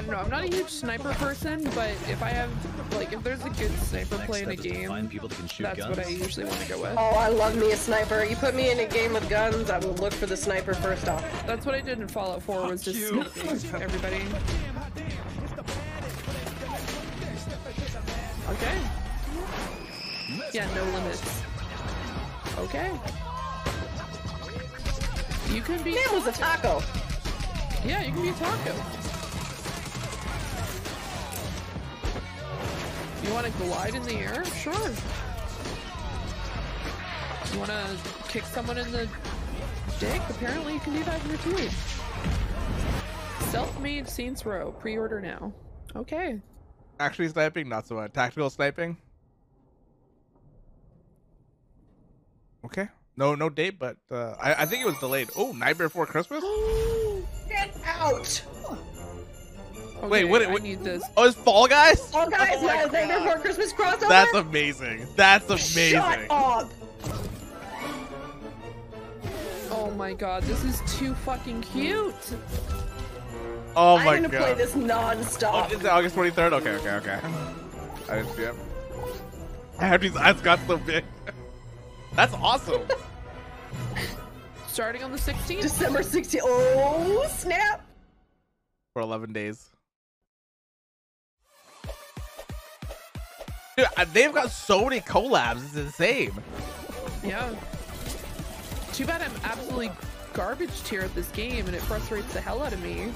[0.01, 0.18] I don't know.
[0.18, 2.51] I'm not a huge sniper person, but if I have
[2.94, 5.86] like if there's a good sniper play in a game, people that can shoot that's
[5.86, 6.94] what I usually want to go with.
[6.97, 8.24] Oh, I love me a sniper.
[8.24, 11.06] You put me in a game with guns, I will look for the sniper first
[11.06, 11.22] off.
[11.47, 14.22] That's what I did in Fallout 4 was just sniping everybody.
[18.48, 18.78] Okay.
[20.55, 21.43] Yeah, no limits.
[22.56, 22.90] Okay.
[25.51, 25.90] You can be.
[25.90, 26.82] Name was a taco.
[27.85, 28.99] Yeah, you can be a taco.
[33.24, 34.44] You want to glide in the air?
[34.47, 34.72] Sure.
[37.52, 37.97] You want to
[38.28, 39.09] kick someone in the
[39.98, 40.22] dick?
[40.30, 41.68] Apparently, you can do that here too.
[43.51, 44.72] Self-made Saints Row.
[44.72, 45.52] Pre-order now.
[45.97, 46.40] Okay.
[47.01, 48.12] Actually sniping, not so much.
[48.12, 48.97] Tactical sniping.
[52.64, 52.88] Okay.
[53.16, 55.30] No, no date, but uh, I, I think it was delayed.
[55.36, 56.42] Oh, Nightmare Before Christmas.
[57.48, 58.42] Get out!
[60.02, 60.43] Wait, what?
[60.43, 61.02] I what need this.
[61.16, 62.10] Oh, it's Fall Guys.
[62.14, 64.09] Oh, guys, Oh my yeah, Nightmare Before Christmas crossover.
[64.09, 65.06] That's amazing.
[65.16, 66.01] That's amazing.
[66.01, 66.70] Shut up!
[69.70, 72.14] Oh my god, this is too fucking cute.
[73.77, 74.43] Oh my I'm gonna god.
[74.43, 75.70] play this non-stop.
[75.70, 76.52] Oh, is it August 23rd?
[76.55, 77.20] Okay, okay, okay.
[78.09, 78.55] I didn't see it.
[79.78, 81.05] Abby's eyes got so big.
[82.14, 82.82] That's awesome.
[84.66, 85.62] Starting on the 16th?
[85.62, 86.40] December 16th.
[86.43, 87.86] Oh, snap!
[88.93, 89.70] For 11 days.
[93.81, 95.65] Dude, they've got so many collabs.
[95.65, 96.32] It's insane.
[97.24, 97.51] Yeah.
[98.93, 99.90] Too bad I'm absolutely
[100.35, 103.11] garbage tier at this game and it frustrates the hell out of me.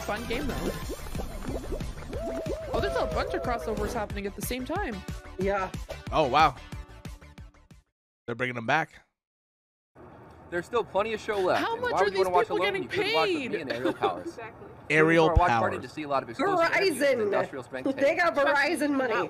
[0.00, 0.72] Fun game though.
[2.72, 4.96] Oh, there's a bunch of crossovers happening at the same time.
[5.38, 5.70] Yeah.
[6.10, 6.56] Oh, wow.
[8.26, 8.90] They're bringing them back.
[10.50, 11.62] There's still plenty of show left.
[11.64, 12.98] How and much why are would you these wanna watch people alone getting you could
[13.14, 13.50] watch with paid?
[13.52, 14.38] me and Aerial Powers?
[14.90, 15.88] Aerial Go to our watch party Powers.
[15.88, 17.22] to see a lot of exclusive interviews with Verizon.
[17.22, 18.48] industrial strength They got tapes.
[18.48, 19.28] Verizon money.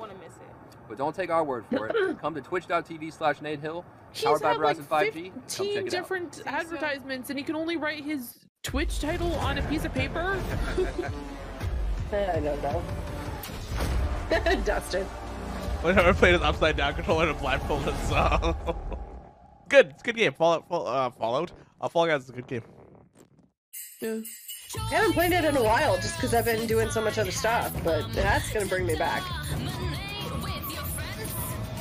[0.89, 2.19] But don't take our word for it.
[2.21, 5.33] Come to twitch.tv slash Nate Hill, He's powered by had like Verizon 5G.
[5.33, 5.91] Come 15 check it out.
[5.91, 10.41] different advertisements and he can only write his Twitch title on a piece of paper.
[12.13, 12.83] I don't know.
[14.65, 15.05] Dustin.
[15.83, 18.57] Whenever I never played an upside down controller and blindfolded, so.
[19.69, 19.91] Good.
[19.91, 20.33] It's a good game.
[20.33, 21.53] Fallout, Fall, uh, Fallout.
[21.81, 22.63] Uh, Fall Guys is a good game.
[24.01, 24.21] Yeah.
[24.77, 27.31] I haven't played it in a while just because I've been doing so much other
[27.31, 29.23] stuff, but that's gonna bring me back.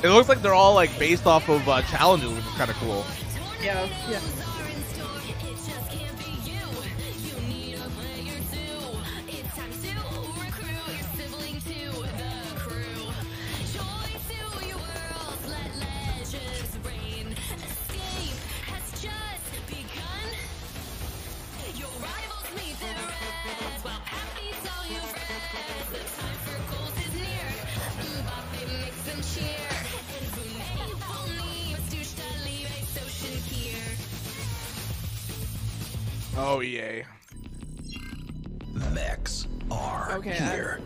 [0.02, 2.76] It looks like they're all like based off of uh, challenges, which is kind of
[2.76, 3.04] cool.
[3.62, 3.88] Yeah.
[4.08, 4.20] Yeah.
[36.40, 37.02] Oh, EA.
[38.92, 40.80] Mechs are Okay, here.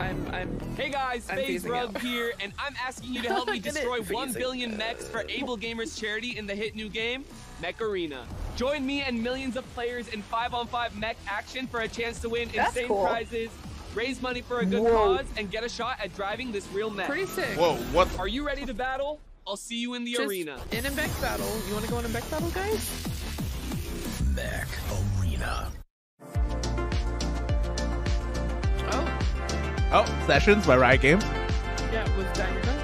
[0.00, 2.00] I'm I'm Hey guys, I'm FaZe phasing Rug out.
[2.02, 5.24] here, and I'm asking you to help me Look at it, destroy billion mechs for
[5.28, 7.24] Able Gamers charity in the hit new game,
[7.60, 8.24] Mech Arena.
[8.56, 12.48] Join me and millions of players in 5-on-5 mech action for a chance to win
[12.54, 13.04] That's insane cool.
[13.04, 13.50] prizes,
[13.94, 15.16] raise money for a good Whoa.
[15.18, 17.06] cause, and get a shot at driving this real mech.
[17.08, 17.58] Pretty sick.
[17.58, 18.08] Whoa, what?
[18.18, 19.20] Are you ready to battle?
[19.46, 20.58] I'll see you in the Just arena.
[20.72, 21.46] In a mech battle.
[21.68, 22.90] You want to go in a mech battle, guys?
[24.34, 24.66] Mech
[25.20, 25.70] Arena.
[28.90, 29.18] Oh,
[29.92, 31.24] Oh, Sessions by Riot Games.
[31.92, 32.80] yeah, with Dynamite.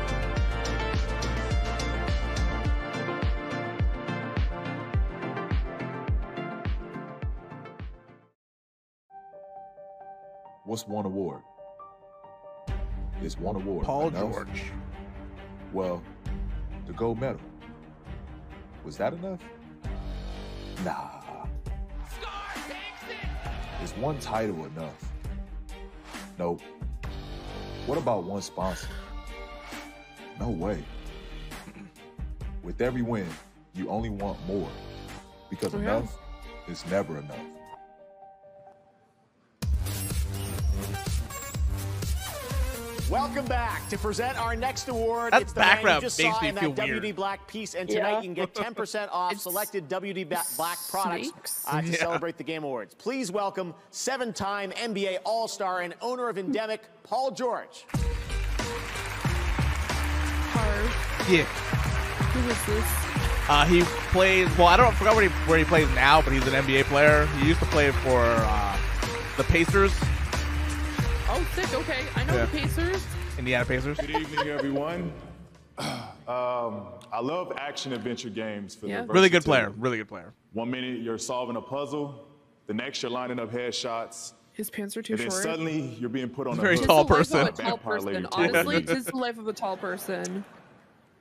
[10.64, 11.40] What's one award?
[13.22, 14.32] Is one award Paul enough?
[14.32, 14.72] George.
[15.72, 16.02] Well,
[16.86, 17.40] the gold medal.
[18.84, 19.40] Was that enough?
[20.84, 21.19] Nah.
[23.82, 25.12] Is one title enough?
[26.38, 26.60] Nope.
[27.86, 28.88] What about one sponsor?
[30.38, 30.84] No way.
[32.62, 33.26] With every win,
[33.74, 34.68] you only want more.
[35.48, 35.80] Because Yeah.
[35.80, 36.18] enough
[36.68, 37.36] is never enough.
[43.10, 45.32] Welcome back to present our next award.
[45.32, 47.16] That it's the man you background just makes saw me in that feel WD.
[47.16, 48.16] Black piece, and tonight Yeah.
[48.20, 51.96] you can get 10% off selected WD Black products uh, to Yeah.
[51.96, 52.94] celebrate the Game Awards.
[52.94, 57.84] Please welcome seven-time NBA All-Star and owner of Endemic, Paul George.
[60.52, 61.28] Hard.
[61.28, 61.42] Yeah.
[61.42, 62.86] Who is this?
[63.48, 63.82] Uh, he
[64.12, 64.48] plays.
[64.56, 66.84] Well, I don't I forgot where he, where he plays now, but he's an NBA
[66.84, 67.26] player.
[67.40, 68.76] He used to play for uh,
[69.36, 69.92] the Pacers,
[71.32, 71.72] Oh, sick.
[71.72, 72.46] Okay, I know Yeah.
[72.46, 73.06] the Pacers.
[73.38, 73.98] Indiana Pacers.
[73.98, 75.12] Good evening, everyone.
[76.28, 78.98] Um, I love action adventure games for Yeah.
[79.00, 79.70] their Really good player.
[79.78, 80.32] Really good player.
[80.52, 82.28] One minute you're solving a puzzle,
[82.68, 85.42] the next you're lining up headshots, His pants are too and then short.
[85.42, 87.40] suddenly you're being put on a Very hook tall by person.
[87.40, 88.22] a It's a tall vampire person.
[88.22, 90.44] to Honestly, the- it's the life of a tall person.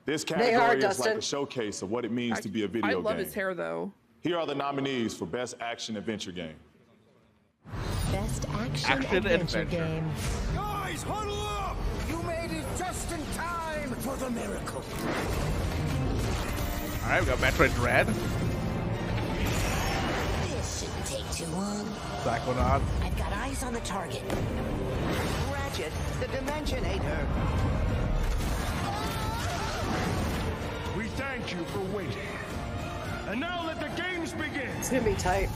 [0.04, 1.18] This They category are, is like Dustin.
[1.18, 2.98] a showcase of what it means I, to be a video game.
[2.98, 3.24] I love game.
[3.24, 3.92] his hair though.
[4.20, 6.54] Here are the nominees for Best Action Adventure Game.
[8.12, 9.64] Best action, Action adventure, adventure.
[9.64, 10.10] game.
[10.54, 11.76] Guys, huddle up!
[12.08, 14.82] You made it just in time for the miracle.
[17.04, 18.06] All right, we got Metroid Dread,
[20.48, 21.84] This shouldn't take too long.
[22.24, 22.82] Psychonaut.
[23.02, 24.22] I've got eyes on the target.
[25.52, 27.26] Ratchet, the Dimensionator.
[30.96, 32.16] We thank you for waiting.
[33.28, 34.68] And now let the games begin.
[34.78, 35.48] It's gonna be tight.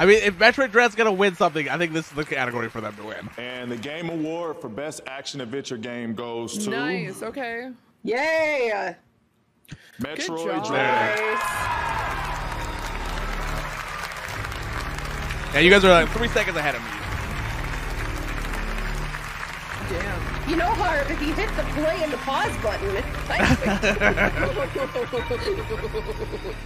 [0.00, 2.80] I mean, if Metroid Dread's gonna win something, I think this is the category for
[2.80, 3.28] them to win.
[3.36, 7.22] And the Game Award for Best Action Adventure Game goes to Nice.
[7.22, 7.68] Okay.
[8.02, 8.96] Yay!
[10.00, 10.66] Metroid.
[10.66, 11.18] Dread.
[15.52, 16.88] Yeah, you guys are like three seconds ahead of me.
[19.90, 20.48] Damn.
[20.48, 23.06] You know, Harv, if you hit the play and the pause button, it's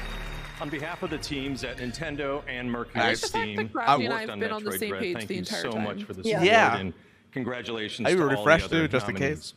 [0.60, 3.22] On behalf of the teams at Nintendo and Mercury Nice.
[3.22, 4.90] The fact Steam, that Crafty and I worked have on been on the Metroid same
[4.90, 5.84] Dread, page thank the you entire so time.
[5.84, 6.36] much for this Yeah.
[6.38, 6.78] award Yeah.
[6.78, 6.94] and
[7.32, 9.54] congratulations I to even all the refreshed other just in nominees.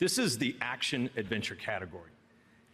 [0.00, 2.10] This is the action adventure category.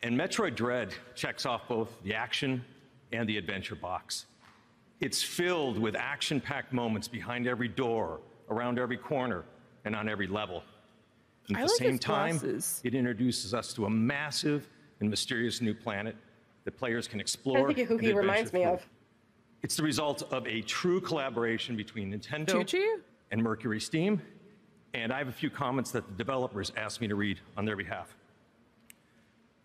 [0.03, 2.65] And Metroid Dread checks off both the action
[3.13, 4.25] and the adventure box.
[5.01, 9.45] It's filled with action packed moments behind every door, around every corner,
[9.85, 10.65] and on every level.
[11.49, 12.81] And at I the like same time, glasses.
[12.85, 14.67] it introduces us to a massive
[15.01, 16.17] and mysterious new planet
[16.69, 17.71] that players can explore.
[17.71, 18.73] I think who he reminds me through.
[18.73, 18.87] of.
[19.63, 22.85] It's the result of a true collaboration between Nintendo Tucci?
[23.31, 24.21] and Mercury Steam,
[24.93, 27.75] and I have a few comments that the developers asked me to read on their
[27.75, 28.15] behalf.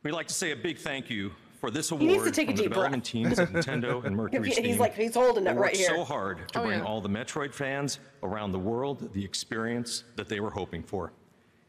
[0.03, 2.51] We'd like to say a big thank you for this award needs to take a
[2.51, 4.77] from the development teams at Nintendo and Mercury He's Steam.
[4.77, 5.89] like- he's holding it right here.
[5.89, 6.85] so hard to Oh, bring yeah.
[6.85, 11.11] all the Metroid fans around the world the experience that they were hoping for.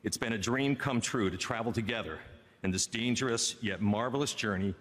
[0.04, 2.20] It's been a dream come true to travel together
[2.62, 4.74] in this dangerous yet marvelous journey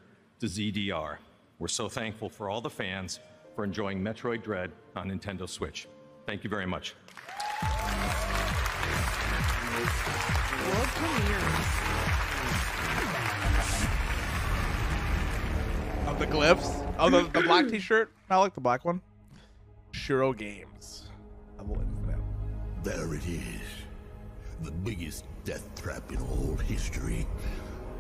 [0.44, 1.20] to ZDR.
[1.58, 3.22] We're so thankful for all the fans
[3.56, 5.88] for enjoying Metroid Dread on Nintendo Switch.
[6.26, 6.96] Thank you very much.
[10.68, 11.44] World premieres.
[16.08, 16.94] Of the glyphs.
[17.00, 18.12] Oh, the, the black T-shirt.
[18.30, 19.02] I like the black one.
[19.92, 21.10] Shiro Games.
[21.58, 22.20] Level Infinite.
[22.84, 23.62] There it is.
[24.62, 27.26] The biggest death trap in all history.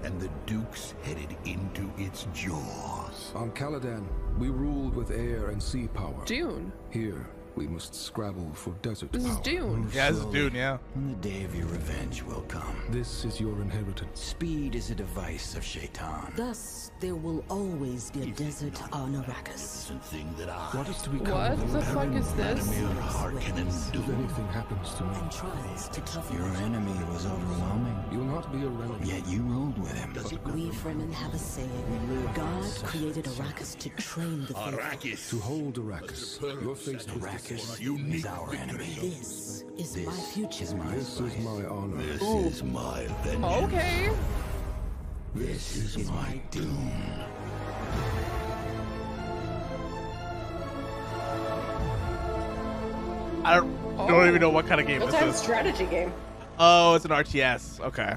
[0.03, 3.31] And the Duke's headed into its jaws.
[3.35, 4.05] On Caladan,
[4.37, 6.25] we ruled with air and sea power.
[6.25, 6.73] Dune.
[6.89, 7.25] Here,
[7.55, 9.43] we must scrabble for desert This is power.
[9.43, 9.83] Dune.
[9.85, 10.55] Mm, yeah, this is Dune.
[10.55, 10.77] Yeah.
[10.95, 12.75] And the day of your revenge will come.
[12.89, 14.19] This is your inheritance.
[14.19, 16.33] Speed is a device of Shaitan.
[16.35, 19.81] Thus, there will always be a desert on Arrakis.
[20.03, 22.59] Thing that I, What is to become What of the the fuck is this?
[22.67, 28.03] Vladimir Harkonnen, If anything happens to me, And tries to cover Your enemy was overwhelming,
[28.11, 28.97] you'll not be a relic.
[29.03, 30.13] yet you ruled with him.
[30.53, 32.31] We Fremen have a saying.
[32.33, 34.71] God created Arrakis to train the faithful.
[34.73, 35.29] Arrakis.
[35.29, 38.95] To hold Arrakis, you're faced with Arrakis Unique is our enemy.
[38.95, 40.63] This is my future.
[40.63, 41.97] is my This is my honor.
[41.97, 42.45] This Ooh.
[42.45, 43.63] is my vengeance.
[43.63, 44.09] Okay.
[45.35, 46.91] This is my doom.
[53.45, 55.41] I don't, don't even know what kind of game What this type of is.
[55.41, 56.13] strategy game?
[56.59, 57.81] Oh, it's an RTS.
[57.81, 58.15] Okay.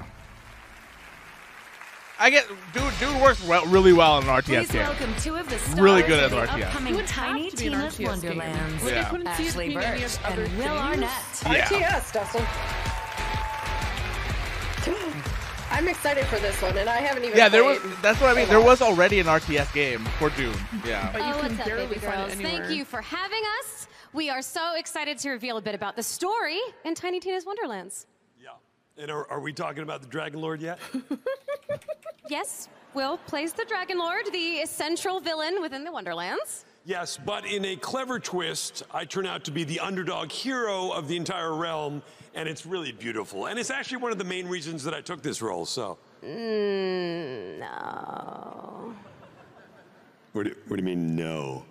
[2.18, 2.92] I get dude.
[2.98, 4.82] Dude works well, really well in an RTS Please game.
[4.82, 6.64] welcome two of the stars Really good of at the RTS.
[6.66, 8.06] upcoming Tiny have to be an Tina's RTS game.
[8.38, 8.84] Wonderlands.
[8.84, 9.08] Like, I Yeah.
[9.10, 10.80] couldn't see it Ashly being any Burch other and Will things.
[10.80, 11.42] Arnett.
[11.44, 11.68] Yeah.
[11.68, 12.46] RTS, Dustin.
[15.70, 17.36] I'm excited for this one, and I haven't even.
[17.36, 17.80] Yeah, there was.
[18.00, 18.48] That's what I mean.
[18.48, 20.54] There was already an RTS game for Doom.
[20.86, 21.10] Yeah.
[21.12, 22.32] But you oh, can what's up, barely baby it girls?
[22.32, 22.52] anywhere.
[22.66, 23.88] Thank you for having us.
[24.12, 28.06] We are so excited to reveal a bit about the story in Tiny Tina's Wonderlands.
[28.40, 28.50] Yeah.
[28.96, 30.78] And are, are we talking about the Dragon Lord yet?
[32.28, 36.64] Yes, Will plays the Dragon Lord, the central villain within the Wonderlands.
[36.84, 41.08] yes, but in a clever twist, I turn out to be the underdog hero of
[41.08, 42.02] the entire realm,
[42.34, 43.46] and it's really beautiful.
[43.46, 45.66] And it's actually one of the main reasons that I took this role.
[45.66, 48.94] So, Mm, no.
[50.32, 51.64] what do, what do you mean, no?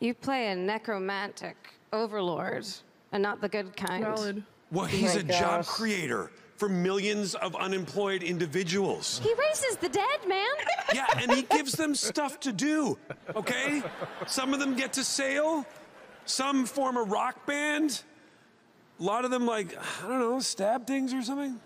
[0.00, 1.56] You play a necromantic
[1.92, 2.66] overlord,
[3.12, 4.04] and not the good kind.
[4.04, 4.42] Valid.
[4.72, 6.30] Well, Oh he's my a job creator
[6.60, 9.18] for millions of unemployed individuals.
[9.24, 10.46] He raises the dead, man.
[10.92, 12.98] Yeah, and he gives them stuff to do,
[13.36, 13.80] okay?
[14.26, 15.64] Some of them get to sail,
[16.24, 18.02] some form a rock band.
[18.98, 21.60] A lot of them, like, I don't know, stab things or something.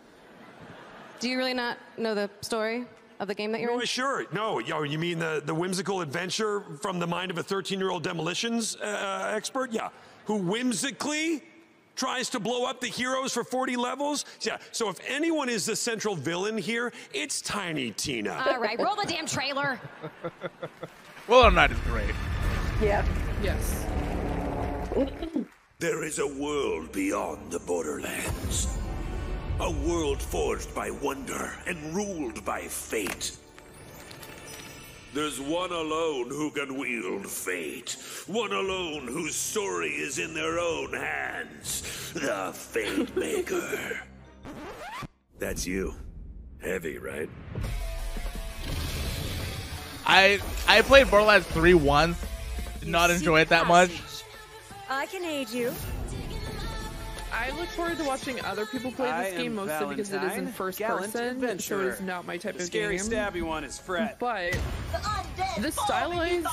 [1.21, 2.85] Do you really not know the story
[3.19, 3.87] of the game that you're No, in?
[3.87, 4.27] sure.
[4.31, 7.91] No, yo, you mean the, the whimsical adventure from the mind of a 13 year
[7.91, 9.73] old demolitions uh, expert?
[9.73, 9.89] Yeah.
[10.27, 11.43] Who whimsically
[11.97, 14.25] tries to blow up the heroes for 40 levels?
[14.41, 14.59] Yeah.
[14.73, 18.45] So if anyone is the central villain here, it's Tiny Tina.
[18.47, 19.81] All right, roll the damn trailer.
[21.27, 22.15] Well, I'm not as great.
[22.83, 23.05] Yeah.
[23.43, 23.87] Yes.
[25.81, 28.79] There is a world beyond the borderlands.
[29.61, 33.37] A world forged by wonder and ruled by fate.
[35.15, 37.97] There's one alone who can wield fate.
[38.27, 42.13] One alone whose story is in their own hands.
[42.15, 44.01] The Fate Maker.
[45.39, 45.95] That's you.
[46.61, 47.29] Heavy, right?
[50.05, 52.19] I I played Borderlands 3 once.
[52.81, 53.91] Did not enjoy it that much.
[54.91, 55.73] I can aid you.
[57.33, 60.23] I look forward to watching other people play I this game am mostly because it
[60.23, 61.91] is in first gallant person, so it adventurer.
[61.91, 63.07] is not my type The of scary game.
[63.07, 64.17] stabby one is Fred.
[64.21, 64.57] But
[65.61, 66.47] the stylized,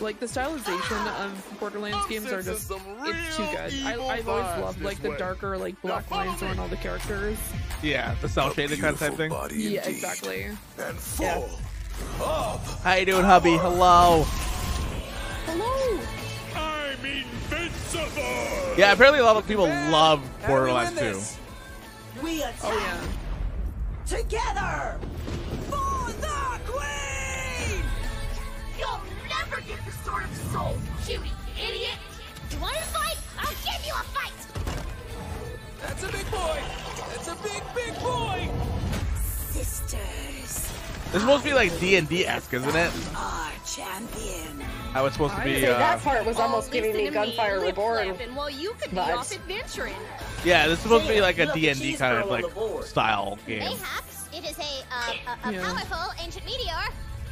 [0.00, 3.72] like the stylization of Borderlands games are just it's too good.
[3.84, 7.38] I, I've always loved like the darker like black lines on all the characters.
[7.82, 9.32] Yeah, the cell shaded kind of type thing.
[9.54, 10.44] Yeah, exactly.
[10.78, 11.50] And full
[12.24, 13.56] of How you doing, hubby?
[13.56, 14.24] Hello.
[15.46, 16.00] Hello.
[16.56, 18.74] I'm invincible!
[18.76, 22.22] Yeah, apparently a lot of people love Borderlands 2.
[22.22, 23.04] We attack Oh
[24.08, 24.16] yeah.
[24.16, 24.98] together
[36.00, 36.60] That's a big boy.
[37.10, 38.48] That's a big, big boy.
[39.50, 40.70] Sisters,
[41.06, 42.92] This is supposed to be like D and D esque, isn't it?
[43.16, 44.60] our champion.
[44.92, 45.60] How it's supposed to be.
[45.60, 48.90] say Uh, that part was almost giving me Gunfire lip Reborn flapping while you could
[48.90, 49.16] be vibes.
[49.16, 49.94] off adventuring.
[50.44, 52.44] yeah, this is supposed to be like a D and D kind of like
[52.86, 53.58] style game.
[53.60, 54.62] Mayhaps it is a,
[54.92, 55.62] uh, a, a Yeah.
[55.64, 56.72] powerful ancient meteor,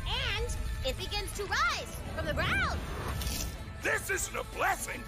[0.07, 0.47] and
[0.85, 2.79] it begins to rise from the ground.
[3.83, 5.03] This isn't a blessing!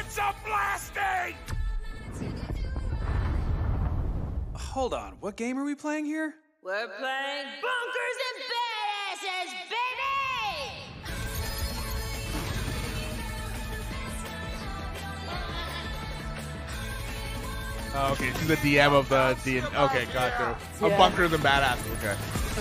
[0.00, 1.34] It's a blasting!
[4.78, 5.16] Hold on.
[5.20, 6.34] What game are we playing here?
[6.62, 9.98] We're playing bunkers and badasses, baby!
[17.94, 19.60] Oh, okay, she's the DM of the D.
[19.60, 20.86] Okay, got you.
[20.86, 21.90] Of bunkers and badasses.
[21.98, 22.14] Okay.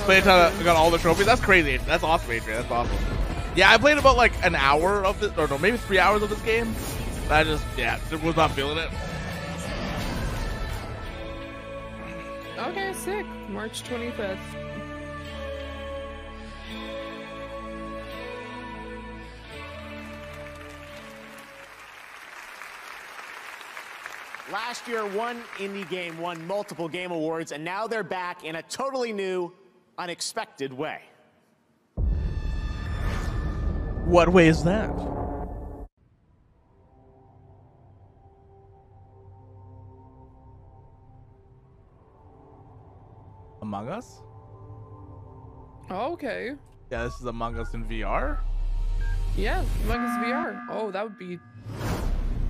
[0.05, 1.25] Played a ton of, got all the trophies.
[1.25, 1.77] That's crazy.
[1.77, 2.61] That's awesome, Adrian.
[2.61, 2.97] That's awesome.
[3.55, 6.29] Yeah, I played about like an hour of this, or no, maybe three hours of
[6.29, 6.73] this game.
[7.29, 8.89] I just, yeah, just was not feeling it.
[12.57, 13.25] Okay, sick.
[13.49, 14.39] March 25th.
[24.51, 28.63] Last year, one indie game won multiple game awards, and now they're back in a
[28.63, 29.53] totally new,
[29.99, 31.01] unexpected way.
[34.05, 35.16] What way is that?
[43.67, 44.21] Among Us?
[45.89, 46.53] Oh, okay.
[46.89, 48.37] Yeah, this is Among Us in VR.
[49.35, 50.65] Yeah, Among Us VR.
[50.69, 51.37] Oh, that would be.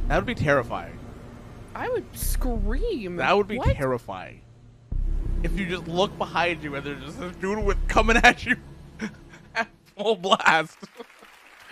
[0.09, 0.95] That would be terrifying.
[1.73, 3.15] I would scream.
[3.15, 3.75] That would be What?
[3.75, 4.41] terrifying.
[5.41, 8.55] if you just look behind you and there's just this dude with coming at you
[9.55, 9.67] at
[9.97, 10.77] full blast.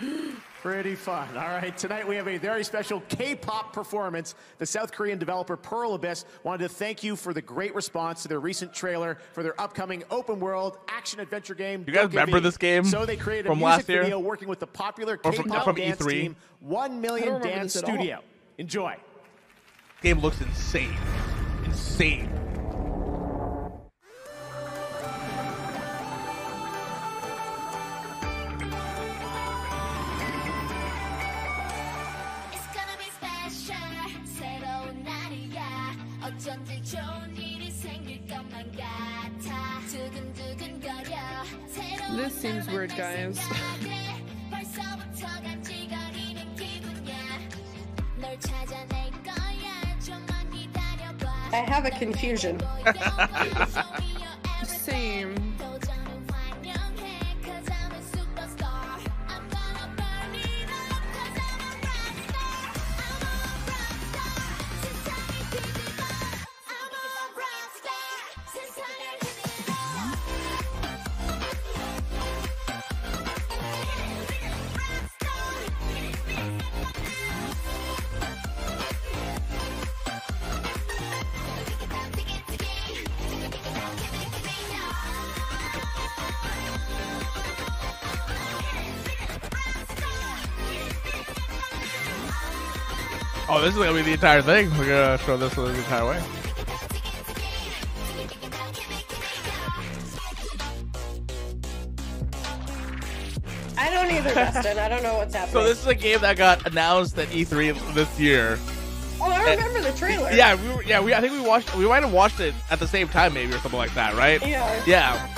[0.66, 1.28] Pretty fun.
[1.36, 4.34] All right, tonight we have a very special K-pop performance.
[4.58, 8.28] The South Korean developer Pearl Abyss wanted to thank you for the great response to
[8.28, 11.84] their recent trailer for their upcoming open world action adventure game.
[11.86, 12.10] You guys Dokkaebi.
[12.10, 14.02] remember this game So they created from a music last year?
[14.02, 16.10] video working with the popular K-pop from dance E3?
[16.10, 16.36] team
[17.00, 17.94] Million Dance this at all.
[17.94, 18.20] Studio.
[18.58, 18.96] Enjoy.
[20.02, 20.96] Game looks insane.
[21.64, 22.28] Insane.
[36.45, 41.17] 어쩐지 좋은 일이 생길 것만 같아 두근두근거려
[41.67, 43.39] 새로운 This seems weird, guys.
[44.51, 47.15] 벌써부터 간지거리는 기분이야
[48.17, 52.59] 널 찾아낼 거야 좀만 기다려봐 I have a confusion.
[54.63, 55.44] Same.
[93.48, 94.70] Oh, this is gonna be the entire thing.
[94.76, 96.22] We're gonna show this the entire way.
[103.78, 104.78] I don't either, Dustin.
[104.78, 105.52] I don't know what's happening.
[105.52, 108.58] So this is a game that got announced at E3 this year.
[109.20, 110.30] oh, I remember the trailer.
[110.32, 112.78] Yeah, we were, yeah, we I think we watched we might have watched it at
[112.80, 114.44] the same time maybe or something like that, right?
[114.46, 114.82] Yeah.
[114.86, 115.28] Yeah.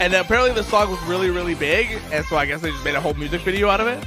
[0.00, 2.94] And apparently the song was really really big, and so I guess they just made
[2.94, 4.02] a whole music video out of it.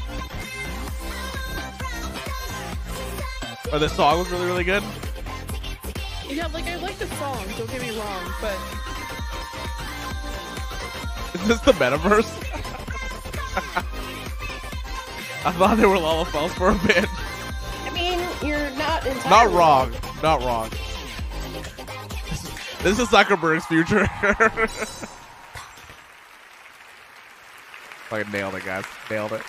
[3.71, 4.83] Or the song was really really good.
[6.27, 7.45] Yeah, like I like the song.
[7.57, 8.57] Don't get me wrong, but
[11.35, 12.27] Is this the metaverse?
[15.43, 17.05] I thought they were Lalafels for a bit.
[17.85, 19.93] I mean, you're not entirely Not wrong.
[20.21, 20.69] Not wrong.
[22.83, 24.05] This is Zuckerberg's future.
[28.09, 28.85] Fucking nailed it, guys.
[29.09, 29.41] Nailed it.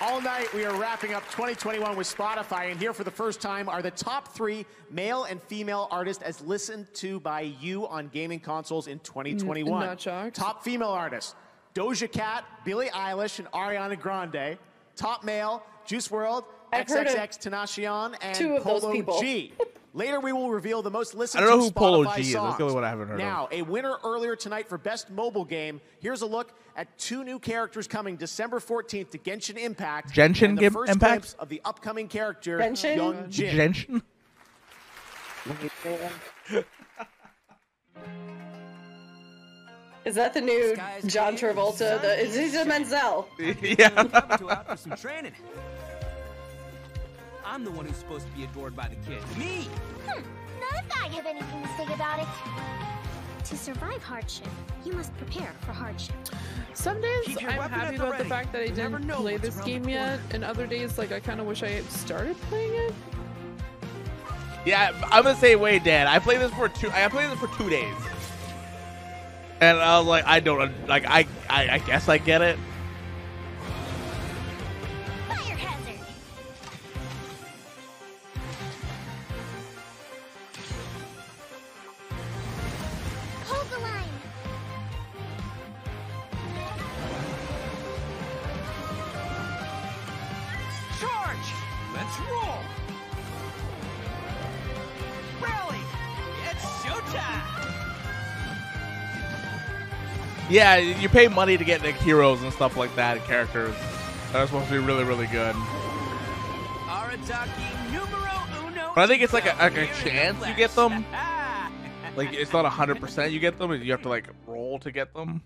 [0.00, 3.68] All night, we are wrapping up 2021 with Spotify, and here for the first time
[3.68, 8.38] are the top three male and female artists as listened to by you on gaming
[8.38, 9.84] consoles in mm, 2021.
[9.84, 10.36] not shocked.
[10.36, 11.34] Top female artists
[11.74, 14.56] Doja Cat, Billie Eilish, and Ariana Grande.
[14.94, 19.20] Top male Juice WRLD, I've XXX and two of those Polo.
[19.20, 19.52] G.
[19.94, 22.20] Later, we will reveal the most listened I don't know to who Polo Spotify G
[22.20, 22.32] is.
[22.32, 22.58] That's songs.
[22.58, 23.26] the only one I haven't heard of.
[23.26, 25.80] now, a winner earlier tonight for Best Mobile Game.
[26.00, 30.12] Here's a look at two new characters coming December 14th to Genshin Impact.
[30.14, 31.10] Genshin and the first Impact?
[31.10, 32.96] glimpse of the upcoming character, Genshin?
[32.96, 33.72] Yun Jin.
[33.72, 34.02] Genshin?
[40.04, 40.74] Is that the new
[41.06, 42.00] John Travolta?
[42.00, 43.28] The is he a Menzel?
[43.38, 43.88] yeah.
[47.48, 49.24] I'm the one who's supposed to be adored by the kids.
[49.38, 49.68] Me!
[50.06, 50.22] Hmm,
[50.60, 52.28] not if I have anything to say about it.
[53.46, 54.48] To survive hardship,
[54.84, 56.14] you must prepare for hardship.
[56.74, 59.58] some days I'm happy at the about the fact that I didn't know play this
[59.60, 62.94] game yet, and other days like I kind of wish I had started playing it.
[64.66, 66.06] Yeah, I'm the same way, Dad.
[66.06, 66.90] I played this for two.
[66.90, 67.94] I played this for two days,
[69.62, 71.06] and I was like, I don't like.
[71.06, 72.58] I I, I guess I get it.
[91.28, 91.52] Charge!
[91.94, 92.58] Let's roll!
[95.42, 95.78] Rally!
[96.48, 97.42] It's showtime!
[100.48, 103.74] Yeah, you pay money to get like heroes and stuff like that, characters
[104.32, 105.54] that are supposed to be really really good.
[106.86, 108.92] Arataki numero uno.
[108.94, 111.04] But I think it's like a, like a chance you get them.
[112.16, 113.70] Like it's not hundred percent you get them.
[113.70, 115.40] You have to like roll to get them.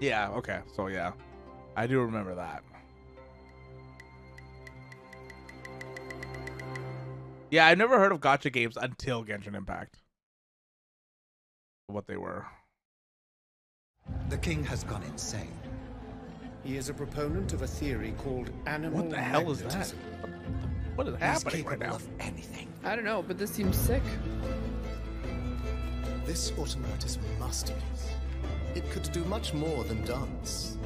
[0.00, 0.30] Yeah.
[0.30, 0.60] Okay.
[0.74, 1.12] So yeah,
[1.76, 2.62] I do remember that.
[7.50, 9.98] Yeah, I've never heard of gacha games until Genshin Impact.
[11.86, 12.46] What they were.
[14.28, 15.52] The king has gone insane.
[16.64, 19.94] He is a proponent of a theory called animal What the hell is that?
[20.94, 21.94] What is He's happening right now?
[21.96, 22.68] of anything.
[22.82, 24.02] I don't know, but this seems sick.
[26.24, 28.08] This automatus must use.
[28.74, 30.76] It could do much more than dance.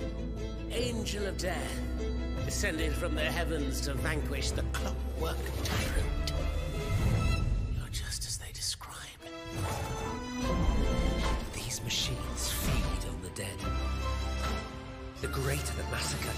[0.70, 1.80] Angel of Death,
[2.44, 6.32] descended from the heavens to vanquish the clockwork tyrant.
[7.74, 8.98] You're just as they described.
[11.54, 13.56] These machines feed on the dead.
[15.22, 16.32] The greater the massacre,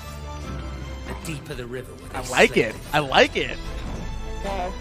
[1.09, 1.93] the deeper the river.
[2.15, 2.77] I like slay it.
[2.93, 3.59] I like it.
[4.45, 4.73] Yeah.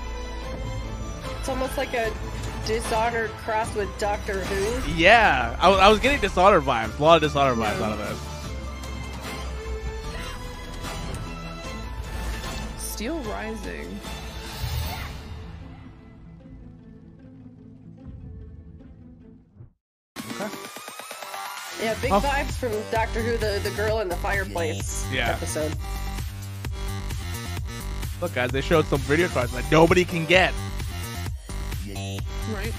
[1.39, 2.11] It's almost like a
[2.69, 4.91] Dishonored crossed with Doctor Who.
[4.93, 6.99] Yeah, I, was- I was getting Dishonored vibes.
[6.99, 8.19] A lot of Dishonored vibes out of this.
[12.77, 13.87] Steel Rising.
[21.81, 22.19] Yeah, big Oh.
[22.19, 25.29] vibes from Doctor Who, the, the girl in the fireplace Yeah.
[25.29, 25.73] episode.
[28.21, 30.53] Look, guys, they showed some video cards that nobody can get.
[32.53, 32.73] Right.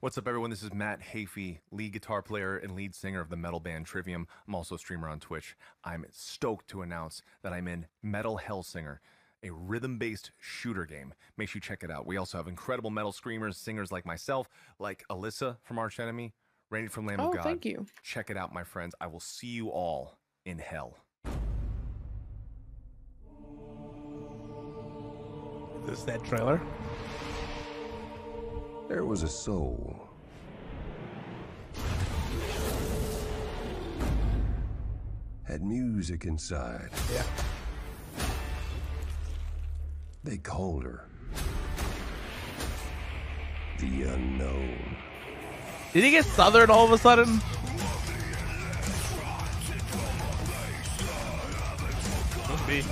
[0.00, 0.50] What's up, everyone?
[0.50, 4.26] This is Matt Heafy, lead guitar player and lead singer of the metal band Trivium.
[4.46, 5.56] I'm also a streamer on Twitch.
[5.84, 8.98] I'm stoked to announce that I'm in Metal Hellsinger,
[9.42, 11.14] a rhythm based shooter game.
[11.36, 12.06] Make sure you check it out.
[12.06, 16.34] We also have incredible metal screamers, singers like myself, like Alissa from Arch Enemy,
[16.70, 17.44] Randy from Lamb Oh, of God.
[17.44, 17.86] thank you.
[18.02, 18.94] Check it out, my friends.
[19.00, 20.98] I will see you all in hell.
[25.88, 26.60] Is this that trailer?
[28.90, 30.06] There was a soul.
[35.44, 36.90] Had music inside.
[37.10, 37.22] Yeah.
[40.24, 41.08] They called her
[43.78, 44.94] the unknown.
[45.94, 47.40] Did he get southern all of a sudden?
[52.46, 52.84] Could be.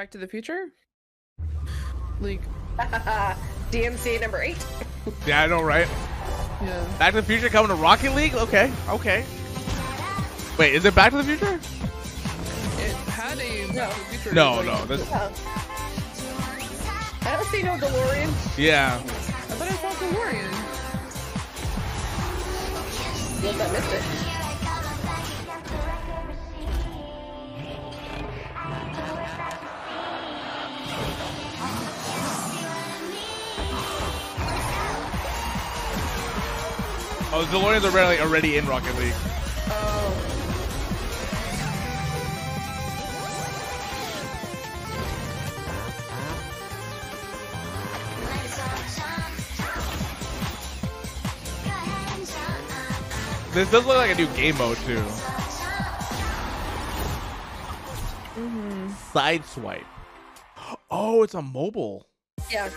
[0.00, 0.68] Back to the Future.
[2.22, 2.40] League.
[3.70, 4.56] DMC number eight.
[5.26, 5.86] Yeah, I know, right?
[6.62, 6.96] Yeah.
[6.98, 8.34] Back to the Future coming to Rocket League?
[8.34, 9.26] Okay, okay.
[10.58, 11.56] Wait, is it Back to the Future?
[12.82, 14.34] It had a Back to the Future.
[14.34, 15.30] No, like- no, that's Yeah.
[17.20, 18.56] I don't see no DeLorean.
[18.56, 18.94] yeah.
[18.96, 19.00] I
[19.52, 20.50] thought I saw DeLorean.
[23.42, 24.29] Yes, I missed it.
[37.32, 39.14] Oh, the DeLoreans are already already in Rocket League.
[53.52, 54.96] This does look like a new game mode too.
[58.36, 58.92] Mm-hmm.
[59.12, 59.86] Side swipe.
[60.90, 62.06] Oh, it's a mobile.
[62.50, 62.70] Yeah.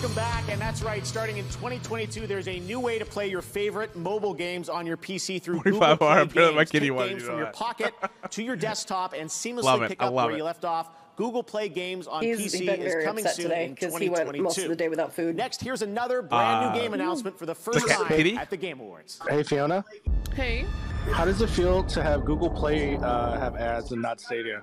[0.00, 1.04] Welcome back, and that's right.
[1.04, 4.96] Starting in 2022, there's a new way to play your favorite mobile games on your
[4.96, 6.70] PC through Google 45 Play hour, apparently my Games.
[6.70, 7.94] kitty Take wanted games you to from know your pocket
[8.30, 9.88] to your desktop and seamlessly Love it.
[9.88, 10.38] pick I up love where it.
[10.38, 10.88] you left off.
[11.16, 14.20] Google Play Games on He's PC is coming upset soon today in because he went
[14.30, 14.42] 2022.
[14.44, 15.34] most of the day without food.
[15.34, 18.36] Next, here's another brand new Uh, game announcement for the first Okay, time Katie?
[18.36, 19.18] at the Game Awards.
[19.28, 19.84] Hey Fiona,
[20.32, 20.64] Hey.
[21.10, 24.62] how does it feel to have Google Play uh, have ads and not Stadia?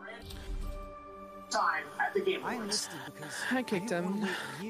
[1.55, 2.89] Time at the Game Awards.
[3.51, 4.27] I kicked him.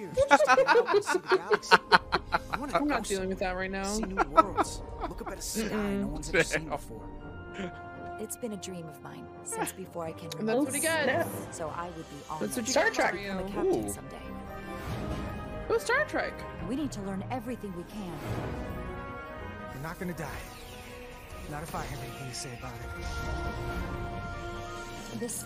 [2.74, 3.86] I'm not dealing with that right now.
[3.86, 4.82] See new worlds.
[5.02, 7.02] Look up at a sky no one's ever seen before.
[8.20, 11.30] It's been a dream of mine since before I can And that's what he gets.
[11.52, 13.46] So I would be honored That's what you to get, become Mario.
[13.46, 13.92] a captain Ooh.
[13.92, 14.16] someday.
[15.70, 16.34] Oh, Star Trek.
[16.70, 18.14] We need to learn everything we can.
[19.74, 20.28] You're not gonna die.
[21.52, 22.80] Not if I have anything to say about it.
[25.20, 25.46] This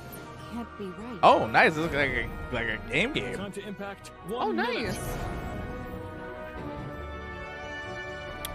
[0.53, 1.19] can't be right.
[1.23, 1.73] Oh, nice.
[1.73, 3.35] This looks like a, like a game game.
[3.35, 4.11] Time to impact.
[4.29, 4.85] Oh, One minute.
[4.85, 4.99] nice.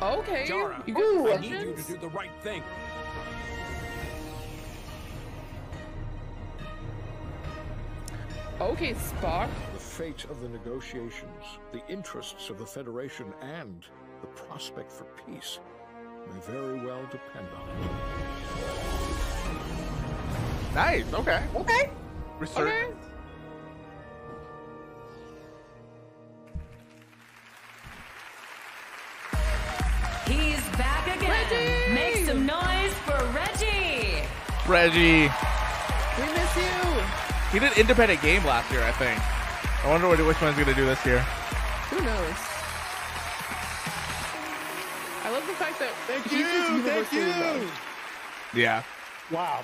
[0.03, 0.45] Okay.
[0.47, 0.95] Jara, you
[1.27, 2.63] I got need you to do the right thing.
[8.61, 9.49] Okay, Spock.
[9.73, 13.85] The fate of the negotiations, the interests of the Federation, and
[14.21, 15.59] the prospect for peace
[16.33, 19.14] may very well depend on it.
[20.75, 21.05] Nice.
[21.15, 21.41] Okay.
[21.55, 21.91] Okay.
[22.41, 22.67] Research.
[22.67, 22.87] Okay.
[30.27, 31.31] He's back again.
[31.31, 31.95] Reggie!
[31.95, 34.25] Make some noise for Reggie.
[34.67, 35.31] Reggie.
[36.19, 37.03] We miss you.
[37.53, 39.21] He did independent game last year, I think.
[39.85, 41.21] I wonder what, which one's gonna do this year.
[41.91, 42.37] Who knows?
[45.23, 46.45] I love the fact that Thank just you.
[46.83, 47.61] Thank universally you.
[47.63, 47.73] loved.
[48.55, 48.83] Yeah.
[49.31, 49.63] Wow.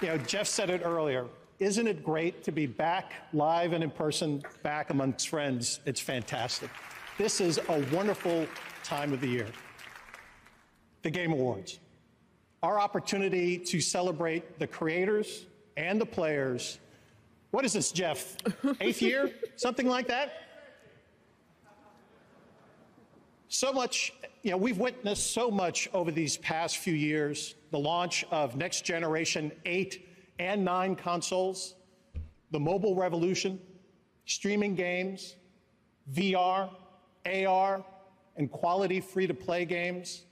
[0.00, 1.26] You know, Jeff said it earlier.
[1.58, 5.80] Isn't it great to be back live and in person, back amongst friends?
[5.84, 6.70] It's fantastic.
[7.18, 8.46] This is a wonderful
[8.82, 9.46] time of the year.
[11.02, 11.80] The Game Awards.
[12.62, 15.44] Our opportunity to celebrate the creators
[15.76, 16.78] and the players.
[17.50, 18.38] What is this, Jeff?
[18.80, 19.30] Eighth year?
[19.56, 20.32] Something like that?
[23.52, 24.12] So much,
[24.44, 28.84] you know, we've witnessed so much over these past few years the launch of next
[28.84, 30.06] generation 8
[30.38, 31.74] and 9 consoles,
[32.52, 33.60] the mobile revolution,
[34.24, 35.34] streaming games,
[36.12, 36.70] VR,
[37.26, 37.84] AR,
[38.36, 40.26] and quality free to play games.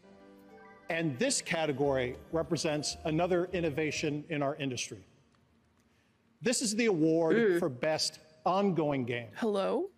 [0.89, 5.05] And this category represents another innovation in our industry.
[6.41, 7.59] This is the award mm.
[7.59, 9.31] for best ongoing game.
[9.35, 9.91] Hello?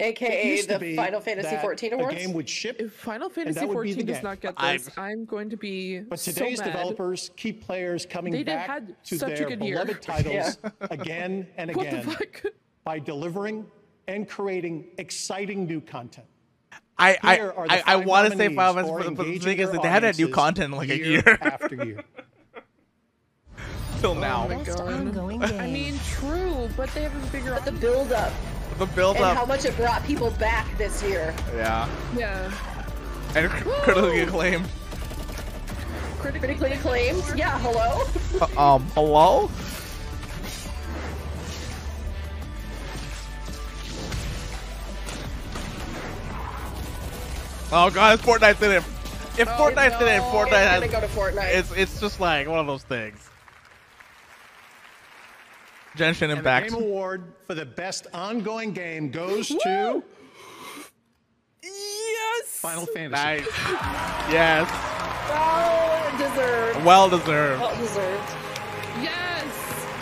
[0.00, 2.14] It AKA the Final Fantasy that XIV A awards.
[2.16, 4.24] game would ship If Final Fantasy that would be the 14 does game.
[4.24, 6.66] not get I'm- this, I'm going to be But so today's mad.
[6.72, 9.74] developers keep players coming They back had to such a their good year.
[9.84, 10.58] beloved titles
[10.90, 12.42] again and What the again fuck?
[12.84, 13.66] by delivering
[14.08, 16.26] and creating exciting new content.
[16.98, 19.32] I I Here are I, I want to say nominees Final Fantasy, for but the,
[19.38, 21.74] but thing is that they haven't had new content in like a year year after
[21.84, 22.04] year.
[24.00, 24.48] till Oh now.
[24.48, 24.80] my God.
[25.60, 27.50] I mean, true, but they have a bigger.
[27.52, 28.32] But the build up
[28.80, 31.34] The build and how much it brought people back this year.
[31.54, 31.86] yeah,
[32.16, 32.50] yeah.
[33.36, 34.66] and critically acclaimed.
[36.18, 37.22] Critically acclaimed.
[37.36, 38.06] Yeah, hello.
[38.56, 39.50] Uh, um, hello.
[47.72, 48.76] Oh god, if Fortnite's in it.
[49.38, 50.24] If Oh, Fortnite's in it, no.
[50.24, 50.80] Fortnite It's has.
[50.80, 51.54] gonna go to Fortnite.
[51.54, 53.29] It's it's just like one of those things.
[55.96, 60.02] Genshin And the Game Award for the best ongoing game goes to
[61.62, 62.46] Yes.
[62.46, 63.10] Final Fantasy.
[63.22, 63.46] Nice.
[64.30, 64.70] Yes.
[65.30, 66.84] Well deserved.
[66.84, 67.60] Well deserved.
[67.60, 68.30] Well deserved.
[69.02, 69.46] Yes.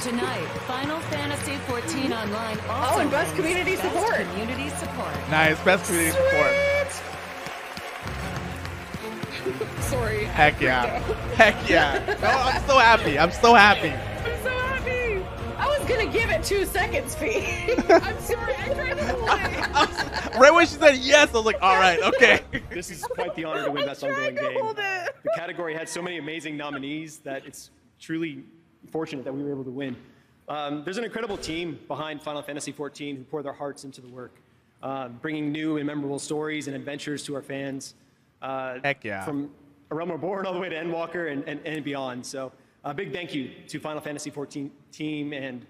[0.02, 4.14] Tonight, Final Fantasy XIV Online oh, also Oh, and best community Best support.
[4.30, 5.14] Community support.
[5.30, 5.58] Nice.
[5.64, 6.54] Best community support.
[9.80, 10.24] Sorry.
[10.24, 10.98] Heck yeah.
[11.34, 11.98] Heck yeah.
[12.22, 13.18] No, I'm so happy.
[13.18, 13.88] I'm so happy.
[13.88, 14.17] I'm so happy.
[15.88, 17.72] I was gonna give it two seconds, fee.
[17.88, 18.54] I'm sorry.
[18.58, 20.38] I tried to hold it.
[20.38, 22.40] Right when she said yes, I was like, all right, okay.
[22.70, 24.60] This is quite the honor to win Best Ongoing to Game.
[24.60, 25.16] hold it.
[25.22, 28.44] The category had so many amazing nominees that it's truly
[28.90, 29.96] fortunate that we were able to win.
[30.46, 34.08] Um, there's an incredible team behind Final Fantasy XIV who pour their hearts into the
[34.08, 34.34] work,
[34.82, 37.94] uh, bringing new and memorable stories and adventures to our fans.
[38.42, 39.24] Uh, Heck yeah.
[39.24, 39.50] From
[39.90, 42.26] A Realm Reborn all the way to Endwalker and, and, and beyond.
[42.26, 42.52] So
[42.84, 45.66] a big thank you to Final Fantasy XIV team and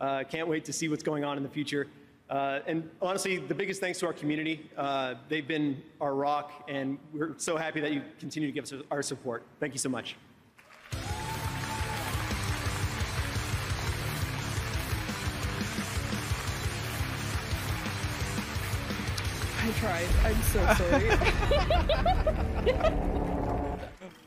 [0.00, 1.86] uh, can't wait to see what's going on in the future.
[2.28, 4.70] Uh, and honestly, the biggest thanks to our community.
[4.76, 8.72] Uh, they've been our rock, and we're so happy that you continue to give us
[8.90, 9.42] our support.
[9.58, 10.16] Thank you so much.
[19.62, 20.08] I tried.
[20.24, 20.74] I'm so
[22.74, 23.30] sorry.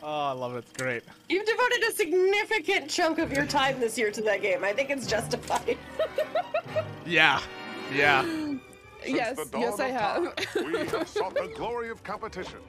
[0.05, 0.59] Oh, I love it.
[0.59, 1.03] It's great.
[1.29, 4.63] You've devoted a significant chunk of your time this year to that game.
[4.63, 5.77] I think it's justified.
[7.05, 7.41] Yeah.
[7.93, 8.23] Yeah.
[9.05, 9.37] yes.
[9.53, 10.35] Yes, I have.
[10.35, 12.59] time, we have sought the glory of competition.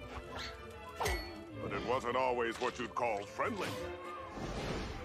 [0.99, 3.69] But it wasn't always what you'd call friendly.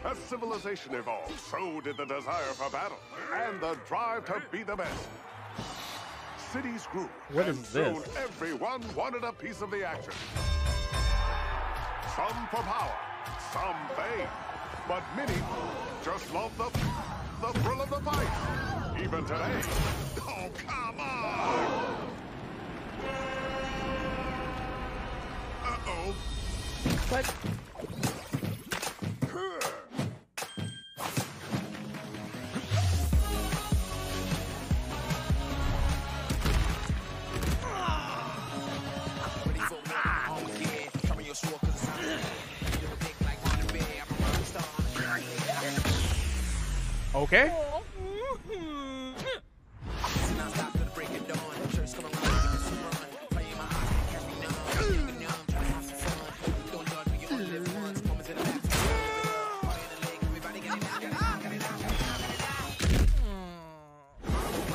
[0.03, 2.98] As civilization evolved, so did the desire for battle
[3.33, 5.08] and the drive to be the best.
[6.51, 10.14] Cities grew, What and is soon everyone wanted a piece of the action.
[12.19, 12.98] Some for power,
[13.53, 14.27] some fame,
[14.89, 15.41] but many
[16.03, 16.65] just love the,
[17.39, 18.99] the thrill of the fight.
[19.01, 19.61] Even today.
[20.27, 22.09] Oh, come on!
[25.64, 26.14] Uh-oh.
[27.07, 27.58] What?
[47.19, 47.51] Okay.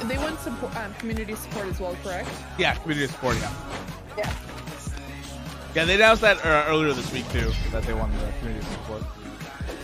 [0.05, 2.28] They want support, um, community support as well, correct?
[2.58, 3.39] Yeah, community support.
[3.39, 3.50] Yeah.
[4.18, 4.34] Yeah.
[5.74, 9.02] Yeah, they announced that uh, earlier this week too that they wanted the community support.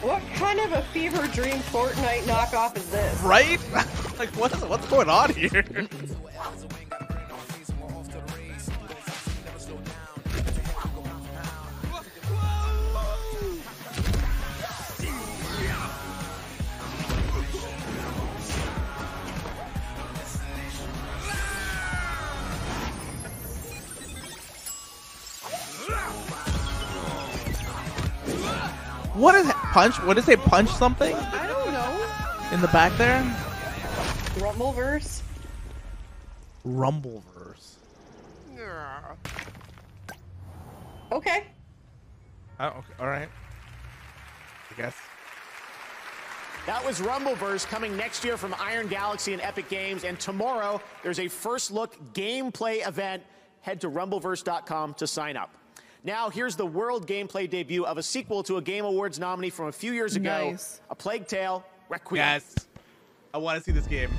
[0.03, 3.21] What kind of a fever dream Fortnite knockoff is this?
[3.21, 3.61] Right?
[4.19, 5.63] like what's what's going on here?
[29.13, 29.97] What is punch?
[30.03, 30.37] What did it say?
[30.37, 32.55] Punch something I don't know.
[32.55, 33.23] in the back there?
[34.39, 35.23] Rumbleverse?
[36.67, 37.77] Rumbleverse.
[41.13, 41.45] Okay.
[42.61, 42.93] Oh, okay.
[43.01, 43.29] all right.
[44.71, 44.97] I guess.
[46.67, 50.05] That was Rumbleverse coming next year from Iron Galaxy and Epic Games.
[50.05, 53.23] And tomorrow, there's a first look gameplay event.
[53.63, 55.51] Head to rumbleverse.com to sign up.
[56.03, 59.67] Now, here's the world gameplay debut of a sequel to a Game Awards nominee from
[59.69, 60.81] a few years ago Nice.
[60.89, 62.17] A Plague Tale Requiem.
[62.17, 62.55] Yes.
[63.35, 64.11] I want to see this game.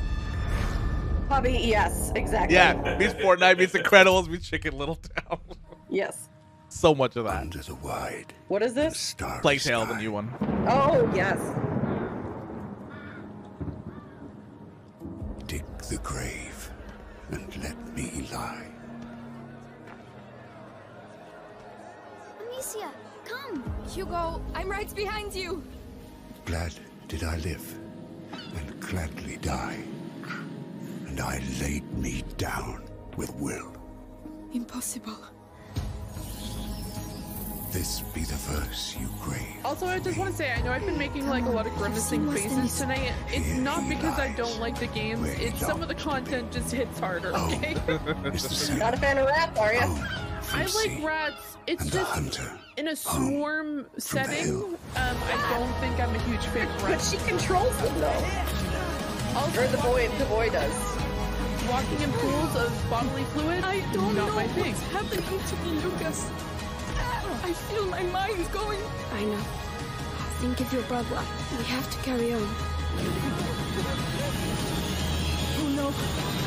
[1.27, 2.55] Hobby, yes, exactly.
[2.55, 5.39] Yeah, meets Fortnite, meets Incredibles, meets Chicken Little Town.
[5.93, 6.29] Yes.
[6.69, 7.41] So much of that.
[7.41, 9.13] Under the wide, What is this?
[9.41, 10.33] Plague Tale, the new one.
[10.69, 11.37] Oh, yes.
[15.47, 16.71] Dig the grave
[17.31, 18.70] and let me lie.
[22.61, 22.91] Amicia,
[23.25, 23.63] come!
[23.89, 25.63] Hugo, I'm right behind you!
[26.45, 26.71] Glad
[27.07, 27.75] did I live
[28.55, 29.79] and gladly die.
[31.07, 32.83] And I laid me down
[33.17, 33.75] with will.
[34.53, 35.17] Impossible.
[37.71, 39.65] This be the verse you crave.
[39.65, 41.73] Also, I just want to say, I know I've been making like a lot of
[41.77, 43.11] grimacing faces tonight.
[43.29, 45.27] It's not because I don't like the games.
[45.39, 47.31] It's some of the content just hits harder.
[47.33, 47.47] Oh.
[47.55, 47.73] Okay.
[48.77, 50.30] Not a fan of rap, are you?
[50.53, 51.57] I like rats.
[51.67, 52.39] It's just
[52.77, 54.63] in a swarm setting.
[54.63, 57.11] Um, I don't think I'm a huge fan of rats.
[57.13, 58.25] But she controls them, though.
[59.39, 60.73] Also, Or the boy, the boy does.
[61.69, 63.63] walking in pools of bodily fluid.
[63.63, 64.73] I don't not know my thing.
[64.73, 66.29] what's happening to me, Lucas.
[67.43, 68.79] I feel my mind going.
[69.13, 69.43] I know.
[70.41, 71.21] Think of your brother.
[71.57, 72.47] We have to carry on.
[75.59, 76.40] Oh no.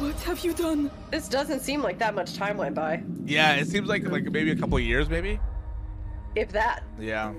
[0.00, 0.90] What have you done?
[1.10, 3.02] This doesn't seem like that much time went by.
[3.26, 5.38] Yeah, it seems like like maybe a couple of years, maybe.
[6.34, 6.82] If that.
[6.98, 7.32] Yeah.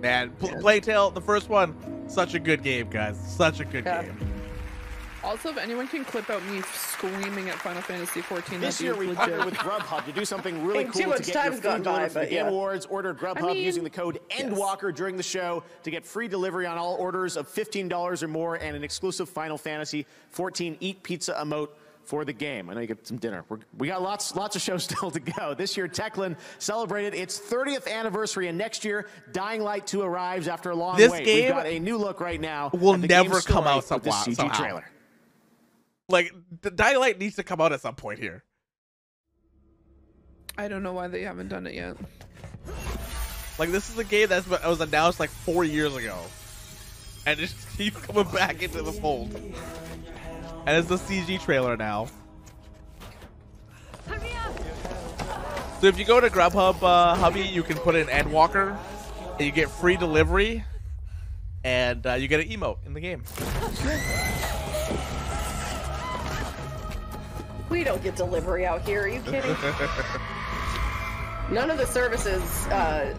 [0.00, 1.74] Man, Pl- Plague Tale, the first one,
[2.08, 3.18] such a good game, guys.
[3.36, 4.02] Such a good Yeah.
[4.04, 4.16] game.
[5.22, 9.04] Also, if anyone can clip out me screaming at Final Fantasy 14, This year we
[9.08, 9.18] legit.
[9.18, 11.62] partnered with Grubhub to do something really Think too cool much to get your food
[11.62, 12.48] gone by, delivered for the but Game yeah.
[12.50, 12.86] Awards.
[12.86, 16.64] Order Grubhub I mean, using the code ENDWALKER during the show to get free delivery
[16.64, 21.34] on all orders of $15 or more and an exclusive Final Fantasy 14 Eat Pizza
[21.34, 21.68] emote
[22.10, 22.68] for the game.
[22.68, 23.44] I know you get some dinner.
[23.48, 25.54] We're, we got lots, lots of shows still to go.
[25.54, 30.70] This year, Techland celebrated its 30th anniversary, and next year, Dying Light 2 arrives after
[30.70, 31.24] a long This wait.
[31.24, 32.70] game We've got a new look right now.
[32.74, 34.58] will the never come story out with this somehow- CG somehow.
[34.60, 34.84] trailer.
[36.08, 36.32] Like,
[36.62, 38.42] the Dying Light needs to come out at some point here.
[40.58, 41.96] I don't know why they haven't done it yet.
[43.58, 46.18] Like, this is a game that was announced like four years ago,
[47.26, 49.30] and it just keeps coming back into the fold.
[50.66, 52.08] And it's the CG trailer now.
[55.80, 58.76] So if you go to Grubhub uh, Hubby, you can put in Endwalker,
[59.38, 60.62] and you get free delivery,
[61.64, 63.22] and uh, you get an emote in the game.
[67.70, 69.04] We don't get delivery out here.
[69.04, 69.56] Are you kidding?
[71.50, 73.16] None of the services uh,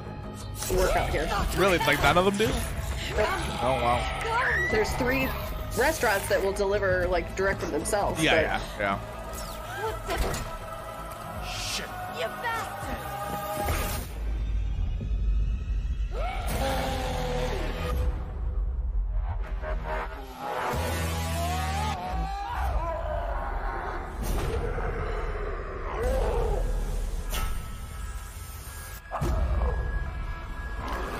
[0.76, 1.30] work out here.
[1.58, 2.48] really, like none of them do.
[3.62, 4.68] Oh wow.
[4.72, 5.28] There's three
[5.78, 8.22] restaurants that will deliver like direct from themselves.
[8.22, 8.98] Yeah, but yeah, yeah.
[9.84, 11.48] What the?
[11.48, 11.86] Shit.
[12.20, 12.98] You bastard!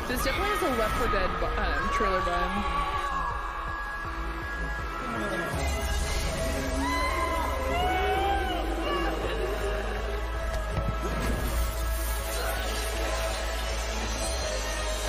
[0.08, 2.91] This definitely has a Left 4 Dead um, trailer vibe.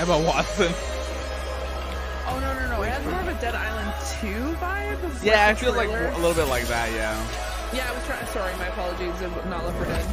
[0.03, 0.73] Emma Watson.
[2.27, 2.81] Oh no no no!
[2.83, 4.27] It has more of a Dead Island 2
[4.59, 5.23] vibe.
[5.23, 6.91] Yeah, like it the feels like a little bit like that.
[6.91, 7.15] Yeah.
[7.73, 8.25] Yeah, I was trying.
[8.27, 9.21] Sorry, my apologies.
[9.21, 10.05] of Not Left 4 Dead.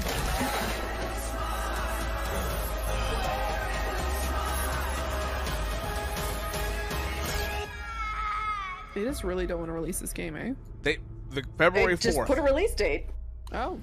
[8.95, 10.53] They just really don't want to release this game, eh?
[10.85, 10.99] They
[11.33, 12.29] the February They just fourth.
[12.29, 13.07] put a release date.
[13.53, 13.81] Oh.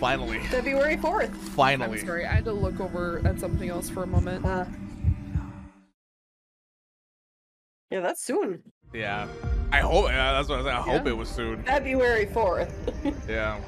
[0.00, 0.40] Finally.
[0.46, 1.32] February 4th.
[1.32, 2.00] Finally.
[2.00, 4.44] I'm sorry, I had to look over at something else for a moment.
[4.44, 4.64] Uh,
[7.94, 8.60] yeah, that's soon.
[8.92, 9.28] Yeah.
[9.70, 10.08] I hope.
[10.08, 10.76] Yeah, that's what I was saying.
[10.76, 11.12] I hope Yeah.
[11.12, 11.62] it was soon.
[11.62, 12.72] February 4th.
[13.28, 13.60] Yeah.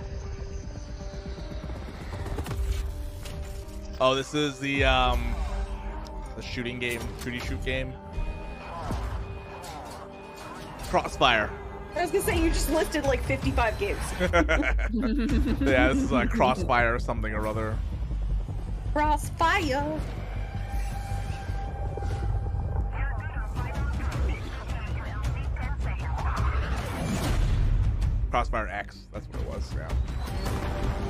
[4.00, 5.32] Oh, this is the um,
[6.34, 7.92] the shooting game, shooty shoot game.
[10.90, 11.48] Crossfire.
[11.94, 13.98] I was gonna say you just listed like 55 games.
[15.60, 17.78] yeah, this is like Crossfire or something or other.
[18.92, 20.00] Crossfire.
[28.36, 29.06] Crossfire X.
[29.14, 29.74] That's what it was.
[29.74, 31.05] Yeah.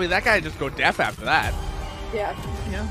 [0.00, 1.52] I mean, that guy just go deaf after that.
[2.14, 2.34] Yeah.
[2.70, 2.88] Yeah.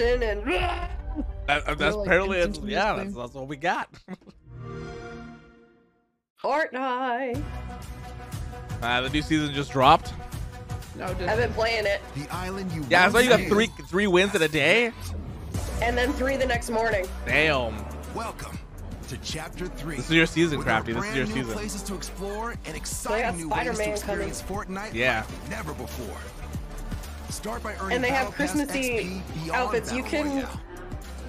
[0.00, 0.90] Action and.
[1.46, 2.94] That, uh, that's Really apparently it's, yeah.
[2.94, 3.88] That's, that's all we got.
[6.42, 7.42] Fortnite.
[8.80, 10.12] Uh, the new season just dropped.
[10.96, 14.06] No, I've been playing it, The island you Yeah, I saw you got three three
[14.06, 14.92] wins in a day.
[15.82, 17.04] and then three the next morning.
[17.26, 17.74] Damn.
[18.14, 18.56] Welcome
[19.08, 19.96] to chapter three.
[19.96, 20.92] This is your season, Crafty.
[20.92, 21.52] This is your new season.
[21.52, 23.92] places to explore and got exciting new ways to Spider-Man coming.
[24.28, 25.24] experience Fortnite Yeah.
[25.28, 26.16] like never before.
[27.30, 29.92] Start by earning And they have Christmassy outfits.
[29.92, 30.60] You can Royale.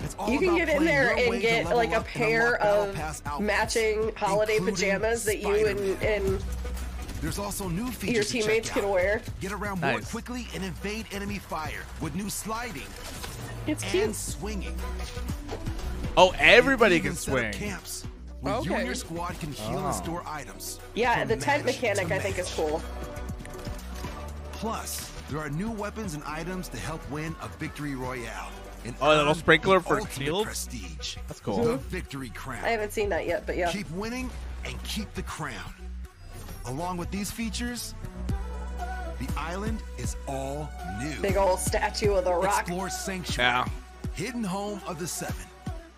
[0.03, 2.95] It's all you can get in there and get like a pair of
[3.39, 6.43] matching holiday pajamas that you and, and
[7.21, 9.21] There's also new features your teammates can wear.
[9.41, 12.81] Get around more quickly and evade enemy fire with new sliding
[13.67, 14.15] It's and cute.
[14.15, 14.75] swinging.
[16.17, 17.53] Oh, everybody can set up swing.
[17.53, 18.07] Camps
[18.41, 18.73] where you Okay.
[18.73, 19.85] and your squad can heal Oh.
[19.85, 20.79] and store items.
[20.95, 22.81] Yeah, the tent mechanic I think is cool.
[24.53, 28.49] Plus, there are new weapons and items to help win a victory royale.
[28.83, 30.45] And Oh, a little sprinkler for ultimate shields?
[30.45, 31.15] prestige.
[31.27, 31.63] That's cool.
[31.63, 32.65] The victory crown.
[32.65, 33.71] I haven't seen that yet, but yeah.
[33.71, 34.29] Keep winning
[34.65, 35.73] and keep the crown.
[36.65, 37.95] Along with these features,
[38.77, 40.69] the island is all
[41.01, 41.19] new.
[41.21, 42.61] Big old statue of the rock.
[42.61, 43.65] Explore Sanctuary, Yeah.
[44.13, 45.45] hidden home of the Seven.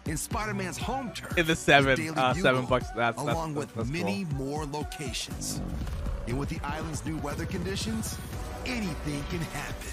[0.05, 1.37] In Spider-Man's home turf.
[1.37, 2.87] In the seven, with Daily uh, seven bucks.
[2.87, 4.45] That's that's, along that's, with that's many cool.
[4.47, 5.61] more locations.
[6.27, 8.17] And with the island's new weather conditions,
[8.66, 9.88] anything can happen.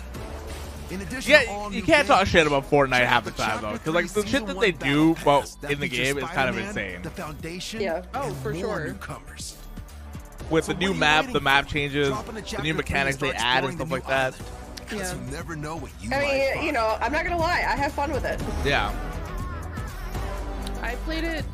[0.90, 3.72] In addition to Yeah, all you can't talk shit about Fortnite half the time though,
[3.72, 6.48] because like the shit that they do Pass about that in the game is kind
[6.50, 7.02] of insane.
[7.02, 8.02] The Foundation, Yeah.
[8.14, 8.86] Oh, for sure.
[8.88, 9.56] newcomers.
[10.50, 13.74] With So the new map, the map changes, Drop the new mechanics they add and
[13.74, 14.34] stuff like that.
[14.34, 14.88] island.
[14.88, 15.14] 'Cause Yeah.
[15.24, 17.76] you never know what you I might mean, you know, I'm not gonna lie, I
[17.76, 18.40] have fun with it.
[18.64, 18.92] Yeah.
[20.82, 21.44] I played it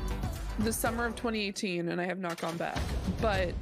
[0.60, 2.78] the summer of 2018 and I have not gone back.
[3.20, 3.52] But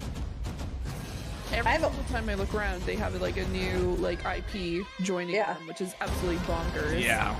[1.55, 4.21] every I have a- single time I look around, they have like a new like
[4.25, 5.55] IP joining Yeah.
[5.55, 7.01] them, which is absolutely bonkers.
[7.03, 7.35] Yeah.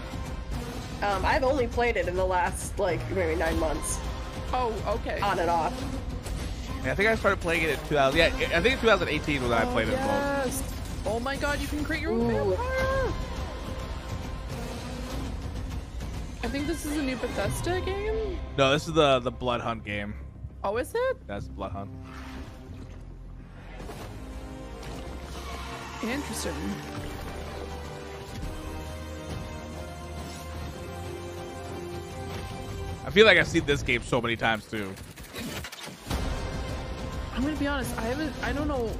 [1.03, 3.99] Um, I've only played it in the last like maybe nine months,
[4.53, 5.21] Oh, okay.
[5.21, 5.73] on and off.
[6.85, 8.19] Yeah, I think I started playing it in 2000.
[8.19, 8.27] Yeah,
[8.57, 10.63] I think 2018 was when I played it the most.
[10.63, 10.63] yes.
[11.07, 12.51] Oh my god, you can create your own Ooh.
[12.51, 13.13] vampire.
[16.43, 18.39] I think this is a new Bethesda game.
[18.59, 20.15] No, this is the the Bloodhunt game.
[20.63, 21.27] Oh, is it?
[21.27, 21.89] That's Bloodhunt.
[26.05, 26.55] Interesting.
[33.07, 34.93] I feel like I've seen this game so many times too.
[37.35, 37.97] I'm gonna be honest.
[37.99, 38.33] I haven't.
[38.43, 38.91] I don't know.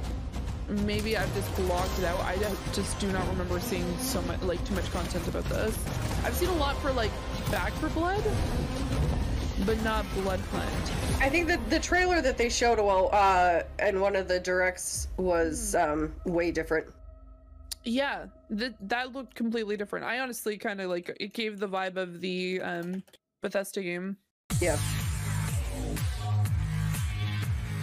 [0.67, 2.19] Maybe I've just blocked it out.
[2.21, 2.37] I
[2.73, 5.77] just do not remember seeing so much, like, too much content about this.
[6.23, 7.11] I've seen a lot for like
[7.51, 8.23] Back for Blood.
[9.65, 11.21] But not Blood Hunt.
[11.21, 15.07] I think that the trailer that they showed well, uh, in one of the directs
[15.17, 16.87] was um, way different.
[17.83, 20.05] Yeah, th- that looked completely different.
[20.05, 23.03] I honestly kind of like it gave the vibe of the um
[23.41, 24.17] Bethesda game.
[24.59, 24.77] Yeah.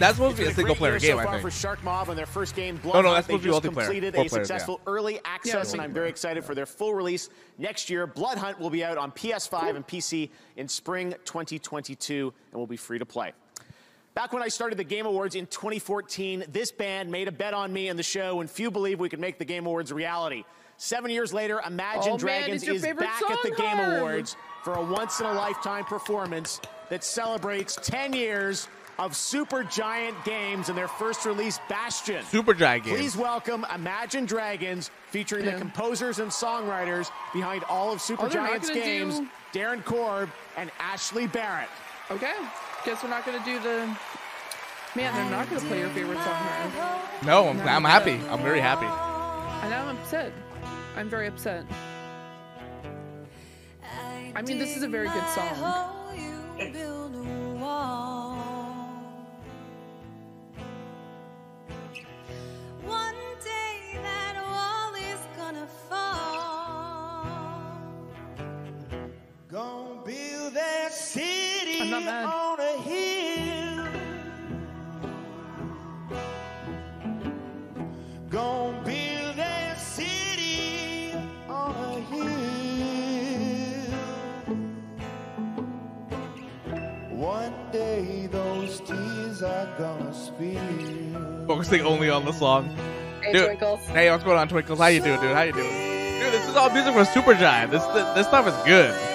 [0.03, 1.53] That's supposed to be a It's been single great player game, so I far think.
[1.53, 2.75] for Sharkmob on their first game.
[2.75, 3.13] Blood No, no, Bloodhunt.
[3.15, 3.85] that's They supposed to be just multiplayer.
[3.85, 4.55] completed Four a players, yeah.
[4.57, 8.05] successful early access, and I'm very excited for their full release next year.
[8.05, 12.99] Bloodhunt will be out on PS5 and PC in spring 2022, and will be free
[12.99, 13.31] to play.
[14.13, 17.71] Back when I started the Game Awards in 2014, this band made a bet on
[17.71, 20.43] me and the show, and few believed we could make the Game Awards a reality.
[20.75, 24.35] Seven years later, Imagine Oh, Dragons it's your is favorite back at the Game Awards
[24.63, 26.59] for a once in a lifetime performance
[26.89, 28.67] that celebrates 10 years
[28.99, 32.23] of Supergiant Games and their first release, Bastion.
[32.25, 32.97] Supergiant Games.
[32.97, 38.69] Please welcome Imagine Dragons, featuring the composers and songwriters behind all of Super Oh, Giant's
[38.69, 39.27] games, do-
[39.59, 41.69] Darren Korb and Ashley Barrett.
[42.11, 42.33] Okay,
[42.85, 43.87] guess we're not gonna do the.
[44.95, 46.25] Man, they're not gonna play your favorite song.
[46.25, 47.23] Harv.
[47.25, 47.89] No, I'm, No, I'm no.
[47.89, 48.19] happy.
[48.29, 48.85] I'm very happy.
[49.65, 50.31] And I'm upset.
[50.95, 51.65] I'm very upset.
[54.35, 55.89] I mean, this is a very good song.
[71.13, 72.25] City I'm not mad.
[72.25, 73.85] on a hill.
[78.29, 81.13] Gonna build that city
[81.47, 83.93] on a hill.
[87.11, 91.45] One day those tears are gonna spill.
[91.47, 92.75] Focusing only on the song.
[93.21, 93.85] Hey, Dude, Twinkles.
[93.89, 94.79] Hey, what's going on, Twinkles?
[94.79, 95.31] How you doing, dude?
[95.35, 95.69] How you doing?
[95.69, 97.69] Dude, this is all music from Supergiant.
[97.69, 99.12] This this, this stuff is good.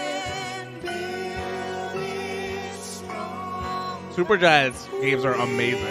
[4.18, 5.86] Supergiant's games are amazing.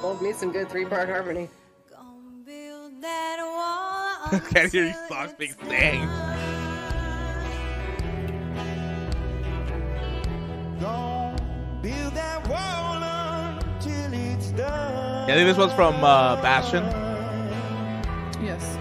[0.00, 1.48] Love me some good three-part harmony.
[4.50, 6.06] Can't hear these songs being sang.
[11.82, 15.28] Build that wall until it's done.
[15.28, 16.84] Yeah, I think this one's from uh, Bastion.
[18.40, 18.78] Yes.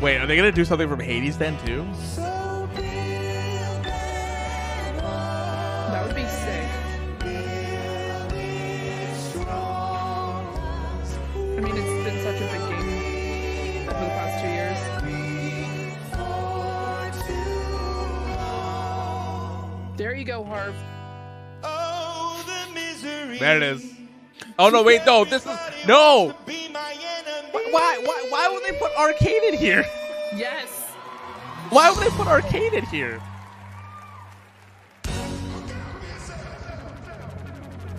[0.00, 1.84] Wait, are they gonna do something from Hades then too?
[5.90, 6.68] That would be sick.
[11.34, 14.78] I mean, it's been such a big game over the past two years.
[19.96, 20.76] There you go, Harv.
[23.40, 23.94] There it is.
[24.60, 26.34] Oh no, wait, no, this is no.
[27.70, 29.84] Why, why, why would they put Arcane in here?
[30.34, 30.86] Yes.
[31.70, 33.20] Why would they put Arcane in here?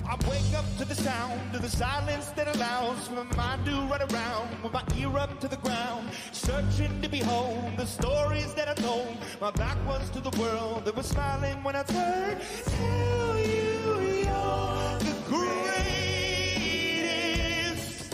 [0.08, 4.02] I wake up to the sound of the silence that allows my mind to run
[4.12, 8.74] around with my ear up to the ground, searching to behold the stories that I
[8.74, 9.18] told.
[9.40, 12.42] My back was to the world that was smiling when I turned.
[12.66, 15.89] Tell you you're the greatest.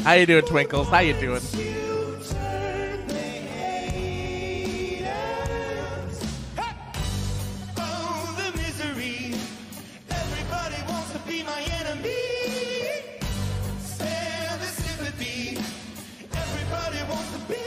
[0.05, 0.87] How you doing, Twinkles?
[0.87, 1.41] How you doing?
[7.75, 9.33] Oh, the misery.
[10.11, 12.13] Everybody wants to be my enemy.
[13.79, 15.57] Spare the sympathy.
[16.37, 17.65] Everybody wants to be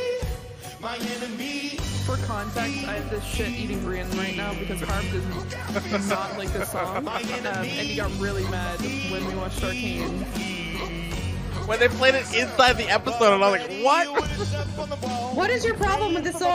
[0.81, 1.71] my enemy.
[2.07, 5.11] For context, I have this shit eating grin right now because Harv
[5.91, 7.09] does not like this song.
[7.09, 10.25] Um, and he got really mad when we watched Arcane.
[11.69, 14.07] When they played it inside the episode, and I was like, what?
[15.37, 16.51] What is your problem with this song?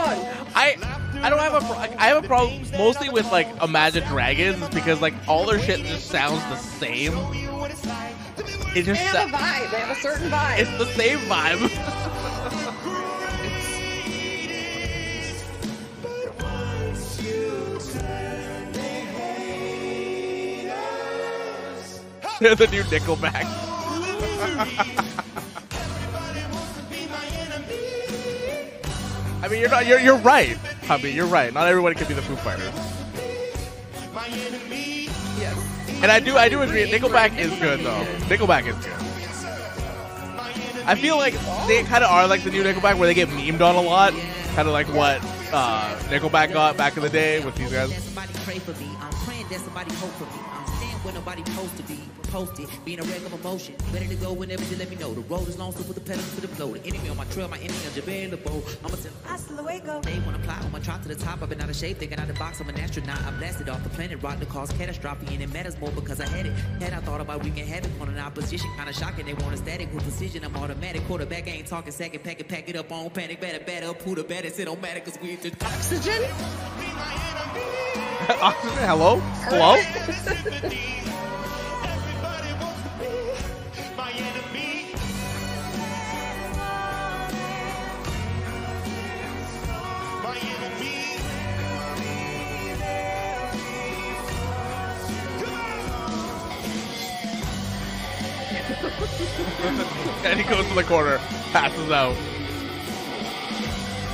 [0.56, 0.76] I
[1.22, 5.00] I don't have a pro- I have a problem mostly with like Imagine Dragons because
[5.00, 7.12] like all their shit just sounds the same.
[8.74, 9.70] It just They have a vibe.
[9.70, 10.58] They have a certain vibe.
[10.58, 11.70] it's the same vibe.
[22.40, 23.63] They're the new Nickelback.
[29.42, 29.86] I mean, you're not.
[29.86, 30.56] You're you're right,
[30.86, 31.12] Hubby.
[31.12, 31.52] You're right.
[31.52, 32.72] Not everybody can be the Foo Fighters.
[35.38, 36.00] Yes.
[36.02, 36.90] And I do I do agree.
[36.90, 38.04] Nickelback is good though.
[38.28, 38.92] Nickelback is good.
[40.86, 41.34] I feel like
[41.66, 44.12] they kind of are like the new Nickelback where they get memed on a lot.
[44.54, 45.20] Kind of like what
[45.52, 47.90] uh, Nickelback got back in the day with these guys.
[52.34, 52.34] Somebody pray for me.
[52.34, 52.34] I'm praying that somebody hope for me.
[52.34, 52.36] I'm staying where nobody supposed to be.
[52.64, 53.74] Posted, being a wreck of emotion.
[53.92, 55.14] Ready to go whenever you let me know.
[55.14, 56.72] The road is long, so put the pedal to the floor.
[56.74, 58.62] The enemy on my trail, my enemy unavailable.
[58.84, 60.00] I'ma tell Hasta luego.
[60.00, 61.42] They wanna fly, I'ma try to the top.
[61.42, 62.60] I've been out of shape, thinking out the box.
[62.60, 63.22] I'm an astronaut.
[63.22, 66.26] I blasted off the planet, rock to cause catastrophe, and it matters more because I
[66.28, 66.52] had it.
[66.82, 69.26] Had I thought about wreaking havoc on an opposition, kinda shocking.
[69.26, 70.44] They want a static with precision.
[70.44, 71.06] I'm automatic.
[71.06, 73.40] Quarterback ain't talking second, pack it, pack it up on panic.
[73.40, 76.22] Better, better, up, who the better, sit on matic, cause we just oxygen.
[78.40, 79.20] Oxygen, hello?
[79.20, 81.10] Hello?
[100.24, 101.18] and he goes to the corner,
[101.52, 102.16] passes out.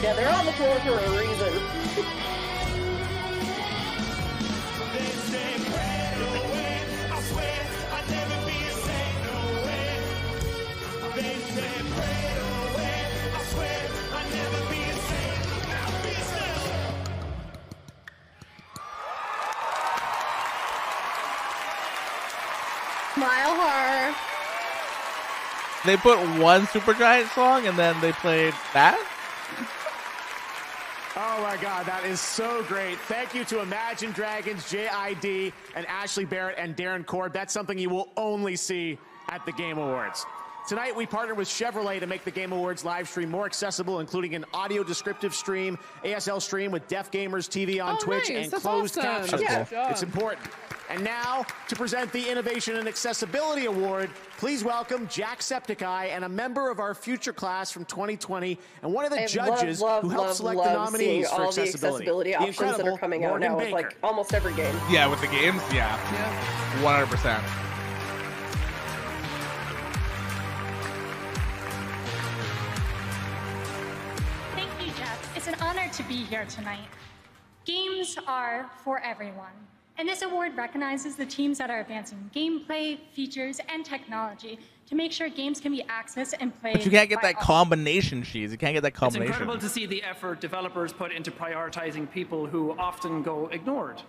[0.03, 2.07] Yeah, they're on the floor for a reason.
[23.41, 24.15] Mile Horror.
[25.87, 28.99] They put one Supergiant song and then they played that?
[31.17, 32.99] Oh my God, that is so great.
[33.01, 37.33] Thank you to Imagine Dragons, JID, and Ashley Barrett and Darren Korb.
[37.33, 40.25] That's something you will only see at the Game Awards.
[40.69, 44.35] Tonight, we partnered with Chevrolet to make the Game Awards live stream more accessible, including
[44.35, 48.45] an audio descriptive stream, ASL stream with Deaf Gamers TV on Oh, Twitch, nice.
[48.45, 49.41] and That's closed awesome.
[49.41, 49.73] captions.
[49.73, 49.91] Yeah.
[49.91, 50.47] It's important.
[50.91, 56.29] And now, to present the Innovation and Accessibility Award, please welcome Jack Septiceye and a
[56.29, 60.09] member of our future class from 2020 and one of the I judges love, who
[60.09, 62.09] love, helped love, select love the nominees seeing for all the accessibility.
[62.09, 63.67] accessibility The options that are incredible coming out now Baker.
[63.67, 64.75] with like almost every game.
[64.91, 65.97] Yeah, with the games, yeah.
[66.83, 67.41] 100%.
[74.57, 75.37] Thank you, Geoff.
[75.37, 76.89] It's an honor to be here tonight.
[77.65, 79.53] Games are for everyone,
[80.01, 85.13] and this award recognizes the teams that are advancing gameplay, features, and technology to make
[85.13, 86.73] sure games can be accessed and played.
[86.73, 87.43] But you can't get that all.
[87.43, 88.51] combination, cheese.
[88.51, 89.31] You can't get that combination.
[89.31, 94.01] It's incredible to see the effort developers put into prioritizing people who often go ignored,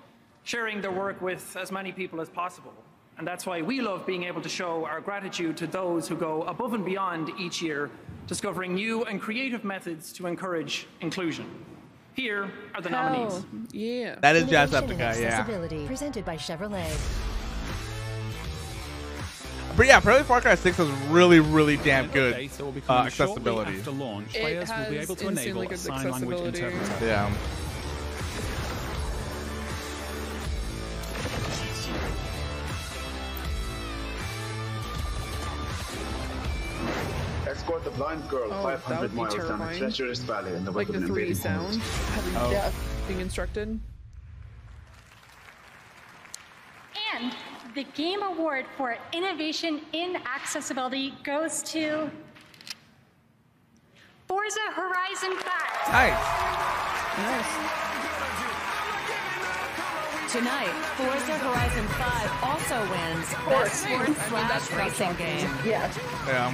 [0.45, 2.73] sharing their work with as many people as possible.
[3.17, 6.43] And that's why we love being able to show our gratitude to those who go
[6.43, 7.91] above and beyond each year,
[8.27, 11.45] discovering new and creative methods to encourage inclusion.
[12.15, 13.43] Here are the nominees.
[13.71, 14.15] Yeah.
[14.21, 15.27] That is Jazz Innovation and yeah.
[15.39, 16.89] Accessibility, presented by Chevrolet.
[19.77, 23.77] But yeah, apparently Far Cry 6 has really, really damn good Update that uh, accessibility.
[23.79, 26.39] After launch, It players will be has able to insanely enable a good sign language
[26.39, 26.59] accessibility.
[26.75, 27.05] interpreter.
[27.05, 27.33] Yeah.
[37.61, 39.77] Escort the blind girl Oh, that 500 would be miles down a terrifying.
[39.79, 42.51] treacherous valley in the Like wake the of an 3D invading sound, having Oh.
[42.51, 42.71] yeah.
[43.07, 43.79] being instructed.
[47.13, 47.35] And
[47.75, 52.09] the Game Award for Innovation in Accessibility goes to
[54.27, 56.13] Forza Horizon 5.
[57.17, 57.45] Nice.
[60.31, 65.49] Tonight, Forza Horizon 5 also wins Best Sports Slash Racing Game.
[65.65, 65.91] Yeah.
[66.25, 66.53] Yeah.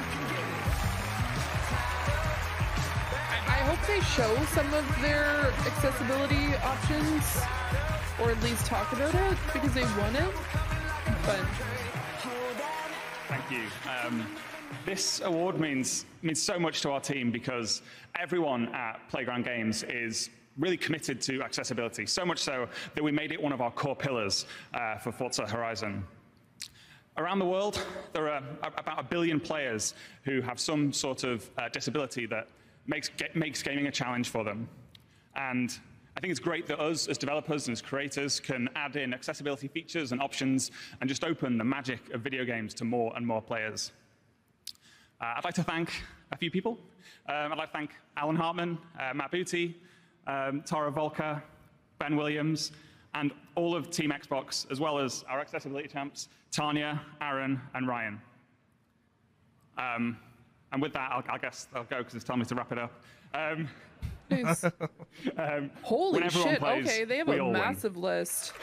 [3.48, 7.24] I hope they show some of their accessibility options,
[8.22, 10.34] or at least talk about it because they won it.
[11.26, 11.46] But
[13.28, 13.64] Thank you.
[14.06, 14.26] Um,
[14.86, 17.82] this award means means so much to our team because
[18.18, 22.06] everyone at Playground Games is really committed to accessibility.
[22.06, 25.46] So much so that we made it one of our core pillars uh, for Forza
[25.46, 26.04] Horizon.
[27.18, 29.94] Around the world, there are about a billion players
[30.24, 32.48] who have some sort of uh, disability that
[32.88, 34.68] makes, makes gaming a challenge for them.
[35.36, 35.78] And
[36.16, 39.68] I think it's great that us, as developers and as creators, can add in accessibility
[39.68, 43.42] features and options and just open the magic of video games to more and more
[43.42, 43.92] players.
[45.22, 45.92] Uh, I'd like to thank
[46.32, 46.80] a few people.
[47.30, 49.76] Um, I'd like to thank Alan Hartman, uh, Matt Booty,
[50.26, 51.42] um, Tara Voelker,
[52.00, 52.72] Ben Williams,
[53.14, 58.22] and all of Team Xbox, as well as our accessibility champs, Tanya, Aaron, and Ryan.
[59.78, 60.18] Um,
[60.72, 62.78] and with that, I'll, I guess I'll go because it's time me to wrap it
[62.80, 62.92] up.
[63.34, 63.68] Um,
[64.30, 64.64] Nice.
[65.38, 66.60] um, holy shit!
[66.60, 67.54] plays, okay, they have a all win.
[67.54, 68.54] massive list.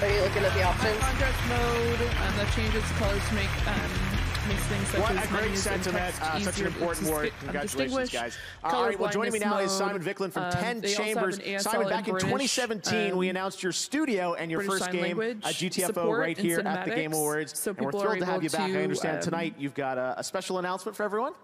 [0.00, 0.98] Are you looking at the options?
[0.98, 4.07] Contract mode, and that changes colors to make um,
[4.48, 6.22] makes things such What as a great sentiment.
[6.22, 7.22] Uh, such an important word.
[7.24, 8.36] distinguish- Congratulations, guys.
[8.64, 10.16] Uh, all right, well, joining me now blindness is Simon mode.
[10.16, 11.62] Viklund from Um, 10 they also have Chambers.
[11.62, 15.02] Simon, back in British, 2017, we um, announced your studio and your British first game
[15.02, 17.58] Language at GTFO right here at the Game Awards.
[17.58, 18.70] so and we're thrilled to have you back.
[18.70, 21.34] I understand um, tonight you've got a, a special announcement for everyone.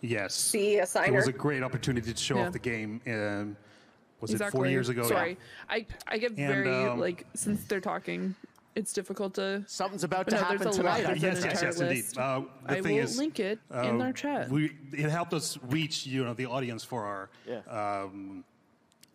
[0.00, 0.34] Yes.
[0.34, 2.46] See a It was a great opportunity to show Yeah.
[2.46, 3.00] off the game.
[3.06, 3.56] Um,
[4.20, 4.58] was exactly.
[4.58, 5.02] it four years ago?
[5.06, 5.36] Sorry,
[5.68, 8.34] I I get And, very um, like since they're talking,
[8.74, 9.64] it's difficult to.
[9.66, 10.96] Something's about to no, happen there's a lot.
[10.98, 11.20] tonight.
[11.20, 11.96] There's yes, an yes, entire yes, indeed.
[11.96, 12.18] list.
[12.18, 14.50] Uh, the I thing will is, link it in uh, our chat.
[14.50, 17.30] We, it helped us reach, you know, the audience for
[17.70, 18.44] our um,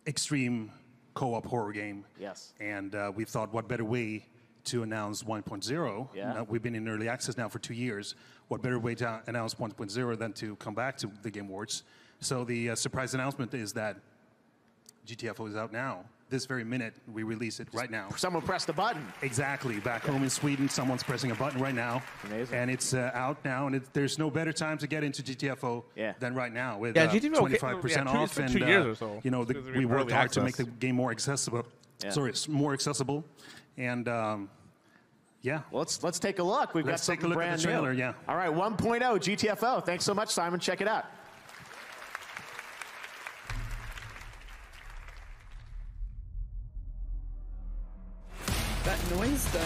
[0.06, 0.72] extreme
[1.14, 2.04] co-op horror game.
[2.18, 2.54] Yes.
[2.60, 4.26] And uh, we thought, what better way
[4.64, 6.08] to announce 1.0?
[6.14, 6.32] Yeah.
[6.32, 8.14] Now, we've been in early access now for two years.
[8.48, 11.84] What better way to announce 1.0 than to come back to the Game Awards?
[12.20, 13.96] So the uh, surprise announcement is that
[15.06, 16.04] GTFO is out now.
[16.30, 18.08] This very minute, we release it right now.
[18.16, 19.04] Someone press the button.
[19.20, 19.80] Exactly.
[19.80, 22.02] Back home in Sweden, someone's pressing a button right now.
[22.24, 22.56] Amazing.
[22.56, 25.82] And it's uh, out now, and it, there's no better time to get into GTFO
[25.96, 26.12] Yeah.
[26.20, 28.28] than right now with Yeah, uh, GTFO, 25% yeah, two- off.
[28.30, 30.12] it's and, two years uh, or so You know, the, we've we been worked early
[30.12, 31.66] hard to make the game more accessible.
[32.04, 32.10] Yeah.
[32.10, 33.24] Sorry, it's more accessible.
[33.76, 34.48] And um,
[35.42, 35.62] yeah.
[35.72, 36.74] Let's let's take a look.
[36.74, 37.98] We've Let's got take a something look at brand the trailer, new.
[37.98, 38.12] yeah.
[38.28, 39.84] All right, 1.0 GTFO.
[39.84, 40.60] Thanks so much, Simon.
[40.60, 41.06] Check it out.
[48.84, 49.60] That noise though.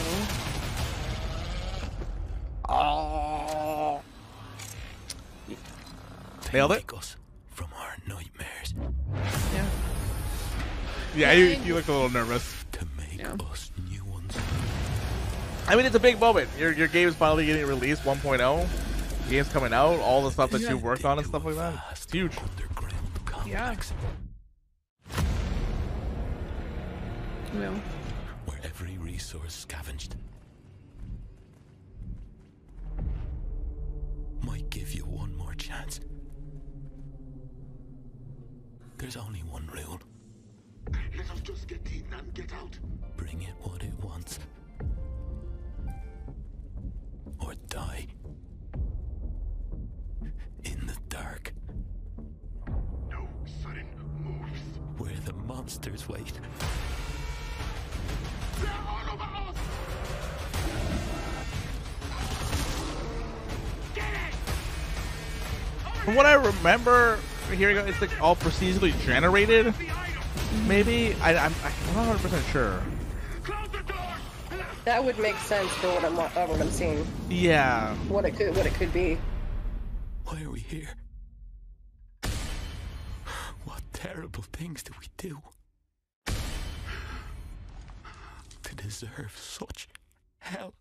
[2.69, 4.01] Oh.
[6.53, 7.17] Nailed it.
[7.51, 8.75] From our nightmares.
[9.53, 9.67] Yeah.
[11.17, 12.65] Yeah, you, you looked a little nervous.
[12.73, 13.33] To make Yeah.
[13.51, 14.37] us new ones.
[15.69, 16.49] I mean, it's a big moment.
[16.59, 18.67] Your your game's finally getting released 1.0.
[19.31, 19.99] Game's coming out.
[20.01, 20.71] All the stuff that Yeah.
[20.71, 21.75] you worked on and stuff like that.
[21.93, 22.33] It's huge.
[23.47, 23.75] Yeah.
[27.55, 27.81] Well, Where every
[29.25, 30.17] resource scavenged
[34.43, 35.99] might give you one more chance.
[38.99, 39.99] There's only one rule.
[41.17, 42.79] Let us just get in and get out.
[43.17, 44.41] Bring it what it wants.
[47.39, 48.07] Or die.
[50.65, 51.55] In the dark.
[53.11, 53.27] No
[53.63, 53.89] sudden
[54.23, 54.61] moves.
[54.99, 56.39] Where the monsters wait.
[66.05, 67.19] From what I remember
[67.51, 69.73] hearing, it's like all procedurally generated.
[70.67, 72.83] Maybe I, I'm, I'm not 100 percent sure.
[74.85, 77.07] That would make sense for what I'm uh, what I'm seeing.
[77.31, 77.95] Yeah.
[78.09, 79.19] What it could what it could be.
[80.25, 80.91] Why are we here?
[83.65, 85.41] What terrible things do we do?
[88.65, 89.89] To deserve such
[90.39, 90.75] hell.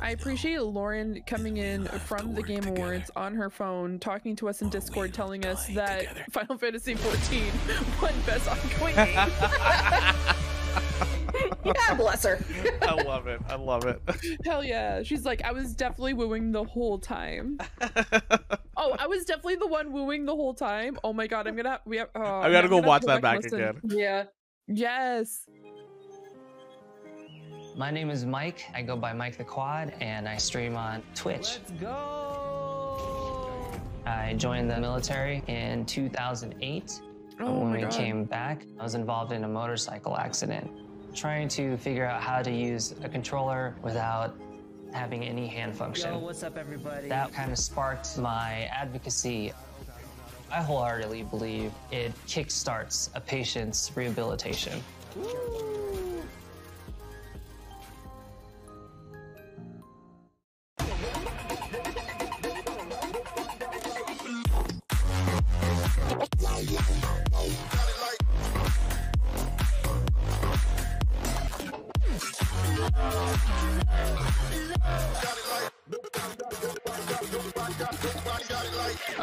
[0.00, 4.60] I appreciate Lauren coming in from the Game Awards on her phone, talking to us
[4.60, 10.36] in Discord, telling us that Final Fantasy XIV won Best Ongoing Game.
[11.64, 12.38] yeah, bless her.
[12.82, 13.40] I love it.
[13.48, 14.00] I love it.
[14.44, 15.02] Hell yeah.
[15.02, 17.58] She's like, I was definitely wooing the whole time.
[18.76, 20.98] oh, I was definitely the one wooing the whole time.
[21.04, 23.20] Oh my god, I'm gonna we have oh, I gotta I'm go watch that to
[23.20, 23.60] back listen.
[23.60, 23.80] again.
[23.84, 24.24] Yeah.
[24.68, 25.46] Yes.
[27.76, 28.66] My name is Mike.
[28.74, 31.58] I go by Mike the Quad, and I stream on Twitch.
[31.58, 32.62] Let's go!
[34.04, 37.00] I joined the military in 2008.
[37.40, 37.90] Oh when we God.
[37.90, 40.70] came back, I was involved in a motorcycle accident,
[41.14, 44.34] trying to figure out how to use a controller without
[44.92, 46.12] having any hand function.
[46.12, 47.08] Yo, what's up, everybody?
[47.08, 49.52] That kind of sparked my advocacy.
[50.50, 54.82] I wholeheartedly believe it kickstarts a patient's rehabilitation.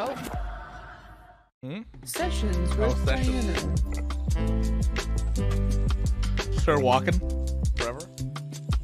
[0.01, 0.15] Oh.
[1.63, 1.81] Hmm?
[2.05, 3.45] Sessions Oh, Sessions.
[4.33, 4.83] Diana.
[6.59, 7.19] Start walking
[7.75, 7.99] forever.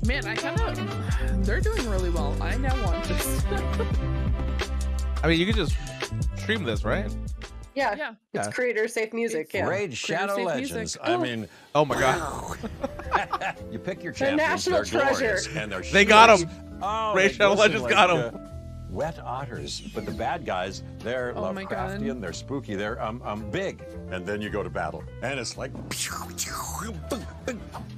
[0.05, 1.45] Man, I kind of.
[1.45, 2.35] They're doing really well.
[2.41, 3.43] I now want this.
[5.23, 5.75] I mean, you could just
[6.37, 7.09] stream this, right?
[7.75, 7.95] Yeah.
[7.95, 8.09] Yeah.
[8.33, 8.51] It's Yeah.
[8.51, 9.51] creator safe music.
[9.53, 9.67] Yeah.
[9.67, 10.73] Raid Shadow Safe Legends.
[10.73, 11.01] music.
[11.03, 11.19] I Oh.
[11.19, 12.57] mean, Oh my god.
[13.71, 14.49] you pick your The champions.
[14.67, 15.59] national they're glorious, treasure.
[15.59, 16.49] and they're They got huge.
[16.49, 16.79] him.
[16.81, 18.35] Oh, Raid Shadow glisten Legends got like, him.
[18.35, 18.39] uh,
[18.95, 21.99] wet otters, but the bad guys, they're Oh my God.
[21.99, 23.83] Lovecraftian, they're spooky, they're um, um, big.
[24.09, 25.71] And then you go to battle, and it's like.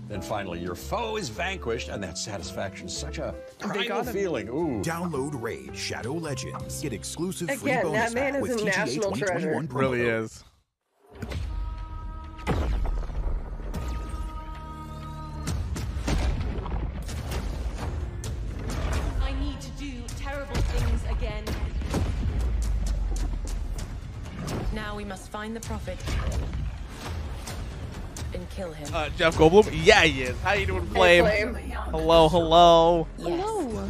[0.08, 4.48] Then finally, your foe is vanquished, and that satisfaction is such a primal feeling.
[4.50, 4.82] Ooh.
[4.82, 6.82] Download Raid Shadow Legends.
[6.82, 9.67] Get exclusive free Again, bonus that man is with a TGA national 2021 treasure.
[9.67, 10.43] promo Really is.
[24.98, 25.95] We must find the prophet
[28.34, 28.92] and kill him.
[28.92, 29.69] Uh, Jeff Goldblum?
[29.85, 30.35] Yeah, he is.
[30.42, 31.24] How are you doing, Flame?
[31.24, 31.53] Flame.
[31.53, 33.08] Hello, hello.
[33.19, 33.90] Yes.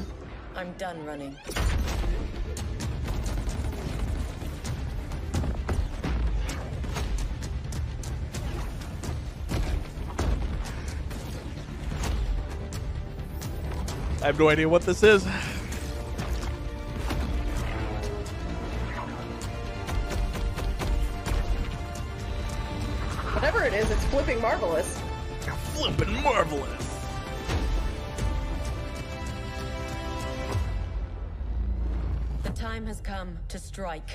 [0.58, 1.38] I'm done running.
[14.22, 15.26] I have no idea what this is.
[23.48, 25.00] Whatever it is, it's flipping marvelous.
[25.74, 27.00] Flipping marvelous.
[32.44, 34.10] The time has come to strike.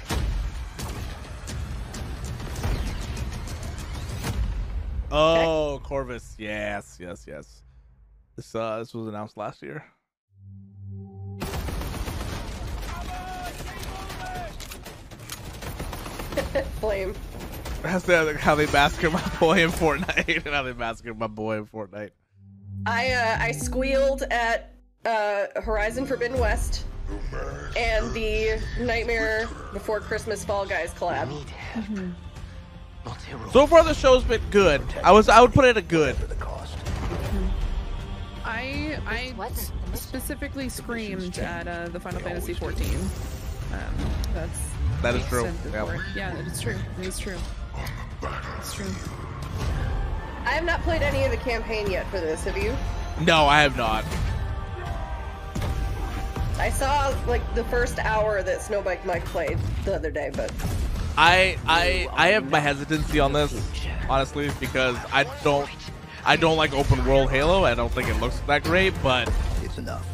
[5.10, 6.34] Oh, Corvus.
[6.36, 7.62] Yes, yes, yes.
[8.36, 9.82] This uh this was announced last year.
[16.80, 17.14] Flame.
[17.82, 21.58] That's the, how they massacre my boy in Fortnite and how they massacre my boy
[21.58, 22.10] in Fortnite.
[22.86, 26.84] I uh, I squealed at uh, Horizon Forbidden West
[27.76, 31.28] and the Nightmare Before Christmas Fall Guys collab.
[33.52, 34.80] So far the show's been good.
[35.02, 36.16] I was I would put it a good.
[38.44, 39.34] I I
[39.94, 42.88] specifically screamed at uh, the Final Fantasy 14.
[43.72, 43.78] Um,
[44.34, 44.58] that's
[45.02, 45.44] That is true.
[45.46, 45.86] extent of Yep.
[45.86, 46.76] where- Yeah, it is true.
[47.00, 47.38] It is true.
[48.58, 48.86] It's true.
[50.44, 52.44] I have not played any of the campaign yet for this.
[52.44, 52.74] Have you?
[53.24, 54.04] No, I have not.
[56.58, 60.52] I saw like the first hour that Snowbike Mike played the other day, but
[61.16, 63.52] I I I have my hesitancy on this,
[64.08, 65.68] honestly, because I don't
[66.24, 67.64] I don't like open world Halo.
[67.64, 69.30] I don't think it looks that great, but
[69.62, 70.06] it's enough.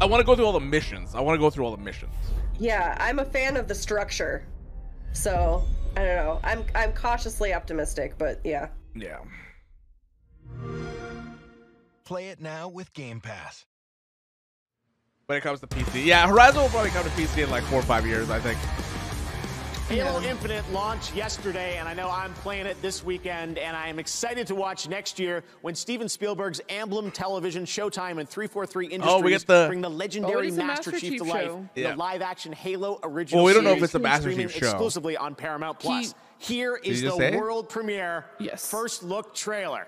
[0.00, 1.14] I want to go through all the missions.
[1.14, 2.14] I want to go through all the missions.
[2.58, 4.44] yeah, I'm a fan of the structure.
[5.12, 5.64] So
[5.96, 6.40] I don't know.
[6.42, 8.68] I'm I'm cautiously optimistic, but yeah.
[8.94, 9.18] Yeah.
[12.04, 13.64] Play it now with Game Pass.
[15.26, 17.78] When it comes to PC, yeah, Horizon will probably come to PC in like four
[17.78, 18.58] or five years, I think.
[19.92, 23.98] Halo Infinite launched yesterday, and I know I'm playing it this weekend, and I am
[23.98, 29.20] excited to watch next year when Steven Spielberg's Amblin Television, Showtime, and 343 Industries Oh,
[29.20, 31.24] we get the- bring the Oh, legendary it is a Master, Master Chief, Chief to
[31.28, 31.90] life in Yeah.
[31.90, 34.60] the live-action Halo original Well, we don't know if series, it's a Master streaming Chief
[34.62, 34.70] show.
[34.70, 36.14] exclusively on Paramount Plus.
[36.38, 37.38] Here Did is you the just say it?
[37.38, 38.70] world premiere yes.
[38.70, 39.86] first look trailer.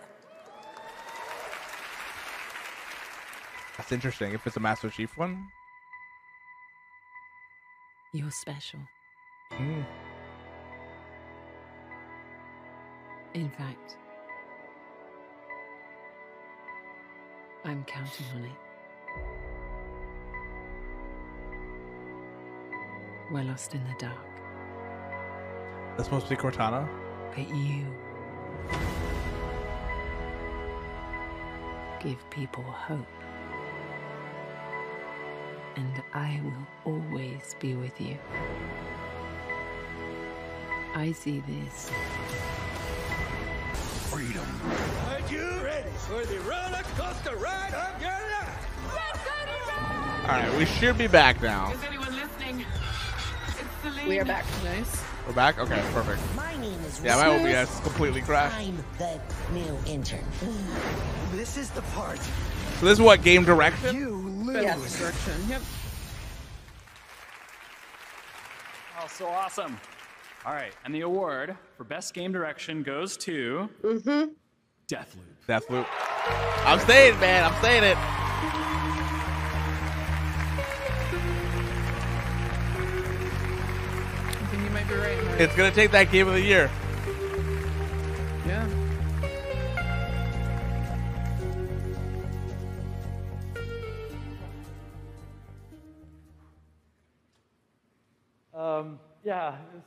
[3.79, 4.35] That's interesting.
[4.35, 5.49] If it's a Master Chief one,
[8.13, 8.81] You're special.
[9.57, 9.83] Hmm.
[13.35, 13.97] In fact,
[17.65, 18.51] I'm counting on it.
[23.33, 24.19] We're lost in the dark,
[25.97, 26.89] that's supposed to be Cortana.
[27.31, 27.87] but you
[32.01, 33.07] give people hope.
[35.77, 38.19] And I will always be with you.
[40.95, 41.91] I see this
[44.11, 44.47] Freedom.
[45.09, 48.71] Are you ready for the roller coaster ride of your life?
[50.23, 51.73] All right, we should be back now.
[51.73, 52.65] Is anyone listening?
[54.07, 54.45] We are back.
[54.63, 55.03] Nice.
[55.27, 55.59] We're back.
[55.59, 56.21] Okay, perfect.
[56.37, 57.57] My name is Yeah, my Smooth.
[57.57, 58.57] OBS completely crashed.
[58.57, 59.21] I'm the
[59.53, 60.25] new intern.
[61.33, 62.21] This is the part.
[62.79, 63.97] So this is what game direction?
[63.97, 64.21] You
[64.53, 65.33] Best direction.
[65.49, 65.63] Yep.
[69.01, 69.77] Oh, so awesome.
[70.47, 74.25] All right, and the award for best game direction goes to mm-hmm.
[74.87, 75.25] Deathloop.
[75.49, 75.87] Deathloop.
[76.67, 77.45] I'm saying, it, man.
[77.45, 77.97] I'm saying it.
[84.37, 85.25] I think you might be right.
[85.25, 85.41] Mark.
[85.41, 86.71] It's gonna take that game of the year.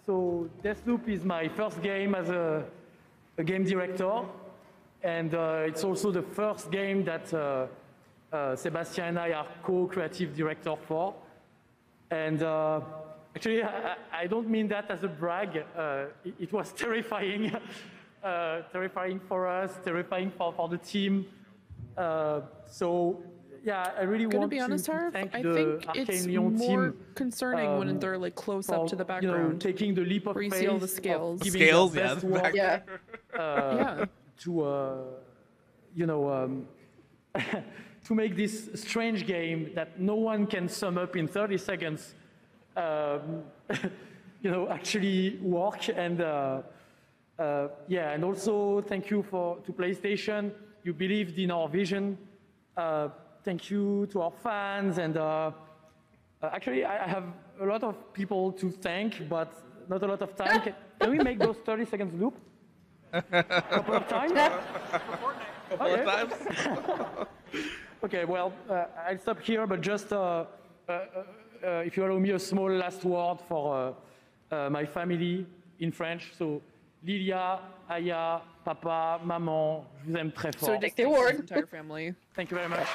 [0.07, 2.63] So Deathloop is my first game as a,
[3.37, 4.21] a game director,
[5.03, 7.67] and uh, it's also the first game that uh,
[8.31, 11.13] uh, Sebastian and I are co-creative director for.
[12.09, 12.79] And uh,
[13.35, 15.65] actually, I, I don't mean that as a brag.
[15.75, 17.53] Uh, it, it was terrifying,
[18.23, 21.25] uh, terrifying for us, terrifying for, for the team.
[22.69, 23.21] So,
[23.63, 26.25] yeah, I really Gonna want be honest, to Harv, thank I the think Arkane it's
[26.27, 26.97] Lyon more team.
[27.15, 29.61] concerning when um, they're like close up to the You know, background.
[29.61, 31.41] taking the leap of where you faith see all the scales.
[31.41, 32.79] giving Scales, their yeah, best the work, Yeah.
[33.33, 34.05] uh, Yeah.
[34.43, 34.97] to uh,
[35.95, 36.67] you know um,
[38.05, 42.15] to make this strange game that no one can sum up in 30 seconds
[42.75, 43.43] um,
[44.41, 46.61] you know actually work and uh,
[47.39, 50.51] uh, yeah and also thank you for to PlayStation
[50.83, 52.17] you believed in our vision
[52.77, 53.09] uh,
[53.47, 57.27] thank you to our fans and uh, uh, actually I I have
[57.61, 59.49] a lot of people to thank but
[59.91, 60.59] not a lot of time.
[60.65, 62.35] Can, can we make those 30 seconds loop?
[63.13, 64.33] A couple of times?
[65.69, 66.33] Couple of times.
[68.05, 71.23] okay, well, uh, I'll stop here, but just uh, uh, uh,
[71.63, 73.95] uh, if you allow me a small last word for
[74.51, 75.45] uh, uh, my family
[75.79, 76.31] in French.
[76.37, 76.61] So,
[77.07, 80.81] Lilia, Aya, Papa, Maman, je vous aime très So fort.
[80.81, 80.97] just
[81.47, 82.13] the family.
[82.35, 82.85] Thank you very much.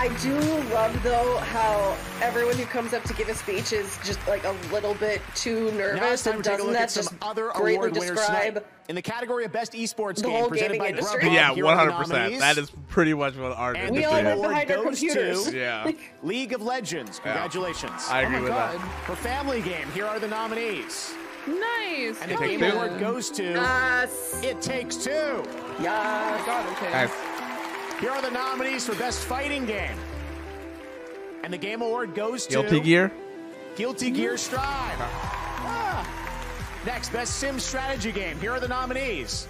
[0.00, 0.38] I do
[0.72, 4.54] love though how everyone who comes up to give a speech is just like a
[4.72, 7.50] little bit too Now nervous and to take a doesn't look that at just other
[7.54, 8.54] greatly award winners tonight.
[8.54, 11.22] describe In the category of Best Esports the Game, whole presented gaming by industry?
[11.22, 12.38] Grubhub, yeah, here one are the hundred percent.
[12.38, 15.00] That is pretty much what our And We all Game hide Award behind our goes
[15.00, 15.46] computers.
[15.46, 15.90] to Yeah.
[16.22, 17.20] League of Legends.
[17.24, 17.32] Yeah.
[17.32, 18.06] Congratulations.
[18.08, 18.78] I agree oh my with God.
[18.78, 19.04] that.
[19.04, 21.12] For Family Game, here are the nominees.
[21.48, 22.20] Nice.
[22.22, 22.62] And the Game.
[22.62, 24.40] Award goes to Yes.
[24.44, 25.42] It Takes Two.
[25.80, 26.46] Yes.
[26.46, 26.90] God, okay.
[26.92, 27.10] Guys,
[28.00, 29.96] Here are the nominees for Best Fighting Game.
[31.42, 33.12] And the Game Award goes to Guilty Gear.
[33.76, 34.96] Guilty Gear Strive.
[35.00, 36.08] Ah.
[36.86, 38.38] Next, Best Sim Strategy Game.
[38.40, 39.48] Here are the nominees.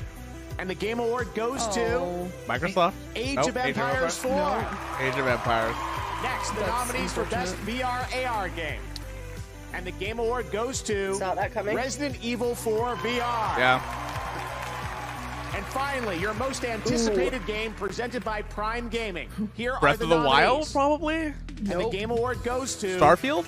[0.58, 2.28] And the Game Award goes to Oh.
[2.46, 2.94] Microsoft.
[3.14, 4.66] Age Nope, of Empires 4.
[5.00, 5.76] Age of Empires.
[6.22, 8.80] Next, the That's nominees for Best VR AR Game.
[9.74, 11.76] And the Game Award goes to that coming.
[11.76, 13.58] Resident Evil 4 VR.
[13.58, 13.80] Yeah.
[15.54, 19.28] And finally, your most anticipated game presented by Prime Gaming.
[19.54, 20.72] Here are Breath the of the Wild, nominees.
[20.72, 21.16] probably.
[21.16, 23.46] And the Game Award goes to Starfield.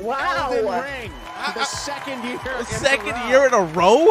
[0.00, 0.48] Wow.
[0.52, 1.10] Elden Ring.
[1.10, 2.38] for the uh, uh, second year.
[2.44, 3.28] in a Second row.
[3.28, 4.08] year in a row.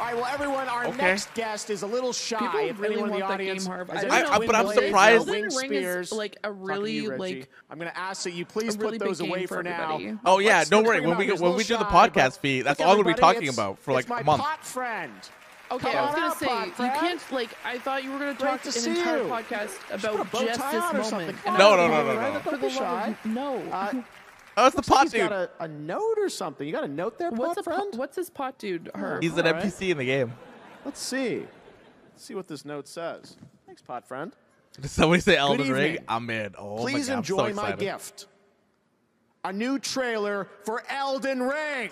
[0.00, 0.96] All right, well, everyone, our Okay.
[0.96, 2.38] next guest is a little shy.
[2.38, 3.88] People if really anyone in the want that audience game, Harv.
[3.90, 4.30] has I any don't know.
[4.44, 6.12] I- but I'm Twin surprised- Elden Ring is Spears.
[6.12, 9.18] like a really you, like I'm going to ask that you please really put those
[9.20, 9.98] away for, for now.
[10.24, 11.00] Oh yeah, Let's- don't worry.
[11.00, 11.28] When we out.
[11.30, 13.80] go, He's a when we do the podcast feed, that's all we'll be talking about
[13.80, 14.40] for like it's my a month.
[14.40, 15.12] pot friend.
[15.70, 16.94] Okay, Come I was gonna out, say Pod you Friend.
[16.94, 17.50] can't like.
[17.64, 19.24] I thought you were gonna Great talk to an see entire you.
[19.24, 21.04] podcast a about bow just this or moment.
[21.06, 21.36] something.
[21.44, 22.40] No, no, no, like, no, no, right, no.
[22.40, 23.16] For the be shy.
[23.24, 23.62] no.
[23.72, 24.02] Uh,
[24.60, 25.20] Oh, it's the looks like pot he's dude.
[25.20, 26.66] got a, a note or something.
[26.66, 27.94] You got a note there, what's pot a friend?
[27.96, 28.90] what's this pot dude?
[28.92, 29.20] Her.
[29.22, 29.62] He's an All right.
[29.62, 30.32] NPC in the game.
[30.84, 31.46] Let's see.
[32.12, 33.36] Let's see what this note says.
[33.66, 34.32] Thanks, pot friend.
[34.80, 35.98] Did somebody say Elden Ring?
[36.08, 36.54] I'm in.
[36.58, 38.26] Oh Please my god, enjoy I'm so my gift.
[39.44, 41.90] A new trailer for Elden Ring.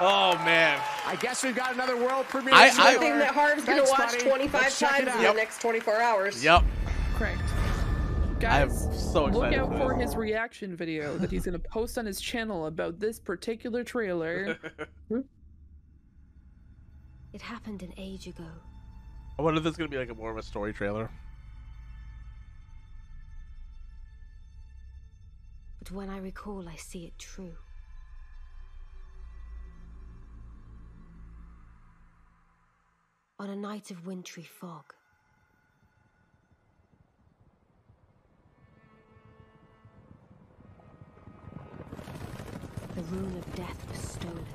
[0.00, 0.80] Oh man.
[1.06, 2.54] I guess we've got another world premiere.
[2.54, 2.92] I- I- trailer.
[2.92, 4.24] Something that Harv's gonna watch buddy.
[4.28, 5.18] 25 Let's times in out.
[5.22, 6.44] the next 24 hours.
[6.44, 6.64] Yep.
[7.14, 7.40] Correct.
[7.40, 11.96] I am Guys, so look out for for his reaction video that he's gonna post
[11.96, 14.58] on his channel about this particular trailer.
[17.32, 18.46] It happened an age ago.
[19.38, 21.10] I wonder if this is gonna be like a more of a story trailer.
[25.78, 27.56] But when I recall, I see it true.
[33.38, 34.94] On a night of wintry fog,
[42.94, 44.46] the rune of death was stolen.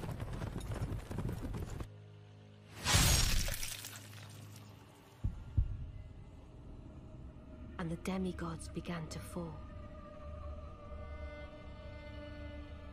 [7.77, 9.53] And the demigods began to fall.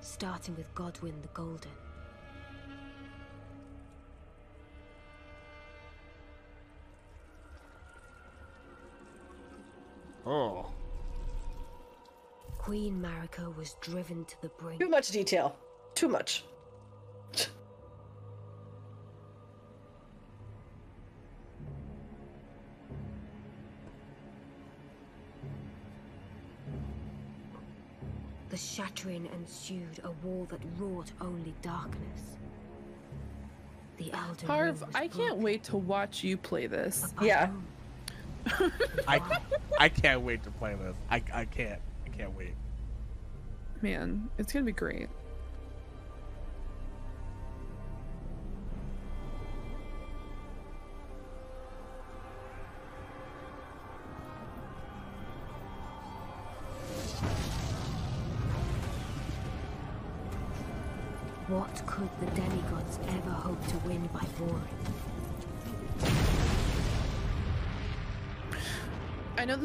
[0.01, 1.71] starting with Godwyn the Golden.
[10.29, 10.67] Oh.
[12.59, 14.79] Queen Marika was driven to the brink.
[14.79, 15.57] Too much detail.
[15.95, 16.45] Too much.
[28.51, 32.37] The shattering ensued, a war that wrought only darkness.
[33.97, 37.15] The Elden Harv, I can't wait to watch you play this.
[37.23, 37.51] Yeah.
[39.09, 39.21] I
[39.79, 40.97] I can't wait to play this.
[41.11, 41.81] I I can't.
[42.07, 42.55] I can't wait.
[43.83, 45.09] Man, it's gonna be great.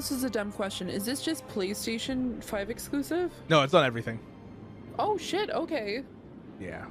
[0.03, 0.89] This is a dumb question.
[0.89, 3.31] Is this just PlayStation 5 exclusive?
[3.47, 4.19] No, it's on everything.
[4.99, 6.03] Oh shit, okay.
[6.59, 6.83] Yeah.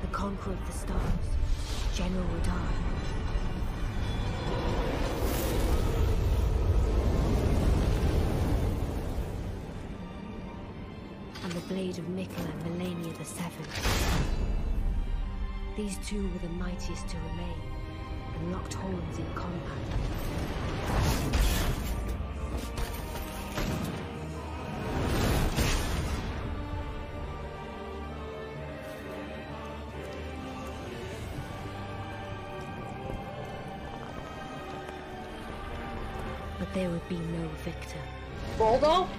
[0.00, 1.00] The conqueror of the stars,
[1.94, 2.72] General Radahn.
[11.44, 14.55] And the blade of Miquella and Malenia the Seventh.
[15.76, 17.54] These two were the mightiest to remain,
[18.34, 19.76] and locked horns in combat.
[36.58, 38.00] But there would be no victor.
[38.58, 39.10] Roldal?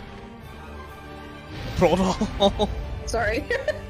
[1.79, 2.69] Roldal.
[3.05, 3.45] Sorry.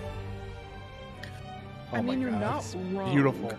[1.94, 3.14] Oh I mean, you're not wrong.
[3.14, 3.54] Beautiful.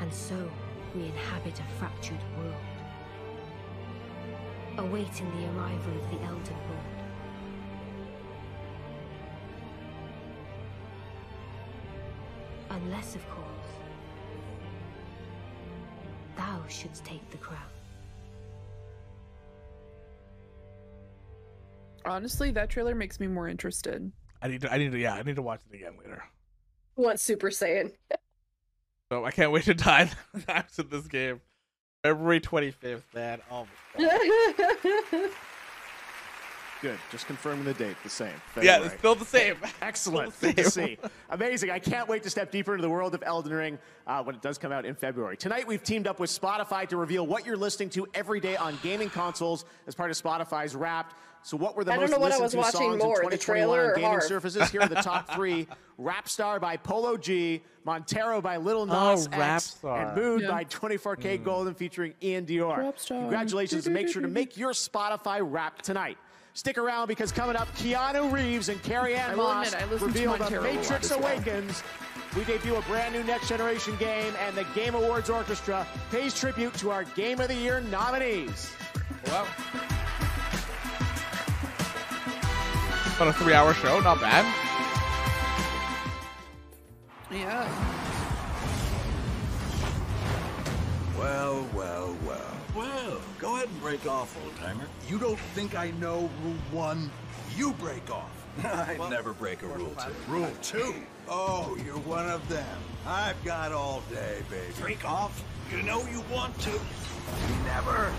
[0.00, 0.50] And so,
[0.94, 2.54] we inhabit a fractured world,
[4.78, 7.02] awaiting the arrival of the Elden Lord.
[12.70, 13.48] Unless, of course,
[16.36, 17.60] thou shouldst take the crown.
[22.04, 24.10] Honestly, that trailer makes me more interested.
[24.40, 24.72] I need to.
[24.72, 24.98] I need to.
[24.98, 26.22] Yeah, I need to watch it again later.
[26.96, 27.92] Want Super Saiyan?
[29.10, 30.14] So I can't wait to dive
[30.46, 31.40] dive into this game.
[32.02, 33.40] February twenty fifth, man.
[33.50, 33.66] Oh
[33.98, 34.04] my
[35.12, 35.30] god.
[36.80, 36.98] Good.
[37.12, 37.94] Just confirming the date.
[38.02, 38.32] The same.
[38.60, 39.54] Yeah, it's still the same.
[39.82, 40.32] Excellent.
[40.34, 40.86] Still the Good to same.
[40.96, 41.08] see.
[41.30, 41.70] Amazing.
[41.70, 44.42] I can't wait to step deeper into the world of Elden Ring uh, when it
[44.42, 45.36] does come out in February.
[45.36, 48.76] Tonight, we've teamed up with Spotify to reveal what you're listening to every day on
[48.82, 51.14] gaming consoles as part of Spotify's Wrapped.
[51.44, 53.30] So, what were the I don't most know what I listened to songs more, in
[53.30, 54.22] the 2021 trailer on gaming Harv?
[54.22, 54.70] surfaces?
[54.70, 55.66] Here are the top three:
[56.00, 60.06] Rapstar by Polo G, Montero by Little oh, Nas Oh, X, Star.
[60.06, 60.50] and Mood Yeah.
[60.50, 61.44] by 24K hmm.
[61.44, 62.78] Golden featuring Ian Dior.
[62.78, 63.20] Rapstar.
[63.20, 66.16] Congratulations and make sure to make your Spotify rap tonight.
[66.54, 70.12] Stick around because coming up, Keanu Reeves and Carrie Ann I Moss admit, I listened
[70.14, 71.10] to reveal the Montero a lot Matrix.
[71.10, 71.82] Awakens.
[72.36, 76.72] We debut a brand new next generation game, and the Game Awards Orchestra pays tribute
[76.74, 78.70] to our Game of the Year nominees.
[79.26, 79.46] Well,
[83.20, 84.44] on a three hour show, not bad.
[87.30, 87.68] Yeah.
[91.18, 92.56] Well, well, well.
[92.74, 94.86] Well, go ahead and break off, old timer.
[95.08, 97.10] You don't think I know rule one?
[97.56, 98.30] You break off.
[98.64, 100.32] I'd never break a rule two.
[100.32, 100.94] Rule two?
[101.28, 102.78] Oh, you're one of them.
[103.06, 104.72] I've got all day, baby.
[104.80, 105.42] Break off?
[105.70, 106.80] You know you want to.
[107.64, 108.12] Never.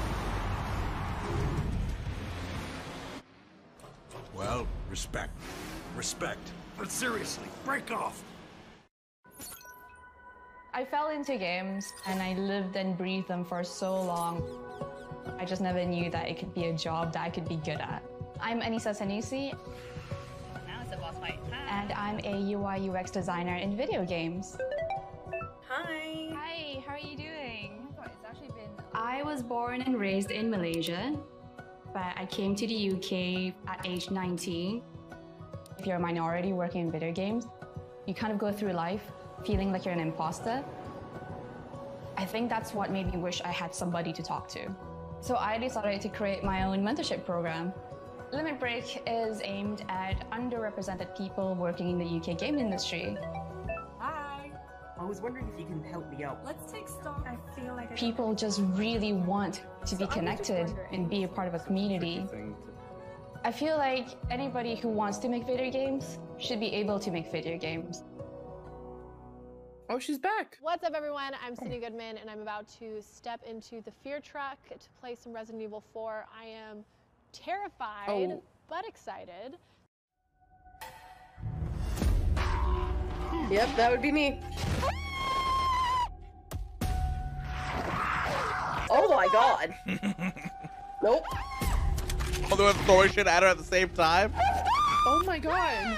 [4.36, 5.32] Well, respect.
[5.96, 6.52] Respect.
[6.78, 8.24] But seriously, break off.
[10.74, 14.44] I fell into games and I lived and breathed them for so long.
[15.38, 17.80] I just never knew that it could be a job that I could be good
[17.80, 18.04] at.
[18.42, 19.54] I'm Anisa Sanusi.
[20.66, 21.40] Now it's a boss fight.
[21.70, 24.58] And I'm a UI UX designer in video games.
[25.70, 26.30] Hi.
[26.34, 27.88] Hi, how are you doing?
[27.88, 28.70] Oh my god, it's actually been.
[28.94, 31.16] I was born and raised in Malaysia,
[31.94, 34.82] but I came to the UK at age 19.
[35.78, 37.46] If you're a minority working in video games,
[38.08, 39.12] you kind of go through life
[39.46, 40.64] feeling like you're an imposter.
[42.18, 44.74] I think that's what made me wish I had somebody to talk to.
[45.22, 47.74] So I decided to create my own mentorship program.
[48.32, 53.18] Limit Break is aimed at underrepresented people working in the UK game industry.
[54.98, 55.04] Hi.
[55.04, 56.44] I was wondering if you can help me out.
[56.46, 57.28] Let's take stock.
[57.28, 60.76] I feel like I People just really want to be So I was just connected
[60.92, 62.26] and be a part of a community.
[63.44, 67.32] I feel like anybody who wants to make video games should be able to make
[67.32, 68.04] video games.
[69.90, 70.58] Oh, she's back.
[70.62, 71.34] What's up, everyone?
[71.46, 75.34] I'm Cindy Goodman, and I'm about to step into the Fear Truck to play some
[75.34, 76.26] Resident Evil 4.
[76.34, 76.86] I am
[77.34, 78.42] terrified, Oh.
[78.70, 79.58] but excited.
[83.50, 84.40] Yep, that would be me.
[88.90, 89.74] Oh my god.
[91.04, 91.24] nope.
[92.52, 94.34] Oh, they were throwing shit at her at the same time.
[95.08, 95.98] Oh my god.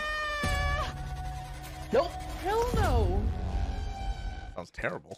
[1.91, 2.11] Nope.
[2.43, 3.21] Hell no.
[4.55, 5.17] Sounds terrible.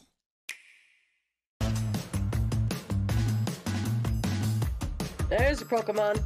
[5.30, 6.26] There's a Pokemon.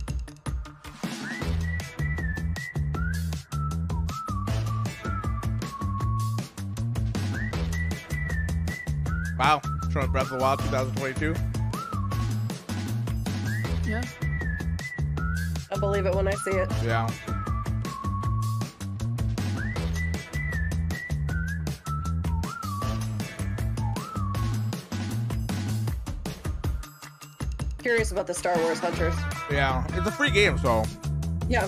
[9.41, 11.33] Wow, Trump Breath of the Wild 2022.
[13.89, 14.03] Yeah.
[15.71, 16.71] I believe it when I see it.
[16.83, 17.09] Yeah.
[27.79, 29.15] Curious about the Star Wars Hunters.
[29.49, 29.83] Yeah.
[29.97, 30.83] It's a free game, so.
[31.49, 31.67] Yeah.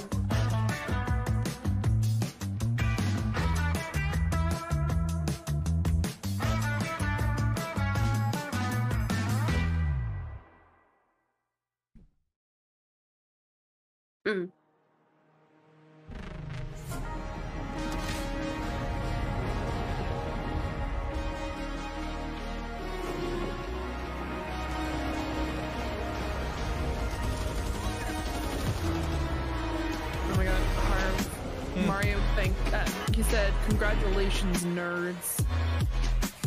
[34.61, 35.43] Nerds.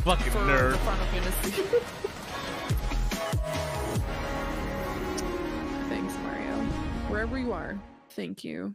[0.02, 0.72] Fucking for nerd.
[0.72, 1.62] the Final Fantasy.
[5.88, 6.54] Thanks, Mario.
[7.08, 7.78] Wherever you are,
[8.10, 8.74] thank you.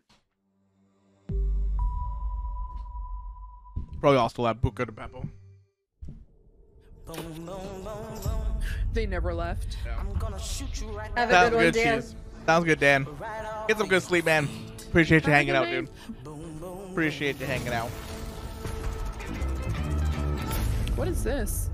[3.99, 5.27] Probably also have Buca de Beppo.
[8.93, 9.75] They never left.
[9.85, 12.03] Have a Sounds good one, good, Dan.
[12.45, 13.07] Sounds good, Dan.
[13.67, 14.47] Get some good sleep, man.
[14.87, 15.87] Appreciate you Have hanging out, night.
[16.25, 16.89] dude.
[16.91, 17.89] Appreciate you hanging out.
[21.05, 21.23] Bang.
[21.23, 21.69] this?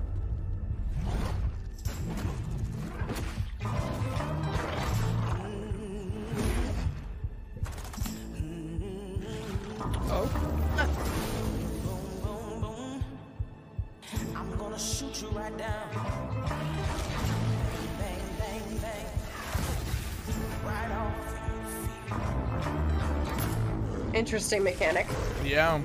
[20.92, 21.14] off.
[24.14, 25.06] Interesting mechanic.
[25.44, 25.82] Yeah.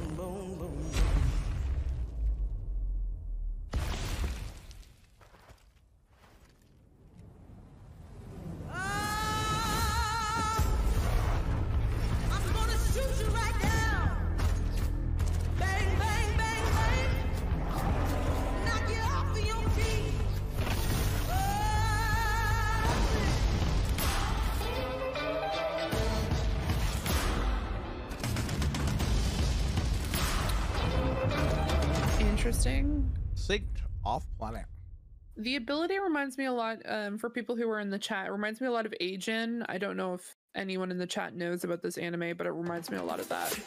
[35.42, 38.30] The ability reminds me a lot, um, for people who are in the chat, it
[38.30, 39.64] reminds me a lot of Agent.
[39.68, 42.92] I don't know if anyone in the chat knows about this anime, but it reminds
[42.92, 43.58] me a lot of that.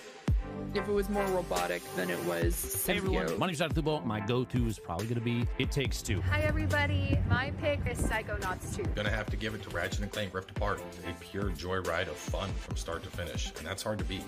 [0.74, 3.38] If it was more robotic than it was Hey everyone, symbiote.
[3.38, 4.06] Money's out of.
[4.06, 6.22] My go-to is probably going to be It Takes Two.
[6.22, 8.84] Hi everybody, my pick is Psychonauts 2.
[8.96, 10.82] Gonna have to give it to Ratchet and Clank Rift Apart.
[11.10, 14.24] A pure joyride of fun from start to finish, and that's hard to beat.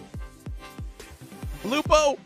[1.64, 2.17] Lupo!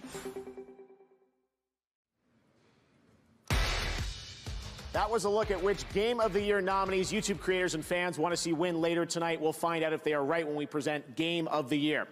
[4.93, 8.19] That was a look at which Game of the Year nominees YouTube creators and fans
[8.19, 9.39] want to see win later tonight.
[9.39, 12.07] We'll find out if they are right when we present Game of the Year.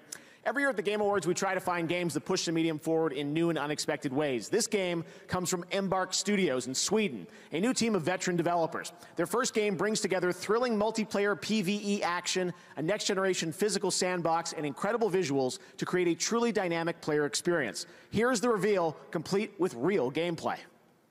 [0.46, 2.80] Every year at the Game Awards, we try to find games that push the medium
[2.80, 4.48] forward in new and unexpected ways.
[4.48, 8.94] This game comes from Embark Studios in Sweden, a new team of veteran developers.
[9.18, 14.66] Their first game brings together thrilling multiplayer PvE action, a next generation physical sandbox, and
[14.66, 17.86] incredible visuals to create a truly dynamic player experience.
[18.10, 20.58] Here's the reveal, complete with real gameplay.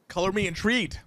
[0.08, 0.98] Color me intrigued.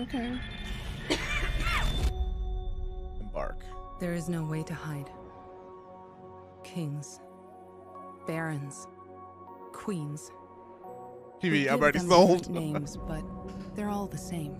[0.00, 0.32] Okay.
[3.20, 3.58] Embark.
[4.00, 5.10] There is no way to hide.
[6.64, 7.20] Kings,
[8.26, 8.86] barons,
[9.74, 10.30] queens.
[11.42, 12.38] TV, I'm already them sold.
[12.38, 13.22] different names, but
[13.76, 14.56] they're all the same.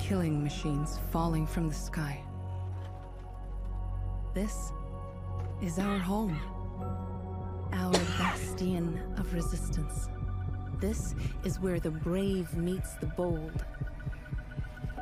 [0.00, 2.20] Killing machines falling from the sky.
[4.34, 4.72] This
[5.62, 6.36] is our home.
[7.72, 10.08] Our bastion of resistance.
[10.80, 13.64] This is where the brave meets the bold.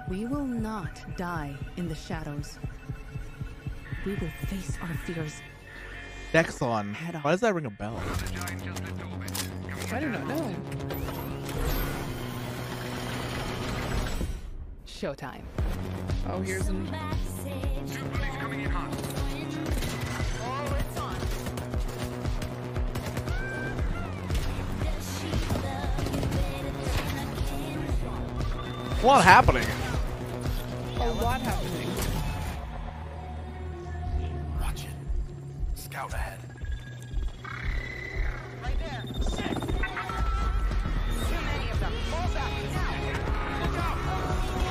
[0.08, 2.58] We will not die in the shadows.
[4.06, 5.34] We will face our fears.
[6.32, 6.94] Nexon.
[7.22, 8.00] Why does that ring a bell?
[9.92, 10.54] I do not know.
[14.86, 15.42] Showtime.
[16.28, 16.86] Oh, here's an.
[29.06, 29.68] A lot happening.
[30.96, 31.88] A lot happening.
[34.60, 35.78] Watch it.
[35.78, 36.40] Scout ahead.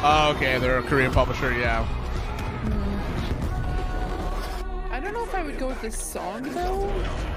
[0.04, 1.88] Oh, okay, they're a Korean publisher, yeah.
[4.92, 7.35] I don't know if I would go go with this song though?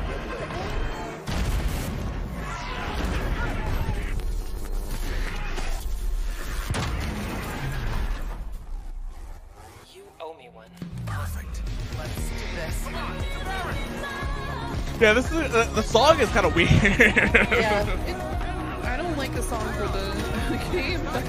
[15.01, 16.71] Yeah, this is uh, the song is kind of weird.
[16.71, 18.81] Yeah.
[18.93, 21.01] I don't like the song for the game.
[21.05, 21.25] but-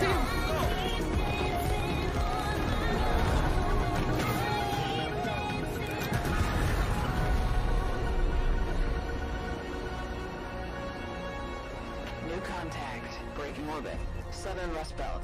[12.27, 13.05] New contact.
[13.35, 13.97] Breaking orbit.
[14.31, 15.23] Southern Rust Belt.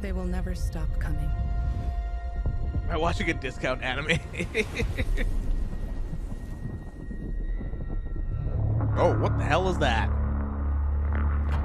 [0.00, 1.30] They will never stop coming.
[2.90, 4.18] I'm watching a discount anime.
[8.96, 10.08] oh, what the hell is that?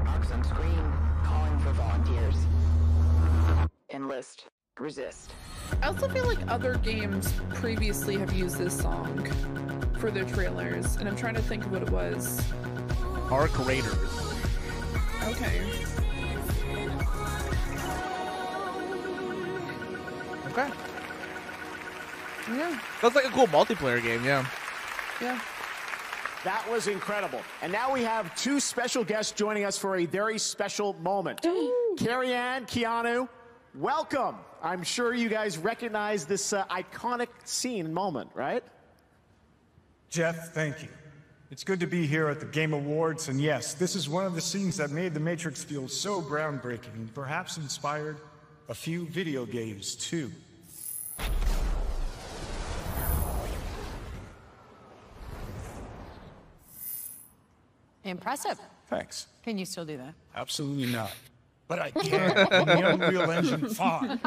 [0.05, 0.93] Marks on screen.
[1.23, 2.35] Calling for volunteers.
[3.89, 4.47] Enlist.
[4.79, 5.33] Resist.
[5.81, 9.27] I also feel like other games previously have used this song
[9.99, 12.41] for their trailers, and I'm trying to think of what it was.
[13.29, 14.33] Arc Raiders.
[15.27, 15.61] Okay.
[20.47, 20.69] Okay.
[22.49, 22.79] Yeah.
[23.01, 24.45] That's like a cool multiplayer game, yeah.
[25.21, 25.39] Yeah.
[26.43, 27.41] That was incredible.
[27.61, 31.45] And now we have two special guests joining us for a very special moment.
[31.97, 33.29] Carrie Ann, Keanu,
[33.75, 34.37] welcome.
[34.63, 38.63] I'm sure you guys recognize this uh, iconic scene moment, right?
[40.09, 40.89] Geoff, thank you.
[41.51, 44.35] It's good to be here at the Game Awards, and yes, this is one of
[44.35, 48.17] the scenes that made The Matrix feel so groundbreaking and perhaps inspired
[48.69, 50.31] a few video games, too.
[58.03, 58.59] Impressive.
[58.89, 59.27] Thanks.
[59.43, 60.13] Can you still do that?
[60.35, 61.11] Absolutely not.
[61.67, 64.19] But I can in the Unreal Engine 5.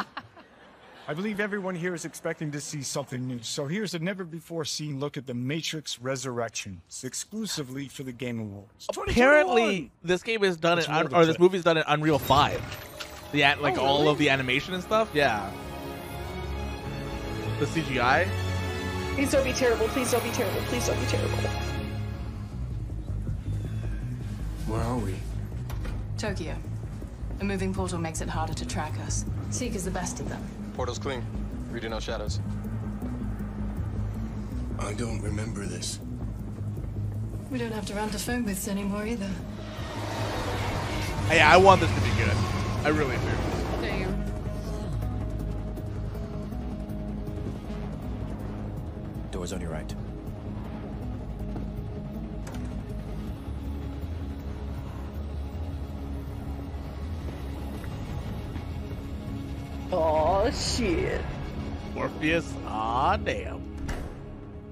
[1.06, 5.18] I believe everyone here is expecting to see something new, so here's a never-before-seen look
[5.18, 8.86] at The Matrix Resurrections, exclusively for the Game Awards.
[8.96, 12.18] Apparently, this game is done Let's in, un- or this movie is done in Unreal
[12.18, 12.62] Five.
[13.32, 15.10] The an- like Oh, all of the animation and stuff.
[15.12, 15.50] Yeah.
[17.58, 18.26] The CGI.
[19.14, 19.86] Please don't be terrible.
[19.88, 20.60] Please don't be terrible.
[20.62, 21.73] Please don't be terrible.
[24.66, 25.14] Where are we?
[26.16, 26.56] Tokyo.
[27.40, 29.24] A moving portal makes it harder to track us.
[29.50, 30.42] Seek is the best of them.
[30.74, 31.24] Portal's clean.
[31.70, 32.40] Reading no shadows.
[34.78, 35.98] I don't remember this.
[37.50, 39.30] We don't have to run to phone booths anymore either.
[41.28, 42.36] Hey, I want this to be good.
[42.84, 43.22] I really do.
[43.80, 44.24] Damn.
[49.30, 49.94] Doors on your right.
[59.96, 61.20] Oh shit.
[61.94, 62.52] Morpheus.
[62.66, 63.62] Ah, damn.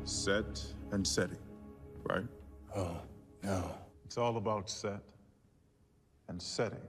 [0.05, 1.39] Set and setting,
[2.03, 2.25] right?
[2.75, 3.01] Oh,
[3.45, 3.73] no.
[4.05, 5.01] It's all about set
[6.27, 6.81] and setting.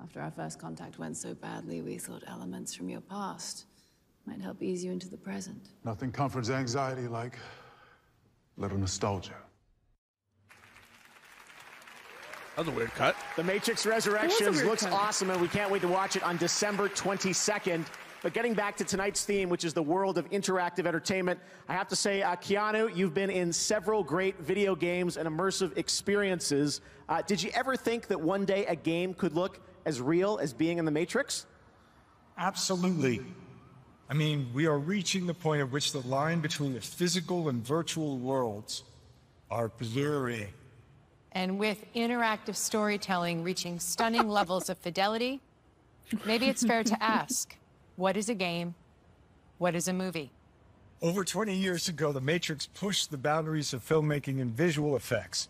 [0.00, 3.64] After our first contact went so badly, we thought elements from your past
[4.26, 5.70] might help ease you into the present.
[5.84, 7.36] Nothing comforts anxiety like
[8.56, 9.34] little nostalgia.
[12.56, 13.16] That was a weird cut.
[13.36, 14.92] The Matrix It Resurrections looks cut.
[14.92, 17.84] awesome, and we can't wait to watch it on December 22nd.
[18.22, 21.88] But getting back to tonight's theme, which is the world of interactive entertainment, I have
[21.88, 26.82] to say, uh, Keanu, you've been in several great video games and immersive experiences.
[27.08, 30.52] Uh, did you ever think that one day a game could look as real as
[30.52, 31.46] being in the Matrix?
[32.36, 33.22] Absolutely.
[34.10, 37.64] I mean, we are reaching the point at which the line between the physical and
[37.64, 38.82] virtual worlds
[39.50, 40.48] are blurring.
[41.32, 45.40] And with interactive storytelling reaching stunning levels of fidelity,
[46.24, 47.56] maybe it's fair to ask
[47.96, 48.74] what is a game?
[49.58, 50.32] What is a movie?
[51.02, 55.48] Over 20 years ago, The Matrix pushed the boundaries of filmmaking and visual effects.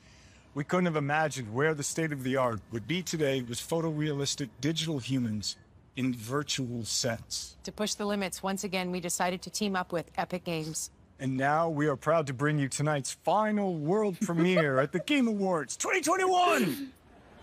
[0.53, 4.49] We couldn't have imagined where the state of the art would be today with photorealistic
[4.61, 5.57] digital humans
[5.97, 7.57] in virtual sets.
[7.65, 10.91] To push the limits, once again, we decided to team up with Epic Games.
[11.21, 15.29] And now we are proud to bring you tonight's final world premiere at the Game
[15.29, 16.91] Awards 2021.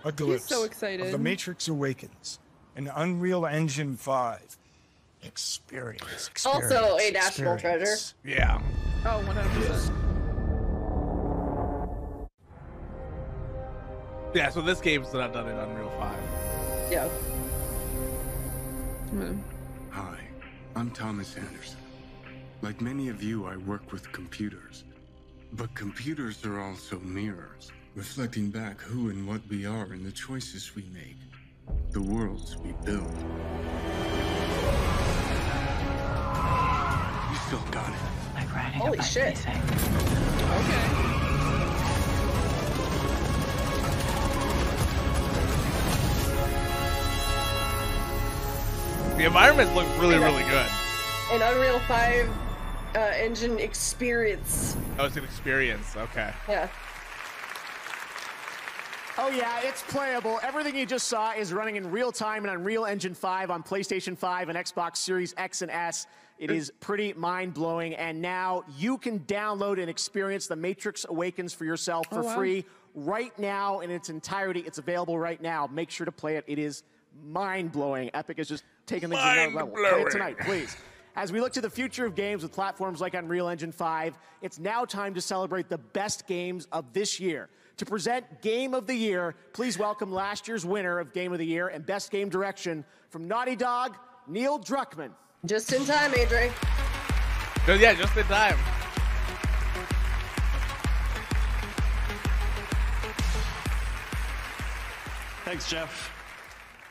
[0.04, 1.14] A glimpse so of excited.
[1.14, 2.40] The Matrix Awakens,
[2.76, 4.58] an Unreal Engine 5
[5.22, 6.30] experience.
[6.44, 7.96] Also a experience, national treasure.
[8.24, 8.60] Yeah.
[9.06, 9.94] Oh, 100%.
[14.34, 16.18] Yeah, so this game's not done in Unreal 5.
[16.92, 17.10] Yeah.
[19.92, 20.20] Hi,
[20.76, 21.78] I'm Thomas Anderson.
[22.64, 24.84] Like many of you, I work with computers.
[25.54, 30.76] But computers are also mirrors, reflecting back who and what we are and the choices
[30.76, 31.18] we make,
[31.92, 33.14] the worlds we build.
[37.30, 38.00] You still got it.
[38.36, 39.48] I writing Holy shit.
[39.48, 39.62] anything.
[49.18, 50.70] The environments look really, really good.
[51.32, 52.47] An Unreal 5
[52.98, 54.76] uh, engine experience.
[54.98, 55.96] Oh, it's an experience.
[55.96, 56.34] Okay.
[56.50, 56.68] Yeah.
[59.20, 60.40] Oh yeah, it's playable.
[60.44, 63.64] Everything you just saw is running in real time and on Real Engine 5 on
[63.64, 66.06] PlayStation 5 and Xbox Series X and S.
[66.38, 71.66] It is pretty mind-blowing and now you can download and experience The Matrix Awakens for
[71.66, 72.36] yourself for Oh, wow.
[72.36, 74.60] free right now in its entirety.
[74.60, 75.68] It's available right now.
[75.72, 76.44] Make sure to play it.
[76.46, 76.84] It is
[77.26, 78.12] mind-blowing.
[78.14, 79.74] Epic is just taking things to another level.
[79.76, 80.78] Play it tonight, please.
[81.18, 84.60] As we look to the future of games with platforms like Unreal Engine 5, it's
[84.60, 87.50] now time to celebrate the best games of this year.
[87.78, 91.46] To present Game of the Year, please welcome last year's winner of Game of the
[91.46, 93.98] Year and Best Game Direction from Naughty Dog,
[94.28, 95.10] Neil Druckmann.
[95.44, 96.52] Just in time, Adri.
[97.66, 98.56] Just- yeah, just in time.
[105.46, 106.17] Thanks, Geoff.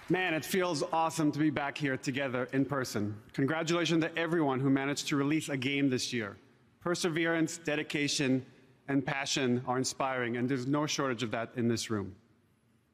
[0.09, 3.17] Man, it feels awesome to be back here together in person.
[3.33, 6.37] Congratulations to everyone who managed to release a game this year.
[6.81, 8.47] Perseverance, dedication,
[8.87, 12.15] and passion are inspiring, and there's no shortage of that in this room.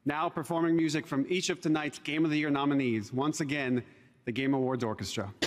[0.05, 3.83] Now, performing music from each of tonight's Game of the Year nominees, once again,
[4.25, 5.31] the Game Awards Orchestra.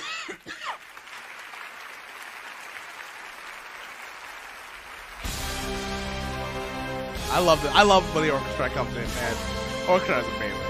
[7.32, 7.74] I love it.
[7.74, 9.36] I love when the orchestra comes in, man.
[9.88, 10.65] Orchestra is amazing.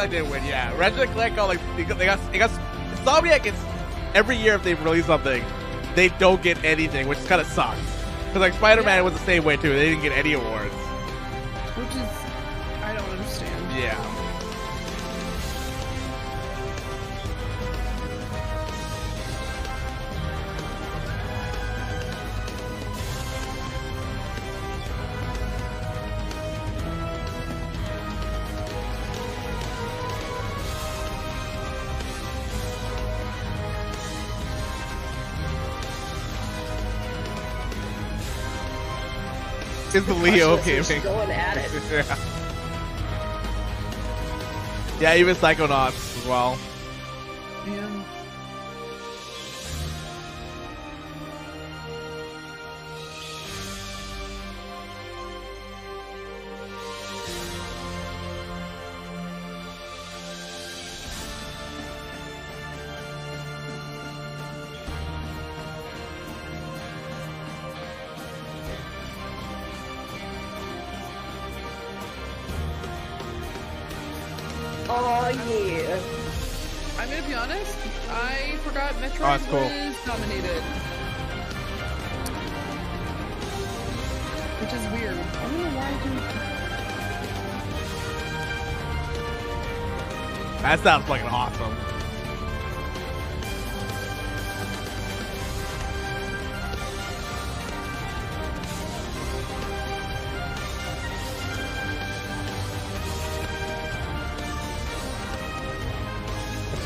[0.00, 0.42] Clank did win.
[0.46, 2.50] Yeah, Ratchet and Clank got like they got they got, they got
[2.94, 3.62] Insomniac gets
[4.14, 5.44] every year if they release something,
[5.94, 7.78] they don't get anything, which kind of sucks.
[8.26, 9.68] Because like Spider Man was the same way too.
[9.68, 10.72] They didn't get any awards.
[10.72, 13.78] Which is, I don't understand.
[13.78, 14.19] Yeah.
[39.94, 41.02] It's the Leo gaming.
[41.02, 41.70] going at it.
[41.90, 42.16] yeah.
[45.00, 46.56] yeah, even Psychonauts as well.
[90.70, 91.74] That sounds fucking awesome.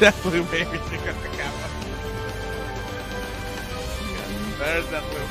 [0.00, 0.78] Deathloop, baby.
[0.78, 1.68] Thing on the camera.
[4.14, 4.26] Yeah,
[4.60, 5.28] there's Deathloop.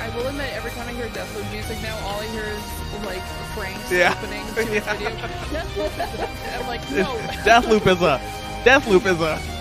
[0.03, 3.23] I will admit, every time I hear Deathloop music now, all I hear is like
[3.55, 4.15] Frank's Yeah.
[4.19, 4.95] opening to his Yeah.
[4.95, 5.11] video.
[5.55, 6.61] Deathloop.
[6.61, 7.15] I'm like, no.
[7.47, 8.21] Deathloop is a.
[8.65, 9.52] Deathloop is a.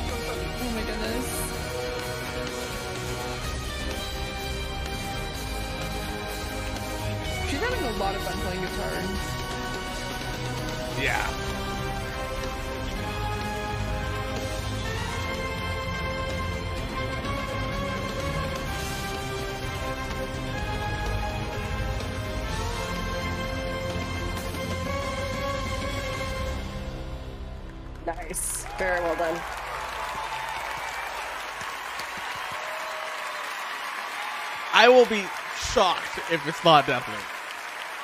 [35.71, 37.23] shocked if it's not Deathloop.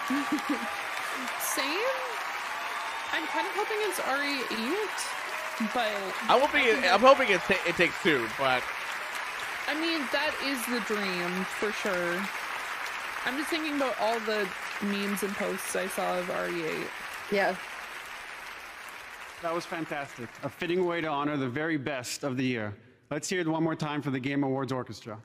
[1.41, 1.97] Same.
[3.11, 5.91] I'm kind of hoping it's RE8, but
[6.29, 8.63] I'm hoping it, I'm hoping it, ta- it takes two, but
[9.67, 12.13] I mean that is the dream for sure.
[13.25, 14.47] I'm just thinking about all the
[14.81, 16.87] memes and posts I saw of RE8.
[17.31, 17.55] Yeah.
[19.41, 20.29] That was fantastic.
[20.43, 22.73] A fitting way to honor the very best of the year.
[23.11, 25.17] Let's hear it one more time for the Game Awards Orchestra.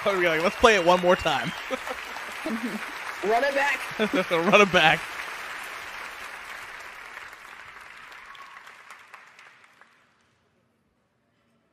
[0.04, 1.52] I'll like, let's play it one more time.
[3.24, 4.30] Run it back.
[4.30, 5.00] Run it back.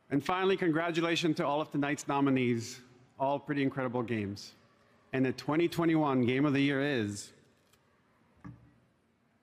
[0.10, 2.80] And finally, congratulations to all of tonight's nominees.
[3.18, 4.54] All pretty incredible games.
[5.14, 7.32] And the 2021 Game of the Year is.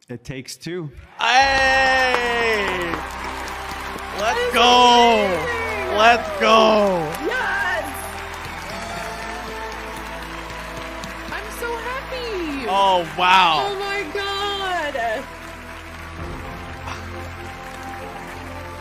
[0.08, 0.90] It Takes Two.
[1.18, 2.92] Hey!
[4.20, 5.94] Let's go!
[5.96, 7.33] Let's go!
[11.64, 12.66] So happy.
[12.68, 13.66] Oh wow!
[13.68, 15.24] Oh my god!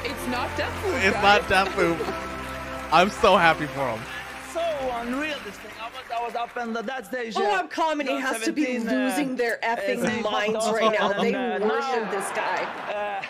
[0.06, 1.06] It's not Deathloop.
[1.06, 1.50] It's guys.
[1.50, 2.30] not Deathloop.
[2.92, 4.00] I'm so happy for him.
[4.53, 4.62] So
[5.02, 5.72] unreal this thing.
[5.82, 7.34] I was, I was up in the, that stage.
[7.38, 11.14] Oh, Up Comedy has to be 17, uh, losing their effing uh, minds right now.
[11.20, 11.34] They
[11.66, 12.64] worship this guy.
[12.94, 13.26] Uh,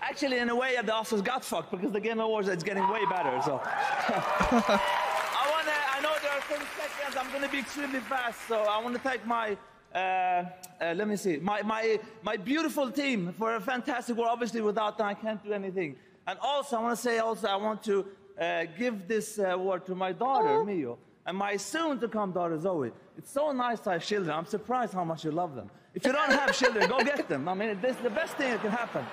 [0.00, 3.04] actually, in a way, the office got fucked because the Game Awards is getting way
[3.10, 3.40] better.
[3.44, 5.72] So I want to.
[5.92, 7.09] I know there are 30 seconds.
[7.20, 8.38] I'm going to be extremely fast.
[8.48, 9.54] So I want to thank my.
[9.94, 11.36] Uh, uh, let me see.
[11.36, 14.28] My, my, my beautiful team for a fantastic work.
[14.30, 15.96] Obviously, without them, I can't do anything.
[16.26, 18.06] And also, I want to say also, I want to
[18.40, 22.90] uh, give this uh, award to my daughter, Mio, and my soon-to-come daughter, Zoe.
[23.18, 24.34] It's so nice to have children.
[24.34, 25.68] I'm surprised how much you love them.
[25.94, 27.48] If you don't have children, go get them.
[27.48, 29.04] I mean, this is the best thing that can happen.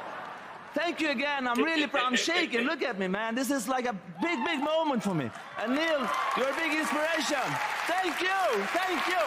[0.73, 1.47] Thank you again.
[1.47, 2.05] I'm really proud.
[2.05, 2.61] I'm shaking.
[2.61, 3.35] Look at me, man.
[3.35, 5.29] This is like a big, big moment for me.
[5.61, 7.43] And Neil, you're a big inspiration.
[7.87, 8.63] Thank you.
[8.73, 9.23] Thank you.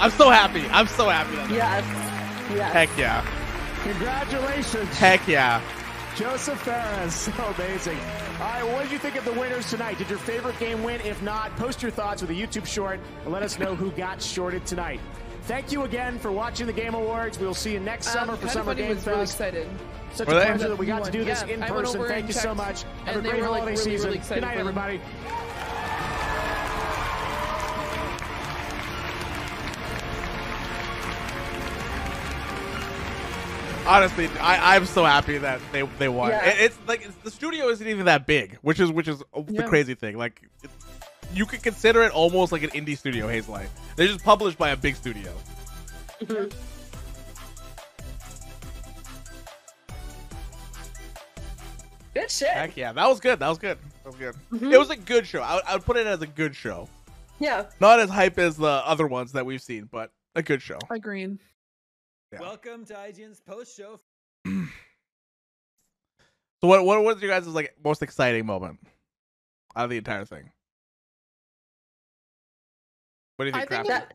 [0.00, 0.64] I'm so happy.
[0.70, 1.34] I'm so happy.
[1.36, 1.84] that- Yes.
[2.54, 2.72] Yes.
[2.72, 3.24] Heck yeah.
[3.82, 4.96] Congratulations.
[4.98, 5.60] Heck yeah.
[6.16, 7.98] Josef Fares, so amazing.
[8.40, 9.98] All right, what did you think of the winners tonight?
[9.98, 11.00] Did your favorite game win?
[11.02, 14.22] If not, post your thoughts with a YouTube short and let us know who got
[14.22, 15.00] shorted tonight.
[15.48, 17.38] Thank you again for watching the Game Awards.
[17.38, 19.32] We'll see you next Um, summer for Summer Funny Game was really Fest.
[19.40, 19.66] excited.
[20.12, 22.00] Such Were a pleasure that we got to do this Yeah, in person.
[22.06, 22.84] Thank and you so much.
[23.06, 24.12] Have a they great were, like, holiday really, really season.
[24.12, 25.00] excited Good night, everybody.
[33.86, 36.28] Honestly, I, I'm so happy that they they won.
[36.30, 36.44] Yeah.
[36.50, 39.44] It- it's like it's, the studio isn't even that big, which is which is the
[39.54, 39.62] Yeah.
[39.62, 40.18] crazy thing.
[40.18, 40.68] Like, it,
[41.32, 43.26] you could consider it almost like an indie studio.
[43.28, 43.68] Hazelight.
[43.96, 45.32] They're just published by a big studio.
[52.14, 52.48] Good shit.
[52.48, 53.38] Heck yeah, that was good.
[53.38, 53.78] That was good.
[54.02, 54.34] That was good.
[54.52, 54.72] Mm-hmm.
[54.72, 55.40] It was a good show.
[55.42, 56.88] I, would- I would put it as a good show.
[57.38, 57.66] Yeah.
[57.80, 60.78] Not as hype as the other ones that we've seen, but a good show.
[60.90, 61.38] Agreed.
[62.32, 62.40] Yeah.
[62.40, 64.00] Welcome to IGN's post show.
[66.60, 68.80] So what what was your guys' like most exciting moment
[69.76, 70.50] out of the entire thing?
[73.38, 74.14] What do you I think, think that.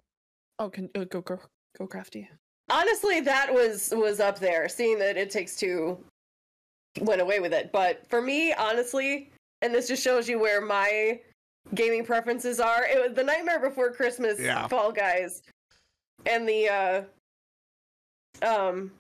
[0.60, 1.40] Oh, can uh, go go
[1.78, 2.30] go crafty.
[2.70, 4.68] Honestly, that was was up there.
[4.68, 5.98] Seeing that it takes two
[7.00, 11.22] went away with it, but for me, honestly, and this just shows you where my
[11.74, 12.86] gaming preferences are.
[12.86, 14.68] It was the Nightmare Before Christmas Yeah.
[14.68, 15.42] Fall Guys,
[16.26, 17.08] and the
[18.44, 18.92] uh um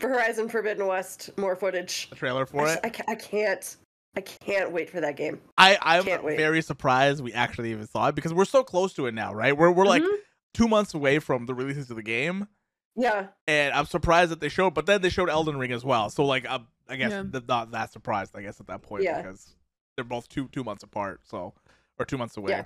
[0.00, 2.10] Horizon Forbidden West more footage.
[2.10, 2.80] The trailer for I, it.
[2.82, 3.76] I, I can't.
[4.16, 5.40] I can't wait for that game.
[5.56, 6.36] I I'm Can't wait.
[6.36, 9.56] very surprised we actually even saw it because we're so close to it now, right?
[9.56, 10.16] We're we're like Mhm.
[10.54, 12.48] two months away from the releases of the game,
[12.96, 13.28] Yeah.
[13.46, 14.74] and I'm surprised that they showed.
[14.74, 17.22] But then they showed Elden Ring as well, so like I'm, I guess Yeah.
[17.30, 18.34] th- not that surprised.
[18.34, 19.22] I guess at that point Yeah.
[19.22, 19.54] because
[19.96, 21.54] they're both two two months apart, so
[21.98, 22.50] or two months away.
[22.50, 22.64] Yeah.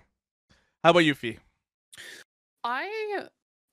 [0.83, 1.39] How about you, Fee?
[2.63, 3.27] I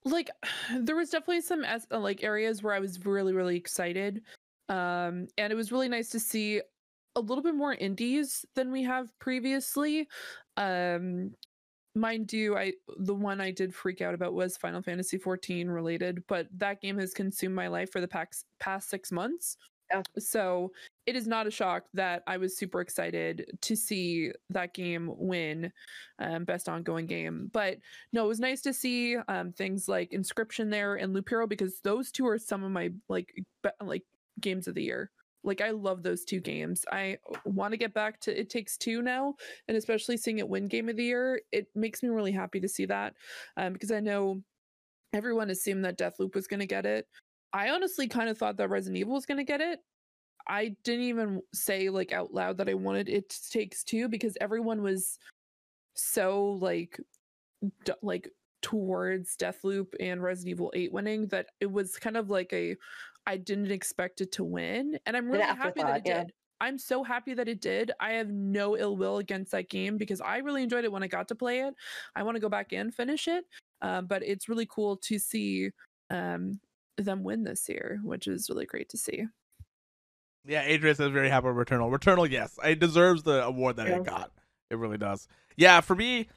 [0.03, 0.29] like
[0.75, 4.23] there was definitely some as uh, like areas where I was really really excited.
[4.69, 6.61] Um and it was really nice to see
[7.15, 10.07] a little bit more indies than we have previously.
[10.57, 11.31] Um
[11.93, 16.23] mind you, I the one I did freak out about was Final Fantasy 14 related,
[16.27, 19.57] but that game has consumed my life for the past past 6 months.
[19.91, 20.03] Yeah.
[20.19, 20.71] So
[21.05, 25.71] it is not a shock that I was super excited to see that game win
[26.19, 27.49] um, best ongoing game.
[27.51, 27.77] But
[28.13, 31.79] no, it was nice to see um, things like Inscryption there and Loop Hero because
[31.81, 33.33] those two are some of my like
[33.63, 34.03] be- like
[34.39, 35.11] games of the year.
[35.43, 36.85] Like I love those two games.
[36.91, 39.35] I want to get back to It Takes Two now,
[39.67, 42.67] and especially seeing it win Game of the Year, it makes me really happy to
[42.67, 43.15] see that,
[43.57, 44.41] um, because I know
[45.13, 47.07] everyone assumed that Deathloop was going to get it.
[47.53, 49.79] I honestly kind of thought that Resident Evil was going to get it.
[50.47, 54.81] I didn't even say like out loud that I wanted It Takes Two because everyone
[54.81, 55.17] was
[55.95, 56.99] so like
[57.85, 58.29] d- like
[58.61, 62.75] towards Deathloop and Resident Evil 8 winning that it was kind of like a
[63.25, 66.23] I didn't expect it to win and I'm really happy that it yeah.
[66.23, 66.33] did.
[66.61, 67.91] I'm so happy that it did.
[67.99, 71.07] I have no ill will against that game because I really enjoyed it when I
[71.07, 71.73] got to play it.
[72.15, 73.45] I want to go back and finish it.
[73.81, 75.71] Um, but it's really cool to see
[76.11, 76.59] um,
[76.97, 79.25] them win this year, which is really great to see.
[80.45, 81.91] Yeah, Adrian says very happy with Returnal.
[81.91, 83.97] Returnal, yes, it deserves the award that Yeah.
[83.97, 84.31] it got.
[84.69, 85.27] It really does.
[85.57, 86.27] Yeah, for me,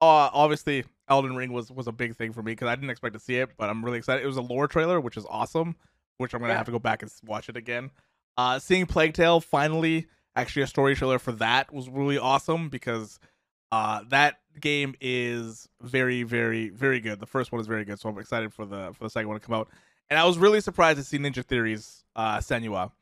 [0.00, 3.14] uh, obviously Elden Ring was was a big thing for me because I didn't expect
[3.14, 4.22] to see it, but I'm really excited.
[4.22, 5.76] It was a lore trailer, which is awesome.
[6.18, 6.58] Which I'm gonna Yeah.
[6.58, 7.90] have to go back and watch it again.
[8.36, 13.18] Uh, seeing Plague Tale finally, actually a story trailer for that was really awesome because
[13.72, 17.20] uh, that game is very, very, very good.
[17.20, 19.38] The first one is very good, so I'm excited for the for the second one
[19.40, 19.68] to come out.
[20.10, 22.92] And I was really surprised to see Ninja Theory's uh, Senua.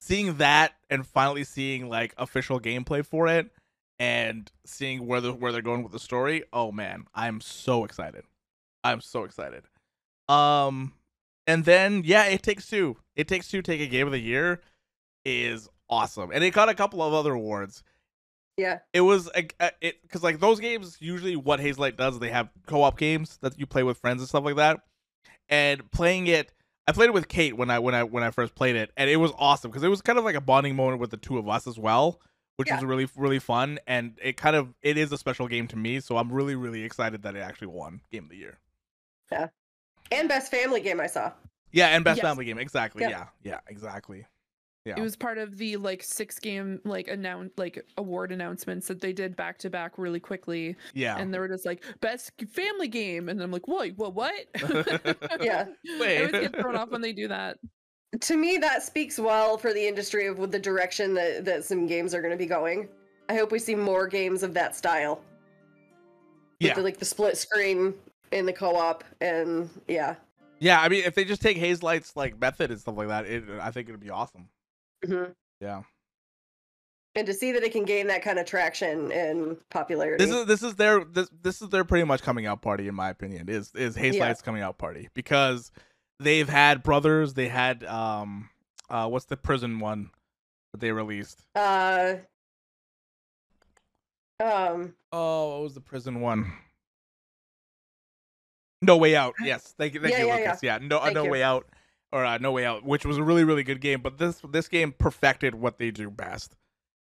[0.00, 3.50] Seeing that and finally seeing like official gameplay for it
[4.00, 6.42] and seeing where the where they're going with the story.
[6.52, 8.24] Oh man, I'm so excited.
[8.82, 9.62] I'm so excited.
[10.28, 10.92] Um
[11.50, 12.96] and then yeah, it takes two.
[13.16, 14.60] It takes two take a game of the year
[15.24, 16.30] is awesome.
[16.32, 17.82] And it got a couple of other awards
[18.56, 18.78] Yeah.
[18.92, 22.50] it was like uh, it because like those games usually what Hazelight does they have
[22.66, 24.80] co-op games that you play with friends and stuff like that.
[25.48, 26.52] And playing it,
[26.86, 29.10] I played it with Kate when I when I when I first played it, and
[29.10, 31.38] it was awesome because it was kind of like a bonding moment with the two
[31.38, 32.20] of us as well,
[32.56, 33.78] which was really really fun.
[33.86, 36.82] And it kind of it is a special game to me, so I'm really really
[36.84, 38.58] excited that it actually won Game of the Year.
[39.32, 39.48] Yeah.
[40.10, 41.32] And best family game I saw.
[41.72, 42.26] Yeah, and best Yes.
[42.26, 43.02] family game exactly.
[43.02, 43.10] Yep.
[43.10, 44.26] Yeah, yeah, exactly.
[44.86, 44.94] Yeah.
[44.96, 49.12] It was part of the like six game like announce like award announcements that they
[49.12, 50.74] did back to back really quickly.
[50.94, 51.18] Yeah.
[51.18, 53.90] And they were just like best family game, and I'm like, what?
[53.96, 54.14] What?
[54.14, 55.42] What?
[55.42, 55.66] Yeah.
[55.86, 57.58] I always get thrown off when they do that.
[58.22, 61.86] To me, that speaks well for the industry of with the direction that, that some
[61.86, 62.88] games are going to be going.
[63.28, 65.22] I hope we see more games of that style.
[66.60, 66.74] With Yeah.
[66.74, 67.94] the, like the split screen
[68.32, 70.16] in the co-op and yeah.
[70.58, 73.44] Yeah, I mean, if they just take Hazelight's like method and stuff like that, it
[73.60, 74.48] I think it'd be awesome.
[75.04, 75.24] hmm
[75.60, 75.82] Yeah.
[77.16, 80.24] And to see that it can gain that kind of traction and popularity.
[80.24, 82.94] This is this is their this this is their pretty much coming out party in
[82.94, 83.48] my opinion.
[83.48, 85.72] Is is Hazelight's coming out party because
[86.20, 87.34] they've had brothers.
[87.34, 88.50] They had um
[88.88, 90.10] uh what's the prison one
[90.72, 91.42] that they released?
[91.56, 92.14] uh
[94.38, 96.52] um Oh, what was the prison one?
[98.82, 99.34] No Way Out.
[99.42, 100.62] Yes, thank you, thank Yeah, you, yeah, Lucas.
[100.62, 100.78] yeah.
[100.80, 101.30] Yeah, no, uh, No you.
[101.30, 101.66] Way Out
[102.12, 104.00] or uh, No Way Out, which was a really really good game.
[104.00, 106.56] But this this game perfected what they do best,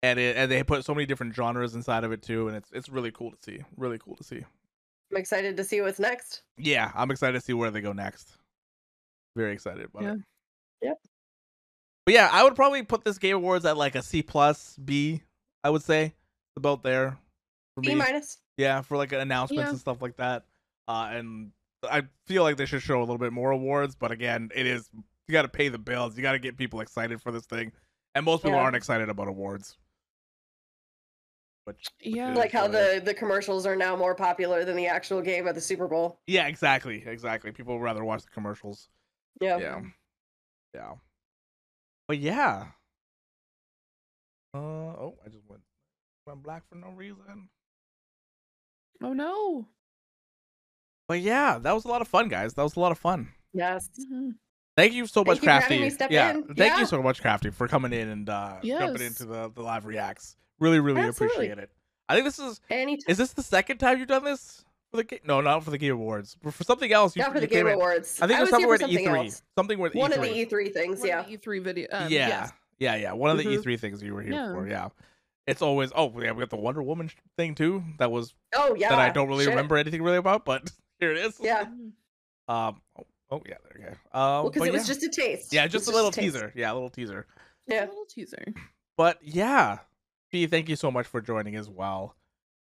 [0.01, 2.71] and it and they put so many different genres inside of it too, and it's
[2.71, 3.59] it's really cool to see.
[3.77, 4.43] Really cool to see.
[5.11, 6.43] I'm excited to see what's next.
[6.57, 8.29] Yeah, I'm excited to see where they go next.
[9.35, 10.13] Very excited about Yeah.
[10.13, 10.19] it.
[10.81, 10.97] Yep.
[12.05, 15.21] But yeah, I would probably put this Game Awards at like a C plus B.
[15.63, 16.13] I would say
[16.55, 17.17] about there.
[17.75, 18.37] For B minus.
[18.57, 19.69] Yeah, for like announcements Yeah.
[19.69, 20.45] and stuff like that.
[20.87, 21.51] Uh, and
[21.83, 24.89] I feel like they should show a little bit more awards, but again, it is
[25.27, 26.17] you got to pay the bills.
[26.17, 27.71] You got to get people excited for this thing,
[28.15, 28.63] and most people Yeah.
[28.63, 29.77] aren't excited about awards.
[31.65, 32.31] Which, which Yeah.
[32.31, 32.99] is Like how what it is.
[33.01, 36.19] the the commercials are now more popular than the actual game at the Super Bowl.
[36.27, 37.51] yeah, exactly, exactly.
[37.51, 38.89] People would rather watch the commercials.
[39.39, 39.57] Yeah.
[39.59, 39.81] Yeah.
[40.73, 40.93] Yeah.
[42.07, 42.71] But yeah.
[44.53, 45.61] Uh oh, I just went
[46.25, 47.49] went black for no reason.
[49.01, 49.67] Oh no.
[51.09, 52.53] But yeah, that was a lot of fun, guys.
[52.53, 53.27] That was a lot of fun.
[53.51, 53.89] Yes.
[53.99, 54.35] Mhm.
[54.77, 55.79] Thank you so much, Thank you for Crafty.
[55.81, 56.43] me step yeah, in.
[56.43, 56.79] thank Yeah.
[56.79, 60.37] you so much, Crafty, for coming in and uh jumping into the, the live reacts.
[60.59, 61.47] Really, really Absolutely.
[61.47, 61.71] appreciate it.
[62.07, 63.03] I think this is Anytime.
[63.09, 65.19] is this the second time you've done this for the game?
[65.25, 67.15] No, not for the Game Awards, but for something else.
[67.15, 68.19] You, Not for the Game came in- Awards.
[68.21, 69.41] I think I it was was here somewhere at E3.
[69.57, 70.15] Something with One E3.
[70.15, 71.23] of the E3 things, yeah.
[71.23, 71.87] E3 video.
[71.91, 72.51] Um, yeah, yes.
[72.77, 73.11] yeah, yeah.
[73.13, 73.57] One of the Mhm.
[73.63, 74.53] E3 things you were here Yeah.
[74.53, 74.67] for.
[74.67, 74.89] Yeah,
[75.47, 75.91] it's always.
[75.95, 77.83] Oh, yeah, we got the Wonder Woman thing too.
[77.97, 78.89] That was Oh yeah.
[78.89, 79.49] that I don't really shit.
[79.51, 81.35] remember anything really about, but here it is.
[81.41, 81.61] Yeah.
[82.47, 82.81] Um.
[82.97, 83.55] Oh, oh yeah.
[83.63, 84.19] There you go.
[84.19, 84.43] Um.
[84.43, 84.93] Well, because but it was yeah.
[84.93, 85.53] just a taste.
[85.53, 86.35] yeah, It just a little taste.
[86.35, 86.53] teaser.
[86.55, 87.25] Yeah, a little teaser.
[87.67, 87.85] Yeah.
[87.85, 88.43] A little teaser.
[88.97, 89.79] But yeah,
[90.31, 92.15] B, thank you so much for joining as well.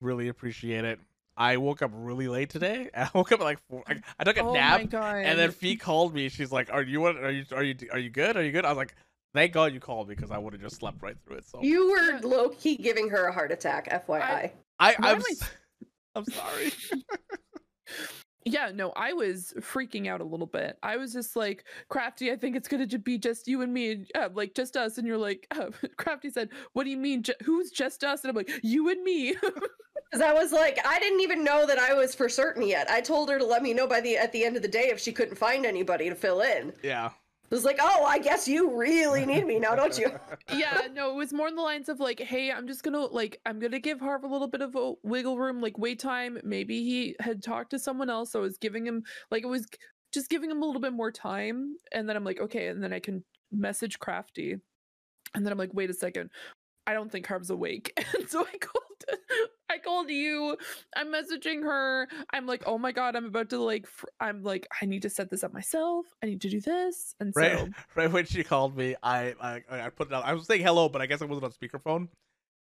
[0.01, 0.99] Really appreciate it.
[1.37, 2.89] I woke up really late today.
[2.95, 3.83] I woke up at like four.
[3.87, 5.15] I, I took a Oh nap, my god.
[5.25, 6.29] and then Fee called me.
[6.29, 7.05] She's like, "Are you?
[7.05, 8.35] Are you are you are you good?
[8.35, 8.93] Are you good?" I was like,
[9.33, 11.61] "Thank God you called me because I would have just slept right through it." So
[11.63, 14.51] You were low key giving her a heart attack, FYI.
[14.79, 15.49] I Why I'm am I s-
[16.15, 16.71] I'm sorry.
[18.43, 20.77] Yeah, no, I was freaking out a little bit.
[20.81, 23.91] I was just like, Crafty, I think it's gonna ju- be just you and me,
[23.91, 24.97] and uh, like just us.
[24.97, 27.21] And you're like, uh, Crafty said, "What do you mean?
[27.21, 29.35] Ju- who's just us?" And I'm like, "You and me."
[30.11, 32.89] Because I was like, I didn't even know that I was for certain yet.
[32.89, 34.89] I told her to let me know by the at the end of the day
[34.91, 36.73] if she couldn't find anybody to fill in.
[36.83, 37.11] Yeah.
[37.51, 40.09] It was like, oh, I guess you really need me now, don't you?
[40.55, 43.41] yeah, no, it was more in the lines of like, hey, I'm just gonna like,
[43.45, 46.39] I'm gonna give Harv a little bit of a wiggle room, like wait time.
[46.45, 49.67] Maybe he had talked to someone else, so I was giving him like it was
[50.13, 52.93] just giving him a little bit more time, and then I'm like, okay, and then
[52.93, 53.21] I can
[53.51, 54.55] message Crafty,
[55.35, 56.29] and then I'm like, wait a second,
[56.87, 59.19] I don't think Harv's awake, and so I called,
[59.69, 60.57] I called you.
[60.95, 62.07] I'm messaging her.
[62.33, 65.09] I'm like, oh my god, I'm about to like, fr- I'm like, I need to
[65.09, 66.05] set this up myself.
[66.23, 69.89] I need to do this, and so right when she called me, I I, I
[69.89, 70.23] put it down.
[70.23, 72.07] I was saying hello, but I guess I wasn't on speakerphone,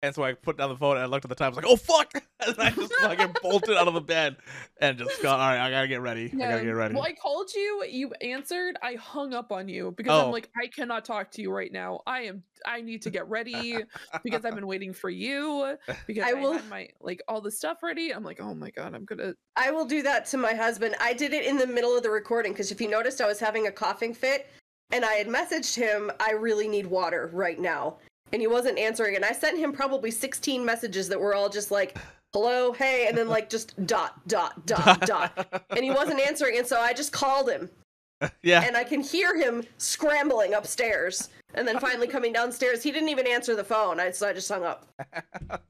[0.03, 1.47] and so I put down the phone and I looked at the time.
[1.47, 2.13] I was like, "Oh fuck!"
[2.47, 4.37] And I just fucking bolted out of the bed
[4.81, 5.39] and just got.
[5.41, 6.31] All right, I gotta get ready.
[6.33, 6.95] I gotta get ready.
[6.95, 7.85] Well, I called you.
[7.87, 8.79] You answered.
[8.83, 10.25] I hung up on you because Oh.
[10.25, 12.01] I'm like, I cannot talk to you right now.
[12.07, 12.43] I am.
[12.67, 13.77] I need to get ready
[14.25, 15.77] because I've been waiting for you.
[16.07, 18.11] Because I, will- had my like all the stuff ready.
[18.15, 19.35] I'm like, oh my god, I'm gonna.
[19.57, 20.95] I will do that to my husband.
[20.99, 23.39] I did it in the middle of the recording because if you noticed, I was
[23.39, 24.47] having a coughing fit,
[24.93, 27.99] and I had messaged him, "I really need water right now,"
[28.33, 29.17] and he wasn't answering.
[29.17, 31.97] And I sent him probably 16 messages that were all just like,
[32.33, 36.59] "Hello, hey," and then like just dot dot dot dot, and he wasn't answering.
[36.59, 37.69] And so I just called him,
[38.43, 38.63] yeah.
[38.67, 42.83] and I can hear him scrambling upstairs, and then finally coming downstairs.
[42.83, 43.99] He didn't even answer the phone.
[44.01, 44.87] I so I just hung up.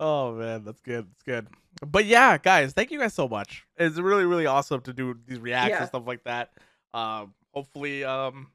[0.00, 1.06] Oh man, that's good.
[1.08, 1.48] That's good.
[1.84, 3.66] But yeah, guys, thank you guys so much.
[3.76, 5.78] It's really, really awesome to do these reacts Yeah.
[5.78, 6.52] and stuff like that.
[6.94, 8.48] Um, hopefully, um,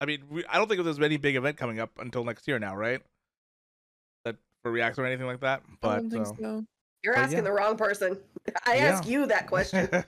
[0.00, 2.58] I mean, we, I don't think there's any big event coming up until next year
[2.58, 3.00] now, right?
[4.24, 5.62] That for reacts or anything like that.
[5.80, 6.64] But I don't think uh, so.
[7.02, 7.44] You're But asking yeah.
[7.44, 8.18] the wrong person.
[8.66, 8.84] I Yeah.
[8.84, 9.88] ask you that question,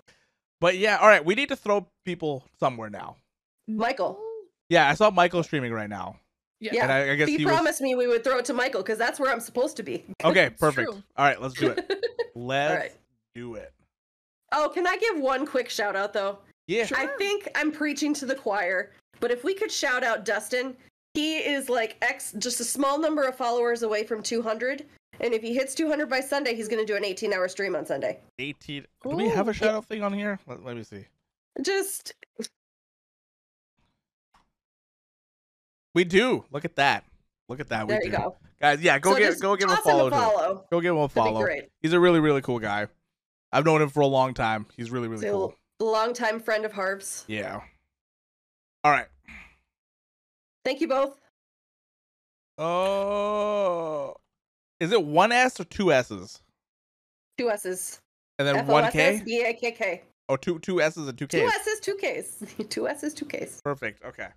[0.60, 3.16] but yeah, all right, we need to throw people somewhere now.
[3.68, 4.18] Michael.
[4.68, 6.18] Yeah, I saw Michael streaming right now.
[6.58, 8.54] Yeah, And I, I guess he, he was promised me we would throw it to
[8.54, 10.04] Michael because that's where I'm supposed to be.
[10.24, 10.50] okay.
[10.58, 10.90] Perfect.
[10.90, 11.02] true.
[11.16, 11.92] All right, let's do it.
[12.34, 12.92] Let's right.
[13.34, 13.72] do it.
[14.52, 16.38] Oh, can I give one quick shout out though?
[16.66, 16.86] Yeah.
[16.96, 20.76] I think I'm preaching to the choir, but if we could shout out Dustin,
[21.14, 24.84] he is like X, just a small number of followers away from 200.
[25.20, 27.74] And if he hits 200 by Sunday, he's going to do an 18 hour stream
[27.74, 28.18] on Sunday.
[28.38, 28.84] 18.
[29.02, 30.38] Do we have a shout out thing on here?
[30.46, 31.06] Let, let me see.
[31.62, 32.12] Just
[35.96, 36.44] We do.
[36.50, 37.04] Look at that.
[37.48, 37.86] Look at that.
[37.86, 38.16] We There you do.
[38.18, 38.36] go.
[38.60, 40.10] Guys, yeah, go So get go give him a toss him a follow.
[40.10, 40.64] follow.
[40.70, 41.46] Go give him a follow.
[41.80, 42.88] He's a really really cool guy.
[43.50, 44.66] I've known him for a long time.
[44.76, 45.54] He's really really so, cool.
[45.80, 47.24] Longtime friend of Harv's.
[47.28, 47.60] Yeah.
[48.84, 49.06] All right.
[50.64, 51.18] Thank you both.
[52.58, 54.14] Oh.
[54.80, 56.40] Is it one S or two S's?
[57.38, 58.00] Two S's.
[58.38, 59.22] And then one K?
[59.24, 60.02] B-A-K-K.
[60.28, 61.32] Or two Oh, two two S's and two Ks.
[61.32, 62.68] Two S's, two Ks.
[62.68, 63.60] Two S's, two Ks.
[63.60, 64.04] Perfect.
[64.04, 64.28] Okay.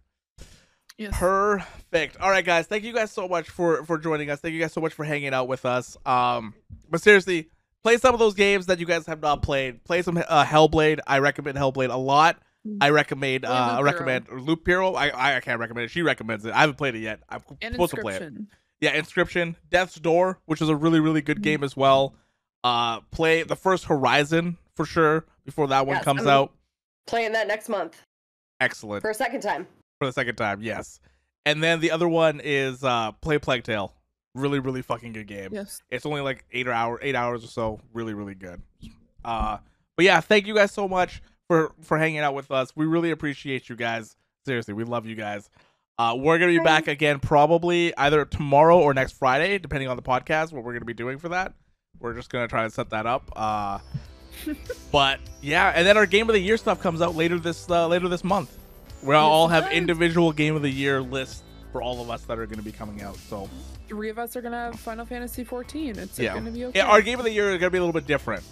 [0.97, 1.17] Yes.
[1.17, 2.17] Perfect.
[2.19, 2.67] All right, guys.
[2.67, 4.39] Thank you guys so much for for joining us.
[4.39, 5.97] Thank you guys so much for hanging out with us.
[6.05, 6.53] Um,
[6.89, 7.49] but seriously,
[7.83, 9.83] play some of those games that you guys have not played.
[9.83, 10.99] Play some uh, Hellblade.
[11.07, 12.37] I recommend Hellblade a lot.
[12.81, 13.45] I recommend.
[13.45, 14.93] Uh, Play I Loop recommend Loop Hero.
[14.93, 15.91] I, I I can't recommend it.
[15.91, 16.53] She recommends it.
[16.53, 17.21] I haven't played it yet.
[17.29, 18.33] I'm And supposed to play it.
[18.81, 22.15] Yeah, Inscryption, Death's Door, which is a really really good game as well.
[22.63, 26.53] Uh, play the first Horizon for sure before that one Yes, comes I'm out.
[27.07, 28.03] Playing that next month
[28.59, 29.65] Excellent for a second time.
[29.97, 30.61] for the second time.
[30.61, 30.99] Yes,
[31.45, 33.93] and then the other one is uh, play Plague Tale.
[34.35, 35.49] Really, really fucking good game.
[35.51, 35.81] Yes.
[35.89, 37.79] It's only like eight or hour, eight hours or so.
[37.93, 38.61] Really, really good.
[39.25, 39.57] Uh,
[39.95, 42.71] but yeah, thank you guys so much for for hanging out with us.
[42.75, 44.15] We really appreciate you guys.
[44.45, 45.49] Seriously, we love you guys.
[45.97, 50.03] Uh, we're gonna be back again probably either tomorrow or next Friday, depending on the
[50.03, 50.53] podcast.
[50.53, 51.53] What we're gonna be doing for that.
[51.99, 53.29] We're just gonna try to set that up.
[53.35, 53.79] Uh,
[54.91, 57.87] but yeah, and then our game of the year stuff comes out later this uh,
[57.87, 58.57] later this month.
[59.03, 62.45] We'll all have individual game of the year lists for all of us that are
[62.45, 63.15] going to be coming out.
[63.15, 63.49] So
[63.89, 65.97] Three of us are gonna have Final Fantasy 14.
[65.97, 66.79] It's yeah, gonna be okay.
[66.79, 68.43] yeah, our game of the year is going to be a little bit different.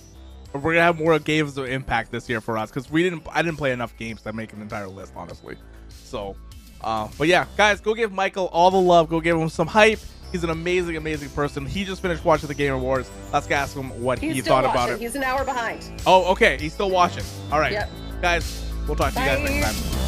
[0.53, 3.23] We're going to have more games of impact this year for us because we didn't.
[3.31, 5.55] I didn't play enough games to make an entire list, honestly.
[5.89, 6.35] So,
[6.81, 9.09] uh, but yeah, guys, go give Michael all the love.
[9.09, 9.99] Go give him some hype.
[10.31, 11.65] He's an amazing, amazing person.
[11.65, 13.09] He just finished watching the Game Awards.
[13.31, 14.71] Let's ask him what He's he thought watching.
[14.71, 14.99] about it.
[14.99, 16.01] He's an hour behind.
[16.07, 16.57] Oh, okay.
[16.59, 17.23] He's still watching.
[17.51, 17.89] All right, Yep.
[18.21, 18.63] guys.
[18.87, 20.07] We'll talk to you guys next time.